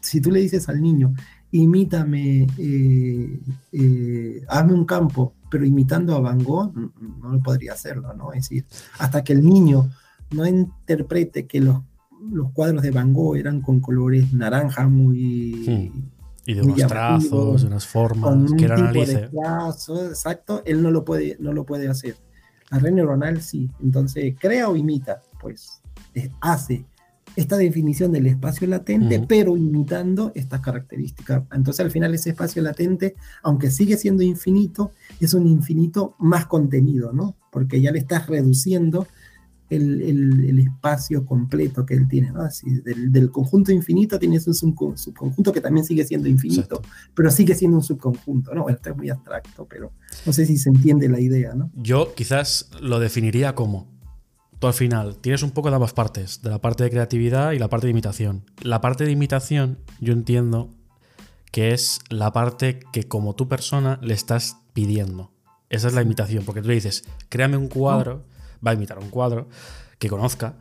si 0.00 0.20
tú 0.22 0.30
le 0.30 0.40
dices 0.40 0.70
al 0.70 0.80
niño, 0.80 1.12
imítame, 1.62 2.46
hazme 4.48 4.72
un 4.72 4.84
campo, 4.84 5.34
pero 5.50 5.64
imitando 5.64 6.14
a 6.14 6.20
Van 6.20 6.42
Gogh 6.42 6.72
no, 6.74 7.32
lo 7.32 7.40
podría 7.40 7.72
hacerlo, 7.72 8.12
¿no? 8.14 8.32
Es 8.32 8.48
decir, 8.48 8.64
hasta 8.98 9.22
que 9.24 9.32
el 9.32 9.44
niño 9.44 9.90
no 10.30 10.46
interprete 10.46 11.46
que 11.46 11.60
los, 11.60 11.80
los 12.30 12.50
cuadros 12.52 12.82
de 12.82 12.90
Van 12.90 13.12
Gogh 13.12 13.36
eran 13.36 13.60
con 13.60 13.80
colores 13.80 14.32
naranja 14.32 14.88
muy... 14.88 15.92
Y 16.48 16.54
de 16.54 16.62
unos 16.62 16.76
trazos, 16.86 17.62
de 17.62 17.66
unas 17.66 17.86
formas, 17.86 18.52
que 18.52 18.64
eran 18.66 18.92
de 18.92 19.30
exacto, 20.10 20.62
él 20.64 20.80
no 20.80 20.92
lo, 20.92 21.04
puede, 21.04 21.36
no 21.40 21.52
lo 21.52 21.66
puede 21.66 21.88
hacer. 21.88 22.14
La 22.70 22.78
red 22.78 22.92
neuronal 22.92 23.42
sí, 23.42 23.68
entonces 23.82 24.36
crea 24.38 24.68
o 24.68 24.76
imita, 24.76 25.22
pues 25.40 25.82
hace, 26.40 26.86
esta 27.36 27.56
definición 27.56 28.12
del 28.12 28.26
espacio 28.26 28.66
latente, 28.66 29.24
pero 29.28 29.56
imitando 29.56 30.32
estas 30.34 30.60
características. 30.60 31.44
Entonces 31.52 31.84
al 31.84 31.90
final 31.90 32.14
ese 32.14 32.30
espacio 32.30 32.62
latente, 32.62 33.14
aunque 33.42 33.70
sigue 33.70 33.96
siendo 33.96 34.22
infinito, 34.22 34.92
es 35.20 35.34
un 35.34 35.46
infinito 35.46 36.16
más 36.18 36.46
contenido, 36.46 37.12
¿no? 37.12 37.36
Porque 37.52 37.80
ya 37.80 37.92
le 37.92 37.98
estás 37.98 38.26
reduciendo 38.26 39.06
el, 39.68 40.58
espacio 40.58 41.24
completo 41.26 41.84
que 41.84 41.94
él 41.94 42.08
tiene, 42.08 42.30
¿no? 42.30 42.42
Así, 42.42 42.66
del, 42.82 43.30
conjunto 43.30 43.72
infinito 43.72 44.18
tienes 44.18 44.46
un 44.46 44.54
subconjunto 44.54 45.52
que 45.52 45.60
también 45.60 45.84
sigue 45.84 46.04
siendo 46.04 46.28
infinito, 46.28 46.80
pero 47.14 47.30
sigue 47.30 47.54
siendo 47.54 47.76
un 47.76 47.82
subconjunto, 47.82 48.54
¿no? 48.54 48.68
Esto 48.68 48.90
es 48.90 48.96
muy 48.96 49.10
abstracto, 49.10 49.66
pero 49.68 49.92
no 50.24 50.32
sé 50.32 50.46
si 50.46 50.56
se 50.56 50.70
entiende 50.70 51.08
la 51.08 51.20
idea, 51.20 51.54
¿no? 51.54 51.70
Yo 51.74 52.14
quizás 52.14 52.70
lo 52.80 53.00
definiría 53.00 53.54
como 53.54 53.95
tú 54.58 54.66
al 54.66 54.74
final 54.74 55.16
tienes 55.16 55.42
un 55.42 55.50
poco 55.50 55.70
de 55.70 55.76
ambas 55.76 55.92
partes, 55.92 56.42
de 56.42 56.50
la 56.50 56.60
parte 56.60 56.84
de 56.84 56.90
creatividad 56.90 57.52
y 57.52 57.58
la 57.58 57.68
parte 57.68 57.86
de 57.86 57.90
imitación. 57.92 58.44
La 58.62 58.80
parte 58.80 59.04
de 59.04 59.12
imitación 59.12 59.78
yo 60.00 60.12
entiendo 60.12 60.70
que 61.52 61.72
es 61.72 62.00
la 62.10 62.32
parte 62.32 62.80
que 62.92 63.04
como 63.04 63.34
tu 63.34 63.48
persona 63.48 63.98
le 64.02 64.14
estás 64.14 64.58
pidiendo. 64.72 65.32
Esa 65.68 65.88
es 65.88 65.94
la 65.94 66.02
imitación, 66.02 66.44
porque 66.44 66.62
tú 66.62 66.68
le 66.68 66.74
dices, 66.74 67.04
créame 67.28 67.56
un 67.56 67.68
cuadro, 67.68 68.24
va 68.64 68.70
a 68.70 68.74
imitar 68.74 68.98
un 68.98 69.10
cuadro 69.10 69.48
que 69.98 70.08
conozca 70.08 70.56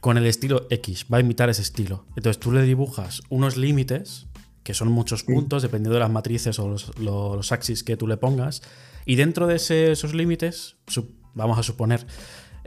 con 0.00 0.16
el 0.16 0.26
estilo 0.26 0.66
X, 0.70 1.06
va 1.12 1.18
a 1.18 1.20
imitar 1.20 1.50
ese 1.50 1.62
estilo. 1.62 2.06
Entonces 2.16 2.38
tú 2.38 2.52
le 2.52 2.62
dibujas 2.62 3.22
unos 3.28 3.56
límites, 3.56 4.26
que 4.62 4.74
son 4.74 4.88
muchos 4.88 5.24
puntos, 5.24 5.62
dependiendo 5.62 5.94
de 5.94 6.00
las 6.00 6.10
matrices 6.10 6.58
o 6.58 6.68
los, 6.68 7.52
axis 7.52 7.82
que 7.82 7.96
tú 7.96 8.06
le 8.06 8.16
pongas, 8.16 8.62
y 9.04 9.16
dentro 9.16 9.46
de 9.46 9.56
esos 9.56 10.14
límites, 10.14 10.76
vamos 11.34 11.58
a 11.58 11.62
suponer 11.62 12.06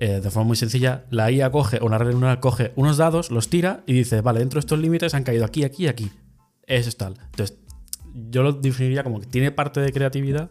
eh, 0.01 0.19
de 0.19 0.31
forma 0.31 0.47
muy 0.47 0.57
sencilla, 0.57 1.05
la 1.11 1.29
IA 1.29 1.51
coge, 1.51 1.77
o 1.79 1.87
la 1.87 1.99
red 1.99 2.07
neuronal 2.07 2.39
coge 2.39 2.73
unos 2.75 2.97
dados, 2.97 3.29
los 3.29 3.51
tira 3.51 3.83
y 3.85 3.93
dice, 3.93 4.21
vale, 4.21 4.39
dentro 4.39 4.57
de 4.57 4.61
estos 4.61 4.79
límites 4.79 5.13
han 5.13 5.23
caído 5.23 5.45
aquí, 5.45 5.63
aquí 5.63 5.83
y 5.83 5.87
aquí. 5.87 6.11
Es 6.65 6.97
tal. 6.97 7.19
Entonces, 7.23 7.59
yo 8.11 8.41
lo 8.41 8.53
definiría 8.53 9.03
como 9.03 9.19
que 9.19 9.27
tiene 9.27 9.51
parte 9.51 9.79
de 9.79 9.93
creatividad, 9.93 10.49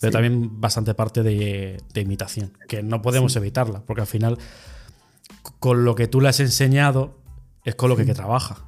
pero 0.00 0.12
también 0.12 0.60
bastante 0.60 0.92
parte 0.92 1.22
de, 1.22 1.80
imitación, 1.94 2.52
que 2.68 2.82
no 2.82 3.00
podemos 3.00 3.34
evitarla, 3.36 3.80
porque 3.86 4.02
al 4.02 4.06
final, 4.06 4.36
con 5.60 5.86
lo 5.86 5.94
que 5.94 6.06
tú 6.06 6.20
le 6.20 6.28
has 6.28 6.40
enseñado, 6.40 7.22
es 7.64 7.76
con 7.76 7.88
lo 7.88 7.96
que, 7.96 8.04
que 8.04 8.12
trabaja. 8.12 8.66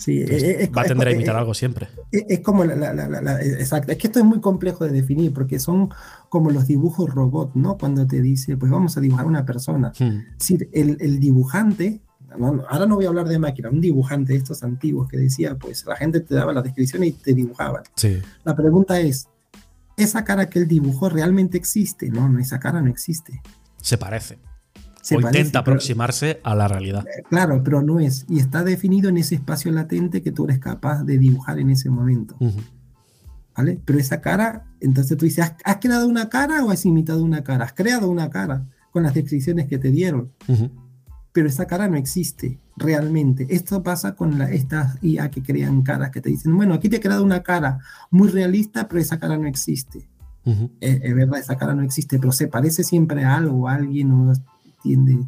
Sí, 0.00 0.22
es, 0.22 0.70
va 0.74 0.80
a 0.80 0.84
tender 0.86 1.08
a 1.08 1.12
imitar 1.12 1.36
algo 1.36 1.52
siempre. 1.52 1.88
Es, 2.10 2.40
como 2.40 2.64
la, 2.64 3.42
exacto. 3.42 3.92
Es 3.92 3.98
que 3.98 4.06
esto 4.06 4.18
es 4.18 4.24
muy 4.24 4.40
complejo 4.40 4.84
de 4.84 4.92
definir 4.92 5.32
porque 5.34 5.60
son 5.60 5.90
como 6.30 6.50
los 6.50 6.66
dibujos 6.66 7.14
robot, 7.14 7.54
¿no? 7.54 7.76
Cuando 7.76 8.06
te 8.06 8.22
dice, 8.22 8.56
pues 8.56 8.72
vamos 8.72 8.96
a 8.96 9.00
dibujar 9.00 9.26
una 9.26 9.44
persona. 9.44 9.92
Hmm. 9.98 10.20
Es 10.32 10.38
decir, 10.38 10.70
el, 10.72 11.20
dibujante, 11.20 12.00
ahora 12.70 12.86
no 12.86 12.96
voy 12.96 13.04
a 13.04 13.08
hablar 13.08 13.28
de 13.28 13.38
máquina, 13.38 13.68
un 13.68 13.82
dibujante 13.82 14.32
de 14.32 14.38
estos 14.38 14.62
antiguos 14.62 15.06
que 15.06 15.18
decía, 15.18 15.56
pues 15.56 15.84
la 15.84 15.96
gente 15.96 16.20
te 16.20 16.34
daba 16.34 16.54
la 16.54 16.62
descripción 16.62 17.04
y 17.04 17.12
te 17.12 17.34
dibujaban. 17.34 17.82
Sí. 17.94 18.22
La 18.44 18.56
pregunta 18.56 18.98
es, 19.00 19.28
¿esa 19.98 20.24
cara 20.24 20.48
que 20.48 20.60
él 20.60 20.66
dibujó 20.66 21.10
realmente 21.10 21.58
existe? 21.58 22.08
No, 22.08 22.26
no, 22.26 22.40
esa 22.40 22.58
cara 22.58 22.80
no 22.80 22.88
existe. 22.88 23.42
Se 23.82 23.98
parece 23.98 24.38
o 25.12 25.20
intenta 25.20 25.60
aproximarse 25.60 26.40
a 26.42 26.54
la 26.54 26.68
realidad. 26.68 27.04
Eh, 27.06 27.22
claro, 27.28 27.62
pero 27.64 27.82
no 27.82 28.00
es. 28.00 28.26
Y 28.28 28.38
está 28.38 28.62
definido 28.64 29.08
en 29.08 29.18
ese 29.18 29.36
espacio 29.36 29.72
latente 29.72 30.22
que 30.22 30.32
tú 30.32 30.44
eres 30.44 30.58
capaz 30.58 31.04
de 31.04 31.18
dibujar 31.18 31.58
en 31.58 31.70
ese 31.70 31.90
momento. 31.90 32.36
¿Vale? 33.56 33.80
Pero 33.84 33.98
esa 33.98 34.20
cara, 34.20 34.66
entonces 34.80 35.16
tú 35.16 35.24
dices, 35.24 35.52
¿has, 35.64 35.76
creado 35.78 36.06
una 36.06 36.28
cara 36.28 36.64
o 36.64 36.70
has 36.70 36.84
imitado 36.86 37.24
una 37.24 37.42
cara? 37.42 37.64
Has 37.64 37.72
creado 37.72 38.08
una 38.08 38.30
cara 38.30 38.66
con 38.90 39.02
las 39.02 39.14
descripciones 39.14 39.66
que 39.66 39.78
te 39.78 39.90
dieron. 39.90 40.32
Pero 41.32 41.48
esa 41.48 41.66
cara 41.66 41.88
no 41.88 41.96
existe 41.96 42.58
realmente. 42.76 43.46
Esto 43.50 43.82
pasa 43.82 44.14
con 44.14 44.38
la, 44.38 44.50
estas 44.50 45.02
IA 45.02 45.30
que 45.30 45.42
crean 45.42 45.82
caras, 45.82 46.10
que 46.10 46.20
te 46.20 46.30
dicen, 46.30 46.56
bueno, 46.56 46.74
aquí 46.74 46.88
te 46.88 46.96
he 46.96 47.00
creado 47.00 47.22
una 47.22 47.42
cara 47.42 47.78
muy 48.10 48.28
realista, 48.28 48.88
pero 48.88 49.00
esa 49.00 49.18
cara 49.18 49.36
no 49.36 49.46
existe. 49.46 50.08
es, 50.80 51.14
verdad, 51.14 51.38
esa 51.38 51.56
cara 51.56 51.74
no 51.74 51.82
existe, 51.82 52.18
pero 52.18 52.32
se 52.32 52.48
parece 52.48 52.82
siempre 52.82 53.24
a 53.24 53.36
algo, 53.36 53.68
a 53.68 53.74
alguien, 53.74 54.10
o 54.10 54.32
entiende. 54.84 55.26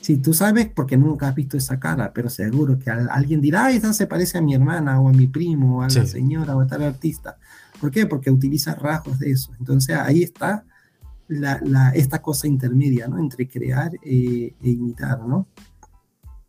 Si 0.00 0.18
tú 0.18 0.34
sabes, 0.34 0.68
porque 0.68 0.96
nunca 0.96 1.28
has 1.28 1.34
visto 1.34 1.56
esa 1.56 1.78
cara, 1.78 2.12
pero 2.12 2.28
seguro 2.28 2.78
que 2.78 2.90
alguien 2.90 3.40
dirá, 3.40 3.70
esa 3.70 3.92
se 3.92 4.06
parece 4.06 4.38
a 4.38 4.42
mi 4.42 4.54
hermana 4.54 5.00
o 5.00 5.08
a 5.08 5.12
mi 5.12 5.26
primo 5.26 5.78
o 5.78 5.82
a 5.82 5.88
la 5.88 6.06
señora 6.06 6.56
o 6.56 6.60
a 6.60 6.66
tal 6.66 6.82
artista. 6.82 7.38
¿Por 7.80 7.90
qué? 7.90 8.06
Porque 8.06 8.30
utiliza 8.30 8.74
rasgos 8.74 9.18
de 9.18 9.30
eso. 9.30 9.52
Entonces 9.58 9.96
ahí 9.96 10.22
está 10.22 10.64
la, 11.28 11.90
esta 11.94 12.20
cosa 12.20 12.46
intermedia, 12.46 13.08
¿no? 13.08 13.18
Entre 13.18 13.48
crear 13.48 13.92
e, 14.02 14.54
e 14.62 14.70
imitar, 14.70 15.20
¿no? 15.20 15.48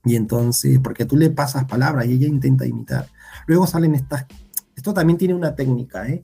Y 0.06 0.16
entonces, 0.16 0.80
porque 0.80 1.06
tú 1.06 1.18
le 1.18 1.30
pasas 1.30 1.66
palabras 1.66 2.06
y 2.06 2.14
ella 2.14 2.28
intenta 2.28 2.66
imitar. 2.66 3.08
Luego 3.46 3.68
salen 3.68 3.96
estas, 3.96 4.26
esto 4.76 4.94
también 4.94 5.18
tiene 5.18 5.34
una 5.34 5.56
técnica, 5.56 6.08
¿eh? 6.08 6.24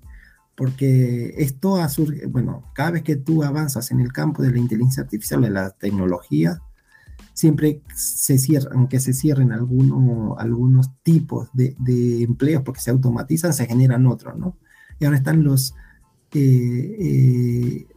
Porque 0.55 1.34
esto 1.38 1.77
ha 1.77 1.89
surgido, 1.89 2.30
bueno, 2.30 2.63
cada 2.73 2.91
vez 2.91 3.03
que 3.03 3.15
tú 3.15 3.43
avanzas 3.43 3.91
en 3.91 3.99
el 3.99 4.13
campo 4.13 4.43
de 4.43 4.51
la 4.51 4.59
inteligencia 4.59 5.03
artificial, 5.03 5.41
de 5.41 5.49
la 5.49 5.71
tecnología, 5.71 6.61
siempre 7.34 7.81
se 7.95 8.38
cierran, 8.38 8.73
aunque 8.77 8.99
se 8.99 9.13
cierren 9.13 9.51
algunos, 9.51 10.38
algunos 10.39 10.91
tipos 11.01 11.49
de, 11.53 11.75
empleos 12.23 12.61
porque 12.63 12.81
se 12.81 12.91
automatizan, 12.91 13.53
se 13.53 13.65
generan 13.65 14.05
otros, 14.05 14.38
¿no? 14.38 14.57
Y 14.99 15.05
ahora 15.05 15.17
están 15.17 15.43
los 15.43 15.73
eh, 16.34 16.95
eh, 16.99 17.88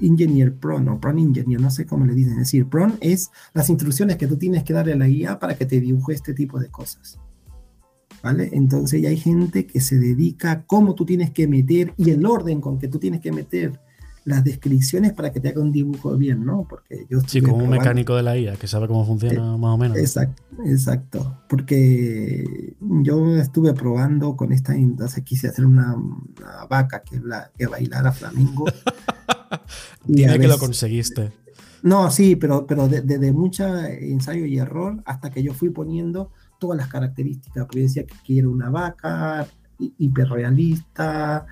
Engineer 0.00 0.54
Prone 0.54 0.90
o 0.90 1.00
Engineer, 1.08 1.60
no 1.60 1.70
sé 1.70 1.86
cómo 1.86 2.04
le 2.04 2.14
dicen, 2.14 2.34
es 2.34 2.38
decir, 2.38 2.66
Prone 2.66 2.94
es 3.00 3.30
las 3.54 3.70
instrucciones 3.70 4.16
que 4.16 4.26
tú 4.26 4.36
tienes 4.36 4.62
que 4.62 4.74
darle 4.74 4.92
a 4.92 4.96
la 4.96 5.08
IA 5.08 5.38
para 5.38 5.56
que 5.56 5.64
te 5.64 5.80
dibuje 5.80 6.12
este 6.12 6.34
tipo 6.34 6.58
de 6.60 6.68
cosas. 6.68 7.18
¿Vale? 8.22 8.50
Entonces 8.52 9.02
ya 9.02 9.08
hay 9.08 9.16
gente 9.16 9.66
que 9.66 9.80
se 9.80 9.98
dedica 9.98 10.50
a 10.52 10.62
cómo 10.66 10.94
tú 10.94 11.04
tienes 11.04 11.30
que 11.30 11.46
meter 11.48 11.92
y 11.96 12.10
el 12.10 12.24
orden 12.26 12.60
con 12.60 12.78
que 12.78 12.88
tú 12.88 12.98
tienes 12.98 13.20
que 13.20 13.32
meter 13.32 13.80
las 14.28 14.44
descripciones 14.44 15.14
para 15.14 15.32
que 15.32 15.40
te 15.40 15.48
haga 15.48 15.62
un 15.62 15.72
dibujo 15.72 16.14
bien, 16.18 16.44
¿no? 16.44 16.66
Porque 16.68 17.06
yo 17.08 17.20
sí, 17.26 17.40
como 17.40 17.64
un 17.64 17.70
mecánico 17.70 18.14
de 18.14 18.22
la 18.22 18.36
IA 18.36 18.56
que 18.56 18.66
sabe 18.66 18.86
cómo 18.86 19.06
funciona 19.06 19.54
eh, 19.54 19.58
más 19.58 19.74
o 19.74 19.78
menos. 19.78 19.96
Exacto, 19.96 20.42
exacto. 20.66 21.38
Porque 21.48 22.74
yo 22.78 23.36
estuve 23.36 23.72
probando 23.72 24.36
con 24.36 24.52
esta, 24.52 24.74
entonces 24.74 25.24
quise 25.24 25.48
hacer 25.48 25.64
una, 25.64 25.96
vaca 26.68 27.02
que, 27.02 27.18
la, 27.20 27.50
que 27.56 27.66
bailara 27.68 28.12
flamenco. 28.12 28.66
Tiene 30.06 30.38
que 30.38 30.48
lo 30.48 30.58
conseguiste. 30.58 31.32
No, 31.82 32.10
sí, 32.10 32.36
pero, 32.36 32.66
pero 32.66 32.86
desde 32.86 33.18
de, 33.18 33.32
mucho 33.32 33.64
ensayo 33.78 34.44
y 34.44 34.58
error 34.58 35.02
hasta 35.06 35.30
que 35.30 35.42
yo 35.42 35.54
fui 35.54 35.70
poniendo 35.70 36.32
todas 36.58 36.76
las 36.76 36.88
características, 36.88 37.64
porque 37.64 37.80
decía 37.80 38.04
que 38.04 38.14
quiero 38.24 38.50
una 38.50 38.70
vaca 38.70 39.46
hiperrealista, 39.78 41.46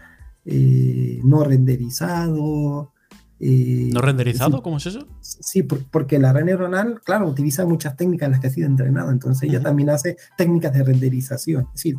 eh, 0.44 1.20
no 1.24 1.44
renderizado. 1.44 2.92
Eh, 3.38 3.90
¿No 3.92 4.00
renderizado? 4.00 4.62
¿Cómo 4.62 4.78
es 4.78 4.86
eso? 4.86 5.06
Sí, 5.20 5.62
porque 5.62 6.18
la 6.18 6.32
red 6.32 6.44
neuronal, 6.44 7.00
claro, 7.02 7.28
utiliza 7.28 7.66
muchas 7.66 7.96
técnicas 7.96 8.26
en 8.26 8.32
las 8.32 8.40
que 8.40 8.46
ha 8.46 8.50
sido 8.50 8.66
entrenada, 8.66 9.12
entonces 9.12 9.48
ella 9.48 9.60
también 9.60 9.90
hace 9.90 10.16
técnicas 10.36 10.72
de 10.72 10.82
renderización. 10.82 11.66
Es 11.66 11.82
decir, 11.82 11.96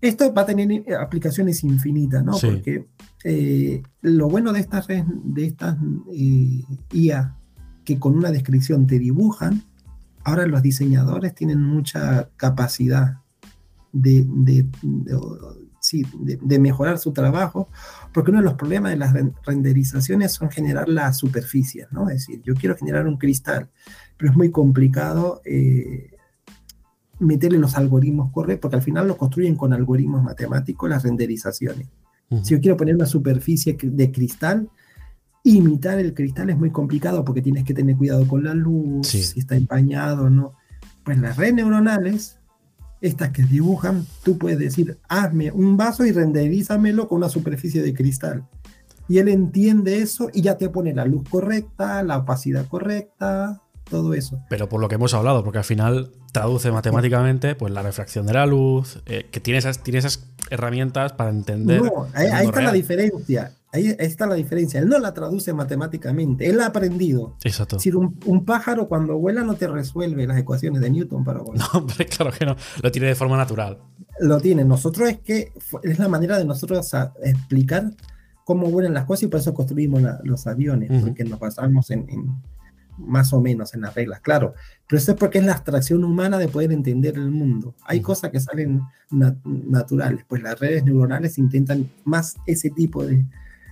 esto 0.00 0.32
va 0.32 0.42
a 0.42 0.46
tener 0.46 0.94
aplicaciones 0.94 1.62
infinitas, 1.64 2.24
¿no? 2.24 2.32
Porque 2.32 2.86
eh, 3.24 3.82
lo 4.02 4.28
bueno 4.28 4.52
de 4.52 4.60
estas, 4.60 4.86
de 4.88 5.44
estas 5.44 5.76
IA 6.92 7.36
que 7.84 7.98
con 7.98 8.16
una 8.16 8.30
descripción 8.30 8.86
te 8.86 8.98
dibujan, 8.98 9.64
ahora 10.24 10.46
los 10.46 10.62
diseñadores 10.62 11.34
tienen 11.34 11.62
mucha 11.62 12.28
capacidad 12.36 13.18
de, 13.92 14.24
de, 16.42 16.58
mejorar 16.58 16.98
su 16.98 17.12
trabajo, 17.12 17.68
porque 18.12 18.30
uno 18.30 18.40
de 18.40 18.44
los 18.44 18.54
problemas 18.54 18.92
de 18.92 18.98
las 18.98 19.14
renderizaciones 19.44 20.32
son 20.32 20.50
generar 20.50 20.88
las 20.88 21.16
superficies, 21.18 21.88
¿no? 21.90 22.08
Es 22.08 22.26
decir, 22.26 22.42
yo 22.44 22.54
quiero 22.54 22.76
generar 22.76 23.06
un 23.06 23.16
cristal, 23.16 23.68
pero 24.16 24.30
es 24.30 24.36
muy 24.36 24.50
complicado 24.50 25.40
eh, 25.44 26.10
meterle 27.18 27.58
los 27.58 27.76
algoritmos 27.76 28.30
correctos, 28.32 28.62
porque 28.62 28.76
al 28.76 28.82
final 28.82 29.08
lo 29.08 29.16
construyen 29.16 29.56
con 29.56 29.72
algoritmos 29.72 30.22
matemáticos 30.22 30.88
las 30.88 31.02
renderizaciones. 31.02 31.88
Si 32.44 32.54
yo 32.54 32.60
quiero 32.60 32.76
poner 32.76 32.94
una 32.94 33.06
superficie 33.06 33.76
de 33.82 34.12
cristal, 34.12 34.70
Imitar 35.42 35.98
el 35.98 36.14
cristal 36.14 36.50
es 36.50 36.58
muy 36.58 36.70
complicado 36.70 37.24
porque 37.24 37.42
tienes 37.42 37.64
que 37.64 37.74
tener 37.74 37.96
cuidado 37.96 38.26
con 38.28 38.44
la 38.44 38.54
luz, 38.54 39.06
si 39.06 39.40
está 39.40 39.56
empañado 39.56 40.24
o 40.24 40.30
no. 40.30 40.54
Pues 41.04 41.18
las 41.18 41.36
redes 41.36 41.54
neuronales, 41.54 42.38
estas 43.00 43.30
que 43.30 43.42
dibujan, 43.44 44.06
tú 44.22 44.36
puedes 44.36 44.58
decir, 44.58 44.98
hazme 45.08 45.50
un 45.50 45.76
vaso 45.76 46.04
y 46.04 46.12
renderízamelo 46.12 47.08
con 47.08 47.18
una 47.18 47.28
superficie 47.28 47.82
de 47.82 47.94
cristal. 47.94 48.44
Y 49.08 49.18
él 49.18 49.28
entiende 49.28 49.98
eso 49.98 50.28
y 50.32 50.42
ya 50.42 50.56
te 50.56 50.68
pone 50.68 50.94
la 50.94 51.04
luz 51.04 51.28
correcta, 51.28 52.02
la 52.02 52.18
opacidad 52.18 52.66
correcta, 52.68 53.60
todo 53.90 54.14
eso. 54.14 54.40
Pero 54.48 54.68
por 54.68 54.80
lo 54.80 54.88
que 54.88 54.94
hemos 54.94 55.14
hablado, 55.14 55.42
porque 55.42 55.58
al 55.58 55.64
final 55.64 56.12
traduce 56.32 56.70
matemáticamente 56.70 57.54
pues 57.54 57.72
la 57.72 57.82
refracción 57.82 58.26
de 58.26 58.34
la 58.34 58.46
luz, 58.46 59.02
eh, 59.06 59.26
que 59.30 59.40
tiene 59.40 59.58
esas, 59.58 59.82
tiene 59.82 59.98
esas 59.98 60.28
herramientas 60.48 61.12
para 61.12 61.30
entender. 61.30 61.82
No, 61.82 62.06
ahí, 62.14 62.46
está 62.46 62.60
la 62.60 62.72
diferencia. 62.72 63.52
Ahí 63.72 63.94
está 63.98 64.26
la 64.26 64.34
diferencia. 64.34 64.80
Él 64.80 64.88
no 64.88 64.98
la 64.98 65.14
traduce 65.14 65.52
matemáticamente, 65.52 66.48
él 66.48 66.60
ha 66.60 66.66
aprendido. 66.66 67.36
Exacto. 67.44 67.76
Es 67.76 67.84
decir, 67.84 67.96
un, 67.96 68.44
pájaro 68.44 68.88
cuando 68.88 69.16
vuela 69.16 69.42
no 69.42 69.54
te 69.54 69.68
resuelve 69.68 70.26
las 70.26 70.38
ecuaciones 70.38 70.80
de 70.80 70.90
Newton 70.90 71.24
para 71.24 71.40
volar. 71.40 71.60
No, 71.72 71.78
hombre, 71.78 72.06
claro 72.06 72.32
que 72.36 72.46
no. 72.46 72.56
Lo 72.82 72.90
tiene 72.90 73.08
de 73.08 73.14
forma 73.14 73.36
natural. 73.36 73.78
Lo 74.18 74.40
tiene. 74.40 74.64
Nosotros 74.64 75.08
es 75.08 75.20
que 75.20 75.52
es 75.82 75.98
la 75.98 76.08
manera 76.08 76.36
de 76.36 76.44
nosotros 76.44 76.90
explicar 77.22 77.92
cómo 78.44 78.68
vuelan 78.70 78.94
las 78.94 79.04
cosas 79.04 79.24
y 79.24 79.26
por 79.28 79.38
eso 79.38 79.54
construimos 79.54 80.02
los 80.24 80.46
aviones, 80.48 80.90
porque 81.02 81.22
nos 81.22 81.38
basamos 81.38 81.90
en, 81.90 82.06
más 82.98 83.32
o 83.32 83.40
menos 83.40 83.74
en 83.74 83.82
las 83.82 83.94
reglas, 83.94 84.20
claro. 84.20 84.54
Pero 84.88 84.98
eso 84.98 85.12
es 85.12 85.18
porque 85.18 85.38
es 85.38 85.44
la 85.44 85.52
abstracción 85.52 86.02
humana 86.02 86.38
de 86.38 86.48
poder 86.48 86.72
entender 86.72 87.14
el 87.14 87.30
mundo. 87.30 87.76
Hay 87.84 88.00
cosas 88.00 88.30
que 88.30 88.40
salen 88.40 88.82
naturales, 89.10 90.24
pues 90.28 90.42
las 90.42 90.58
redes 90.58 90.84
neuronales 90.84 91.38
intentan 91.38 91.88
más 92.04 92.36
ese 92.46 92.70
tipo 92.70 93.04
de, 93.04 93.24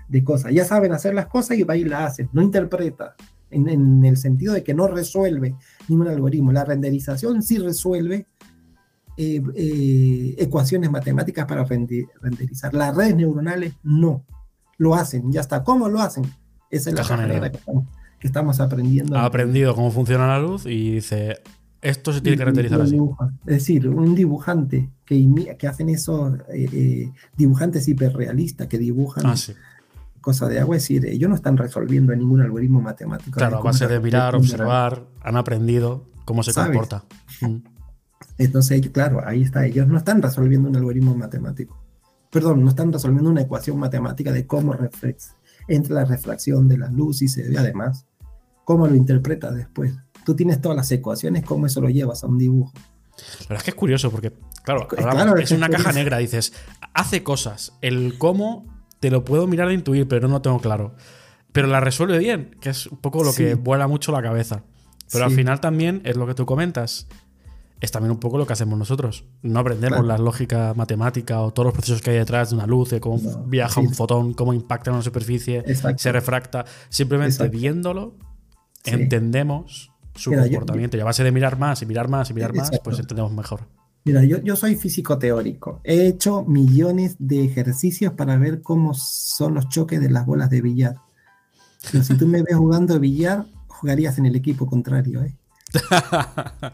de 0.09 0.24
cosas. 0.24 0.52
Ya 0.52 0.64
saben 0.64 0.93
hacer 0.93 1.14
las 1.14 1.26
cosas 1.26 1.59
y 1.59 1.62
va 1.62 1.76
y 1.76 1.85
la 1.85 2.06
hacen, 2.06 2.28
no 2.32 2.43
interpreta, 2.43 3.14
en, 3.51 4.05
el 4.05 4.16
sentido 4.16 4.55
de 4.55 4.62
que 4.62 4.74
no 4.74 4.89
resuelve 4.89 5.55
ningún 5.89 6.09
algoritmo. 6.09 6.52
La 6.52 6.64
renderización 6.64 7.43
sí 7.43 7.59
resuelve 7.59 8.26
eh, 9.16 9.43
eh, 9.55 10.35
ecuaciones 10.39 10.90
matemáticas 10.90 11.47
para 11.47 11.64
renderizar. 11.64 12.74
Las 12.74 12.94
redes 12.94 13.16
neuronales 13.16 13.74
no, 13.82 14.24
lo 14.76 14.94
hacen, 14.94 15.32
ya 15.32 15.40
está. 15.40 15.64
¿Cómo 15.64 15.89
lo 15.89 16.01
hacen? 16.01 16.24
Esa 16.70 16.90
es 16.90 16.97
la 16.97 17.16
manera 17.16 17.51
que 17.51 18.26
estamos, 18.26 18.60
aprendiendo. 18.60 19.16
Ha 19.16 19.24
aprendido 19.24 19.74
cómo 19.74 19.90
funciona 19.90 20.26
la 20.26 20.40
luz 20.40 20.66
y 20.66 20.93
dice, 20.94 21.39
esto 21.80 22.12
se 22.12 22.20
tiene 22.20 22.36
que 22.36 22.44
renderizar 22.44 22.80
así. 22.80 22.98
Es 23.47 23.55
decir, 23.55 23.89
un 23.89 24.14
dibujante 24.14 24.90
que, 25.05 25.56
que 25.59 25.66
hacen 25.66 25.89
esos 25.89 26.35
eh, 26.52 27.10
dibujantes 27.36 27.89
hiperrealistas 27.89 28.66
que 28.66 28.78
dibujan 28.78 29.24
ah, 29.26 29.36
cosa 30.20 30.49
de 30.49 30.61
agua, 30.61 30.77
es 30.77 30.82
decir, 30.82 31.07
ellos 31.07 31.28
no 31.28 31.36
están 31.36 31.57
resolviendo 31.57 32.15
ningún 32.15 32.40
algoritmo 32.40 32.81
matemático. 32.81 33.36
Claro, 33.36 33.59
a 33.59 33.62
base 33.62 33.86
de 33.86 34.01
mirar, 34.01 34.35
observar, 34.35 35.07
han 35.23 35.36
aprendido 35.36 36.07
cómo 36.24 36.43
se 36.43 36.53
comporta. 36.53 37.05
Mm. 37.40 37.57
Entonces, 38.39 38.89
claro, 38.90 39.23
ahí 39.27 39.43
está, 39.43 39.66
ellos 39.66 39.86
no 39.89 39.97
están 39.97 40.23
resolviendo 40.23 40.69
un 40.69 40.77
algoritmo 40.77 41.15
matemático. 41.15 41.82
Perdón, 42.31 42.62
no 42.62 42.70
están 42.70 42.93
resolviendo 42.93 43.31
una 43.31 43.43
ecuación 43.43 43.78
matemática 43.78 44.32
de 44.32 44.47
cómo 44.47 44.77
entre 45.66 45.95
la 45.95 46.05
refracción 46.05 46.69
de 46.69 46.78
la 46.78 46.90
luz 46.90 47.23
y 47.23 47.28
se 47.28 47.49
ve 47.49 47.59
además 47.59 48.07
cómo 48.65 48.86
lo 48.86 48.95
interpretas 48.95 49.55
después. 49.55 49.95
Tú 50.24 50.36
tienes 50.36 50.61
todas 50.61 50.77
las 50.77 50.93
ecuaciones, 50.93 51.45
cómo 51.45 51.66
eso 51.66 51.81
lo 51.81 51.89
llevas 51.89 52.23
a 52.23 52.27
un 52.27 52.39
dibujo. 52.39 52.73
La 52.77 53.49
verdad 53.49 53.57
es 53.59 53.62
que 53.65 53.70
es 53.70 53.77
curioso 53.77 54.11
porque, 54.11 54.32
claro, 54.62 54.86
es, 55.39 55.51
una 55.51 55.69
caja 55.69 55.93
negra, 55.93 56.19
dices, 56.19 56.53
hace 56.93 57.23
cosas, 57.23 57.73
el 57.81 58.16
cómo 58.19 58.66
te 59.00 59.10
lo 59.10 59.24
puedo 59.24 59.46
mirar 59.46 59.70
e 59.70 59.74
intuir, 59.74 60.06
pero 60.08 60.28
no 60.28 60.34
lo 60.34 60.42
tengo 60.42 60.60
claro. 60.60 60.94
Pero 61.52 61.68
la 61.68 61.80
resuelve 61.80 62.18
bien, 62.18 62.56
que 62.60 62.70
es 62.70 62.86
un 62.86 62.98
poco 62.98 63.24
lo 63.24 63.32
que 63.32 63.54
vuela 63.54 63.88
mucho 63.88 64.12
la 64.12 64.22
cabeza. 64.22 64.64
Pero 65.10 65.24
al 65.24 65.30
final 65.30 65.60
también 65.60 66.02
es 66.04 66.16
lo 66.16 66.26
que 66.26 66.34
tú 66.34 66.44
comentas. 66.44 67.06
Es 67.80 67.92
también 67.92 68.10
un 68.10 68.18
poco 68.18 68.38
lo 68.38 68.46
que 68.46 68.52
hacemos 68.52 68.78
nosotros. 68.78 69.24
No 69.42 69.60
aprendemos 69.60 70.04
la 70.04 70.18
lógica 70.18 70.74
matemática 70.74 71.40
o 71.40 71.52
todos 71.52 71.66
los 71.66 71.74
procesos 71.74 72.02
que 72.02 72.10
hay 72.10 72.18
detrás 72.18 72.50
de 72.50 72.56
una 72.56 72.66
luz, 72.66 72.90
de 72.90 73.00
cómo 73.00 73.18
viaja 73.46 73.80
un 73.80 73.94
fotón, 73.94 74.34
cómo 74.34 74.52
impacta 74.52 74.90
en 74.90 74.96
una 74.96 75.02
superficie, 75.02 75.64
se 75.96 76.12
refracta. 76.12 76.64
Simplemente 76.88 77.48
viéndolo, 77.48 78.16
entendemos 78.84 79.92
su 80.14 80.32
comportamiento. 80.32 80.96
y 80.96 81.00
a 81.00 81.04
base 81.04 81.22
de 81.22 81.30
mirar 81.30 81.58
más 81.58 81.80
y 81.82 81.86
mirar 81.86 82.08
más 82.08 82.30
y 82.30 82.34
mirar 82.34 82.52
más, 82.52 82.70
pues 82.82 82.98
entendemos 82.98 83.32
mejor. 83.32 83.68
Mira, 84.09 84.24
yo, 84.24 84.43
yo 84.43 84.56
soy 84.56 84.74
físico 84.74 85.18
teórico. 85.18 85.82
He 85.85 86.06
hecho 86.06 86.43
millones 86.44 87.16
de 87.18 87.44
ejercicios 87.44 88.14
para 88.14 88.39
ver 88.39 88.62
cómo 88.62 88.94
son 88.94 89.52
los 89.52 89.68
choques 89.68 90.01
de 90.01 90.09
las 90.09 90.24
bolas 90.24 90.48
de 90.48 90.62
billar. 90.62 90.97
si 91.82 92.14
tú 92.16 92.26
me 92.26 92.43
ves 92.43 92.56
jugando 92.56 92.98
billar, 92.98 93.44
jugarías 93.66 94.16
en 94.16 94.24
el 94.24 94.35
equipo 94.35 94.66
contrario. 94.66 95.22
¿eh? 95.22 95.36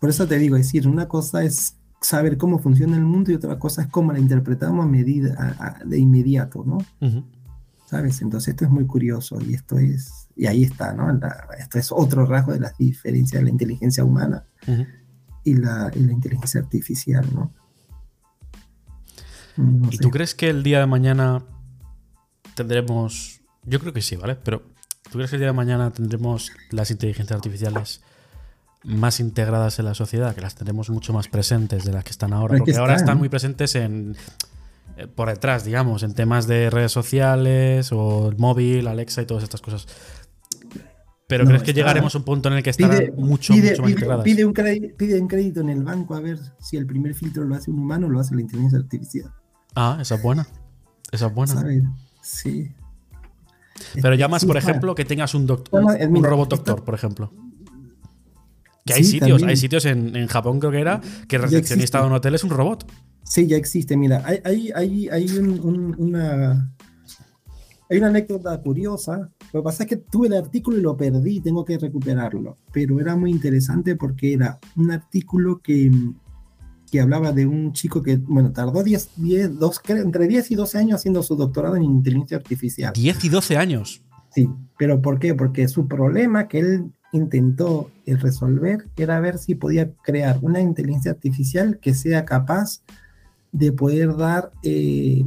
Por 0.00 0.10
eso 0.10 0.26
te 0.26 0.36
digo, 0.36 0.56
es 0.56 0.66
decir, 0.66 0.88
una 0.88 1.06
cosa 1.06 1.44
es 1.44 1.76
saber 2.00 2.38
cómo 2.38 2.58
funciona 2.58 2.96
el 2.96 3.04
mundo 3.04 3.30
y 3.30 3.36
otra 3.36 3.56
cosa 3.56 3.82
es 3.82 3.88
cómo 3.88 4.12
la 4.12 4.18
interpretamos 4.18 4.84
a 4.84 4.88
medida 4.88 5.78
de 5.86 5.96
inmediato, 5.96 6.64
¿no? 6.66 6.78
¿Sabes? 7.86 8.20
Entonces 8.20 8.48
esto 8.48 8.64
es 8.64 8.70
muy 8.72 8.84
curioso 8.84 9.38
y 9.40 9.54
esto 9.54 9.78
es, 9.78 10.28
y 10.34 10.46
ahí 10.46 10.64
está, 10.64 10.92
¿no? 10.92 11.08
esto 11.56 11.78
es 11.78 11.92
otro 11.92 12.26
rasgo 12.26 12.52
de 12.52 12.60
las 12.60 12.76
diferencias 12.76 13.40
de 13.40 13.44
la 13.44 13.50
inteligencia 13.50 14.04
humana 14.04 14.44
y 15.44 15.54
la, 15.54 15.90
inteligencia 15.94 16.60
artificial, 16.60 17.26
¿no? 17.32 17.52
¿Y 19.90 19.98
tú 19.98 20.10
crees 20.10 20.34
que 20.34 20.50
el 20.50 20.64
día 20.64 20.80
de 20.80 20.86
mañana 20.86 21.44
tendremos, 22.56 23.40
yo 23.62 23.78
creo 23.78 23.92
que 23.92 24.02
sí, 24.02 24.16
¿vale? 24.16 24.34
Pero 24.34 24.62
¿tú 25.04 25.12
crees 25.12 25.30
que 25.30 25.36
el 25.36 25.40
día 25.40 25.48
de 25.48 25.54
mañana 25.54 25.92
tendremos 25.92 26.50
las 26.70 26.90
inteligencias 26.90 27.36
artificiales 27.36 28.02
más 28.82 29.20
integradas 29.20 29.78
en 29.78 29.84
la 29.84 29.94
sociedad, 29.94 30.34
que 30.34 30.40
las 30.40 30.56
tendremos 30.56 30.90
mucho 30.90 31.12
más 31.12 31.28
presentes 31.28 31.84
de 31.84 31.92
las 31.92 32.02
que 32.02 32.10
están 32.10 32.32
ahora? 32.32 32.56
Porque 32.58 32.76
ahora 32.76 32.96
están 32.96 33.18
muy 33.18 33.28
presentes 33.28 33.76
en 33.76 34.16
eh, 34.96 35.06
por 35.08 35.28
detrás, 35.28 35.64
digamos, 35.64 36.02
en 36.02 36.14
temas 36.14 36.46
de 36.46 36.70
redes 36.70 36.92
sociales 36.92 37.90
o 37.92 38.28
el 38.28 38.36
móvil, 38.38 38.86
Alexa 38.86 39.22
y 39.22 39.26
todas 39.26 39.42
estas 39.42 39.60
cosas. 39.60 39.86
Pero 41.36 41.48
¿crees 41.48 41.62
que 41.64 41.72
llegaremos 41.72 42.14
a 42.14 42.18
un 42.18 42.24
punto 42.24 42.48
en 42.48 42.54
el 42.54 42.62
que 42.62 42.70
estarán 42.70 43.10
mucho, 43.16 43.52
mucho 43.54 43.82
más 43.82 43.90
integradas? 43.90 44.22
Pide 44.22 44.44
un, 44.44 44.52
crédito, 44.52 44.96
pide 44.96 45.20
un 45.20 45.26
crédito 45.26 45.60
en 45.62 45.68
el 45.68 45.82
banco 45.82 46.14
a 46.14 46.20
ver 46.20 46.38
si 46.60 46.76
el 46.76 46.86
primer 46.86 47.12
filtro 47.12 47.42
lo 47.42 47.56
hace 47.56 47.72
un 47.72 47.80
humano 47.80 48.06
o 48.06 48.10
lo 48.10 48.20
hace 48.20 48.36
la 48.36 48.42
inteligencia 48.42 48.78
artificial. 48.78 49.32
Ah, 49.74 49.98
esa 50.00 50.14
es 50.14 50.22
buena. 50.22 50.46
Esa 51.10 51.26
es 51.26 51.34
buena. 51.34 51.64
Sí. 52.22 52.70
Pero 54.00 54.14
ya 54.14 54.28
más, 54.28 54.44
por 54.44 54.56
ejemplo, 54.56 54.94
que 54.94 55.04
tengas 55.04 55.34
un, 55.34 55.44
doctor, 55.46 55.82
un 55.82 56.22
robot 56.22 56.50
doctor, 56.50 56.84
por 56.84 56.94
ejemplo. 56.94 57.32
Que 58.86 58.94
hay 58.94 59.02
sitios, 59.02 59.42
hay 59.42 59.56
sitios 59.56 59.86
en, 59.86 60.28
Japón, 60.28 60.60
creo 60.60 60.70
que 60.70 60.80
era, 60.80 61.00
que 61.26 61.34
el 61.36 61.42
recepcionista 61.42 62.00
de 62.00 62.06
un 62.06 62.12
hotel 62.12 62.36
es 62.36 62.44
un 62.44 62.50
robot. 62.50 62.86
Sí, 63.24 63.48
ya 63.48 63.56
existe. 63.56 63.96
Mira, 63.96 64.22
hay, 64.24 64.70
hay, 64.72 65.08
hay 65.08 65.38
una, 65.38 66.72
hay 67.90 67.98
una 67.98 68.08
anécdota 68.08 68.60
curiosa. 68.60 69.30
Lo 69.52 69.60
que 69.60 69.64
pasa 69.64 69.82
es 69.84 69.88
que 69.88 69.96
tuve 69.96 70.28
el 70.28 70.34
artículo 70.34 70.78
y 70.78 70.82
lo 70.82 70.96
perdí, 70.96 71.40
tengo 71.40 71.64
que 71.64 71.78
recuperarlo. 71.78 72.58
Pero 72.72 73.00
era 73.00 73.16
muy 73.16 73.30
interesante 73.30 73.96
porque 73.96 74.34
era 74.34 74.58
un 74.76 74.90
artículo 74.90 75.60
que, 75.60 75.90
que 76.90 77.00
hablaba 77.00 77.32
de 77.32 77.46
un 77.46 77.72
chico 77.72 78.02
que, 78.02 78.16
bueno, 78.16 78.52
tardó 78.52 78.82
10, 78.82 79.10
10 79.16 79.58
dos, 79.58 79.80
entre 79.88 80.26
10 80.26 80.50
y 80.50 80.54
12 80.54 80.78
años 80.78 81.00
haciendo 81.00 81.22
su 81.22 81.36
doctorado 81.36 81.76
en 81.76 81.84
inteligencia 81.84 82.36
artificial. 82.38 82.92
10 82.94 83.24
y 83.24 83.28
12 83.28 83.56
años. 83.56 84.02
Sí, 84.30 84.48
pero 84.78 85.00
¿por 85.00 85.18
qué? 85.18 85.34
Porque 85.34 85.68
su 85.68 85.86
problema 85.86 86.48
que 86.48 86.58
él 86.58 86.92
intentó 87.12 87.90
resolver 88.06 88.88
era 88.96 89.20
ver 89.20 89.38
si 89.38 89.54
podía 89.54 89.92
crear 90.02 90.38
una 90.42 90.60
inteligencia 90.60 91.12
artificial 91.12 91.78
que 91.80 91.94
sea 91.94 92.24
capaz 92.24 92.82
de 93.52 93.70
poder 93.70 94.16
dar 94.16 94.50
eh, 94.64 95.24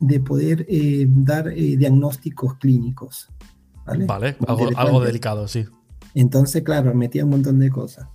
de 0.00 0.20
poder 0.20 0.66
eh, 0.68 1.06
dar 1.08 1.48
eh, 1.48 1.76
diagnósticos 1.76 2.54
clínicos. 2.58 3.30
Vale, 3.86 4.36
algo, 4.76 5.00
delicado, 5.00 5.46
sí. 5.46 5.66
Entonces, 6.14 6.62
claro, 6.62 6.94
metía 6.94 7.24
un 7.24 7.30
montón 7.30 7.58
de 7.58 7.70
cosas. 7.70 8.08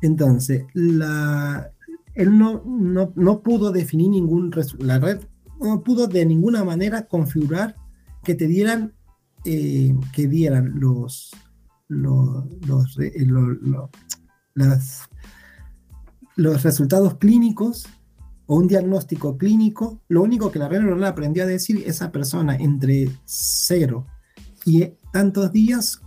Entonces, 0.00 0.64
la, 0.72 1.70
él 2.14 2.38
no, 2.38 2.62
no, 2.64 3.42
pudo 3.42 3.72
definir 3.72 4.10
ningún, 4.10 4.50
la 4.78 4.98
red 4.98 5.20
no 5.60 5.82
pudo 5.82 6.06
de 6.06 6.24
ninguna 6.24 6.64
manera 6.64 7.06
configurar 7.06 7.76
que 8.24 8.34
te 8.34 8.46
dieran, 8.46 8.94
eh, 9.44 9.94
que 10.14 10.26
dieran 10.26 10.80
los, 10.80 11.32
los, 11.88 12.46
los, 12.66 12.96
las, 14.54 15.08
los 16.36 16.62
resultados 16.62 17.16
clínicos 17.18 17.86
o 18.50 18.56
un 18.56 18.66
diagnóstico 18.66 19.38
clínico, 19.38 20.00
lo 20.08 20.22
único 20.22 20.50
que 20.50 20.58
la 20.58 20.68
neuronal 20.68 21.04
aprendió 21.04 21.44
a 21.44 21.46
decir, 21.46 21.84
esa 21.86 22.10
persona 22.10 22.56
entre 22.56 23.08
cero 23.24 24.08
y 24.66 24.88
tantos 25.12 25.52
días, 25.52 26.02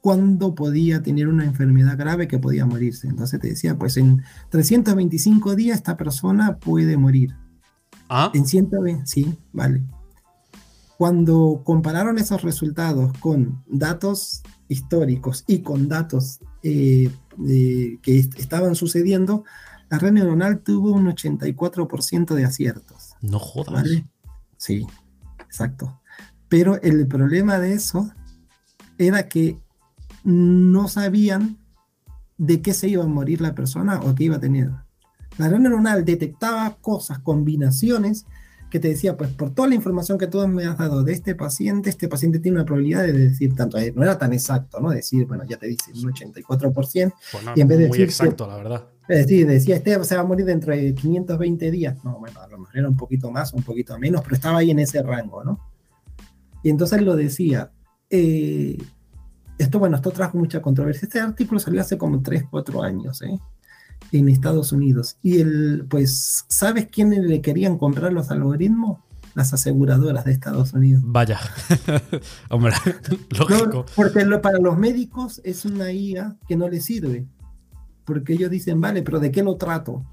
cuando 0.00 0.56
podía 0.56 1.04
tener 1.04 1.28
una 1.28 1.44
enfermedad 1.44 1.96
grave 1.96 2.26
que 2.26 2.40
podía 2.40 2.66
morirse. 2.66 3.06
Entonces 3.06 3.38
te 3.38 3.50
decía, 3.50 3.78
pues 3.78 3.96
en 3.96 4.24
325 4.48 5.54
días 5.54 5.76
esta 5.76 5.96
persona 5.96 6.56
puede 6.58 6.96
morir. 6.96 7.36
¿Ah? 8.08 8.32
En 8.34 8.44
120, 8.44 9.06
sí, 9.06 9.38
vale. 9.52 9.84
Cuando 10.98 11.62
compararon 11.62 12.18
esos 12.18 12.42
resultados 12.42 13.16
con 13.18 13.62
datos 13.68 14.42
históricos 14.66 15.44
y 15.46 15.60
con 15.60 15.88
datos 15.88 16.40
eh, 16.64 17.08
que 18.02 18.18
estaban 18.18 18.74
sucediendo, 18.74 19.44
la 19.92 19.98
red 19.98 20.12
neuronal 20.12 20.60
tuvo 20.60 20.90
un 20.92 21.06
84% 21.06 22.34
de 22.34 22.46
aciertos. 22.46 23.14
No 23.20 23.38
jodas. 23.38 23.86
Sí, 24.56 24.86
exacto. 25.40 26.00
Pero 26.48 26.80
el 26.80 27.06
problema 27.06 27.58
de 27.58 27.74
eso 27.74 28.10
era 28.96 29.28
que 29.28 29.58
no 30.24 30.88
sabían 30.88 31.58
de 32.38 32.62
qué 32.62 32.72
se 32.72 32.88
iba 32.88 33.04
a 33.04 33.06
morir 33.06 33.42
la 33.42 33.54
persona 33.54 34.00
o 34.00 34.14
qué 34.14 34.24
iba 34.24 34.36
a 34.36 34.40
tener. 34.40 34.70
La 35.36 35.50
red 35.50 35.58
neuronal 35.58 36.06
detectaba 36.06 36.74
cosas, 36.80 37.18
combinaciones 37.18 38.24
que 38.70 38.80
te 38.80 38.88
decía, 38.88 39.18
pues 39.18 39.28
por 39.28 39.50
toda 39.50 39.68
la 39.68 39.74
información 39.74 40.16
que 40.16 40.26
tú 40.26 40.48
me 40.48 40.64
has 40.64 40.78
dado 40.78 41.02
de 41.02 41.12
este 41.12 41.34
paciente, 41.34 41.90
este 41.90 42.08
paciente 42.08 42.38
tiene 42.38 42.56
una 42.56 42.64
probabilidad 42.64 43.02
de 43.02 43.12
decir 43.12 43.54
tanto, 43.54 43.76
eh, 43.76 43.92
no 43.94 44.02
era 44.02 44.16
tan 44.16 44.32
exacto, 44.32 44.80
¿no? 44.80 44.88
Decir, 44.88 45.26
bueno, 45.26 45.44
ya 45.46 45.58
te 45.58 45.66
dice 45.66 45.92
un 45.94 46.14
84%, 46.14 47.12
Pues 47.30 47.44
no, 47.44 47.52
y 47.54 47.60
en 47.60 47.68
vez 47.68 47.78
de 47.78 47.88
muy 47.88 47.98
decir 47.98 48.08
exacto, 48.08 48.46
la 48.46 48.56
verdad. 48.56 48.91
Decir, 49.08 49.46
decía, 49.46 49.76
este 49.76 50.02
se 50.04 50.14
va 50.16 50.22
a 50.22 50.24
morir 50.24 50.46
dentro 50.46 50.74
de 50.74 50.94
520 50.94 51.70
días. 51.70 52.02
No, 52.04 52.18
bueno, 52.18 52.40
a 52.40 52.46
lo 52.48 52.58
mejor 52.58 52.78
era 52.78 52.88
un 52.88 52.96
poquito 52.96 53.30
más, 53.30 53.52
un 53.52 53.62
poquito 53.62 53.98
menos, 53.98 54.22
pero 54.22 54.34
estaba 54.36 54.58
ahí 54.58 54.70
en 54.70 54.78
ese 54.78 55.02
rango, 55.02 55.42
¿no? 55.44 55.60
Y 56.62 56.70
entonces 56.70 57.02
lo 57.02 57.16
decía. 57.16 57.70
eh, 58.10 58.78
esto, 59.58 59.78
bueno, 59.78 59.96
esto 59.96 60.10
trajo 60.10 60.38
mucha 60.38 60.60
controversia. 60.60 61.06
Este 61.06 61.20
artículo 61.20 61.60
salió 61.60 61.80
hace 61.80 61.96
como 61.96 62.20
3, 62.22 62.44
4 62.50 62.82
años, 62.82 63.22
¿eh? 63.22 63.38
En 64.10 64.28
Estados 64.28 64.72
Unidos. 64.72 65.16
Y 65.22 65.40
el, 65.40 65.86
pues, 65.88 66.44
¿sabes 66.48 66.86
quiénes 66.90 67.20
le 67.20 67.40
querían 67.40 67.78
comprar 67.78 68.12
los 68.12 68.30
algoritmos? 68.30 68.98
Las 69.34 69.52
aseguradoras 69.54 70.24
de 70.24 70.32
Estados 70.32 70.72
Unidos. 70.72 71.02
Vaya. 71.06 71.38
Hombre, 72.50 72.74
No, 73.38 73.48
lógico. 73.48 73.86
porque 73.94 74.24
lo- 74.24 74.42
para 74.42 74.58
los 74.58 74.76
médicos 74.76 75.40
es 75.44 75.64
una 75.64 75.92
IA 75.92 76.36
que 76.48 76.56
no 76.56 76.68
les 76.68 76.84
sirve. 76.84 77.26
Porque 78.04 78.32
ellos 78.34 78.50
dicen, 78.50 78.80
vale, 78.80 79.02
pero 79.02 79.20
¿de 79.20 79.30
qué 79.30 79.42
lo 79.42 79.56
trato? 79.56 80.04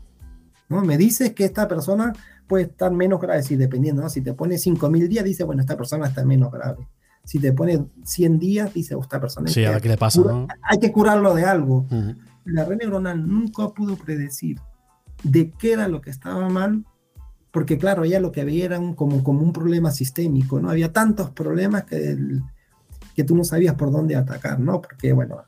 ¿No? 0.70 0.82
Me 0.84 0.98
dices 0.98 1.34
que 1.34 1.46
esta 1.46 1.68
persona 1.68 2.14
puede 2.48 2.66
estar 2.66 2.92
menos 2.92 3.20
grave, 3.20 3.42
si 3.44 3.56
dependiendo, 3.56 4.02
¿no? 4.02 4.10
Si 4.10 4.22
te 4.22 4.34
pone 4.34 4.58
5.000 4.58 5.08
días, 5.08 5.24
dice, 5.26 5.44
bueno, 5.44 5.62
esta 5.62 5.76
persona 5.78 6.08
está 6.08 6.24
menos 6.26 6.52
grave. 6.52 6.88
Si 7.24 7.40
te 7.40 7.54
pone 7.54 7.86
100 8.04 8.40
días, 8.40 8.74
dice, 8.74 8.96
"Oh, 8.96 9.02
esta 9.02 9.20
persona 9.20 9.50
Sí, 9.50 9.66
a 9.66 9.80
qué 9.80 9.90
le 9.90 9.98
pasa, 9.98 10.22
cura- 10.22 10.34
¿no? 10.34 10.48
hay 10.64 10.80
que 10.80 10.92
curarlo 10.92 11.34
de 11.36 11.44
algo. 11.46 11.86
Ujú. 11.92 12.16
La 12.46 12.66
red 12.66 12.78
neuronal 12.78 13.28
nunca 13.28 13.68
pudo 13.70 13.96
predecir 13.98 14.60
de 15.24 15.52
qué 15.52 15.74
era 15.74 15.88
lo 15.88 16.02
que 16.02 16.10
estaba 16.10 16.48
mal, 16.50 16.86
porque 17.52 17.78
claro, 17.78 18.04
ella 18.04 18.20
lo 18.20 18.32
que 18.32 18.46
veía 18.46 18.66
era 18.66 18.80
un- 18.80 18.94
como, 18.96 19.24
como 19.24 19.42
un 19.42 19.54
problema 19.54 19.92
sistémico, 19.92 20.60
¿no? 20.60 20.70
Había 20.70 20.92
tantos 20.94 21.30
problemas 21.32 21.84
que, 21.84 22.12
el- 22.12 22.42
que 23.16 23.24
tú 23.24 23.36
no 23.36 23.44
sabías 23.44 23.76
por 23.76 23.92
dónde 23.92 24.16
atacar, 24.16 24.60
¿no? 24.60 24.82
Porque, 24.82 25.14
bueno, 25.14 25.44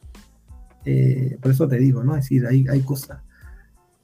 eh, 0.85 1.37
por 1.41 1.51
eso 1.51 1.67
te 1.67 1.77
digo, 1.77 2.03
¿no? 2.03 2.15
Es 2.15 2.23
decir, 2.25 2.45
hay, 2.47 2.65
hay 2.67 2.81
cosas, 2.81 3.21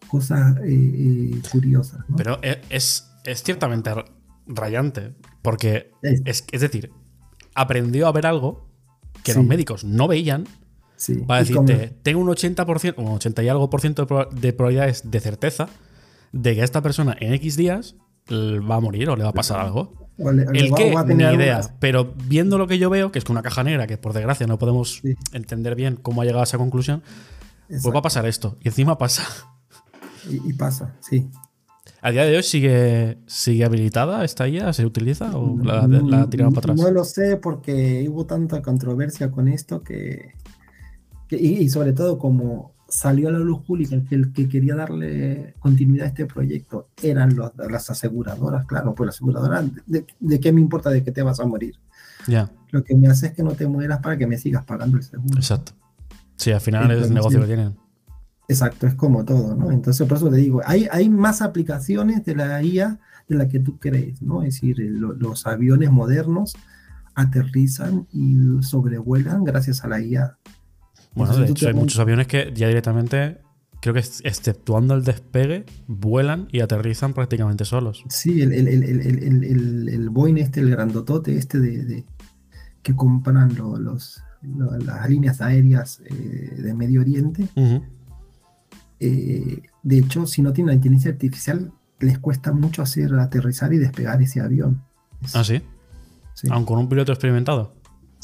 cosas 0.08 0.58
eh, 0.58 0.64
eh, 0.68 1.42
curiosas, 1.52 2.00
¿no? 2.08 2.16
Pero 2.16 2.40
e- 2.42 2.62
es, 2.70 3.10
es 3.26 3.44
ciertamente 3.44 3.92
rayante, 4.46 5.14
porque 5.42 5.92
Es- 6.02 6.22
es, 6.26 6.46
es 6.52 6.62
decir, 6.62 6.92
aprendió 7.56 8.08
a 8.08 8.12
ver 8.12 8.26
algo 8.28 8.68
que 9.24 9.34
Sí. 9.34 9.38
los 9.40 9.48
médicos 9.48 9.84
no 9.84 10.08
veían 10.08 10.46
sí, 10.96 11.16
para 11.28 11.44
como- 11.46 11.68
decirte, 11.68 11.96
tengo 12.04 12.22
un 12.22 12.28
80%, 12.30 12.96
un 12.98 13.08
80 13.14 13.44
y 13.44 13.50
algo 13.50 13.70
por 13.70 13.82
ciento 13.82 14.04
de, 14.04 14.08
proba- 14.08 14.30
de 14.30 14.54
probabilidades 14.54 15.10
de 15.10 15.20
certeza 15.20 15.68
de 16.32 16.56
que 16.56 16.64
esta 16.64 16.82
persona 16.82 17.16
en 17.20 17.34
X 17.34 17.58
días 17.58 17.96
va 18.30 18.76
a 18.76 18.80
morir 18.80 19.10
o 19.10 19.16
le 19.16 19.24
va 19.24 19.30
a 19.30 19.34
pasar 19.34 19.60
algo. 19.60 20.07
O 20.20 20.32
le- 20.32 20.48
o 20.48 20.52
le 20.52 20.60
El 20.60 20.72
va- 20.74 20.78
qué, 20.78 20.94
va 20.94 21.02
a 21.02 21.04
ni 21.04 21.10
tener 21.10 21.34
idea. 21.36 21.58
algunas- 21.58 21.78
Pero 21.80 22.14
viendo 22.26 22.58
lo 22.58 22.68
que 22.68 22.78
yo 22.80 22.90
veo, 22.90 23.12
que 23.12 23.20
es 23.20 23.26
que 23.26 23.32
una 23.32 23.42
caja 23.44 23.64
negra, 23.64 23.88
que 23.88 23.98
por 23.98 24.14
desgracia 24.14 24.48
no 24.48 24.58
podemos 24.58 25.00
Sí. 25.02 25.16
entender 25.34 25.76
bien 25.76 25.96
cómo 25.96 26.22
ha 26.22 26.26
llegado 26.26 26.42
a 26.42 26.44
esa 26.44 26.58
conclusión, 26.58 27.02
pues 27.02 27.12
va 27.70 27.74
a 27.74 27.78
Exacto, 27.78 28.02
pasar 28.02 28.26
esto. 28.26 28.58
Y 28.62 28.68
encima 28.70 28.98
pasa. 28.98 29.24
y, 30.30 30.50
y 30.50 30.54
pasa, 30.54 30.96
sí. 31.00 31.30
¿A 32.02 32.12
día 32.12 32.26
de 32.26 32.38
hoy 32.38 32.44
sigue, 32.44 33.18
sigue 33.26 33.66
habilitada 33.66 34.24
esta 34.24 34.48
IA? 34.48 34.72
¿Se 34.72 34.86
utiliza 34.86 35.36
o 35.36 35.58
la, 35.64 35.88
la 35.88 36.30
tiraron 36.30 36.54
para 36.54 36.74
atrás? 36.74 36.78
No 36.86 36.92
lo 36.92 37.04
sé 37.04 37.38
porque 37.38 38.08
hubo 38.10 38.26
tanta 38.26 38.62
controversia 38.62 39.32
con 39.32 39.48
esto 39.48 39.82
que, 39.84 40.34
que- 41.28 41.38
y, 41.38 41.58
y 41.64 41.70
sobre 41.70 41.94
todo 41.94 42.18
como 42.20 42.74
salió 42.90 43.30
a 43.30 43.32
la 43.32 43.40
luz 43.40 43.64
pública 43.66 44.02
que 44.08 44.16
el 44.16 44.32
que 44.34 44.48
quería 44.48 44.76
darle 44.76 45.56
continuidad 45.60 46.06
a 46.06 46.10
este 46.10 46.26
proyecto 46.26 46.90
eran 47.04 47.36
los- 47.36 47.52
las 47.70 47.90
aseguradoras, 47.90 48.66
claro, 48.66 48.96
pues 48.96 49.06
la 49.08 49.10
aseguradora, 49.12 49.64
de, 49.86 50.06
de 50.20 50.40
qué 50.40 50.52
me 50.52 50.62
importa 50.62 50.90
de 50.90 51.04
que 51.04 51.12
te 51.12 51.22
vas 51.22 51.40
a 51.40 51.46
morir? 51.46 51.76
Ya, 52.28 52.50
Lo 52.72 52.84
que 52.84 52.96
me 52.96 53.08
hace 53.08 53.28
es 53.28 53.34
que 53.34 53.44
no 53.44 53.52
te 53.52 53.68
mueras 53.68 54.00
para 54.02 54.18
que 54.18 54.28
me 54.28 54.38
sigas 54.38 54.64
pagando 54.66 54.98
el 54.98 55.04
seguro. 55.04 55.38
exacto. 55.38 55.74
Sí, 56.36 56.52
al 56.52 56.62
final 56.62 56.92
es 56.92 57.08
el 57.08 57.14
negocio 57.14 57.42
que 57.42 57.48
tienen. 57.48 57.76
Exacto, 58.50 58.88
es 58.88 58.96
como 58.96 59.26
todo, 59.26 59.56
¿no? 59.56 59.72
Entonces, 59.72 60.08
por 60.08 60.18
eso 60.18 60.30
te 60.30 60.38
digo, 60.38 60.62
hay, 60.66 60.88
hay 60.92 61.10
más 61.10 61.42
aplicaciones 61.42 62.24
de 62.24 62.36
la 62.36 62.62
IA 62.64 63.00
de 63.28 63.36
la 63.36 63.48
que 63.50 63.60
tú 63.60 63.78
crees, 63.78 64.22
¿no? 64.22 64.42
Es 64.44 64.54
decir, 64.56 64.78
lo- 64.80 65.14
los 65.14 65.46
aviones 65.48 65.92
modernos 65.92 66.56
aterrizan 67.16 68.08
y 68.14 68.38
sobrevuelan 68.62 69.44
gracias 69.44 69.84
a 69.84 69.88
la 69.88 70.00
IA. 70.02 70.38
Bueno, 71.16 71.36
de 71.36 71.50
hecho, 71.50 71.68
hay 71.68 71.74
muchos 71.74 72.00
aviones 72.00 72.28
que 72.28 72.52
ya 72.56 72.68
directamente, 72.68 73.40
creo 73.82 73.94
que 73.94 74.00
ex- 74.02 74.22
exceptuando 74.24 74.94
el 74.94 75.04
despegue, 75.04 75.66
vuelan 75.88 76.48
y 76.52 76.60
aterrizan 76.62 77.14
prácticamente 77.14 77.66
solos. 77.66 78.04
Sí, 78.10 78.42
el, 78.42 78.54
el, 78.54 78.68
el, 78.68 79.90
el, 79.90 80.10
Boeing 80.10 80.38
este, 80.38 80.60
el 80.60 80.70
grandotote 80.70 81.36
este 81.38 81.60
de, 81.60 81.84
de- 81.86 82.06
que 82.84 82.96
compran 82.96 83.56
lo- 83.56 83.78
los, 83.78 84.22
lo- 84.44 84.78
las 84.78 85.10
líneas 85.10 85.42
aéreas 85.42 86.02
eh, 86.06 86.56
de 86.58 86.74
Medio 86.74 87.02
Oriente, 87.02 87.48
eh, 89.00 89.62
de 89.84 89.98
hecho, 90.00 90.26
si 90.26 90.42
no 90.42 90.54
tienen 90.54 90.70
la 90.70 90.74
inteligencia 90.76 91.12
artificial, 91.12 91.72
les 92.00 92.18
cuesta 92.20 92.52
mucho 92.52 92.82
hacer 92.82 93.14
aterrizar 93.16 93.74
y 93.74 93.78
despegar 93.78 94.22
ese 94.22 94.42
avión. 94.42 94.82
Es- 95.24 95.36
Ah, 95.36 95.44
sí. 95.44 95.62
sí. 96.34 96.48
Aun 96.52 96.66
con 96.66 96.80
un 96.80 96.90
piloto 96.90 97.12
experimentado. 97.12 97.74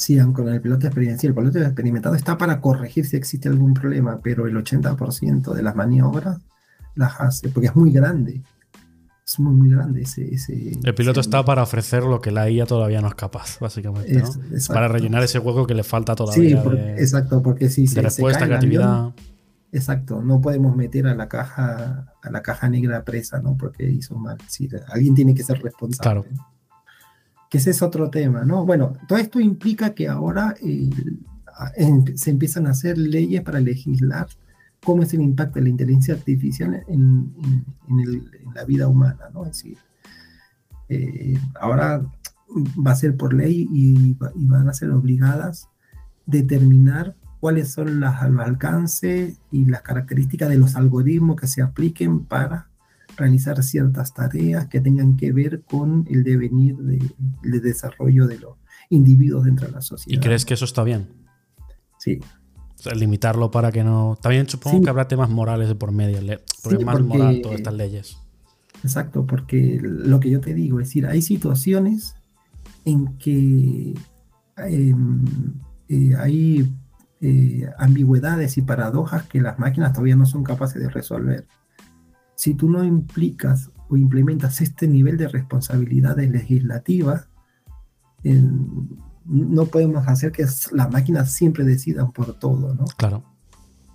Sí, 0.04 0.20
aunque 0.20 0.44
con 0.44 0.54
el 0.54 0.60
piloto 0.60 0.86
experimental. 0.88 1.28
El 1.30 1.34
piloto 1.36 1.60
experimentado 1.60 2.16
está 2.16 2.38
para 2.38 2.60
corregir 2.60 3.06
si 3.06 3.16
existe 3.16 3.48
algún 3.48 3.74
problema, 3.74 4.20
pero 4.22 4.48
el 4.48 4.56
80% 4.58 5.54
de 5.54 5.64
las 5.64 5.76
maniobras 5.76 6.40
las 6.96 7.22
hace, 7.22 7.48
porque 7.50 7.68
es 7.68 7.76
muy 7.76 7.92
grande. 7.92 8.42
Es 9.26 9.40
muy, 9.40 9.54
muy 9.54 9.70
grande 9.70 10.02
ese... 10.02 10.34
ese 10.34 10.72
El 10.84 10.94
piloto 10.94 11.22
ese- 11.22 11.30
está 11.30 11.46
para 11.46 11.64
ofrecer 11.64 12.04
lo 12.04 12.20
que 12.20 12.32
la 12.32 12.50
IA 12.50 12.66
todavía 12.66 13.00
no 13.00 13.08
es 13.08 13.16
capaz, 13.16 13.60
básicamente. 13.62 14.14
¿no? 14.22 14.30
es-. 14.54 14.68
Para 14.68 14.90
rellenar 14.90 15.24
ese 15.24 15.40
hueco 15.40 15.66
que 15.66 15.74
le 15.74 15.84
falta 15.84 16.12
Sí, 16.14 16.18
todavía 16.18 16.62
porque- 16.64 16.82
de, 16.82 16.92
exacto, 17.02 17.42
porque 17.42 17.70
si 17.70 17.88
se, 17.88 17.94
se 17.96 18.02
respuesta, 18.02 18.40
cae 18.40 18.48
el 18.48 18.50
creatividad. 18.60 18.94
avión, 18.98 19.14
exacto, 19.72 20.22
no 20.22 20.42
podemos 20.42 20.76
meter 20.76 21.08
a 21.08 21.16
la 21.16 21.30
caja 21.30 22.14
a 22.22 22.30
la 22.30 22.42
caja 22.42 22.68
negra 22.70 23.04
presa, 23.06 23.40
¿no? 23.42 23.56
Porque 23.58 23.90
hizo 23.90 24.16
mal. 24.16 24.38
Sí, 24.48 24.70
alguien 24.90 25.16
tiene 25.16 25.34
que 25.34 25.44
ser 25.44 25.62
responsable. 25.62 26.24
Claro. 26.24 26.53
Que 27.54 27.60
ese 27.60 27.70
es 27.70 27.84
otro 27.84 28.10
tema, 28.10 28.44
¿no? 28.46 28.66
Bueno, 28.66 28.94
todo 29.08 29.20
esto 29.20 29.40
implica 29.40 29.94
que 29.94 30.08
ahora 30.08 30.56
eh, 30.60 30.90
a- 31.56 31.70
se 32.16 32.32
empiezan 32.32 32.66
a 32.66 32.72
hacer 32.72 32.98
leyes 32.98 33.44
para 33.44 33.60
legislar 33.60 34.26
cómo 34.84 35.04
es 35.04 35.14
el 35.14 35.22
impacto 35.22 35.60
de 35.60 35.62
la 35.66 35.70
inteligencia 35.70 36.16
artificial 36.16 36.84
en, 36.88 37.32
la 38.56 38.66
vida 38.66 38.88
humana, 38.88 39.26
¿no? 39.32 39.44
Es 39.46 39.52
decir, 39.52 39.78
eh, 40.90 41.38
ahora 41.62 42.04
va 42.84 42.92
a 42.92 42.96
ser 42.96 43.16
por 43.18 43.36
ley 43.36 43.68
y, 43.72 44.14
va- 44.16 44.32
y 44.36 44.48
van 44.48 44.68
a 44.68 44.74
ser 44.74 44.90
obligadas 44.90 45.70
determinar 46.26 47.16
cuáles 47.40 47.72
son 47.72 48.00
los 48.00 48.16
alcances 48.16 49.38
y 49.52 49.66
las 49.66 49.84
características 49.84 50.50
de 50.50 50.58
los 50.58 50.76
algoritmos 50.76 51.36
que 51.40 51.46
se 51.46 51.62
apliquen 51.62 52.26
para 52.26 52.68
realizar 53.18 53.62
ciertas 53.64 54.14
tareas 54.14 54.68
que 54.68 54.80
tengan 54.82 55.18
que 55.18 55.32
ver 55.32 55.62
con 55.62 56.06
el 56.10 56.24
devenir 56.24 56.76
de, 56.78 57.00
de 57.44 57.60
desarrollo 57.60 58.28
de 58.28 58.40
los 58.40 58.56
individuos 58.90 59.46
dentro 59.46 59.68
de 59.68 59.74
la 59.74 59.82
sociedad. 59.82 60.18
¿Y 60.18 60.24
crees 60.24 60.46
que 60.46 60.54
eso 60.56 60.66
está 60.66 60.84
bien? 60.84 61.08
Sí, 62.00 62.20
O 62.78 62.82
sea, 62.84 62.94
limitarlo 62.96 63.50
para 63.50 63.72
que 63.72 63.84
no. 63.84 64.18
También 64.22 64.48
supongo 64.50 64.78
Sí. 64.80 64.84
que 64.84 64.90
habrá 64.90 65.08
temas 65.08 65.30
morales 65.30 65.68
de 65.70 65.76
por 65.76 65.92
medio, 65.94 66.18
porque 66.62 66.76
Sí, 66.78 66.82
es 66.82 66.86
más 66.86 66.96
porque- 66.98 67.08
moral 67.18 67.42
todas 67.42 67.58
estas 67.60 67.74
leyes. 67.76 68.18
exacto, 68.84 69.26
porque 69.26 69.80
lo 69.82 70.20
que 70.20 70.30
yo 70.30 70.42
te 70.42 70.54
digo, 70.54 70.80
es 70.82 70.88
decir, 70.90 71.06
hay 71.08 71.22
situaciones 71.22 72.16
en 72.86 73.18
que 73.18 73.94
em, 74.58 75.24
eh, 75.88 76.16
hay 76.18 76.70
eh, 77.22 77.70
ambigüedades 77.78 78.58
y 78.58 78.62
paradojas 78.64 79.24
que 79.28 79.40
las 79.40 79.58
máquinas 79.58 79.94
todavía 79.94 80.18
no 80.18 80.26
son 80.26 80.44
capaces 80.44 80.82
de 80.82 80.90
resolver. 80.90 81.46
Si 82.36 82.54
tú 82.54 82.70
no 82.70 82.84
implicas 82.84 83.72
o 83.90 83.98
implementas 83.98 84.62
este 84.62 84.88
nivel 84.88 85.18
de 85.18 85.28
responsabilidades 85.28 86.30
legislativas, 86.30 87.28
eh, 88.24 88.42
no 89.26 89.66
podemos 89.66 90.08
hacer 90.08 90.32
que 90.32 90.46
las 90.72 90.92
máquinas 90.92 91.32
siempre 91.32 91.64
decidan 91.64 92.12
por 92.12 92.38
todo, 92.40 92.74
¿no? 92.74 92.86
Claro. 92.98 93.24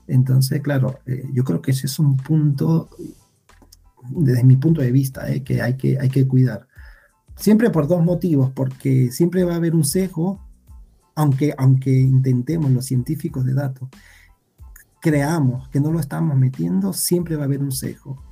Entonces, 0.06 0.62
claro, 0.62 1.00
eh, 1.06 1.28
yo 1.32 1.44
creo 1.44 1.60
que 1.60 1.72
ese 1.72 1.86
es 1.86 1.98
un 1.98 2.16
punto, 2.16 2.88
desde 4.10 4.42
mi 4.42 4.56
punto 4.56 4.80
de 4.80 4.90
vista, 4.90 5.30
eh, 5.30 5.42
que, 5.42 5.60
hay 5.60 5.76
que 5.76 5.98
hay 5.98 6.08
que 6.08 6.26
cuidar. 6.26 6.66
Siempre 7.36 7.70
por 7.70 7.86
dos 7.86 8.02
motivos, 8.02 8.50
porque 8.54 9.12
siempre 9.12 9.44
va 9.44 9.52
a 9.52 9.56
haber 9.56 9.74
un 9.74 9.84
sesgo, 9.84 10.40
aunque, 11.14 11.54
aunque 11.58 11.90
intentemos 11.90 12.70
los 12.70 12.86
científicos 12.86 13.44
de 13.44 13.54
datos, 13.54 13.88
creamos 15.00 15.68
que 15.68 15.80
no 15.80 15.92
lo 15.92 16.00
estamos 16.00 16.36
metiendo, 16.36 16.92
siempre 16.92 17.36
va 17.36 17.42
a 17.42 17.46
haber 17.46 17.62
un 17.62 17.72
sesgo. 17.72 18.27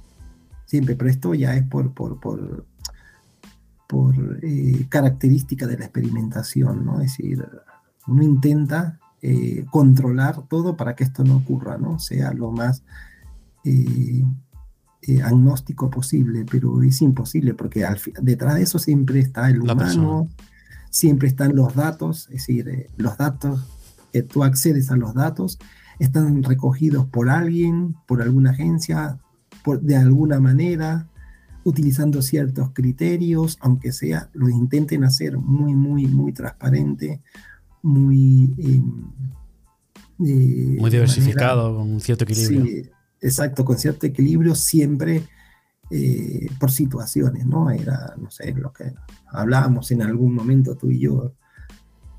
Siempre, 0.66 0.96
pero 0.96 1.10
esto 1.10 1.34
ya 1.34 1.54
es 1.54 1.64
por, 1.64 1.94
por, 1.94 2.20
por, 2.20 2.66
por 3.88 4.14
eh, 4.42 4.86
característica 4.88 5.66
de 5.66 5.78
la 5.78 5.84
experimentación, 5.86 6.84
¿no? 6.84 7.00
Es 7.00 7.12
decir, 7.12 7.46
uno 8.06 8.22
intenta 8.22 8.98
eh, 9.22 9.64
controlar 9.70 10.46
todo 10.48 10.76
para 10.76 10.94
que 10.94 11.04
esto 11.04 11.24
no 11.24 11.36
ocurra, 11.36 11.78
¿no? 11.78 11.98
Sea 11.98 12.32
lo 12.32 12.50
más, 12.50 12.82
eh, 13.64 14.24
agnóstico 15.22 15.88
posible, 15.88 16.44
pero 16.50 16.82
es 16.82 17.00
imposible 17.00 17.54
porque 17.54 17.86
detrás 18.22 18.56
de 18.56 18.62
eso 18.62 18.80
siempre 18.80 19.20
está 19.20 19.48
el 19.48 19.60
humano, 19.60 20.28
siempre 20.90 21.28
están 21.28 21.54
los 21.54 21.76
datos, 21.76 22.24
es 22.24 22.46
decir, 22.46 22.88
los 22.96 23.16
datos, 23.16 23.64
que 24.12 24.22
tú 24.22 24.42
accedes 24.42 24.90
a 24.90 24.96
los 24.96 25.14
datos, 25.14 25.58
están 26.00 26.42
recogidos 26.42 27.06
por 27.06 27.30
alguien, 27.30 27.94
por 28.06 28.20
alguna 28.20 28.50
agencia, 28.50 29.18
por, 29.66 29.80
de 29.80 29.96
alguna 29.96 30.38
manera, 30.38 31.08
utilizando 31.64 32.22
ciertos 32.22 32.70
criterios, 32.70 33.58
aunque 33.60 33.90
sea, 33.90 34.30
lo 34.32 34.48
intenten 34.48 35.02
hacer 35.02 35.38
muy, 35.38 35.74
muy, 35.74 36.06
muy 36.06 36.32
transparente, 36.32 37.20
muy... 37.82 38.54
Em, 38.58 39.10
muy 40.78 40.88
diversificado, 40.88 41.76
con 41.76 41.98
cierto 41.98 42.22
equilibrio. 42.22 42.64
Sí, 42.64 42.90
exacto, 43.20 43.64
con 43.64 43.76
cierto 43.76 44.06
equilibrio 44.06 44.54
siempre 44.54 45.24
eh, 45.90 46.46
por 46.60 46.70
situaciones, 46.70 47.44
¿no? 47.44 47.68
Era, 47.68 48.14
no 48.16 48.30
sé, 48.30 48.52
lo 48.52 48.72
que 48.72 48.94
hablábamos 49.32 49.90
en 49.90 50.02
algún 50.02 50.32
momento 50.32 50.76
tú 50.76 50.92
y 50.92 51.00
yo, 51.00 51.34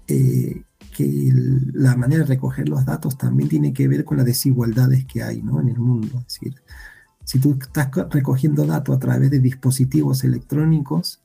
eh, 0.09 0.63
que 0.93 1.31
la 1.73 1.95
manera 1.95 2.23
de 2.23 2.27
recoger 2.27 2.67
los 2.67 2.85
datos 2.85 3.17
también 3.17 3.47
tiene 3.47 3.71
que 3.71 3.87
ver 3.87 4.03
con 4.03 4.17
las 4.17 4.25
desigualdades 4.25 5.05
que 5.05 5.23
hay, 5.23 5.41
¿no? 5.41 5.61
En 5.61 5.69
el 5.69 5.79
mundo. 5.79 6.17
Es 6.27 6.33
decir, 6.33 6.61
si 7.27 7.39
tú 7.39 7.57
estás 7.59 7.89
recogiendo 8.09 8.65
datos 8.65 8.95
a 8.95 8.99
través 8.99 9.29
de 9.29 9.41
dispositivos 9.41 10.23
electrónicos, 10.23 11.19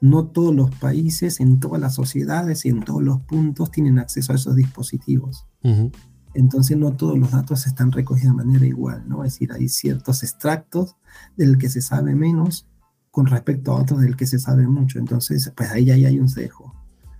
no 0.00 0.28
todos 0.28 0.54
los 0.54 0.74
países, 0.76 1.38
en 1.38 1.60
todas 1.60 1.78
las 1.78 1.94
sociedades 1.94 2.64
y 2.64 2.70
en 2.70 2.82
todos 2.82 3.02
los 3.02 3.20
puntos 3.20 3.70
tienen 3.70 3.98
acceso 3.98 4.32
a 4.32 4.36
esos 4.36 4.56
dispositivos. 4.56 5.46
Entonces 6.32 6.78
no 6.78 6.96
todos 6.96 7.18
los 7.18 7.30
datos 7.30 7.66
están 7.66 7.92
recogidos 7.92 8.34
de 8.34 8.42
manera 8.42 8.64
igual, 8.64 9.06
¿no? 9.06 9.22
Es 9.22 9.34
decir, 9.34 9.52
hay 9.52 9.68
ciertos 9.68 10.22
extractos 10.22 10.96
del 11.36 11.58
que 11.58 11.68
se 11.68 11.82
sabe 11.82 12.14
menos 12.14 12.66
con 13.10 13.26
respecto 13.26 13.72
a 13.72 13.82
otros 13.82 14.00
del 14.00 14.16
que 14.16 14.26
se 14.26 14.38
sabe 14.38 14.66
mucho. 14.66 14.98
Entonces, 14.98 15.52
pues 15.54 15.70
ahí, 15.70 15.90
ahí 15.90 16.06
hay 16.06 16.18
un 16.18 16.30
cejo. 16.30 16.74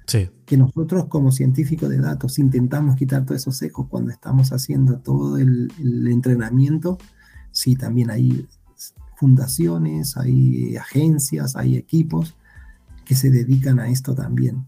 Sí. 0.07 0.31
Que 0.47 0.57
nosotros 0.57 1.09
como 1.09 1.31
científicos 1.31 1.91
de 1.91 1.99
datos 1.99 2.39
intentamos 2.39 2.97
quitar 2.97 3.27
todos 3.27 3.43
esos 3.43 3.59
cejos 3.59 3.87
cuando 3.91 4.13
estamos 4.13 4.51
haciendo 4.51 4.99
todo 5.01 5.37
el, 5.37 5.71
el 5.79 6.07
entrenamiento. 6.09 6.97
Sí, 7.55 7.77
también 7.77 8.11
hay 8.11 8.49
fundaciones, 9.17 10.17
hay 10.17 10.77
agencias, 10.77 11.55
hay 11.55 11.77
equipos 11.77 12.37
que 13.05 13.15
se 13.15 13.31
dedican 13.31 13.79
a 13.79 13.89
esto 13.89 14.13
también. 14.13 14.67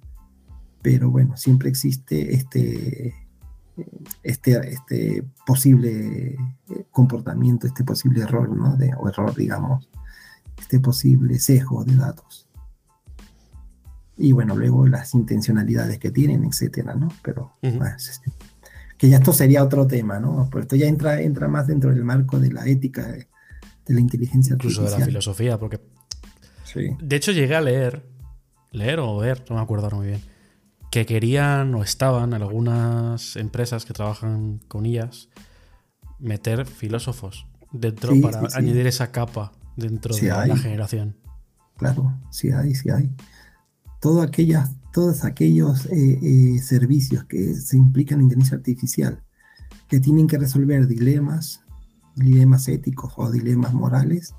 Pero 0.82 1.10
bueno, 1.10 1.36
siempre 1.36 1.68
existe 1.68 2.32
este, 2.32 3.12
este, 4.22 4.72
este 4.72 5.24
posible 5.44 6.36
eh, 6.68 6.86
comportamiento, 6.92 7.66
este 7.66 7.82
posible 7.82 8.22
error, 8.22 8.48
¿no? 8.56 8.76
De, 8.76 8.92
o 8.96 9.08
error, 9.08 9.34
digamos, 9.34 9.90
este 10.56 10.78
posible 10.78 11.40
sesgo 11.40 11.84
de 11.84 11.96
datos. 11.96 12.48
Y 14.16 14.30
bueno, 14.30 14.54
luego 14.54 14.86
las 14.86 15.12
intencionalidades 15.14 15.98
que 15.98 16.12
tienen, 16.12 16.44
etcétera, 16.44 16.94
¿no? 16.94 17.08
Pero 17.20 17.52
que 18.98 19.08
ya 19.08 19.18
esto 19.18 19.32
sería 19.32 19.62
otro 19.62 19.86
tema, 19.86 20.18
¿no? 20.18 20.48
Pero 20.50 20.62
esto 20.62 20.76
ya 20.76 20.86
entra, 20.86 21.20
entra 21.20 21.48
más 21.48 21.66
dentro 21.66 21.90
del 21.90 22.04
marco 22.04 22.38
de 22.38 22.52
la 22.52 22.66
ética 22.66 23.06
de, 23.06 23.28
la 23.88 24.00
inteligencia 24.00 24.54
artificial. 24.54 24.84
Incluso 24.84 24.96
de 24.96 25.00
la 25.00 25.06
filosofía, 25.06 25.58
porque. 25.58 25.80
De 27.00 27.16
hecho, 27.16 27.32
llegué 27.32 27.54
a 27.54 27.60
leer, 27.60 28.06
leer 28.70 29.00
o 29.00 29.16
ver, 29.16 29.44
no 29.48 29.56
me 29.56 29.62
acuerdo 29.62 29.90
muy 29.92 30.08
bien 30.08 30.20
que 30.96 31.04
querían 31.04 31.74
o 31.74 31.82
estaban 31.82 32.32
algunas 32.32 33.36
empresas 33.36 33.84
que 33.84 33.92
trabajan 33.92 34.60
con 34.66 34.86
ellas 34.86 35.28
meter 36.18 36.64
filósofos 36.64 37.46
dentro 37.70 38.18
para 38.22 38.40
añadir 38.54 38.86
esa 38.86 39.12
capa 39.12 39.52
dentro 39.76 40.16
de 40.16 40.28
la 40.28 40.56
generación. 40.56 41.16
Claro, 41.76 42.18
sí 42.30 42.50
hay, 42.50 42.74
sí 42.74 42.88
hay. 42.88 43.14
Todo 44.00 44.22
aquellas, 44.22 44.70
todos 44.96 45.24
aquellos 45.24 45.84
eh, 45.92 46.18
eh, 46.22 46.58
servicios 46.58 47.24
que 47.24 47.52
se 47.52 47.76
implican 47.76 48.18
en 48.18 48.24
inteligencia 48.24 48.56
artificial, 48.56 49.22
que 49.88 50.00
tienen 50.00 50.26
que 50.26 50.38
resolver 50.38 50.86
dilemas, 50.86 51.60
dilemas 52.14 52.66
éticos 52.66 53.12
o 53.18 53.30
dilemas 53.30 53.74
morales, 53.74 54.34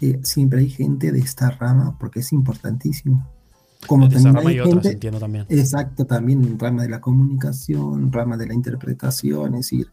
eh, 0.00 0.18
siempre 0.24 0.58
hay 0.58 0.68
gente 0.68 1.12
de 1.12 1.20
esta 1.20 1.48
rama 1.50 1.96
porque 1.96 2.18
es 2.18 2.32
importantísimo. 2.32 3.24
Como 3.86 4.08
también 4.08 4.34
rama 4.34 4.52
y 4.52 4.58
otras, 4.58 4.86
entiendo 4.86 5.20
también. 5.20 5.46
Exacto, 5.48 6.04
también 6.04 6.58
rama 6.58 6.82
de 6.82 6.88
la 6.88 7.00
comunicación, 7.00 8.10
rama 8.10 8.36
de 8.36 8.48
la 8.48 8.54
interpretación, 8.54 9.54
es 9.54 9.70
decir, 9.70 9.92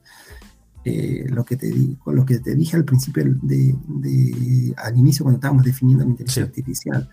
eh, 0.83 1.27
lo, 1.29 1.45
que 1.45 1.57
te 1.57 1.67
digo, 1.67 2.11
lo 2.11 2.25
que 2.25 2.39
te 2.39 2.55
dije 2.55 2.75
al 2.75 2.85
principio, 2.85 3.23
de, 3.43 4.73
al 4.77 4.97
inicio 4.97 5.25
cuando 5.25 5.37
estábamos 5.37 5.63
definiendo 5.63 6.03
la 6.03 6.09
inteligencia 6.09 6.45
artificial, 6.45 7.07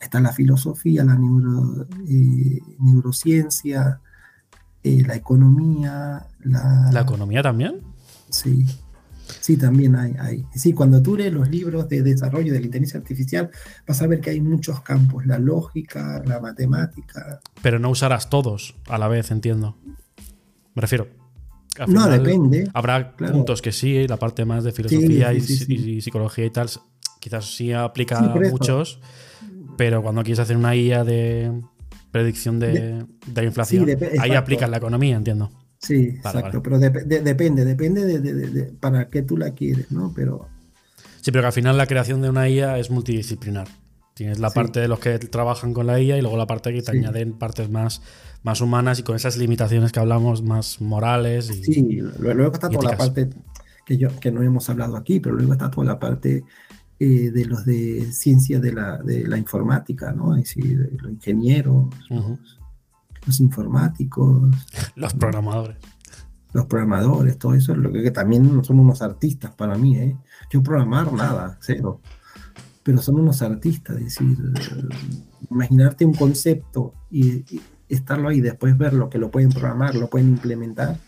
está 0.00 0.20
la 0.20 0.32
filosofía, 0.32 1.04
la 1.04 1.14
neuro, 1.16 1.86
eh, 2.08 2.60
neurociencia, 2.78 4.00
eh, 4.82 5.02
la 5.06 5.16
economía. 5.16 6.26
La, 6.40 6.90
¿La 6.92 7.00
economía 7.00 7.42
también? 7.42 7.80
Sí. 8.30 8.66
Sí, 9.40 9.56
también 9.56 9.94
hay, 9.96 10.14
hay. 10.18 10.44
Sí, 10.54 10.72
cuando 10.72 11.02
tú 11.02 11.16
lees 11.16 11.32
los 11.32 11.48
libros 11.48 11.88
de 11.88 12.02
desarrollo 12.02 12.52
de 12.52 12.60
la 12.60 12.66
inteligencia 12.66 12.98
artificial, 12.98 13.50
vas 13.86 14.00
a 14.00 14.06
ver 14.06 14.20
que 14.20 14.30
hay 14.30 14.40
muchos 14.40 14.80
campos, 14.80 15.26
la 15.26 15.38
lógica, 15.38 16.22
la 16.24 16.40
matemática. 16.40 17.40
Pero 17.62 17.78
no 17.78 17.90
usarás 17.90 18.30
todos 18.30 18.76
a 18.88 18.98
la 18.98 19.08
vez, 19.08 19.30
entiendo. 19.30 19.76
Me 20.74 20.82
refiero. 20.82 21.08
no, 21.88 22.08
depende. 22.08 22.70
Habrá 22.72 23.16
puntos 23.16 23.60
que 23.60 23.72
sí, 23.72 24.06
la 24.06 24.16
parte 24.16 24.44
más 24.44 24.64
de 24.64 24.72
filosofía 24.72 25.32
y, 25.32 26.00
psicología 26.00 26.44
y 26.46 26.50
tal, 26.50 26.68
quizás 27.20 27.54
sí 27.54 27.72
aplica 27.72 28.18
a 28.18 28.34
muchos, 28.50 29.00
pero 29.78 30.02
cuando 30.02 30.24
quieres 30.24 30.40
hacer 30.40 30.56
una 30.56 30.72
guía 30.72 31.04
de 31.04 31.52
predicción 32.10 32.58
de, 32.58 33.06
la 33.32 33.44
inflación, 33.44 33.88
ahí 34.18 34.32
aplicas 34.32 34.68
la 34.68 34.78
economía, 34.78 35.16
entiendo. 35.16 35.52
Sí, 35.78 36.16
exacto, 36.16 36.60
pero 36.60 36.80
depende, 36.80 37.64
depende 37.64 38.04
de, 38.04 38.64
para 38.80 39.08
qué 39.08 39.22
tú 39.22 39.36
la 39.36 39.52
quieres, 39.52 39.92
¿no? 39.92 40.12
Pero... 40.14 40.48
Sí, 41.20 41.30
pero 41.30 41.42
que 41.42 41.46
al 41.46 41.52
final 41.52 41.78
la 41.78 41.86
creación 41.86 42.20
de 42.20 42.28
una 42.28 42.48
IA 42.48 42.78
es 42.78 42.90
multidisciplinar. 42.90 43.68
Tienes 44.14 44.40
la 44.40 44.50
parte 44.50 44.80
de 44.80 44.88
los 44.88 44.98
que 44.98 45.16
trabajan 45.20 45.72
con 45.72 45.86
la 45.86 46.00
IA 46.00 46.18
y 46.18 46.22
luego 46.22 46.36
la 46.36 46.48
parte 46.48 46.72
que 46.72 46.82
te 46.82 46.90
añaden 46.90 47.34
partes 47.34 47.70
más, 47.70 48.02
más 48.42 48.60
humanas 48.60 48.98
y 48.98 49.04
con 49.04 49.14
esas 49.14 49.36
limitaciones 49.36 49.92
que 49.92 50.00
hablamos 50.00 50.42
más 50.42 50.80
morales. 50.80 51.50
Y, 51.50 51.62
sí, 51.62 52.00
luego 52.18 52.52
está 52.52 52.68
toda 52.68 52.90
la 52.90 52.96
parte 52.96 53.30
que, 53.86 53.96
yo, 53.96 54.08
que 54.18 54.32
no 54.32 54.42
hemos 54.42 54.68
hablado 54.70 54.96
aquí, 54.96 55.20
pero 55.20 55.36
luego 55.36 55.52
está 55.52 55.70
toda 55.70 55.86
la 55.86 56.00
parte 56.00 56.42
eh, 57.00 57.30
de 57.30 57.44
los 57.44 57.64
de 57.64 58.10
ciencia 58.12 58.58
de 58.58 58.72
la, 58.72 58.98
de 58.98 59.26
la 59.26 59.38
informática, 59.38 60.10
¿no? 60.10 60.34
Es 60.34 60.44
decir, 60.44 60.98
los 61.00 61.12
ingenieros, 61.12 61.94
los 63.24 63.38
informáticos. 63.38 64.50
Los 64.96 65.14
programadores. 65.14 65.76
Los 66.52 66.66
programadores, 66.66 67.38
todo 67.38 67.54
eso 67.54 67.72
es 67.72 67.78
lo 67.78 67.92
que, 67.92 68.10
también 68.10 68.64
son 68.64 68.80
unos 68.80 69.00
artistas 69.00 69.54
para 69.54 69.76
mí, 69.76 69.96
¿eh? 69.96 70.16
Yo 70.50 70.60
programar 70.60 71.12
nada, 71.12 71.56
cero. 71.60 72.00
Pero 72.82 72.98
son 72.98 73.20
unos 73.20 73.42
artistas, 73.42 73.96
es 73.98 74.04
decir, 74.04 74.36
imaginarte 75.50 76.04
un 76.04 76.14
concepto 76.14 76.94
y, 77.10 77.44
estarlo 77.88 78.28
ahí, 78.28 78.40
después 78.40 78.76
verlo, 78.76 79.08
que 79.08 79.18
lo 79.18 79.30
pueden 79.30 79.50
programar, 79.50 79.94
lo 79.94 80.10
pueden 80.10 80.30
implementar, 80.30 80.98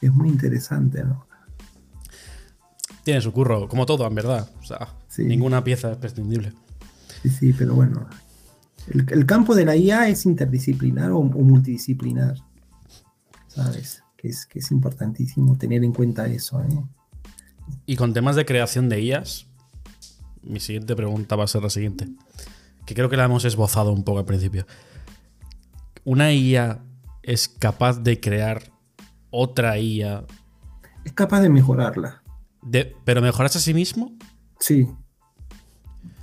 es 0.00 0.12
muy 0.12 0.28
interesante, 0.30 1.04
¿no? 1.04 1.27
Tiene 3.08 3.22
su 3.22 3.32
curro, 3.32 3.66
como 3.68 3.86
todo, 3.86 4.06
en 4.06 4.14
verdad. 4.14 4.50
O 4.60 4.62
sea, 4.62 4.94
ninguna 5.16 5.64
pieza 5.64 5.92
es 5.92 5.96
prescindible. 5.96 6.52
Sí, 7.22 7.30
sí, 7.30 7.52
pero 7.54 7.72
bueno, 7.72 8.06
el, 8.86 9.24
campo 9.24 9.54
de 9.54 9.64
la 9.64 9.74
IA 9.74 10.10
es 10.10 10.26
interdisciplinar 10.26 11.12
o, 11.12 11.22
multidisciplinar, 11.22 12.36
¿sabes? 13.46 14.02
Que 14.14 14.28
es, 14.28 14.44
que 14.44 14.58
es 14.58 14.70
importantísimo 14.72 15.56
tener 15.56 15.84
en 15.84 15.94
cuenta 15.94 16.26
eso. 16.26 16.62
¿eh? 16.62 16.84
Y 17.86 17.96
con 17.96 18.12
temas 18.12 18.36
de 18.36 18.44
creación 18.44 18.90
de 18.90 19.00
IAs, 19.00 19.46
mi 20.42 20.60
siguiente 20.60 20.94
pregunta 20.94 21.34
va 21.34 21.44
a 21.44 21.46
ser 21.46 21.62
la 21.62 21.70
siguiente, 21.70 22.10
que 22.84 22.94
creo 22.94 23.08
que 23.08 23.16
la 23.16 23.24
hemos 23.24 23.46
esbozado 23.46 23.90
un 23.90 24.04
poco 24.04 24.18
al 24.18 24.26
principio. 24.26 24.66
¿Una 26.04 26.30
IA 26.30 26.84
es 27.22 27.48
capaz 27.48 28.00
de 28.00 28.20
crear 28.20 28.64
otra 29.30 29.78
IA? 29.78 30.26
Es 31.06 31.14
capaz 31.14 31.40
de 31.40 31.48
mejorarla. 31.48 32.22
De, 32.68 32.94
¿Pero 33.04 33.22
mejorarse 33.22 33.58
a 33.58 33.60
sí 33.60 33.74
mismo? 33.74 34.16
Sí, 34.60 34.88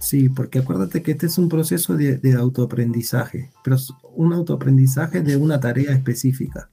Sí, 0.05 0.29
porque 0.29 0.59
acuérdate 0.59 1.01
que 1.01 1.13
este 1.13 1.25
es 1.25 1.39
un 1.39 1.49
proceso 1.49 1.95
de, 1.97 2.19
autoaprendizaje, 2.37 3.49
pero 3.63 3.75
es 3.75 3.91
un 4.13 4.33
autoaprendizaje 4.33 5.21
de 5.21 5.35
una 5.35 5.59
tarea 5.59 5.93
específica. 5.93 6.69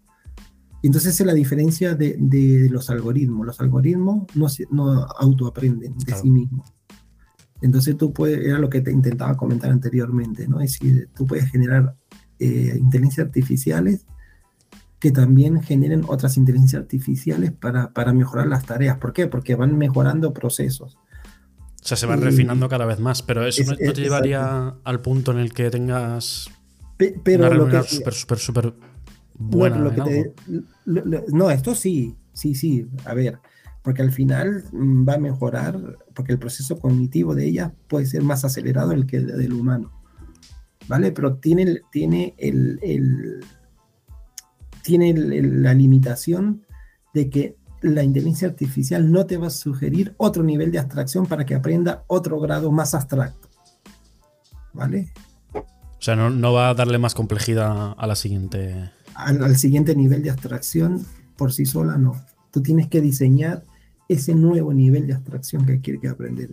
Entonces 0.83 1.19
es 1.19 1.27
la 1.27 1.33
diferencia 1.33 1.95
de, 1.95 2.69
los 2.71 2.91
algoritmos. 2.91 3.47
Los 3.47 3.59
algoritmos 3.61 4.27
no, 4.35 4.47
no 4.71 5.05
autoaprenden 5.19 5.97
de 5.97 6.15
sí 6.15 6.31
mismos. 6.31 6.75
Entonces 7.63 7.97
tú 7.97 8.13
puedes, 8.13 8.45
era 8.45 8.59
lo 8.59 8.69
que 8.69 8.83
te 8.83 8.93
intentaba 8.93 9.35
comentar 9.35 9.71
anteriormente, 9.71 10.47
¿no? 10.47 10.61
Es 10.61 10.79
decir, 10.79 11.09
tú 11.17 11.27
puedes 11.27 11.51
generar 11.51 11.97
eh, 12.39 12.77
inteligencias 12.79 13.29
artificiales 13.29 14.05
que 15.03 15.11
también 15.11 15.61
generen 15.61 16.05
otras 16.07 16.37
inteligencias 16.37 16.81
artificiales 16.83 17.51
para, 17.51 17.93
para 17.93 18.13
mejorar 18.13 18.47
las 18.47 18.65
tareas. 18.65 18.99
¿Por 18.99 19.13
qué? 19.13 19.27
Porque 19.27 19.57
van 19.57 19.77
mejorando 19.77 20.33
procesos. 20.33 20.95
O 20.95 21.85
sea, 21.85 21.97
se 21.97 22.07
van 22.07 22.23
refinando 22.23 22.69
cada 22.69 22.87
vez 22.87 23.01
más, 23.01 23.21
pero 23.21 23.45
eso 23.45 23.65
no, 23.65 23.77
te 23.77 24.01
llevaría 24.01 24.77
al 24.85 25.01
punto 25.01 25.33
en 25.33 25.39
el 25.41 25.53
que 25.53 25.71
tengas 25.71 26.49
pero 27.25 27.49
una 27.49 27.57
lo 27.57 27.69
que, 27.69 27.83
súper, 27.83 28.15
súper, 28.15 28.39
súper 28.39 28.75
buena. 29.35 29.79
no, 29.79 29.85
lo 29.87 29.91
que 29.93 30.03
te- 30.03 30.35
no, 31.33 31.51
esto 31.51 31.75
sí, 31.75 32.15
sí, 32.33 32.55
sí. 32.55 32.87
A 33.05 33.13
ver, 33.15 33.41
porque 33.83 34.03
al 34.03 34.13
final 34.13 34.63
mm, 34.71 35.09
va 35.09 35.15
a 35.15 35.19
mejorar, 35.19 35.81
porque 36.15 36.31
el 36.31 36.39
proceso 36.39 36.79
cognitivo 36.79 37.35
de 37.35 37.47
ella 37.49 37.75
puede 37.89 38.07
ser 38.07 38.23
más 38.23 38.45
acelerado 38.45 38.93
el 38.93 39.05
que 39.05 39.17
el 39.17 39.27
del 39.27 39.53
humano. 39.53 39.91
¿Vale? 40.87 41.11
Pero 41.11 41.39
tiene, 41.39 41.81
tiene, 41.91 42.37
el, 42.39 42.79
el- 42.83 43.41
tiene 44.83 45.13
la 45.15 45.75
limitación 45.75 46.65
de 47.15 47.31
que 47.31 47.57
la 47.81 48.03
inteligencia 48.05 48.49
artificial 48.49 49.11
no 49.11 49.27
te 49.27 49.37
va 49.37 49.49
a 49.49 49.51
sugerir 49.51 50.15
otro 50.17 50.43
nivel 50.43 50.71
de 50.71 50.79
abstracción 50.79 51.27
para 51.27 51.45
que 51.45 51.55
aprenda 51.55 52.05
otro 52.07 52.39
grado 52.41 52.71
más 52.71 52.95
abstracto. 52.95 53.49
¿Vale? 54.73 55.13
O 55.55 55.65
sea, 56.05 56.17
no, 56.17 56.31
no 56.31 56.53
va 56.53 56.71
a 56.71 56.75
darle 56.75 56.99
más 56.99 57.15
complejidad 57.15 57.95
a 57.97 58.07
la 58.07 58.15
siguiente. 58.17 58.91
al, 59.15 59.43
al 59.43 59.57
siguiente 59.57 59.95
nivel 59.95 60.23
de 60.23 60.31
abstracción 60.31 61.05
por 61.37 61.53
sí 61.53 61.67
sola 61.67 61.97
no. 61.97 62.15
Tú 62.51 62.63
tienes 62.63 62.89
que 62.89 63.01
diseñar 63.01 63.63
ese 64.09 64.35
nuevo 64.35 64.73
nivel 64.75 65.07
de 65.07 65.15
abstracción 65.15 65.65
que 65.67 65.81
quiere 65.81 66.01
que 66.01 66.09
aprender. 66.09 66.51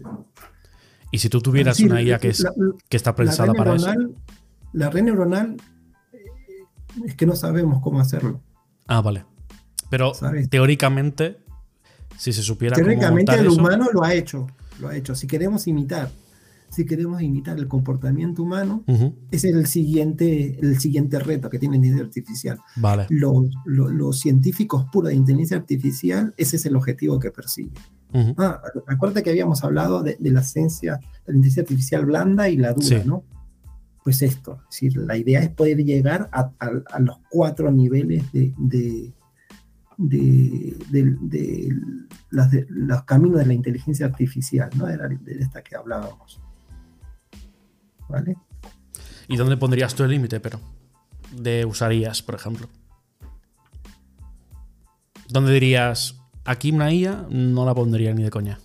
Y 1.11 1.18
si 1.19 1.30
tú 1.30 1.41
tuvieras 1.41 1.80
una 1.80 2.01
IA 2.01 2.19
que, 2.19 2.30
es, 2.30 2.41
la- 2.41 2.53
que 2.88 2.97
está 2.97 3.15
pensada 3.15 3.53
para 3.53 3.76
eso. 3.76 3.88
neuronal- 3.88 4.15
La 4.73 4.89
red 4.89 5.03
neuronal 5.03 5.57
es 7.06 7.16
que 7.16 7.26
no 7.26 7.36
sabemos 7.36 7.82
cómo 7.82 8.00
hacerlo. 8.00 8.42
Ah, 8.88 9.02
vale. 9.02 9.26
Pero 9.90 10.14
¿Sabes? 10.14 10.50
teóricamente, 10.50 11.38
si 12.18 12.32
se 12.34 12.42
supiera 12.44 12.76
Teóricamente 12.76 13.34
el 13.36 13.48
eso, 13.48 13.56
humano 13.56 13.88
lo 13.94 14.04
ha 14.04 14.14
hecho, 14.14 14.48
lo 14.80 14.88
ha 14.90 14.96
hecho. 14.96 15.16
Si 15.16 15.26
queremos 15.28 15.68
imitar, 15.68 16.12
si 16.70 16.86
queremos 16.86 17.22
imitar 17.24 17.58
el 17.58 17.68
comportamiento 17.68 18.44
humano, 18.44 18.84
Ujú, 18.88 19.16
ese 19.32 19.50
es 19.50 19.56
el 19.56 19.66
siguiente, 19.66 20.60
el 20.62 20.80
siguiente 20.80 21.18
reto 21.20 21.50
que 21.50 21.58
tiene 21.58 21.74
la 21.74 21.78
inteligencia 21.78 22.06
artificial. 22.06 22.60
Vale. 22.76 23.08
Los, 23.10 23.46
los- 23.66 23.92
los 23.92 24.20
científicos 24.20 24.86
puros 24.92 25.10
de 25.10 25.16
inteligencia 25.16 25.58
artificial, 25.58 26.34
ese 26.38 26.58
es 26.58 26.66
el 26.68 26.76
objetivo 26.76 27.18
que 27.20 27.32
persiguen. 27.32 27.74
Ujú, 28.14 28.34
Ah, 28.38 28.62
acuérdate 28.88 29.24
que 29.24 29.30
habíamos 29.32 29.64
hablado 29.64 30.04
de, 30.04 30.18
de 30.20 30.32
la 30.32 30.42
esencia 30.42 30.96
de 30.98 31.02
la 31.34 31.36
inteligencia 31.36 31.62
artificial 31.64 32.06
blanda 32.06 32.50
y 32.50 32.58
la 32.58 32.74
dura, 32.74 32.86
Sí. 32.86 33.02
¿no? 33.06 33.24
Pues 34.04 34.22
esto, 34.22 34.62
es 34.70 34.82
decir, 34.82 34.98
la 34.98 35.18
idea 35.18 35.42
es 35.42 35.50
poder 35.50 35.78
llegar 35.78 36.30
a, 36.32 37.00
los 37.00 37.18
cuatro 37.30 37.72
niveles 37.72 38.32
de, 38.32 38.54
de, 38.58 39.14
los 42.70 43.04
caminos 43.04 43.40
de 43.40 43.46
la 43.46 43.54
inteligencia 43.54 44.06
artificial, 44.06 44.70
¿no? 44.76 44.86
De 44.86 45.40
esta 45.40 45.62
que 45.62 45.76
hablábamos. 45.76 46.42
¿Vale? 48.08 48.38
¿Y 49.28 49.38
dónde 49.38 49.58
pondrías 49.58 49.94
tú 49.94 50.04
el 50.04 50.12
límite, 50.12 50.40
pero? 50.40 50.60
De 51.36 51.66
usarías, 51.66 52.24
por 52.24 52.36
ejemplo. 52.36 52.68
¿Dónde 55.28 55.54
dirías, 55.54 56.20
aquí 56.46 56.72
una 56.72 56.92
IA 56.92 57.28
no 57.30 57.66
la 57.66 57.76
pondría 57.76 58.14
ni 58.14 58.24
de 58.24 58.32
coña? 58.32 58.60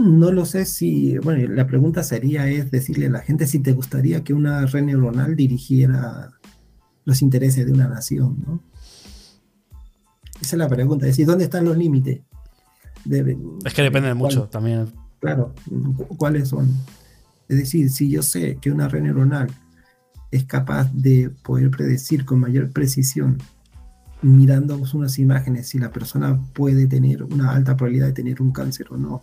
No 0.00 0.32
lo 0.32 0.44
sé 0.44 0.64
si, 0.66 1.18
bueno, 1.18 1.52
la 1.54 1.66
pregunta 1.66 2.02
sería 2.02 2.48
es 2.48 2.70
decirle 2.70 3.06
a 3.06 3.10
la 3.10 3.20
gente 3.20 3.46
si 3.46 3.60
te 3.60 3.72
gustaría 3.72 4.24
que 4.24 4.34
una 4.34 4.66
red 4.66 4.82
neuronal 4.82 5.36
dirigiera 5.36 6.30
los 7.04 7.22
intereses 7.22 7.64
de 7.66 7.72
una 7.72 7.86
nación, 7.88 8.42
¿no? 8.46 8.60
Esa 10.40 10.56
es 10.56 10.58
la 10.58 10.68
pregunta, 10.68 11.06
es 11.06 11.12
decir, 11.12 11.26
¿dónde 11.26 11.44
están 11.44 11.64
los 11.64 11.76
límites? 11.76 12.20
De- 13.04 13.38
Es 13.64 13.74
que 13.74 13.82
depende 13.82 14.08
de 14.08 14.14
¿cuál- 14.14 14.34
mucho 14.34 14.48
también. 14.48 14.86
Claro, 15.20 15.54
cu- 15.68 16.16
¿cuáles 16.16 16.48
son? 16.48 16.68
Es 17.48 17.58
decir, 17.58 17.90
si 17.90 18.10
yo 18.10 18.22
sé 18.22 18.56
que 18.60 18.70
una 18.72 18.88
red 18.88 19.02
neuronal 19.02 19.48
es 20.30 20.44
capaz 20.44 20.90
de 20.92 21.30
poder 21.44 21.70
predecir 21.70 22.24
con 22.24 22.40
mayor 22.40 22.70
precisión, 22.72 23.38
mirando 24.22 24.80
unas 24.94 25.18
imágenes, 25.18 25.68
si 25.68 25.78
la 25.78 25.90
persona 25.92 26.40
puede 26.54 26.86
tener 26.86 27.22
una 27.22 27.52
alta 27.52 27.76
probabilidad 27.76 28.06
de 28.06 28.12
tener 28.14 28.42
un 28.42 28.50
cáncer 28.52 28.86
o 28.90 28.96
no, 28.96 29.22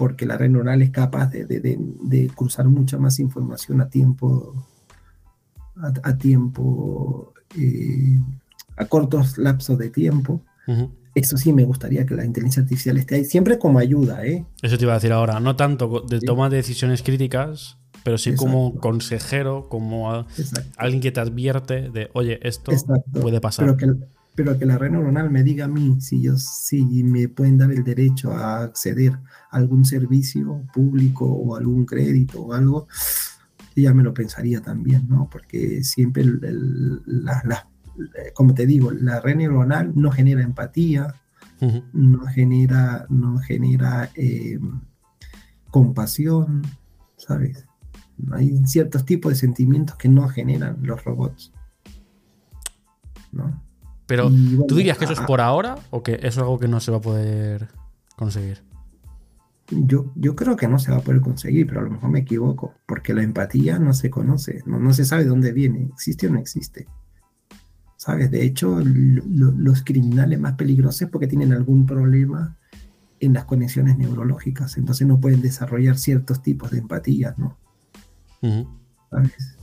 porque 0.00 0.24
la 0.24 0.38
red 0.38 0.48
neuronal 0.48 0.80
es 0.80 0.88
capaz 0.90 1.26
de, 1.30 1.44
de- 1.44 1.60
de- 1.60 1.78
de 2.04 2.28
cruzar 2.34 2.66
mucha 2.66 2.96
más 2.96 3.18
información 3.20 3.82
a 3.82 3.90
tiempo, 3.90 4.54
a, 5.76 5.92
a 6.08 6.16
tiempo, 6.16 7.34
eh, 7.58 8.18
a 8.78 8.86
cortos 8.86 9.36
lapsos 9.36 9.76
de 9.76 9.90
tiempo. 9.90 10.40
Eso 11.14 11.36
sí 11.36 11.52
me 11.52 11.64
gustaría 11.64 12.06
que 12.06 12.14
la 12.14 12.24
inteligencia 12.24 12.62
artificial 12.62 12.96
esté 12.96 13.16
ahí, 13.16 13.24
siempre 13.26 13.58
como 13.58 13.78
ayuda, 13.78 14.24
¿eh? 14.24 14.46
Eso 14.62 14.78
te 14.78 14.84
iba 14.84 14.92
a 14.94 14.96
decir 14.96 15.12
ahora. 15.12 15.38
No 15.38 15.54
tanto 15.54 16.00
de 16.08 16.18
toma 16.20 16.48
de 16.48 16.56
decisiones 16.56 17.02
críticas, 17.02 17.76
pero 18.02 18.16
sí 18.16 18.34
como 18.36 18.76
consejero, 18.76 19.68
como 19.68 20.12
a- 20.12 20.26
alguien 20.78 21.02
que 21.02 21.12
te 21.12 21.20
advierte 21.20 21.90
de, 21.90 22.08
oye, 22.14 22.38
esto 22.42 22.72
Exacto. 22.72 23.20
puede 23.20 23.38
pasar. 23.42 23.66
Pero 23.66 23.76
que, 23.76 23.86
pero 24.34 24.58
que 24.58 24.64
la 24.66 24.78
red 24.78 24.90
neuronal 24.92 25.30
me 25.30 25.42
diga 25.42 25.66
a 25.66 25.68
mí 25.68 26.00
si, 26.00 26.22
yo, 26.22 26.36
si 26.38 27.02
me 27.04 27.28
pueden 27.28 27.58
dar 27.58 27.70
el 27.72 27.84
derecho 27.84 28.32
a 28.32 28.62
acceder 28.62 29.12
a 29.50 29.56
algún 29.56 29.84
servicio 29.84 30.62
público 30.72 31.26
o 31.26 31.56
algún 31.56 31.84
crédito 31.84 32.40
o 32.42 32.52
algo, 32.54 32.86
ya 33.76 33.92
me 33.94 34.02
lo 34.02 34.12
pensaría 34.14 34.60
también, 34.60 35.06
¿no? 35.08 35.28
Porque 35.30 35.82
siempre, 35.84 36.22
el- 36.22 36.40
el- 36.44 37.02
la- 37.24 37.42
la- 37.44 37.68
eh, 37.98 38.32
como 38.34 38.54
te 38.54 38.66
digo, 38.66 38.90
la 38.92 39.20
red 39.20 39.36
neuronal 39.36 39.92
no 39.94 40.10
genera 40.10 40.42
empatía, 40.42 41.14
no 41.92 42.24
genera, 42.26 43.06
no 43.10 43.38
genera 43.38 44.10
eh, 44.14 44.58
compasión, 45.70 46.62
¿sabes? 47.16 47.66
Hay 48.32 48.64
ciertos 48.66 49.04
tipos 49.04 49.32
de 49.32 49.36
sentimientos 49.36 49.96
que 49.96 50.08
no 50.08 50.28
generan 50.28 50.78
los 50.82 51.04
robots. 51.04 51.52
¿no? 53.32 53.62
Pero, 54.10 54.28
bueno, 54.28 54.64
¿tú 54.66 54.74
dirías 54.74 54.98
que 54.98 55.04
eso 55.04 55.12
es 55.12 55.20
a- 55.20 55.26
por 55.26 55.40
ahora 55.40 55.76
o 55.90 56.02
que 56.02 56.14
eso 56.14 56.26
es 56.26 56.38
algo 56.38 56.58
que 56.58 56.66
no 56.66 56.80
se 56.80 56.90
va 56.90 56.96
a 56.96 57.00
poder 57.00 57.68
conseguir? 58.16 58.64
Yo, 59.70 60.12
yo 60.16 60.34
creo 60.34 60.56
que 60.56 60.66
no 60.66 60.80
se 60.80 60.90
va 60.90 60.96
a 60.98 61.00
poder 61.00 61.20
conseguir, 61.20 61.68
pero 61.68 61.78
a 61.78 61.84
lo 61.84 61.90
mejor 61.90 62.10
me 62.10 62.18
equivoco, 62.18 62.74
porque 62.88 63.14
la 63.14 63.22
empatía 63.22 63.78
no 63.78 63.92
se 63.92 64.10
conoce, 64.10 64.64
no, 64.66 64.80
no 64.80 64.92
se 64.92 65.04
sabe 65.04 65.22
de 65.22 65.28
dónde 65.28 65.52
viene, 65.52 65.84
existe 65.84 66.26
o 66.26 66.30
no 66.32 66.40
existe. 66.40 66.88
¿Sabes? 67.96 68.32
De 68.32 68.42
hecho, 68.44 68.80
lo- 68.82 69.22
lo- 69.28 69.52
los 69.52 69.84
criminales 69.84 70.40
más 70.40 70.54
peligrosos 70.54 71.02
es 71.02 71.08
porque 71.08 71.28
tienen 71.28 71.52
algún 71.52 71.86
problema 71.86 72.56
en 73.20 73.32
las 73.34 73.44
conexiones 73.44 73.96
neurológicas, 73.96 74.76
entonces 74.76 75.06
no 75.06 75.20
pueden 75.20 75.40
desarrollar 75.40 75.96
ciertos 75.98 76.42
tipos 76.42 76.72
de 76.72 76.78
empatía, 76.78 77.36
¿no? 77.38 77.56
¿Sabes? 79.10 79.56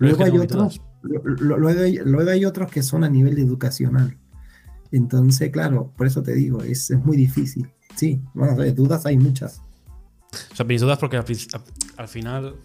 Luego 0.00 0.24
hay, 0.24 0.30
otros, 0.38 0.80
luego, 1.02 1.68
hay, 1.68 1.96
luego 2.04 2.30
hay 2.30 2.44
otros 2.44 2.70
que 2.70 2.82
son 2.82 3.04
a 3.04 3.08
nivel 3.08 3.38
educacional. 3.38 4.18
Entonces, 4.90 5.50
claro, 5.50 5.92
por 5.96 6.06
eso 6.06 6.22
te 6.22 6.34
digo, 6.34 6.62
es, 6.62 6.90
es 6.90 7.04
muy 7.04 7.16
difícil. 7.16 7.70
Sí, 7.96 8.22
bueno, 8.34 8.56
de 8.56 8.72
dudas 8.72 9.06
hay 9.06 9.16
muchas. 9.18 9.62
O 10.52 10.56
sea, 10.56 10.64
mis 10.66 10.80
dudas 10.80 10.98
porque 10.98 11.16
al, 11.16 11.24
fin- 11.24 11.48
al 11.96 12.08
final, 12.08 12.56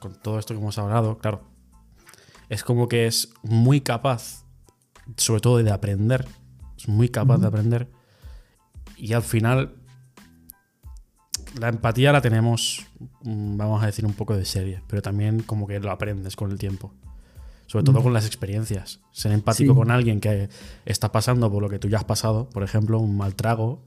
con 0.00 0.14
todo 0.20 0.38
esto 0.38 0.54
que 0.54 0.60
hemos 0.60 0.78
hablado, 0.78 1.18
claro, 1.18 1.42
es 2.48 2.62
como 2.62 2.88
que 2.88 3.06
es 3.06 3.32
muy 3.42 3.80
capaz, 3.80 4.44
sobre 5.16 5.40
todo 5.40 5.58
de 5.58 5.70
aprender, 5.70 6.26
es 6.76 6.88
muy 6.88 7.08
capaz 7.08 7.38
de 7.38 7.46
aprender, 7.46 7.90
y 8.96 9.12
al 9.12 9.22
final 9.22 9.74
la 11.58 11.68
empatía 11.68 12.12
la 12.12 12.20
tenemos, 12.20 12.86
mm, 13.22 13.56
vamos 13.56 13.82
a 13.82 13.86
decir, 13.86 14.04
un 14.06 14.12
poco 14.14 14.36
de 14.36 14.44
serie, 14.44 14.82
pero 14.88 15.02
también 15.02 15.40
como 15.42 15.66
que 15.66 15.80
lo 15.80 15.90
aprendes 15.90 16.36
con 16.36 16.50
el 16.50 16.58
tiempo. 16.58 16.92
Sobre 17.66 17.84
todo 17.84 18.02
con 18.02 18.12
las 18.12 18.26
experiencias. 18.26 19.00
Ser 19.10 19.32
empático 19.32 19.72
Sí. 19.72 19.76
con 19.78 19.90
alguien 19.90 20.20
que 20.20 20.48
está 20.84 21.10
pasando 21.12 21.50
por 21.50 21.62
lo 21.62 21.68
que 21.68 21.78
tú 21.78 21.88
ya 21.88 21.98
has 21.98 22.04
pasado, 22.04 22.48
por 22.50 22.62
ejemplo, 22.62 22.98
un 23.00 23.16
mal 23.16 23.34
trago, 23.34 23.82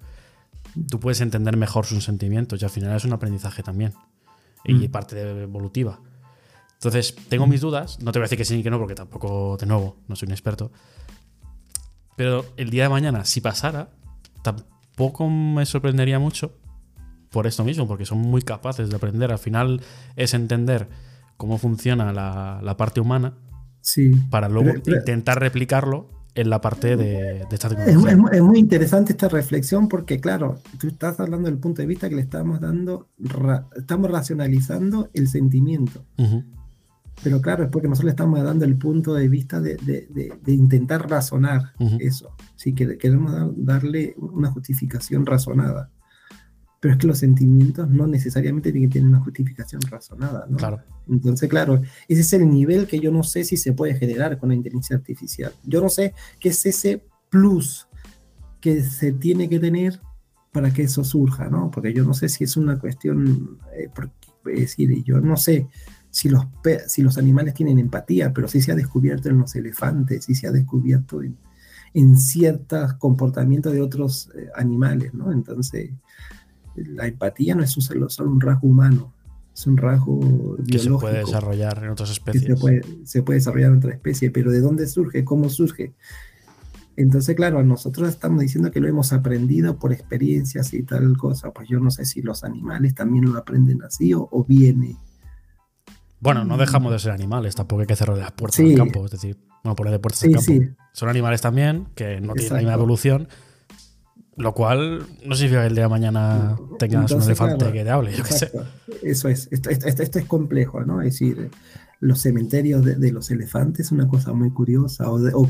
tú 0.89 0.99
puedes 0.99 1.21
entender 1.21 1.55
mejor 1.57 1.85
sus 1.85 2.03
sentimientos 2.03 2.61
y 2.61 2.65
al 2.65 2.71
final 2.71 2.95
es 2.95 3.05
un 3.05 3.13
aprendizaje 3.13 3.63
también. 3.63 3.93
Y 4.65 4.73
Mm. 4.73 4.91
parte 4.91 5.15
de- 5.15 5.43
evolutiva. 5.43 5.99
Entonces, 6.73 7.15
tengo 7.29 7.47
mis 7.47 7.61
dudas. 7.61 7.99
No 8.01 8.11
te 8.11 8.19
voy 8.19 8.23
a 8.23 8.25
decir 8.27 8.37
que 8.37 8.45
sí 8.45 8.55
ni 8.55 8.63
que 8.63 8.69
no, 8.69 8.77
porque 8.79 8.95
tampoco, 8.95 9.57
de 9.57 9.65
nuevo, 9.65 9.97
no 10.07 10.15
soy 10.15 10.27
un 10.27 10.31
experto. 10.33 10.71
Pero 12.15 12.45
el 12.57 12.69
día 12.69 12.83
de 12.83 12.89
mañana, 12.89 13.25
si 13.25 13.41
pasara, 13.41 13.89
tampoco 14.41 15.29
me 15.29 15.65
sorprendería 15.65 16.19
mucho 16.19 16.53
por 17.31 17.45
esto 17.47 17.63
mismo, 17.63 17.87
porque 17.87 18.05
son 18.05 18.17
muy 18.19 18.41
capaces 18.41 18.89
de 18.89 18.95
aprender. 18.95 19.31
Al 19.31 19.39
final 19.39 19.81
es 20.15 20.33
entender 20.33 20.89
cómo 21.37 21.57
funciona 21.57 22.11
la, 22.13 22.59
la 22.63 22.77
parte 22.77 22.99
humana 22.99 23.33
Sí. 23.87 24.11
para 24.29 24.49
luego 24.49 24.69
Pero- 24.71 24.81
pero- 24.83 24.97
intentar 24.97 25.39
replicarlo 25.39 26.09
en 26.35 26.49
la 26.49 26.59
parte 26.61 26.97
de, 26.97 27.05
de 27.05 27.47
esta 27.51 27.67
Es, 27.69 27.75
tecnología. 27.77 28.11
es 28.31 28.37
es 28.37 28.41
muy 28.43 28.59
interesante 28.59 29.13
esta 29.13 29.29
reflexión 29.29 29.87
porque, 29.87 30.19
claro, 30.19 30.59
tú 30.77 30.87
estás 30.87 31.19
hablando 31.21 31.47
del 31.49 31.57
punto 31.57 31.81
de 31.81 31.87
vista 31.87 32.09
que 32.09 32.15
le 32.15 32.21
estamos 32.21 32.59
dando, 32.59 33.07
ra- 33.17 33.65
estamos 33.75 34.11
racionalizando 34.11 35.09
el 35.13 35.27
sentimiento. 35.29 36.03
Ujú. 36.17 36.43
Pero 37.23 37.41
claro, 37.41 37.63
es 37.63 37.69
porque 37.71 37.87
nosotros 37.87 38.05
le 38.05 38.11
estamos 38.11 38.43
dando 38.43 38.65
el 38.65 38.75
punto 38.77 39.13
de 39.15 39.27
vista 39.29 39.59
de, 39.59 39.77
intentar 40.45 41.09
razonar 41.09 41.71
eso. 41.99 42.29
Sí, 42.55 42.73
que 42.73 42.97
queremos 42.99 43.33
darle 43.55 44.13
una 44.17 44.51
justificación 44.51 45.25
razonada. 45.25 45.89
Pero 46.79 46.93
es 46.93 46.99
que 46.99 47.07
los 47.07 47.17
sentimientos 47.17 47.89
no 47.89 48.05
necesariamente 48.07 48.71
tienen 48.71 49.07
una 49.07 49.19
justificación 49.19 49.81
razonada, 49.81 50.45
¿no? 50.47 50.57
Claro. 50.57 50.81
Entonces, 51.09 51.49
claro, 51.49 51.81
ese 52.07 52.21
es 52.21 52.33
el 52.33 52.49
nivel 52.49 52.85
que 52.87 52.99
yo 52.99 53.11
no 53.11 53.23
sé 53.23 53.43
si 53.43 53.57
se 53.57 53.73
puede 53.73 53.95
generar 53.95 54.37
con 54.37 54.49
la 54.49 54.55
inteligencia 54.55 54.95
artificial. 54.95 55.53
Yo 55.63 55.81
no 55.81 55.89
sé 55.89 56.13
qué 56.39 56.49
es 56.49 56.65
ese 56.65 57.03
plus 57.29 57.87
que 58.61 58.83
se 58.83 59.11
tiene 59.13 59.49
que 59.49 59.59
tener 59.59 59.99
para 60.51 60.71
que 60.71 60.83
eso 60.83 61.03
surja, 61.03 61.49
¿no? 61.49 61.71
Porque 61.71 61.93
yo 61.93 62.03
no 62.03 62.13
sé 62.13 62.29
si 62.29 62.43
es 62.43 62.57
una 62.57 62.79
cuestión, 62.79 63.59
eh, 63.75 63.89
es 64.45 64.59
decir, 64.59 65.03
yo 65.03 65.19
no 65.19 65.37
sé 65.37 65.67
si 66.09 66.29
los, 66.29 66.45
si 66.87 67.01
los 67.01 67.17
animales 67.17 67.53
tienen 67.53 67.79
empatía, 67.79 68.33
pero 68.33 68.47
sí 68.47 68.61
se 68.61 68.71
ha 68.71 68.75
descubierto 68.75 69.29
en 69.29 69.39
los 69.39 69.55
elefantes, 69.55 70.25
sí 70.25 70.35
se 70.35 70.47
ha 70.47 70.51
descubierto 70.51 71.21
en, 71.21 71.37
en 71.93 72.17
ciertos 72.17 72.93
comportamientos 72.95 73.73
de 73.73 73.81
otros 73.81 74.29
eh, 74.35 74.47
animales, 74.55 75.13
¿no? 75.13 75.31
Entonces, 75.31 75.91
la 76.77 77.07
empatía 77.07 77.55
no 77.55 77.63
es 77.63 77.71
solo, 77.71 78.09
solo 78.09 78.31
un 78.31 78.41
rasgo 78.41 78.67
humano, 78.67 79.13
es 79.53 79.65
un 79.65 79.77
rasgo 79.77 80.57
que 80.69 80.79
se 80.79 80.89
puede 80.91 81.19
desarrollar 81.19 81.83
en 81.83 81.89
otras 81.89 82.11
especies. 82.11 82.43
Se 82.43 82.55
puede, 82.55 82.81
se 83.05 83.23
puede, 83.23 83.39
desarrollar 83.39 83.71
en 83.71 83.77
otra 83.77 83.91
especie, 83.91 84.29
pero 84.29 84.51
¿de 84.51 84.61
dónde 84.61 84.87
surge? 84.87 85.23
¿Cómo 85.25 85.49
surge? 85.49 85.93
Entonces, 86.97 87.35
claro, 87.35 87.63
nosotros 87.63 88.09
estamos 88.09 88.41
diciendo 88.41 88.71
que 88.71 88.79
lo 88.79 88.87
hemos 88.87 89.13
aprendido 89.13 89.77
por 89.77 89.93
experiencias 89.93 90.73
y 90.73 90.81
tal 90.81 91.15
cosa. 91.15 91.51
Pues 91.51 91.69
yo 91.69 91.79
no 91.79 91.91
sé 91.91 92.05
si 92.05 92.23
los 92.23 92.43
animales 92.43 92.95
también 92.95 93.31
lo 93.31 93.37
aprenden 93.37 93.83
así 93.83 94.13
o, 94.15 94.45
viene. 94.47 94.97
Bueno, 96.19 96.43
no 96.43 96.57
dejamos 96.57 96.91
de 96.91 96.97
ser 96.97 97.11
animales, 97.11 97.53
tampoco 97.55 97.81
hay 97.81 97.87
que 97.87 97.95
cerrar 97.95 98.17
las 98.17 98.31
puertas 98.31 98.57
del 98.57 98.75
campo, 98.75 99.05
es 99.05 99.11
decir, 99.11 99.37
no 99.63 99.75
poner 99.75 99.93
de 99.93 99.99
puertas 99.99 100.21
campo. 100.21 100.73
Son 100.91 101.07
animales 101.07 101.41
también 101.41 101.87
que 101.93 102.19
no 102.19 102.33
tienen 102.33 102.53
la 102.53 102.59
misma 102.59 102.73
evolución, 102.73 103.27
lo 104.37 104.53
cual 104.53 105.05
no 105.25 105.35
significa 105.35 105.61
que 105.61 105.67
el 105.67 105.75
día 105.75 105.83
de 105.83 105.89
mañana 105.89 106.55
tengas 106.79 107.11
un 107.11 107.21
elefante 107.23 107.71
que 107.71 107.83
te 107.83 107.89
hable, 107.89 108.15
yo 108.15 108.23
qué 108.23 108.33
sé. 108.33 108.51
Eso 109.03 109.29
es, 109.29 109.49
esto, 109.51 110.19
es 110.19 110.25
complejo, 110.25 110.83
¿no? 110.83 111.01
Es 111.01 111.13
decir, 111.13 111.49
los 111.99 112.21
cementerios 112.21 112.85
de, 112.85 113.11
los 113.11 113.31
elefantes 113.31 113.87
es 113.87 113.91
una 113.91 114.07
cosa 114.07 114.33
muy 114.33 114.51
curiosa, 114.51 115.09
o, 115.09 115.19
o 115.33 115.49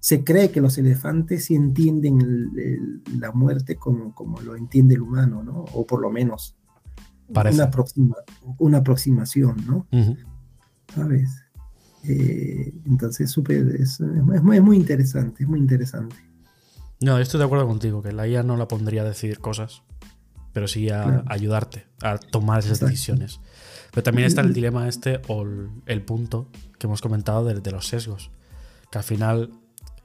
se 0.00 0.24
cree 0.24 0.50
que 0.50 0.60
los 0.60 0.78
elefantes 0.78 1.44
sí 1.46 1.54
entienden 1.54 2.52
la 3.18 3.32
muerte 3.32 3.76
como, 3.76 4.14
como, 4.14 4.40
lo 4.40 4.56
entiende 4.56 4.94
el 4.94 5.02
humano, 5.02 5.42
¿no? 5.42 5.64
O 5.74 5.86
por 5.86 6.00
lo 6.00 6.10
menos 6.10 6.56
una, 7.28 7.70
una, 8.58 8.78
aproximación, 8.78 9.56
¿no? 9.66 9.86
¿Sabes? 10.94 11.42
Eh, 12.04 12.72
entonces, 12.86 13.30
súper, 13.30 13.76
es, 13.78 14.00
muy 14.00 14.76
interesante, 14.76 15.42
es 15.42 15.48
muy 15.48 15.58
interesante. 15.58 16.16
No, 17.00 17.18
estoy 17.18 17.38
de 17.38 17.44
acuerdo 17.44 17.66
contigo, 17.66 18.02
que 18.02 18.12
la 18.12 18.26
IA 18.26 18.42
no 18.42 18.56
la 18.56 18.66
pondría 18.68 19.02
a 19.02 19.04
decidir 19.04 19.38
cosas, 19.38 19.82
pero 20.52 20.66
sí 20.66 20.90
a 20.90 21.22
ayudarte 21.26 21.86
a 22.02 22.18
tomar 22.18 22.60
esas 22.60 22.80
decisiones. 22.80 23.40
Pero 23.92 24.02
también 24.02 24.26
está 24.26 24.40
el 24.40 24.52
dilema 24.52 24.88
este 24.88 25.20
o 25.28 25.44
el, 25.86 26.02
punto 26.02 26.50
que 26.78 26.86
hemos 26.86 27.00
comentado 27.00 27.44
de, 27.44 27.60
de 27.60 27.70
los 27.70 27.86
sesgos, 27.86 28.30
que 28.90 28.98
al 28.98 29.04
final 29.04 29.52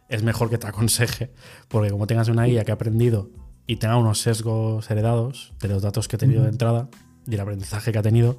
es 0.10 0.24
mejor 0.24 0.50
que 0.50 0.58
te 0.58 0.68
aconseje, 0.68 1.34
porque 1.68 1.90
como 1.90 2.08
tengas 2.08 2.30
una 2.30 2.48
IA 2.48 2.64
que 2.64 2.72
ha 2.72 2.76
aprendido 2.76 3.32
y 3.66 3.78
tenga 3.78 3.98
unos 3.98 4.20
sesgos 4.20 4.90
heredados 4.92 5.54
de 5.60 5.70
los 5.70 5.82
datos 5.82 6.08
que 6.08 6.18
ha 6.18 6.20
tenido 6.20 6.44
de 6.44 6.50
entrada 6.50 6.90
y 7.26 7.34
el 7.34 7.40
aprendizaje 7.40 7.92
que 7.92 8.00
ha 8.00 8.04
tenido, 8.04 8.38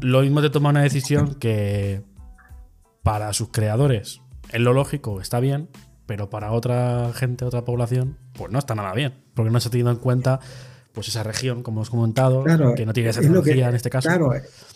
lo 0.00 0.22
mismo 0.22 0.40
te 0.40 0.50
toma 0.50 0.70
una 0.70 0.82
decisión 0.82 1.34
que 1.34 2.02
para 3.02 3.32
sus 3.32 3.48
creadores 3.48 4.20
es 4.50 4.60
lo 4.60 4.72
lógico, 4.72 5.20
está 5.20 5.40
bien, 5.40 5.68
pero 6.12 6.28
para 6.28 6.52
otra 6.52 7.10
gente, 7.14 7.46
otra 7.46 7.64
población, 7.64 8.18
pues 8.34 8.52
no 8.52 8.58
está 8.58 8.74
nada 8.74 8.92
bien, 8.92 9.14
porque 9.32 9.50
no 9.50 9.58
se 9.60 9.68
ha 9.68 9.70
tenido 9.70 9.90
en 9.90 9.96
cuenta 9.96 10.40
pues 10.92 11.08
esa 11.08 11.22
región, 11.22 11.62
como 11.62 11.78
hemos 11.78 11.88
comentado, 11.88 12.44
que 12.76 12.84
no 12.84 12.92
tiene 12.92 13.08
esa 13.08 13.22
tecnología 13.22 13.70
en 13.70 13.76
este 13.76 13.88
caso. 13.88 14.10
Claro, 14.10 14.30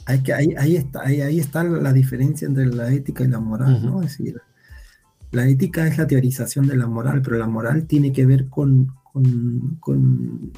hay 0.06 0.22
que, 0.22 0.32
ahí, 0.32 0.54
ahí, 0.56 0.76
está, 0.76 1.02
ahí, 1.02 1.38
está 1.38 1.62
la 1.62 1.92
diferencia 1.92 2.48
entre 2.48 2.64
la 2.64 2.90
ética 2.90 3.22
y 3.22 3.28
la 3.28 3.38
moral, 3.38 3.84
¿no? 3.84 4.00
Es 4.00 4.16
decir, 4.16 4.40
la 5.30 5.46
ética 5.46 5.86
es 5.86 5.98
la 5.98 6.06
teorización 6.06 6.68
de 6.68 6.76
la 6.78 6.86
moral, 6.86 7.20
pero 7.20 7.36
la 7.36 7.46
moral 7.46 7.86
tiene 7.86 8.14
que 8.14 8.24
ver 8.24 8.48
con, 8.48 8.94
con, 9.78 10.52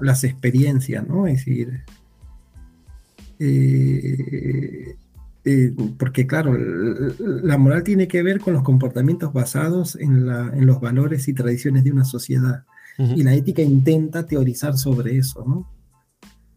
las 0.00 0.24
experiencias, 0.24 1.06
¿no? 1.06 1.26
Es 1.26 1.44
decir, 1.44 1.84
eh, 3.40 4.96
eh, 5.50 5.74
porque 5.96 6.26
claro, 6.26 6.54
la 6.58 7.56
moral 7.56 7.82
tiene 7.82 8.06
que 8.06 8.22
ver 8.22 8.38
con 8.38 8.52
los 8.52 8.62
comportamientos 8.62 9.32
basados 9.32 9.96
en, 9.96 10.26
los 10.66 10.78
valores 10.78 11.26
y 11.26 11.32
tradiciones 11.32 11.84
de 11.84 11.92
una 11.92 12.04
sociedad. 12.04 12.64
Y 12.98 13.22
la 13.22 13.32
ética 13.32 13.62
intenta 13.62 14.26
teorizar 14.26 14.76
sobre 14.76 15.16
eso, 15.18 15.44
¿no? 15.46 15.72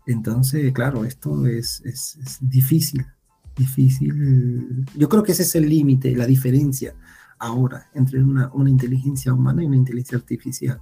Entonces, 0.07 0.73
claro, 0.73 1.05
esto 1.05 1.45
es, 1.45 1.83
es 1.85 2.17
difícil, 2.41 3.05
difícil. 3.55 4.85
Yo 4.97 5.07
creo 5.07 5.21
que 5.21 5.33
ese 5.33 5.43
es 5.43 5.53
el 5.55 5.69
límite, 5.69 6.15
la 6.15 6.25
diferencia 6.25 6.95
ahora 7.41 7.87
entre 7.93 8.21
una, 8.23 8.51
inteligencia 8.67 9.33
humana 9.33 9.63
y 9.63 9.67
una 9.67 9.77
inteligencia 9.77 10.17
artificial. 10.17 10.79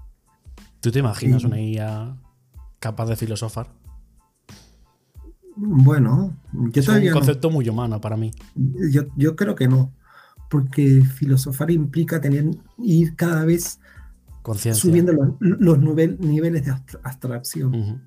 ¿Tú 0.79 0.91
te 0.91 0.99
imaginas 0.99 1.43
una 1.43 1.59
IA 1.59 2.17
capaz 2.79 3.05
de 3.07 3.15
filosofar? 3.15 3.67
Bueno, 5.61 6.37
yo 6.53 6.81
es 6.81 6.87
un 6.87 7.11
concepto 7.11 7.49
muy 7.49 7.67
humano 7.67 7.99
para 7.99 8.15
mí. 8.15 8.31
Yo, 8.55 9.35
creo 9.35 9.55
que 9.55 9.67
no, 9.67 9.93
porque 10.49 11.01
filosofar 11.01 11.69
implica 11.69 12.21
tener 12.21 12.45
ir 12.77 13.15
cada 13.15 13.43
vez 13.43 13.79
subiendo 14.73 15.37
los, 15.39 15.79
niveles 15.79 16.65
de 16.65 16.71
abstracción. 17.03 18.01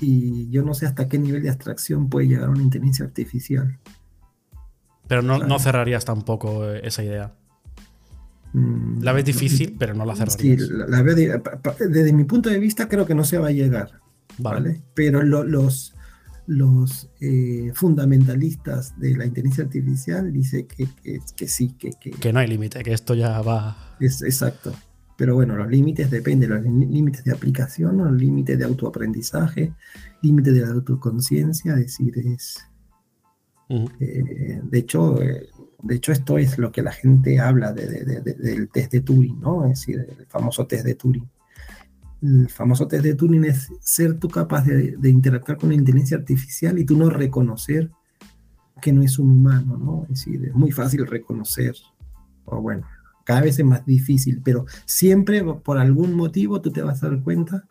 Y 0.00 0.48
yo 0.50 0.62
no 0.62 0.72
sé 0.72 0.86
hasta 0.86 1.08
qué 1.08 1.18
nivel 1.18 1.42
de 1.42 1.50
abstracción 1.50 2.08
puede 2.08 2.28
llegar 2.28 2.48
una 2.48 2.62
inteligencia 2.62 3.04
artificial. 3.04 3.78
Pero 5.08 5.22
no, 5.22 5.38
no 5.38 5.58
cerrarías 5.58 6.04
tampoco 6.04 6.70
esa 6.70 7.02
idea. 7.02 7.34
Mm, 8.52 9.02
la 9.02 9.12
ves 9.12 9.24
difícil, 9.24 9.76
pero 9.76 9.92
no 9.94 10.04
la 10.04 10.14
cerrarías. 10.14 10.62
Sí, 10.62 10.72
la, 10.72 11.02
desde 11.02 12.12
mi 12.12 12.24
punto 12.24 12.48
de 12.48 12.60
vista 12.60 12.88
creo 12.88 13.06
que 13.06 13.14
no 13.14 13.24
se 13.24 13.38
va 13.38 13.48
a 13.48 13.52
llegar. 13.52 14.00
Vale. 14.38 14.82
Pero 14.94 15.22
los, 15.22 15.94
los 16.50 17.08
eh, 17.20 17.70
fundamentalistas 17.74 18.98
de 18.98 19.16
la 19.16 19.24
inteligencia 19.24 19.62
artificial 19.62 20.32
dicen 20.32 20.66
que, 20.66 20.88
que, 21.36 21.46
sí, 21.46 21.76
que, 21.78 21.90
que, 21.92 22.32
no 22.32 22.40
hay 22.40 22.48
límite, 22.48 22.82
que 22.82 22.92
esto 22.92 23.14
ya 23.14 23.40
va... 23.40 23.96
Es, 24.00 24.20
exacto. 24.22 24.74
Pero 25.16 25.36
bueno, 25.36 25.54
los 25.54 25.68
límites 25.68 26.10
dependen, 26.10 26.50
los 26.50 26.64
límites 26.64 27.22
de 27.22 27.32
aplicación, 27.32 27.98
los 27.98 28.10
límites 28.10 28.58
de 28.58 28.64
autoaprendizaje, 28.64 29.74
límites 30.22 30.52
de 30.52 30.62
la 30.62 30.72
autoconciencia, 30.72 31.74
es 31.74 31.78
decir, 31.78 32.18
es... 32.18 32.58
Eh, 33.68 34.60
de 34.64 34.78
hecho, 34.78 35.22
eh, 35.22 35.50
de 35.82 35.94
hecho, 35.94 36.10
esto 36.10 36.36
es 36.36 36.58
lo 36.58 36.72
que 36.72 36.82
la 36.82 36.90
gente 36.90 37.38
habla 37.38 37.72
del 37.72 38.68
test 38.70 38.90
de 38.90 39.02
Turing, 39.02 39.38
¿no? 39.38 39.66
Es 39.66 39.78
decir, 39.86 40.04
el 40.18 40.26
famoso 40.26 40.66
test 40.66 40.84
de 40.84 40.96
Turing. 40.96 41.30
El 42.22 42.48
famoso 42.48 42.86
test 42.86 43.04
de 43.04 43.14
Turing 43.14 43.44
es 43.44 43.72
ser 43.80 44.18
tú 44.18 44.28
capaz 44.28 44.64
de, 44.64 44.96
interactuar 45.08 45.58
con 45.58 45.70
la 45.70 45.74
inteligencia 45.74 46.16
artificial 46.16 46.78
y 46.78 46.84
tú 46.84 46.96
no 46.96 47.08
reconocer 47.08 47.90
que 48.80 48.92
no 48.92 49.02
es 49.02 49.18
un 49.18 49.30
humano, 49.30 49.76
¿no? 49.76 50.02
Es 50.04 50.24
decir, 50.24 50.46
es 50.46 50.54
muy 50.54 50.70
fácil 50.70 51.06
reconocer, 51.06 51.74
o 52.44 52.60
bueno, 52.60 52.86
cada 53.24 53.42
vez 53.42 53.58
es 53.58 53.64
más 53.64 53.84
difícil, 53.84 54.40
pero 54.42 54.64
siempre 54.86 55.42
por 55.44 55.78
algún 55.78 56.14
motivo 56.14 56.60
tú 56.60 56.70
te 56.70 56.82
vas 56.82 57.02
a 57.02 57.08
dar 57.08 57.22
cuenta 57.22 57.68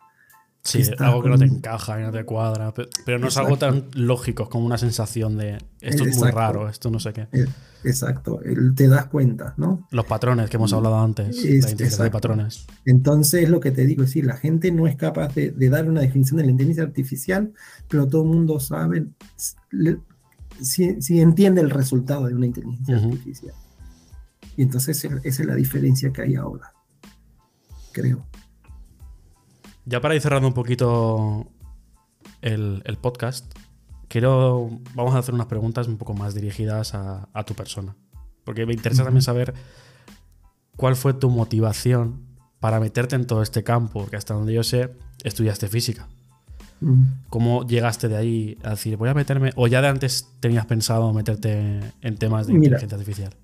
Sí, 0.62 0.82
algo 0.98 1.22
que 1.22 1.30
no 1.30 1.38
te 1.38 1.46
encaja, 1.46 1.96
que 1.96 2.02
no 2.02 2.12
te 2.12 2.24
cuadra, 2.24 2.74
pero, 3.06 3.18
no 3.18 3.28
es 3.28 3.36
algo 3.38 3.56
tan 3.56 3.86
lógico 3.94 4.48
como 4.50 4.66
una 4.66 4.76
sensación 4.76 5.38
de 5.38 5.58
esto 5.80 6.04
es 6.04 6.18
muy 6.18 6.30
raro, 6.30 6.68
esto 6.68 6.90
no 6.90 7.00
sé 7.00 7.14
qué. 7.14 7.28
Eh, 7.32 7.46
exacto, 7.82 8.40
te 8.76 8.88
das 8.88 9.06
cuenta, 9.06 9.54
¿no? 9.56 9.88
Los 9.90 10.04
patrones 10.04 10.50
que 10.50 10.58
hemos 10.58 10.72
hablado 10.74 11.00
antes, 11.00 11.42
la 11.42 11.70
integración 11.70 12.04
de 12.04 12.10
patrones. 12.10 12.66
Entonces, 12.84 13.48
lo 13.48 13.58
que 13.58 13.70
te 13.70 13.86
digo, 13.86 14.02
es 14.02 14.10
decir, 14.10 14.26
la 14.26 14.36
gente 14.36 14.70
no 14.70 14.86
es 14.86 14.96
capaz 14.96 15.34
de, 15.34 15.50
dar 15.70 15.88
una 15.88 16.02
definición 16.02 16.36
de 16.36 16.44
la 16.44 16.50
inteligencia 16.50 16.84
artificial, 16.84 17.52
pero 17.88 18.06
todo 18.06 18.22
el 18.22 18.28
mundo 18.28 18.60
sabe, 18.60 19.06
si, 20.60 21.20
entiende 21.20 21.62
el 21.62 21.70
resultado 21.70 22.26
de 22.26 22.34
una 22.34 22.46
inteligencia 22.46 22.96
artificial. 22.96 23.54
Y 24.58 24.62
entonces 24.62 25.02
esa 25.02 25.20
es 25.22 25.46
la 25.46 25.54
diferencia 25.54 26.12
que 26.12 26.20
hay 26.20 26.34
ahora, 26.34 26.74
creo. 27.92 28.29
Ya 29.90 30.00
para 30.00 30.14
ir 30.14 30.20
cerrando 30.20 30.46
un 30.46 30.54
poquito 30.54 31.48
el, 32.42 32.96
podcast, 33.00 33.52
quiero. 34.06 34.70
Vamos 34.94 35.16
a 35.16 35.18
hacer 35.18 35.34
unas 35.34 35.48
preguntas 35.48 35.88
un 35.88 35.98
poco 35.98 36.14
más 36.14 36.32
dirigidas 36.32 36.94
a, 36.94 37.44
tu 37.44 37.54
persona. 37.54 37.96
Porque 38.44 38.66
me 38.66 38.72
interesa 38.72 39.02
también 39.02 39.22
saber 39.22 39.52
cuál 40.76 40.94
fue 40.94 41.12
tu 41.12 41.28
motivación 41.28 42.20
para 42.60 42.78
meterte 42.78 43.16
en 43.16 43.26
todo 43.26 43.42
este 43.42 43.64
campo, 43.64 44.02
porque 44.02 44.14
hasta 44.14 44.32
donde 44.32 44.54
yo 44.54 44.62
sé, 44.62 44.90
estudiaste 45.24 45.66
física. 45.66 46.06
Mm. 46.80 47.02
¿Cómo 47.28 47.66
llegaste 47.66 48.06
de 48.06 48.16
ahí 48.16 48.58
a 48.62 48.70
decir, 48.70 48.96
voy 48.96 49.08
a 49.08 49.14
meterme, 49.14 49.50
o 49.56 49.66
ya 49.66 49.82
de 49.82 49.88
antes 49.88 50.28
tenías 50.38 50.66
pensado 50.66 51.12
meterte 51.12 51.80
en 52.00 52.16
temas 52.16 52.46
de 52.46 52.52
Mira. 52.52 52.76
inteligencia 52.76 52.96
artificial? 52.96 53.34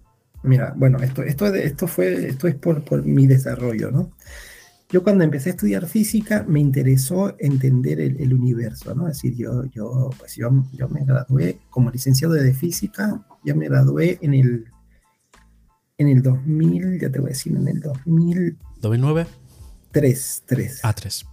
Mira, 0.44 0.74
bueno, 0.76 0.98
esto, 0.98 1.24
esto, 1.24 1.46
esto, 1.46 1.88
fue, 1.88 2.28
esto 2.28 2.46
es 2.46 2.54
por, 2.54 2.84
por 2.84 3.04
mi 3.04 3.26
desarrollo, 3.26 3.90
¿no? 3.90 4.12
Yo 4.88 5.02
cuando 5.02 5.24
empecé 5.24 5.50
a 5.50 5.52
estudiar 5.52 5.86
física 5.86 6.44
me 6.46 6.60
interesó 6.60 7.34
entender 7.40 8.00
el, 8.00 8.20
el 8.20 8.32
universo, 8.32 8.94
¿no? 8.94 9.08
Es 9.08 9.14
decir, 9.14 9.34
yo, 9.36 9.64
yo, 9.64 10.10
pues 10.18 10.36
yo, 10.36 10.48
yo 10.72 10.88
me 10.88 11.04
gradué 11.04 11.58
como 11.70 11.90
licenciado 11.90 12.34
de 12.34 12.54
física, 12.54 13.26
ya 13.44 13.54
me 13.54 13.68
gradué 13.68 14.18
en 14.22 14.34
el, 14.34 14.66
en 15.98 16.08
el 16.08 16.22
2000, 16.22 17.00
ya 17.00 17.10
te 17.10 17.18
voy 17.18 17.28
a 17.28 17.30
decir, 17.30 17.56
en 17.56 17.66
el 17.66 17.80
2003, 17.80 18.56
¿2009? 18.80 19.26
3. 19.90 20.42
A3. 20.84 21.26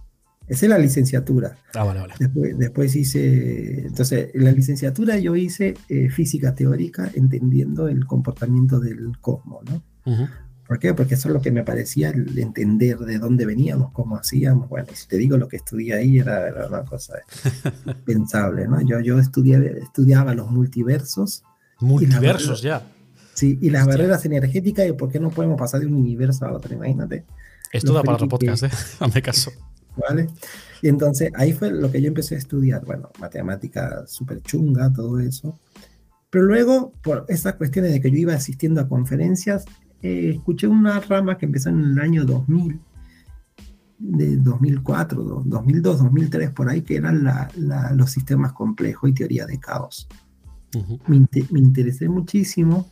Esa 0.46 0.66
es 0.66 0.70
la 0.70 0.78
licenciatura. 0.78 1.56
Ah, 1.74 1.84
vale, 1.84 2.00
vale. 2.00 2.14
Después, 2.18 2.58
después 2.58 2.96
hice, 2.96 3.86
entonces, 3.86 4.30
en 4.34 4.44
la 4.44 4.52
licenciatura 4.52 5.16
yo 5.18 5.36
hice 5.36 5.74
eh, 5.88 6.10
física 6.10 6.54
teórica 6.54 7.10
entendiendo 7.14 7.88
el 7.88 8.04
comportamiento 8.04 8.80
del 8.80 9.18
cosmos, 9.20 9.64
¿no? 9.64 9.82
Ujú. 10.12 10.28
¿Por 10.66 10.78
qué? 10.78 10.94
Porque 10.94 11.14
eso 11.14 11.28
es 11.28 11.34
lo 11.34 11.40
que 11.42 11.50
me 11.50 11.62
parecía 11.62 12.08
el 12.10 12.38
entender 12.38 12.98
de 12.98 13.18
dónde 13.18 13.44
veníamos, 13.44 13.92
cómo 13.92 14.16
hacíamos. 14.16 14.68
Bueno, 14.68 14.88
si 14.94 15.06
te 15.06 15.18
digo 15.18 15.36
lo 15.36 15.46
que 15.48 15.56
estudié 15.56 15.94
ahí 15.94 16.18
era, 16.18 16.48
era 16.48 16.66
una 16.66 16.84
cosa 16.84 17.14
pensable, 18.04 18.66
¿no? 18.66 18.80
Yo, 18.80 19.00
yo 19.00 19.18
estudié, 19.18 19.78
estudiaba 19.82 20.34
los 20.34 20.50
multiversos, 20.50 21.44
Multiversos 21.80 22.62
ya. 22.62 22.86
sí, 23.34 23.58
y 23.60 23.68
las 23.70 23.82
Hostia. 23.82 23.96
barreras 23.96 24.24
energéticas 24.24 24.88
y 24.88 24.92
por 24.92 25.10
qué 25.10 25.20
no 25.20 25.30
podemos 25.30 25.58
pasar 25.58 25.80
de 25.80 25.86
un 25.86 25.94
universo 25.94 26.46
a 26.46 26.52
otro, 26.52 26.72
imagínate, 26.72 27.24
Esto 27.72 27.92
da 27.92 28.02
para 28.02 28.14
otro 28.16 28.28
podcast, 28.28 28.62
¿eh? 28.64 28.70
Hazme 29.00 29.20
caso. 29.20 29.50
¿vale? 29.96 30.28
Y 30.82 30.88
entonces 30.88 31.30
ahí 31.34 31.52
fue 31.52 31.70
lo 31.70 31.90
que 31.90 32.00
yo 32.00 32.08
empecé 32.08 32.34
a 32.34 32.38
estudiar, 32.38 32.84
bueno, 32.84 33.10
matemática 33.18 34.04
súper 34.06 34.42
chunga, 34.42 34.92
todo 34.92 35.18
eso. 35.20 35.58
Pero 36.30 36.44
luego, 36.44 36.92
por 37.02 37.26
esas 37.28 37.54
cuestiones 37.54 37.92
de 37.92 38.00
que 38.00 38.10
yo 38.10 38.16
iba 38.16 38.34
asistiendo 38.34 38.80
a 38.80 38.88
conferencias, 38.88 39.64
eh, 40.04 40.32
escuché 40.36 40.66
una 40.66 41.00
rama 41.00 41.38
que 41.38 41.46
empezó 41.46 41.70
en 41.70 41.80
el 41.80 41.98
año 41.98 42.24
2000, 42.26 42.78
de 43.98 44.36
2004, 44.36 45.22
do- 45.22 45.42
2002, 45.46 45.98
2003, 45.98 46.50
por 46.50 46.68
ahí, 46.68 46.82
que 46.82 46.96
eran 46.96 47.24
la- 47.24 47.48
la- 47.56 47.92
los 47.92 48.10
sistemas 48.10 48.52
complejos 48.52 49.08
y 49.08 49.14
teoría 49.14 49.46
de 49.46 49.58
caos. 49.58 50.06
Ujú. 50.76 50.98
Me, 51.06 51.16
inte- 51.16 51.46
me 51.50 51.60
interesé 51.60 52.08
muchísimo 52.08 52.90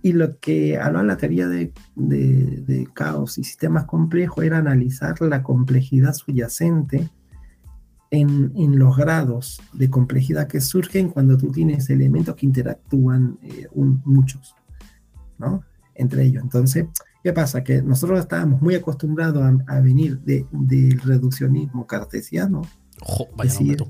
y 0.00 0.12
lo 0.12 0.38
que 0.38 0.78
hablaba 0.78 1.04
la 1.04 1.16
teoría 1.16 1.48
de, 1.48 1.72
de- 1.96 2.62
de 2.66 2.88
caos 2.94 3.36
y 3.36 3.44
sistemas 3.44 3.84
complejos 3.84 4.42
era 4.44 4.58
analizar 4.58 5.20
la 5.20 5.42
complejidad 5.42 6.14
subyacente 6.14 7.10
en, 8.10 8.52
en 8.56 8.78
los 8.78 8.96
grados 8.96 9.60
de 9.74 9.90
complejidad 9.90 10.46
que 10.48 10.62
surgen 10.62 11.10
cuando 11.10 11.36
tú 11.36 11.50
tienes 11.52 11.90
elementos 11.90 12.36
que 12.36 12.46
interactúan 12.46 13.38
eh, 13.42 13.66
un- 13.72 14.00
muchos, 14.06 14.54
¿no? 15.38 15.62
Entre 15.98 16.24
ellos. 16.24 16.42
Entonces, 16.42 16.86
¿qué 17.22 17.32
pasa? 17.34 17.62
Que 17.62 17.82
nosotros 17.82 18.18
estábamos 18.20 18.62
muy 18.62 18.74
acostumbrados 18.74 19.42
a, 19.42 19.76
a 19.76 19.80
venir 19.80 20.20
de- 20.20 20.46
del 20.52 20.98
reduccionismo 21.00 21.86
cartesiano, 21.86 22.62
Ojo, 23.02 23.28
vaya 23.36 23.50
Decir- 23.50 23.84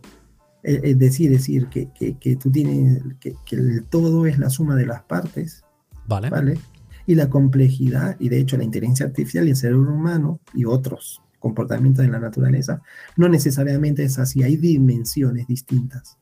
es 0.62 0.80
es 0.82 0.98
decir, 0.98 1.30
decir 1.30 1.66
que, 1.68 1.90
que- 1.94 2.18
que 2.18 2.35
tú 2.36 2.51
tienes, 2.51 3.02
que, 3.20 3.35
que 3.47 3.56
el 3.56 3.85
todo 3.85 4.26
es 4.26 4.39
la 4.39 4.51
suma 4.51 4.74
de 4.74 4.86
las 4.86 5.02
partes, 5.02 5.62
Vale. 6.09 6.30
¿vale? 6.30 6.59
Y 7.06 7.14
la 7.14 7.30
complejidad, 7.30 8.16
y 8.18 8.28
de 8.28 8.39
hecho 8.40 8.56
la 8.59 8.64
inteligencia 8.64 9.06
artificial 9.06 9.47
y 9.47 9.51
el 9.51 9.56
cerebro 9.56 9.94
humano 9.94 10.40
y 10.55 10.64
otros 10.64 11.22
comportamientos 11.39 12.05
de 12.05 12.10
la 12.10 12.18
naturaleza, 12.18 12.82
no 13.16 13.28
necesariamente 13.28 14.02
es 14.02 14.18
así, 14.18 14.43
hay 14.43 14.56
dimensiones 14.56 15.47
distintas. 15.47 16.18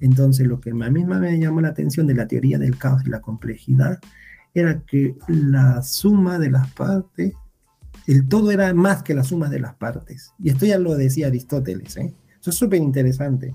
Entonces, 0.00 0.46
lo 0.46 0.60
que 0.60 0.70
a 0.70 0.74
mí 0.74 1.04
más 1.04 1.20
me 1.20 1.38
llamó 1.38 1.60
la 1.60 1.68
atención 1.68 2.06
de 2.06 2.14
la 2.14 2.26
teoría 2.26 2.58
del 2.58 2.76
caos 2.78 3.02
y 3.06 3.10
la 3.10 3.20
complejidad 3.20 3.98
era 4.54 4.80
que 4.80 5.16
la 5.28 5.82
suma 5.82 6.38
de 6.38 6.50
las 6.50 6.70
partes, 6.72 7.34
el 8.06 8.28
todo 8.28 8.50
era 8.50 8.72
más 8.74 9.02
que 9.02 9.14
la 9.14 9.24
suma 9.24 9.48
de 9.48 9.60
las 9.60 9.74
partes. 9.74 10.32
Y 10.38 10.50
esto 10.50 10.66
ya 10.66 10.78
lo 10.78 10.96
decía 10.96 11.28
Aristóteles, 11.28 11.96
¿eh? 11.96 12.14
Eso 12.40 12.50
es 12.50 12.56
súper 12.56 12.80
interesante. 12.80 13.54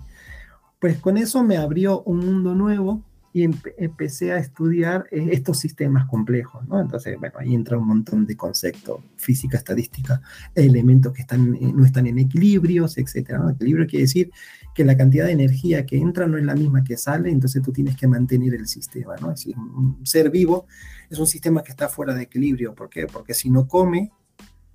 Pues 0.80 1.00
con 1.00 1.18
eso 1.18 1.44
me 1.44 1.58
abrió 1.58 2.04
un 2.04 2.20
mundo 2.20 2.54
nuevo 2.54 3.04
y 3.36 3.44
empe- 3.46 3.74
empecé 3.78 4.32
a 4.32 4.38
estudiar 4.38 5.08
eh, 5.12 5.28
estos 5.34 5.60
sistemas 5.60 6.06
complejos, 6.08 6.66
¿no? 6.70 6.80
Entonces, 6.80 7.20
bueno, 7.20 7.36
ahí 7.38 7.54
entra 7.54 7.78
un 7.78 7.86
montón 7.86 8.26
de 8.26 8.38
conceptos, 8.38 9.02
física, 9.18 9.58
estadística, 9.58 10.22
elementos 10.56 11.12
que 11.12 11.24
están, 11.24 11.54
eh, 11.56 11.74
no 11.76 11.84
están 11.84 12.08
en 12.08 12.18
equilibrios, 12.18 12.98
etcétera, 12.98 13.40
¿no? 13.40 13.50
Equilibrio 13.50 13.88
quiere 13.88 14.04
decir 14.04 14.32
que 14.74 14.86
la 14.86 14.96
cantidad 14.96 15.26
de 15.26 15.34
energía 15.34 15.86
que 15.86 15.98
entra 15.98 16.28
no 16.28 16.38
es 16.38 16.46
la 16.46 16.56
misma 16.56 16.86
que 16.86 16.96
sale, 16.96 17.30
entonces 17.30 17.62
tú 17.62 17.74
tienes 17.74 17.98
que 17.98 18.08
mantener 18.08 18.54
el 18.54 18.68
sistema, 18.68 19.16
¿no? 19.20 19.32
Es 19.32 19.42
decir, 19.42 19.58
un 19.58 20.00
ser 20.06 20.30
vivo 20.30 20.66
es 21.10 21.20
un 21.20 21.28
sistema 21.28 21.62
que 21.62 21.72
está 21.72 21.90
fuera 21.90 22.14
de 22.14 22.24
equilibrio, 22.24 22.74
¿por 22.74 22.90
qué? 22.90 23.06
Porque 23.06 23.34
si 23.34 23.50
no 23.50 23.68
come, 23.68 24.14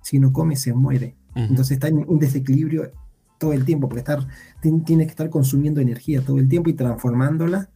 si 0.03 0.19
no 0.19 0.31
come 0.31 0.55
se 0.55 0.71
muere. 0.71 1.15
Ujú. 1.31 1.45
Entonces 1.45 1.71
está 1.71 1.87
en 1.87 2.05
un 2.07 2.19
desequilibrio 2.19 2.91
todo 3.39 3.53
el 3.53 3.65
tiempo, 3.65 3.89
porque 3.89 4.01
estar, 4.01 4.19
tien- 4.61 4.85
tiene 4.85 5.05
que 5.05 5.09
estar 5.09 5.31
consumiendo 5.31 5.81
energía 5.81 6.21
todo 6.21 6.37
el 6.37 6.47
tiempo 6.47 6.69
y 6.69 6.73
transformándola, 6.73 7.71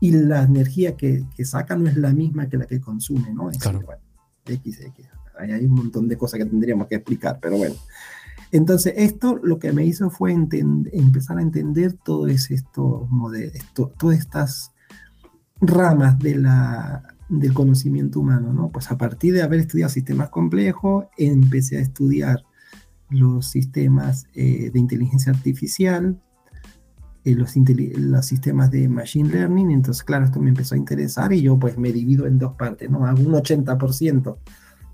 y 0.00 0.12
la 0.12 0.42
energía 0.42 0.96
que, 0.96 1.24
que 1.36 1.44
saca 1.44 1.76
no 1.76 1.88
es 1.88 1.96
la 1.96 2.12
misma 2.12 2.48
que 2.48 2.56
la 2.56 2.66
que 2.66 2.80
consume, 2.80 3.32
¿no? 3.32 3.50
Es 3.50 3.58
Claro. 3.58 3.80
bueno, 3.84 4.02
X, 4.46 4.80
X. 4.80 5.06
Ahí 5.38 5.52
hay 5.52 5.66
un 5.66 5.74
montón 5.74 6.08
de 6.08 6.16
cosas 6.16 6.38
que 6.38 6.46
tendríamos 6.46 6.86
que 6.88 6.96
explicar, 6.96 7.38
pero 7.40 7.56
bueno. 7.58 7.74
Entonces, 8.50 8.94
esto 8.96 9.36
lo 9.42 9.58
que 9.58 9.72
me 9.72 9.84
hizo 9.84 10.08
fue 10.10 10.32
empezar 10.32 11.38
a 11.38 11.42
entender 11.42 11.92
todo 11.92 12.26
es 12.28 12.50
esto, 12.50 13.08
esto- 13.54 13.92
todas 13.98 14.18
estas 14.18 14.72
ramas 15.60 16.18
de 16.18 16.36
la, 16.36 17.14
del 17.28 17.52
conocimiento 17.52 18.20
humano, 18.20 18.52
¿no? 18.52 18.70
Pues 18.70 18.90
a 18.90 18.96
partir 18.96 19.34
de 19.34 19.42
haber 19.42 19.60
estudiado 19.60 19.90
sistemas 19.90 20.30
complejos, 20.30 21.06
empecé 21.18 21.78
a 21.78 21.80
estudiar 21.82 22.44
los 23.10 23.50
sistemas 23.50 24.26
eh, 24.34 24.70
de 24.72 24.78
inteligencia 24.78 25.32
artificial, 25.32 26.20
eh, 27.24 27.34
los, 27.34 27.50
sistemas 28.24 28.70
de 28.70 28.88
machine 28.88 29.28
learning, 29.28 29.70
entonces 29.70 30.02
claro, 30.04 30.24
esto 30.24 30.40
me 30.40 30.50
empezó 30.50 30.74
a 30.74 30.78
interesar 30.78 31.32
y 31.32 31.42
yo 31.42 31.58
pues 31.58 31.76
me 31.76 31.92
divido 31.92 32.26
en 32.26 32.38
dos 32.38 32.54
partes, 32.54 32.90
¿no? 32.90 33.04
Hago 33.06 33.20
un 33.20 33.32
80% 33.32 34.38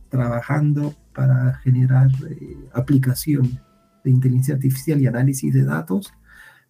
trabajando 0.08 0.94
para 1.12 1.54
generar 1.56 2.08
eh, 2.30 2.56
aplicaciones 2.72 3.52
de 4.04 4.10
inteligencia 4.10 4.54
artificial 4.54 5.00
y 5.00 5.06
análisis 5.06 5.52
de 5.52 5.64
datos, 5.64 6.12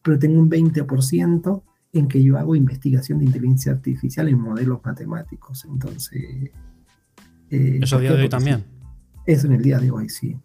pero 0.02 0.18
tengo 0.18 0.40
un 0.40 0.50
20% 0.50 1.62
en 1.92 2.08
que 2.08 2.22
yo 2.22 2.38
hago 2.38 2.56
investigación 2.56 3.18
de 3.20 3.26
inteligencia 3.26 3.72
artificial 3.72 4.28
en 4.28 4.40
modelos 4.40 4.80
matemáticos. 4.84 5.64
Entonces... 5.64 6.50
eh, 7.50 7.78
¿Eso 7.82 7.96
a 7.96 7.98
¿por 7.98 8.02
día 8.02 8.16
de 8.16 8.22
hoy 8.22 8.28
también? 8.28 8.64
eso 9.26 9.46
en 9.46 9.54
el 9.54 9.62
día 9.62 9.78
de 9.78 9.90
hoy, 9.90 10.08
sí. 10.08 10.36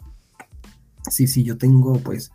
Sí, 1.09 1.27
sí, 1.27 1.43
yo 1.43 1.57
tengo, 1.57 1.99
pues, 1.99 2.31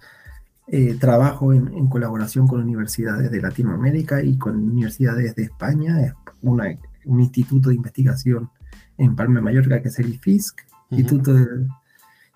eh, 0.66 0.96
trabajo 0.98 1.52
en, 1.52 1.68
en 1.74 1.88
colaboración 1.88 2.46
con 2.48 2.60
universidades 2.62 3.30
de 3.30 3.40
Latinoamérica 3.40 4.22
y 4.22 4.38
con 4.38 4.56
universidades 4.56 5.34
de 5.34 5.42
España, 5.44 6.00
es 6.02 6.14
una- 6.42 6.76
un 7.06 7.20
instituto 7.20 7.68
de 7.68 7.74
investigación 7.74 8.50
en 8.96 9.14
Palma 9.14 9.36
de 9.36 9.42
Mallorca 9.42 9.82
que 9.82 9.88
es 9.88 9.98
el 9.98 10.14
IFISC, 10.14 10.60
Instituto, 10.90 11.34
de, 11.34 11.46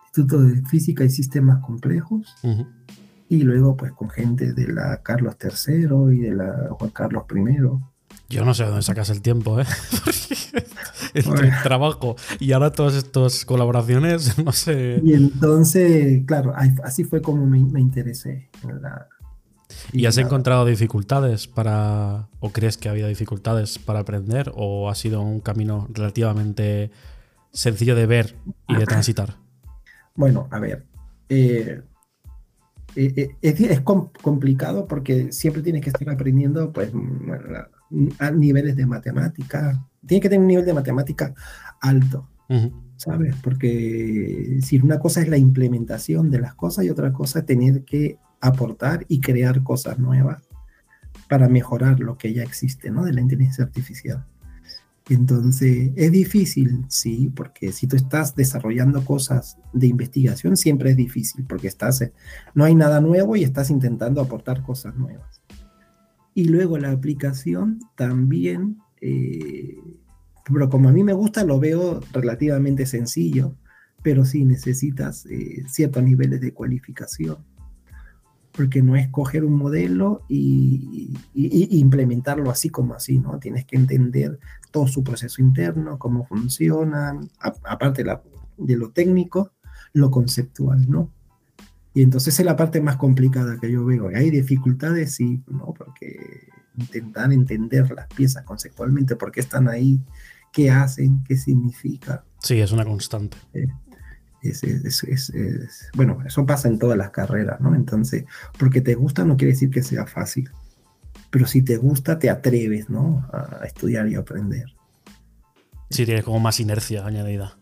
Instituto 0.07 0.43
de 0.43 0.63
Física 0.63 1.05
y 1.05 1.11
Sistemas 1.11 1.59
Complejos, 1.65 2.35
y 3.31 3.43
luego, 3.43 3.77
pues, 3.77 3.93
con 3.93 4.09
gente 4.11 4.53
de 4.53 4.69
la 4.73 5.03
Carlos 5.03 5.37
III 5.43 6.15
y 6.17 6.21
de 6.21 6.35
la 6.35 6.69
Juan 6.71 6.91
Carlos 6.91 7.25
I. 7.35 7.57
Yo 8.29 8.45
no 8.45 8.53
sé 8.55 8.65
de 8.65 8.69
dónde 8.71 8.83
sacas 8.83 9.09
el 9.11 9.23
tiempo, 9.23 9.59
¿eh? 9.61 9.65
Entre 11.15 11.31
Bueno. 11.31 11.49
el 11.57 11.63
trabajo 11.63 12.17
y 12.39 12.53
ahora 12.53 12.71
todas 12.73 12.95
estas 12.95 13.45
colaboraciones, 13.47 14.37
no 14.45 14.53
sé. 14.53 15.01
Y 15.03 15.15
entonces, 15.15 16.25
claro, 16.27 16.53
así 16.85 17.05
fue 17.05 17.23
como 17.23 17.47
me, 17.47 17.59
me 17.61 17.81
interesé 17.81 18.51
en 18.63 18.83
la... 18.83 19.09
¿Y 19.93 20.07
has 20.07 20.19
encontrado 20.19 20.67
dificultades 20.67 21.47
para, 21.47 22.29
o 22.41 22.51
crees 22.51 22.77
que 22.77 22.89
ha 22.89 22.93
habido 22.93 23.09
dificultades 23.09 23.79
para 23.79 24.01
aprender, 24.01 24.53
o 24.55 24.91
ha 24.91 24.95
sido 24.95 25.21
un 25.23 25.41
camino 25.41 25.87
relativamente 25.93 26.91
sencillo 27.53 27.95
de 27.95 28.07
ver 28.07 28.37
y 28.67 28.75
de 28.77 28.85
transitar? 28.87 29.37
Bueno, 30.15 30.49
a 30.51 30.59
ver. 30.59 30.85
eh, 31.31 31.83
eh, 32.97 33.13
eh, 33.17 33.37
es, 33.43 33.61
es 33.61 33.81
com- 33.81 34.11
complicado 34.23 34.87
porque 34.87 35.33
siempre 35.33 35.63
tienes 35.63 35.83
que 35.83 35.91
estar 35.91 36.09
aprendiendo 36.11 36.73
pues, 36.73 36.93
la- 36.95 37.69
a 38.19 38.31
niveles 38.31 38.77
de 38.77 38.87
matemática. 38.87 39.85
Tienes 40.07 40.23
que 40.23 40.29
tener 40.29 40.41
un 40.41 40.49
nivel 40.49 40.65
de 40.65 40.75
matemática 40.75 41.35
alto, 41.81 42.29
¿sabes? 42.97 43.35
Porque 43.43 44.59
si 44.63 44.79
una 44.79 44.99
cosa 44.99 45.21
es 45.23 45.29
la 45.29 45.39
implementación 45.39 46.31
de 46.31 46.41
las 46.41 46.55
cosas 46.55 46.85
y 46.85 46.91
otra 46.91 47.13
cosa 47.13 47.41
es 47.41 47.47
tener 47.47 47.85
que 47.85 48.19
aportar 48.41 49.05
y 49.09 49.21
crear 49.21 49.63
cosas 49.63 49.99
nuevas 49.99 50.43
para 51.29 51.49
mejorar 51.49 52.01
lo 52.01 52.17
que 52.17 52.33
ya 52.33 52.43
existe, 52.43 52.91
¿no? 52.91 53.05
De 53.05 53.13
la 53.13 53.21
inteligencia 53.21 53.65
artificial. 53.65 54.25
Entonces, 55.11 55.91
es 55.97 56.13
difícil, 56.13 56.85
sí, 56.89 57.33
porque 57.35 57.73
si 57.73 57.87
tú 57.87 57.97
estás 57.97 58.35
desarrollando 58.35 59.05
cosas 59.05 59.57
de 59.73 59.87
investigación, 59.87 60.57
siempre 60.57 60.91
es 60.91 60.97
difícil, 60.97 61.47
porque 61.47 61.67
estás, 61.67 62.05
no 62.55 62.65
hay 62.65 62.75
nada 62.75 63.01
nuevo 63.01 63.35
y 63.35 63.43
estás 63.43 63.71
intentando 63.71 64.21
aportar 64.21 64.63
cosas 64.63 64.95
nuevas. 64.97 65.43
Y 66.39 66.45
luego 66.45 66.79
la 66.79 66.93
aplicación 66.93 67.81
también, 67.97 68.79
eh, 69.01 69.77
pero 70.45 70.71
como 70.71 70.89
a 70.89 70.93
mí 70.93 71.03
me 71.03 71.13
gusta, 71.13 71.43
lo 71.43 71.59
veo 71.59 71.99
relativamente 72.13 72.87
sencillo, 72.87 73.57
pero 74.05 74.25
sí 74.25 74.45
necesitas 74.45 75.27
eh, 75.27 75.65
ciertos 75.67 76.01
niveles 76.05 76.41
de 76.41 76.55
cualificación 76.55 77.39
porque 78.53 78.83
no 78.83 78.95
es 78.95 79.09
coger 79.09 79.45
un 79.45 79.55
modelo 79.55 80.23
y, 80.29 81.13
implementarlo 81.35 82.53
así 82.53 82.71
como 82.71 82.95
así, 82.95 83.19
¿no? 83.19 83.41
Tienes 83.41 83.65
que 83.65 83.75
entender 83.75 84.39
todo 84.71 84.87
su 84.87 85.03
proceso 85.03 85.43
interno, 85.43 85.99
cómo 85.99 86.25
funciona, 86.25 87.19
aparte 87.65 88.05
de, 88.59 88.77
lo 88.77 88.93
técnico, 88.93 89.55
lo 89.93 90.13
conceptual, 90.13 90.89
¿no? 90.89 91.13
Y 91.95 92.03
entonces 92.03 92.39
es 92.39 92.47
la 92.47 92.55
parte 92.55 92.81
más 92.81 92.97
complicada 92.97 93.59
que 93.59 93.73
yo 93.73 93.85
veo. 93.85 94.09
Hay 94.15 94.31
dificultades, 94.31 95.17
sí, 95.17 95.43
¿no? 95.49 95.75
Intentar 96.79 97.33
entender 97.33 97.91
las 97.91 98.07
piezas 98.09 98.45
conceptualmente, 98.45 99.17
por 99.17 99.33
qué 99.33 99.41
están 99.41 99.69
ahí, 99.69 100.01
qué 100.53 100.71
hacen, 100.71 101.23
qué 101.25 101.37
significa. 101.37 102.25
Sí, 102.43 102.61
es 102.61 102.73
una 102.73 102.85
constante. 102.85 103.37
Eh, 103.53 103.69
es, 104.43 105.91
bueno, 105.95 106.19
eso 106.25 106.47
pasa 106.47 106.69
en 106.69 106.79
todas 106.79 106.97
las 106.97 107.11
carreras, 107.11 107.61
¿no? 107.61 107.75
Entonces, 107.75 108.25
porque 108.59 108.81
te 108.81 108.95
gusta 108.95 109.25
no 109.25 109.37
quiere 109.37 109.53
decir 109.53 109.71
que 109.71 109.83
sea 109.83 110.07
fácil, 110.07 110.49
pero 111.31 111.47
si 111.47 111.63
te 111.63 111.77
gusta 111.77 112.19
te 112.19 112.31
atreves, 112.31 112.89
¿no? 112.89 113.29
A 113.33 113.65
estudiar 113.67 114.09
y 114.09 114.15
aprender. 114.15 114.67
Sí, 115.91 116.05
tienes 116.05 116.25
como 116.25 116.39
más 116.39 116.61
inercia 116.61 117.05
añadida. 117.05 117.59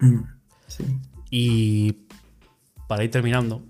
Mm, 0.00 0.22
sí. 0.66 0.84
Y 1.30 2.06
para 2.88 3.04
ir 3.04 3.10
terminando, 3.10 3.64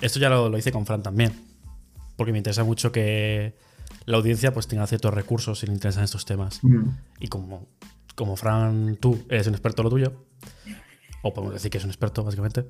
esto 0.00 0.18
ya 0.18 0.28
lo, 0.28 0.56
hice 0.58 0.72
con 0.72 0.86
Fran 0.86 1.02
también, 1.02 1.32
porque 2.16 2.32
me 2.32 2.38
interesa 2.38 2.64
mucho 2.64 2.92
que 2.92 3.56
la 4.08 4.16
audiencia 4.16 4.54
pues 4.54 4.66
tenga 4.66 4.86
ciertos 4.86 5.12
recursos 5.12 5.58
si 5.58 5.66
le 5.66 5.74
interesan 5.74 6.02
estos 6.02 6.24
temas. 6.24 6.60
Mm. 6.62 6.88
Y 7.20 7.28
como, 7.28 7.68
como 8.14 8.36
Fran, 8.36 8.96
tú 8.96 9.18
eres 9.28 9.46
un 9.46 9.54
experto 9.54 9.82
en 9.82 9.84
lo 9.84 9.90
tuyo, 9.90 10.24
o 11.22 11.34
podemos 11.34 11.52
decir 11.52 11.70
que 11.70 11.76
es 11.76 11.84
un 11.84 11.90
experto, 11.90 12.24
básicamente. 12.24 12.64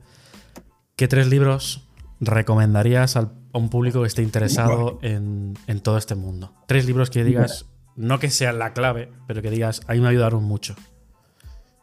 ¿Qué 0.97 1.07
tres 1.07 1.29
libros 1.29 1.89
recomendarías 2.19 3.17
a 3.17 3.31
un 3.53 3.71
público 3.71 4.01
que 4.01 4.09
esté 4.09 4.23
interesado 4.23 4.99
en, 5.03 5.55
todo 5.81 5.97
este 5.97 6.17
mundo? 6.17 6.53
Tres 6.67 6.87
libros 6.87 7.09
que 7.09 7.23
digas, 7.23 7.67
no 7.95 8.19
que 8.19 8.31
sean 8.31 8.59
la 8.59 8.73
clave, 8.73 9.09
pero 9.29 9.41
que 9.41 9.51
digas, 9.51 9.83
a 9.87 9.93
mí 9.93 10.01
me 10.01 10.09
ayudaron 10.09 10.43
mucho. 10.43 10.75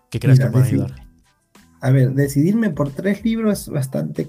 ¿Qué 0.10 0.20
crees 0.20 0.38
que 0.38 0.48
pueden 0.48 0.68
ayudar? 0.68 0.96
A 1.80 1.92
ver, 1.92 2.12
decidirme 2.12 2.72
por 2.72 2.92
tres 2.92 3.24
libros 3.24 3.62
es 3.62 3.70
bastante 3.70 4.28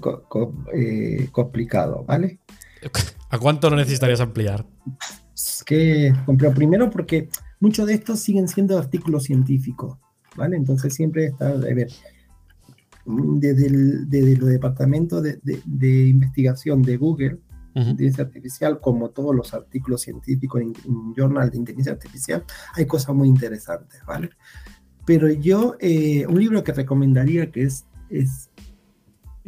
eh, 0.73 1.27
complicado, 1.33 2.05
¿vale? 2.05 2.39
¿A 3.29 3.37
cuánto 3.37 3.69
lo 3.69 3.75
necesitarías 3.75 4.21
ampliar? 4.21 4.65
Es 5.35 5.63
que, 5.65 6.13
primero 6.55 6.89
porque 6.89 7.29
muchos 7.59 7.87
de 7.87 7.93
estos 7.93 8.19
siguen 8.19 8.47
siendo 8.47 8.77
artículos 8.77 9.23
científicos, 9.23 9.97
¿vale? 10.35 10.55
Entonces 10.55 10.93
siempre 10.93 11.25
está, 11.25 11.49
a 11.49 11.53
ver, 11.55 11.89
desde 13.05 13.67
el, 13.67 14.09
desde 14.09 14.35
departamento 14.45 15.21
de, 15.21 16.07
investigación 16.07 16.81
de 16.81 16.97
Google, 16.97 17.39
inteligencia 17.75 18.23
artificial, 18.23 18.79
como 18.79 19.09
todos 19.11 19.35
los 19.35 19.53
artículos 19.53 20.01
científicos 20.01 20.61
en, 20.61 20.73
Journal 21.15 21.49
de 21.51 21.57
Inteligencia 21.57 21.93
Artificial, 21.93 22.43
hay 22.73 22.85
cosas 22.85 23.15
muy 23.15 23.27
interesantes, 23.27 24.01
¿vale? 24.05 24.31
Pero 25.05 25.29
yo, 25.29 25.75
eh, 25.79 26.25
un 26.27 26.39
libro 26.39 26.63
que 26.63 26.73
recomendaría 26.73 27.51
que 27.51 27.63
es, 27.63 27.85
es, 28.09 28.49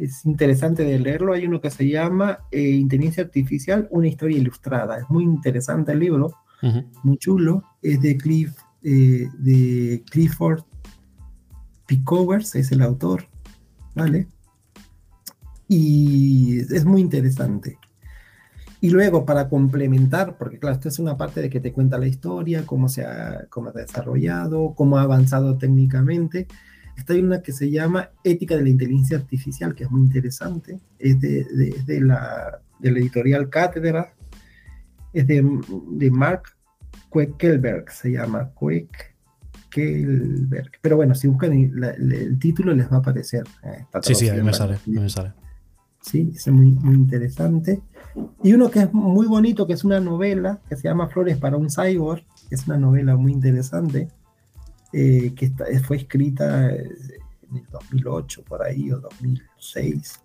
es, 0.00 0.24
interesante 0.24 0.84
de 0.84 0.98
leerlo, 0.98 1.32
hay 1.32 1.46
uno 1.46 1.60
que 1.60 1.70
se 1.70 1.88
llama 1.88 2.40
eh, 2.50 2.70
Inteligencia 2.70 3.24
Artificial, 3.24 3.88
una 3.90 4.08
historia 4.08 4.38
ilustrada. 4.38 4.98
Es 4.98 5.08
muy 5.08 5.24
interesante 5.24 5.92
el 5.92 6.00
libro, 6.00 6.34
muy 7.02 7.16
chulo, 7.16 7.62
es 7.80 8.02
de, 8.02 8.16
Cliff, 8.16 8.54
eh, 8.82 9.28
de 9.38 10.02
Clifford 10.10 10.62
P. 11.86 12.02
Covers, 12.04 12.54
es 12.54 12.70
el 12.72 12.82
autor, 12.82 13.26
¿vale? 13.94 14.28
Y 15.68 16.60
es 16.60 16.84
muy 16.84 17.00
interesante. 17.00 17.78
Y 18.82 18.90
luego, 18.90 19.26
para 19.26 19.48
complementar, 19.48 20.38
porque 20.38 20.58
claro, 20.58 20.74
esto 20.74 20.88
es 20.88 20.98
una 20.98 21.16
parte 21.16 21.42
de 21.42 21.50
que 21.50 21.60
te 21.60 21.72
cuenta 21.72 21.98
la 21.98 22.06
historia, 22.06 22.64
cómo 22.64 22.88
se 22.88 23.04
ha, 23.04 23.46
cómo 23.50 23.68
ha 23.68 23.72
desarrollado, 23.72 24.74
cómo 24.74 24.96
ha 24.96 25.02
avanzado 25.02 25.58
técnicamente. 25.58 26.46
Está 27.00 27.14
hay 27.14 27.22
una 27.22 27.42
que 27.42 27.52
se 27.52 27.70
llama 27.70 28.10
Ética 28.22 28.56
de 28.56 28.62
la 28.62 28.68
Inteligencia 28.68 29.16
Artificial, 29.16 29.74
que 29.74 29.84
es 29.84 29.90
muy 29.90 30.02
interesante. 30.02 30.78
Es 30.98 31.20
de, 31.20 31.44
de, 31.86 32.00
la, 32.00 32.60
de 32.78 32.92
la, 32.92 32.98
editorial 32.98 33.48
Cátedra. 33.48 34.14
Es 35.12 35.26
de, 35.26 35.44
de 35.92 36.10
Mark 36.10 36.42
Queckelberg, 37.12 37.90
se 37.90 38.12
llama 38.12 38.52
Queck 38.58 39.10
pero 40.80 40.96
bueno, 40.96 41.14
si 41.14 41.28
buscan 41.28 41.52
el, 41.52 42.38
título 42.38 42.74
les 42.74 42.90
va 42.90 42.96
a 42.96 42.98
aparecer. 42.98 43.44
Eh, 43.62 43.84
sí, 44.02 44.14
sí, 44.14 44.28
ahí 44.28 44.42
me 44.42 44.52
sale, 44.52 44.78
me 44.86 45.08
sale. 45.08 45.32
Sí, 46.00 46.32
es 46.34 46.48
muy, 46.48 46.72
muy 46.72 46.94
interesante. 46.94 47.80
Y 48.42 48.52
uno 48.52 48.70
que 48.70 48.80
es 48.80 48.92
muy 48.92 49.26
bonito, 49.26 49.66
que 49.66 49.74
es 49.74 49.84
una 49.84 50.00
novela, 50.00 50.60
que 50.68 50.76
se 50.76 50.84
llama 50.88 51.08
Flores 51.08 51.36
para 51.36 51.56
un 51.56 51.68
Cyborg, 51.70 52.24
es 52.50 52.66
una 52.66 52.78
novela 52.78 53.16
muy 53.16 53.32
interesante, 53.32 54.08
eh, 54.92 55.32
que 55.34 55.52
fue 55.80 55.98
escrita 55.98 56.70
en 56.70 57.56
el 57.56 57.66
2008, 57.70 58.44
por 58.44 58.62
ahí, 58.62 58.90
o 58.92 59.00
2006. 59.00 60.20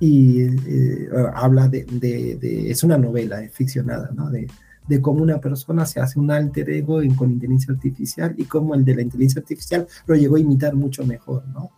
Y 0.00 0.42
eh, 0.42 1.08
habla 1.34 1.68
de, 1.68 1.84
de, 1.84 2.70
Es 2.70 2.82
una 2.84 2.98
novela, 2.98 3.42
es 3.42 3.52
ficcionada, 3.52 4.10
¿no? 4.14 4.30
De, 4.30 4.46
de 4.88 5.00
cómo 5.00 5.22
una 5.22 5.40
persona 5.40 5.84
se 5.86 6.00
hace 6.00 6.18
un 6.18 6.30
alter 6.30 6.70
ego 6.70 7.00
con 7.16 7.30
inteligencia 7.30 7.74
artificial 7.74 8.34
y 8.36 8.44
cómo 8.44 8.74
el 8.74 8.84
de 8.84 8.94
la 8.94 9.02
inteligencia 9.02 9.40
artificial 9.40 9.86
lo 10.06 10.14
llegó 10.14 10.36
a 10.36 10.40
imitar 10.40 10.74
mucho 10.74 11.04
mejor, 11.04 11.46
¿no? 11.48 11.70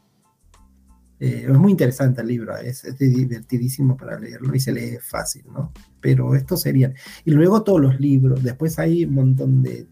Eh, 1.21 1.47
es 1.49 1.59
muy 1.59 1.73
interesante 1.73 2.21
el 2.21 2.29
libro, 2.29 2.57
es, 2.57 2.85
divertidísimo 2.99 3.97
para 3.97 4.19
leerlo 4.19 4.55
y 4.55 4.61
se 4.61 4.73
lee 4.73 4.99
fácil, 5.01 5.45
¿no? 5.53 5.73
Pero 6.01 6.35
esto 6.35 6.57
serían. 6.57 6.95
Y 7.25 7.33
luego 7.33 7.63
todos 7.63 7.81
los 7.81 7.99
libros, 7.99 8.43
después 8.43 8.79
hay 8.79 9.05
un 9.05 9.15
montón 9.15 9.63
de, 9.63 9.87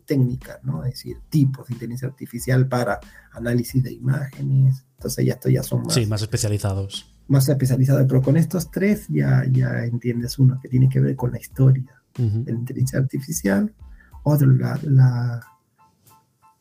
técnicas, 0.00 0.62
¿no? 0.62 0.84
Es 0.84 0.92
decir, 0.92 1.18
tipos 1.28 1.68
de 1.68 1.74
inteligencia 1.74 2.08
artificial 2.08 2.66
para 2.68 3.00
análisis 3.32 3.82
de 3.82 3.92
imágenes, 3.92 4.84
entonces 4.96 5.26
ya 5.26 5.34
esto 5.34 5.48
ya 5.48 5.62
son 5.62 5.82
más... 5.82 5.94
Sí, 5.94 6.06
más 6.06 6.22
especializados. 6.22 7.14
Más 7.28 7.48
especializados, 7.48 8.04
pero 8.06 8.22
con 8.22 8.36
estos 8.36 8.70
tres 8.70 9.06
ya, 9.08 9.44
ya 9.50 9.84
entiendes 9.84 10.38
uno 10.38 10.58
que 10.60 10.68
tiene 10.68 10.88
que 10.88 11.00
ver 11.00 11.16
con 11.16 11.32
la 11.32 11.38
historia 11.38 12.02
la 12.18 12.52
inteligencia 12.52 12.98
artificial, 12.98 13.72
otro 14.22 14.50
la, 14.50 14.78
la, 14.82 15.40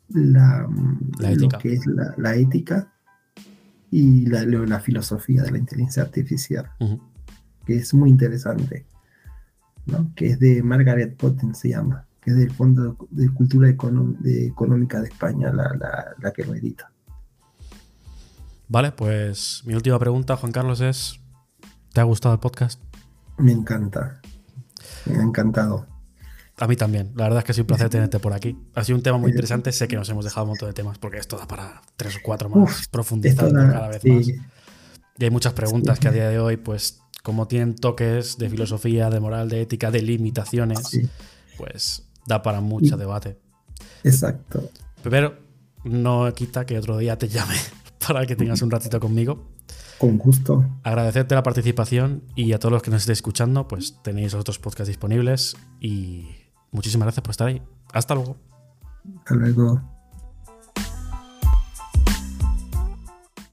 la, 0.09 0.67
lo 1.35 1.49
que 1.49 1.73
es 1.73 1.85
la, 1.85 2.35
ética 2.35 2.91
y 3.89 4.25
la, 4.27 4.43
la, 4.45 4.79
filosofía 4.79 5.43
de 5.43 5.51
la 5.51 5.57
inteligencia 5.57 6.03
artificial, 6.03 6.71
que 7.65 7.75
es 7.75 7.93
muy 7.93 8.09
interesante, 8.09 8.85
¿no? 9.85 10.11
que 10.15 10.27
es 10.27 10.39
de 10.39 10.63
Margaret 10.63 11.15
Potten, 11.17 11.53
se 11.53 11.69
llama, 11.69 12.07
que 12.21 12.31
es 12.31 12.37
del 12.37 12.51
Fondo 12.51 12.95
de 13.09 13.29
Cultura 13.29 13.67
Económica 13.69 15.01
de 15.01 15.07
España, 15.07 15.51
la 15.51 16.31
que 16.33 16.45
lo 16.45 16.53
edita. 16.55 16.91
Vale, 18.67 18.93
pues 18.93 19.63
mi 19.65 19.73
última 19.73 19.99
pregunta, 19.99 20.37
Juan 20.37 20.53
Carlos, 20.53 20.79
es, 20.79 21.19
¿te 21.91 21.99
ha 21.99 22.03
gustado 22.03 22.33
el 22.33 22.39
podcast? 22.39 22.81
Me 23.37 23.51
encanta. 23.51 24.21
Me 25.05 25.17
ha 25.17 25.23
encantado. 25.23 25.87
A 26.57 26.67
mí 26.67 26.75
también. 26.75 27.11
La 27.15 27.23
verdad 27.23 27.39
es 27.39 27.43
que 27.45 27.51
ha 27.51 27.55
sido 27.55 27.63
un 27.63 27.67
placer 27.67 27.89
tenerte 27.89 28.19
por 28.19 28.33
aquí. 28.33 28.55
Ha 28.75 28.83
sido 28.83 28.97
un 28.97 29.03
tema 29.03 29.17
muy 29.17 29.31
interesante. 29.31 29.71
Sé 29.71 29.87
que 29.87 29.95
nos 29.95 30.07
hemos 30.09 30.23
dejado 30.23 30.45
un 30.45 30.49
montón 30.51 30.69
de 30.69 30.73
temas 30.73 30.99
porque 30.99 31.17
esto 31.17 31.37
da 31.37 31.47
para 31.47 31.81
tres 31.95 32.17
o 32.17 32.19
cuatro 32.23 32.49
más, 32.49 32.87
profundizando 32.87 33.59
cada 33.59 33.87
vez 33.89 34.05
más. 34.05 34.27
Y 34.27 35.23
hay 35.23 35.31
muchas 35.31 35.53
preguntas 35.53 35.99
que 35.99 36.07
a 36.07 36.11
día 36.11 36.29
de 36.29 36.39
hoy, 36.39 36.57
pues, 36.57 37.01
como 37.23 37.47
tienen 37.47 37.75
toques 37.75 38.37
de 38.37 38.49
filosofía, 38.49 39.09
de 39.09 39.19
moral, 39.19 39.49
de 39.49 39.61
ética, 39.61 39.91
de 39.91 40.01
limitaciones, 40.01 40.97
pues 41.57 42.10
da 42.31 42.41
para 42.41 42.61
mucho 42.61 42.97
debate. 42.97 43.37
Exacto. 44.03 44.69
Pero 45.03 45.37
no 45.83 46.31
quita 46.33 46.65
que 46.65 46.77
otro 46.77 46.97
día 46.97 47.17
te 47.17 47.27
llame 47.27 47.55
para 48.07 48.25
que 48.25 48.35
tengas 48.35 48.61
un 48.61 48.71
ratito 48.71 48.99
conmigo 48.99 49.51
con 50.01 50.17
gusto. 50.17 50.65
Agradecerte 50.81 51.35
la 51.35 51.43
participación 51.43 52.23
y 52.35 52.53
a 52.53 52.59
todos 52.59 52.71
los 52.71 52.81
que 52.81 52.89
nos 52.89 53.01
estéis 53.01 53.19
escuchando, 53.19 53.67
pues 53.67 54.01
tenéis 54.01 54.33
otros 54.33 54.57
podcasts 54.57 54.87
disponibles 54.87 55.55
y 55.79 56.25
muchísimas 56.71 57.05
gracias 57.05 57.21
por 57.21 57.29
estar 57.29 57.47
ahí. 57.47 57.61
Hasta 57.93 58.15
luego. 58.15 58.35
Hasta 59.19 59.35
luego. 59.35 59.90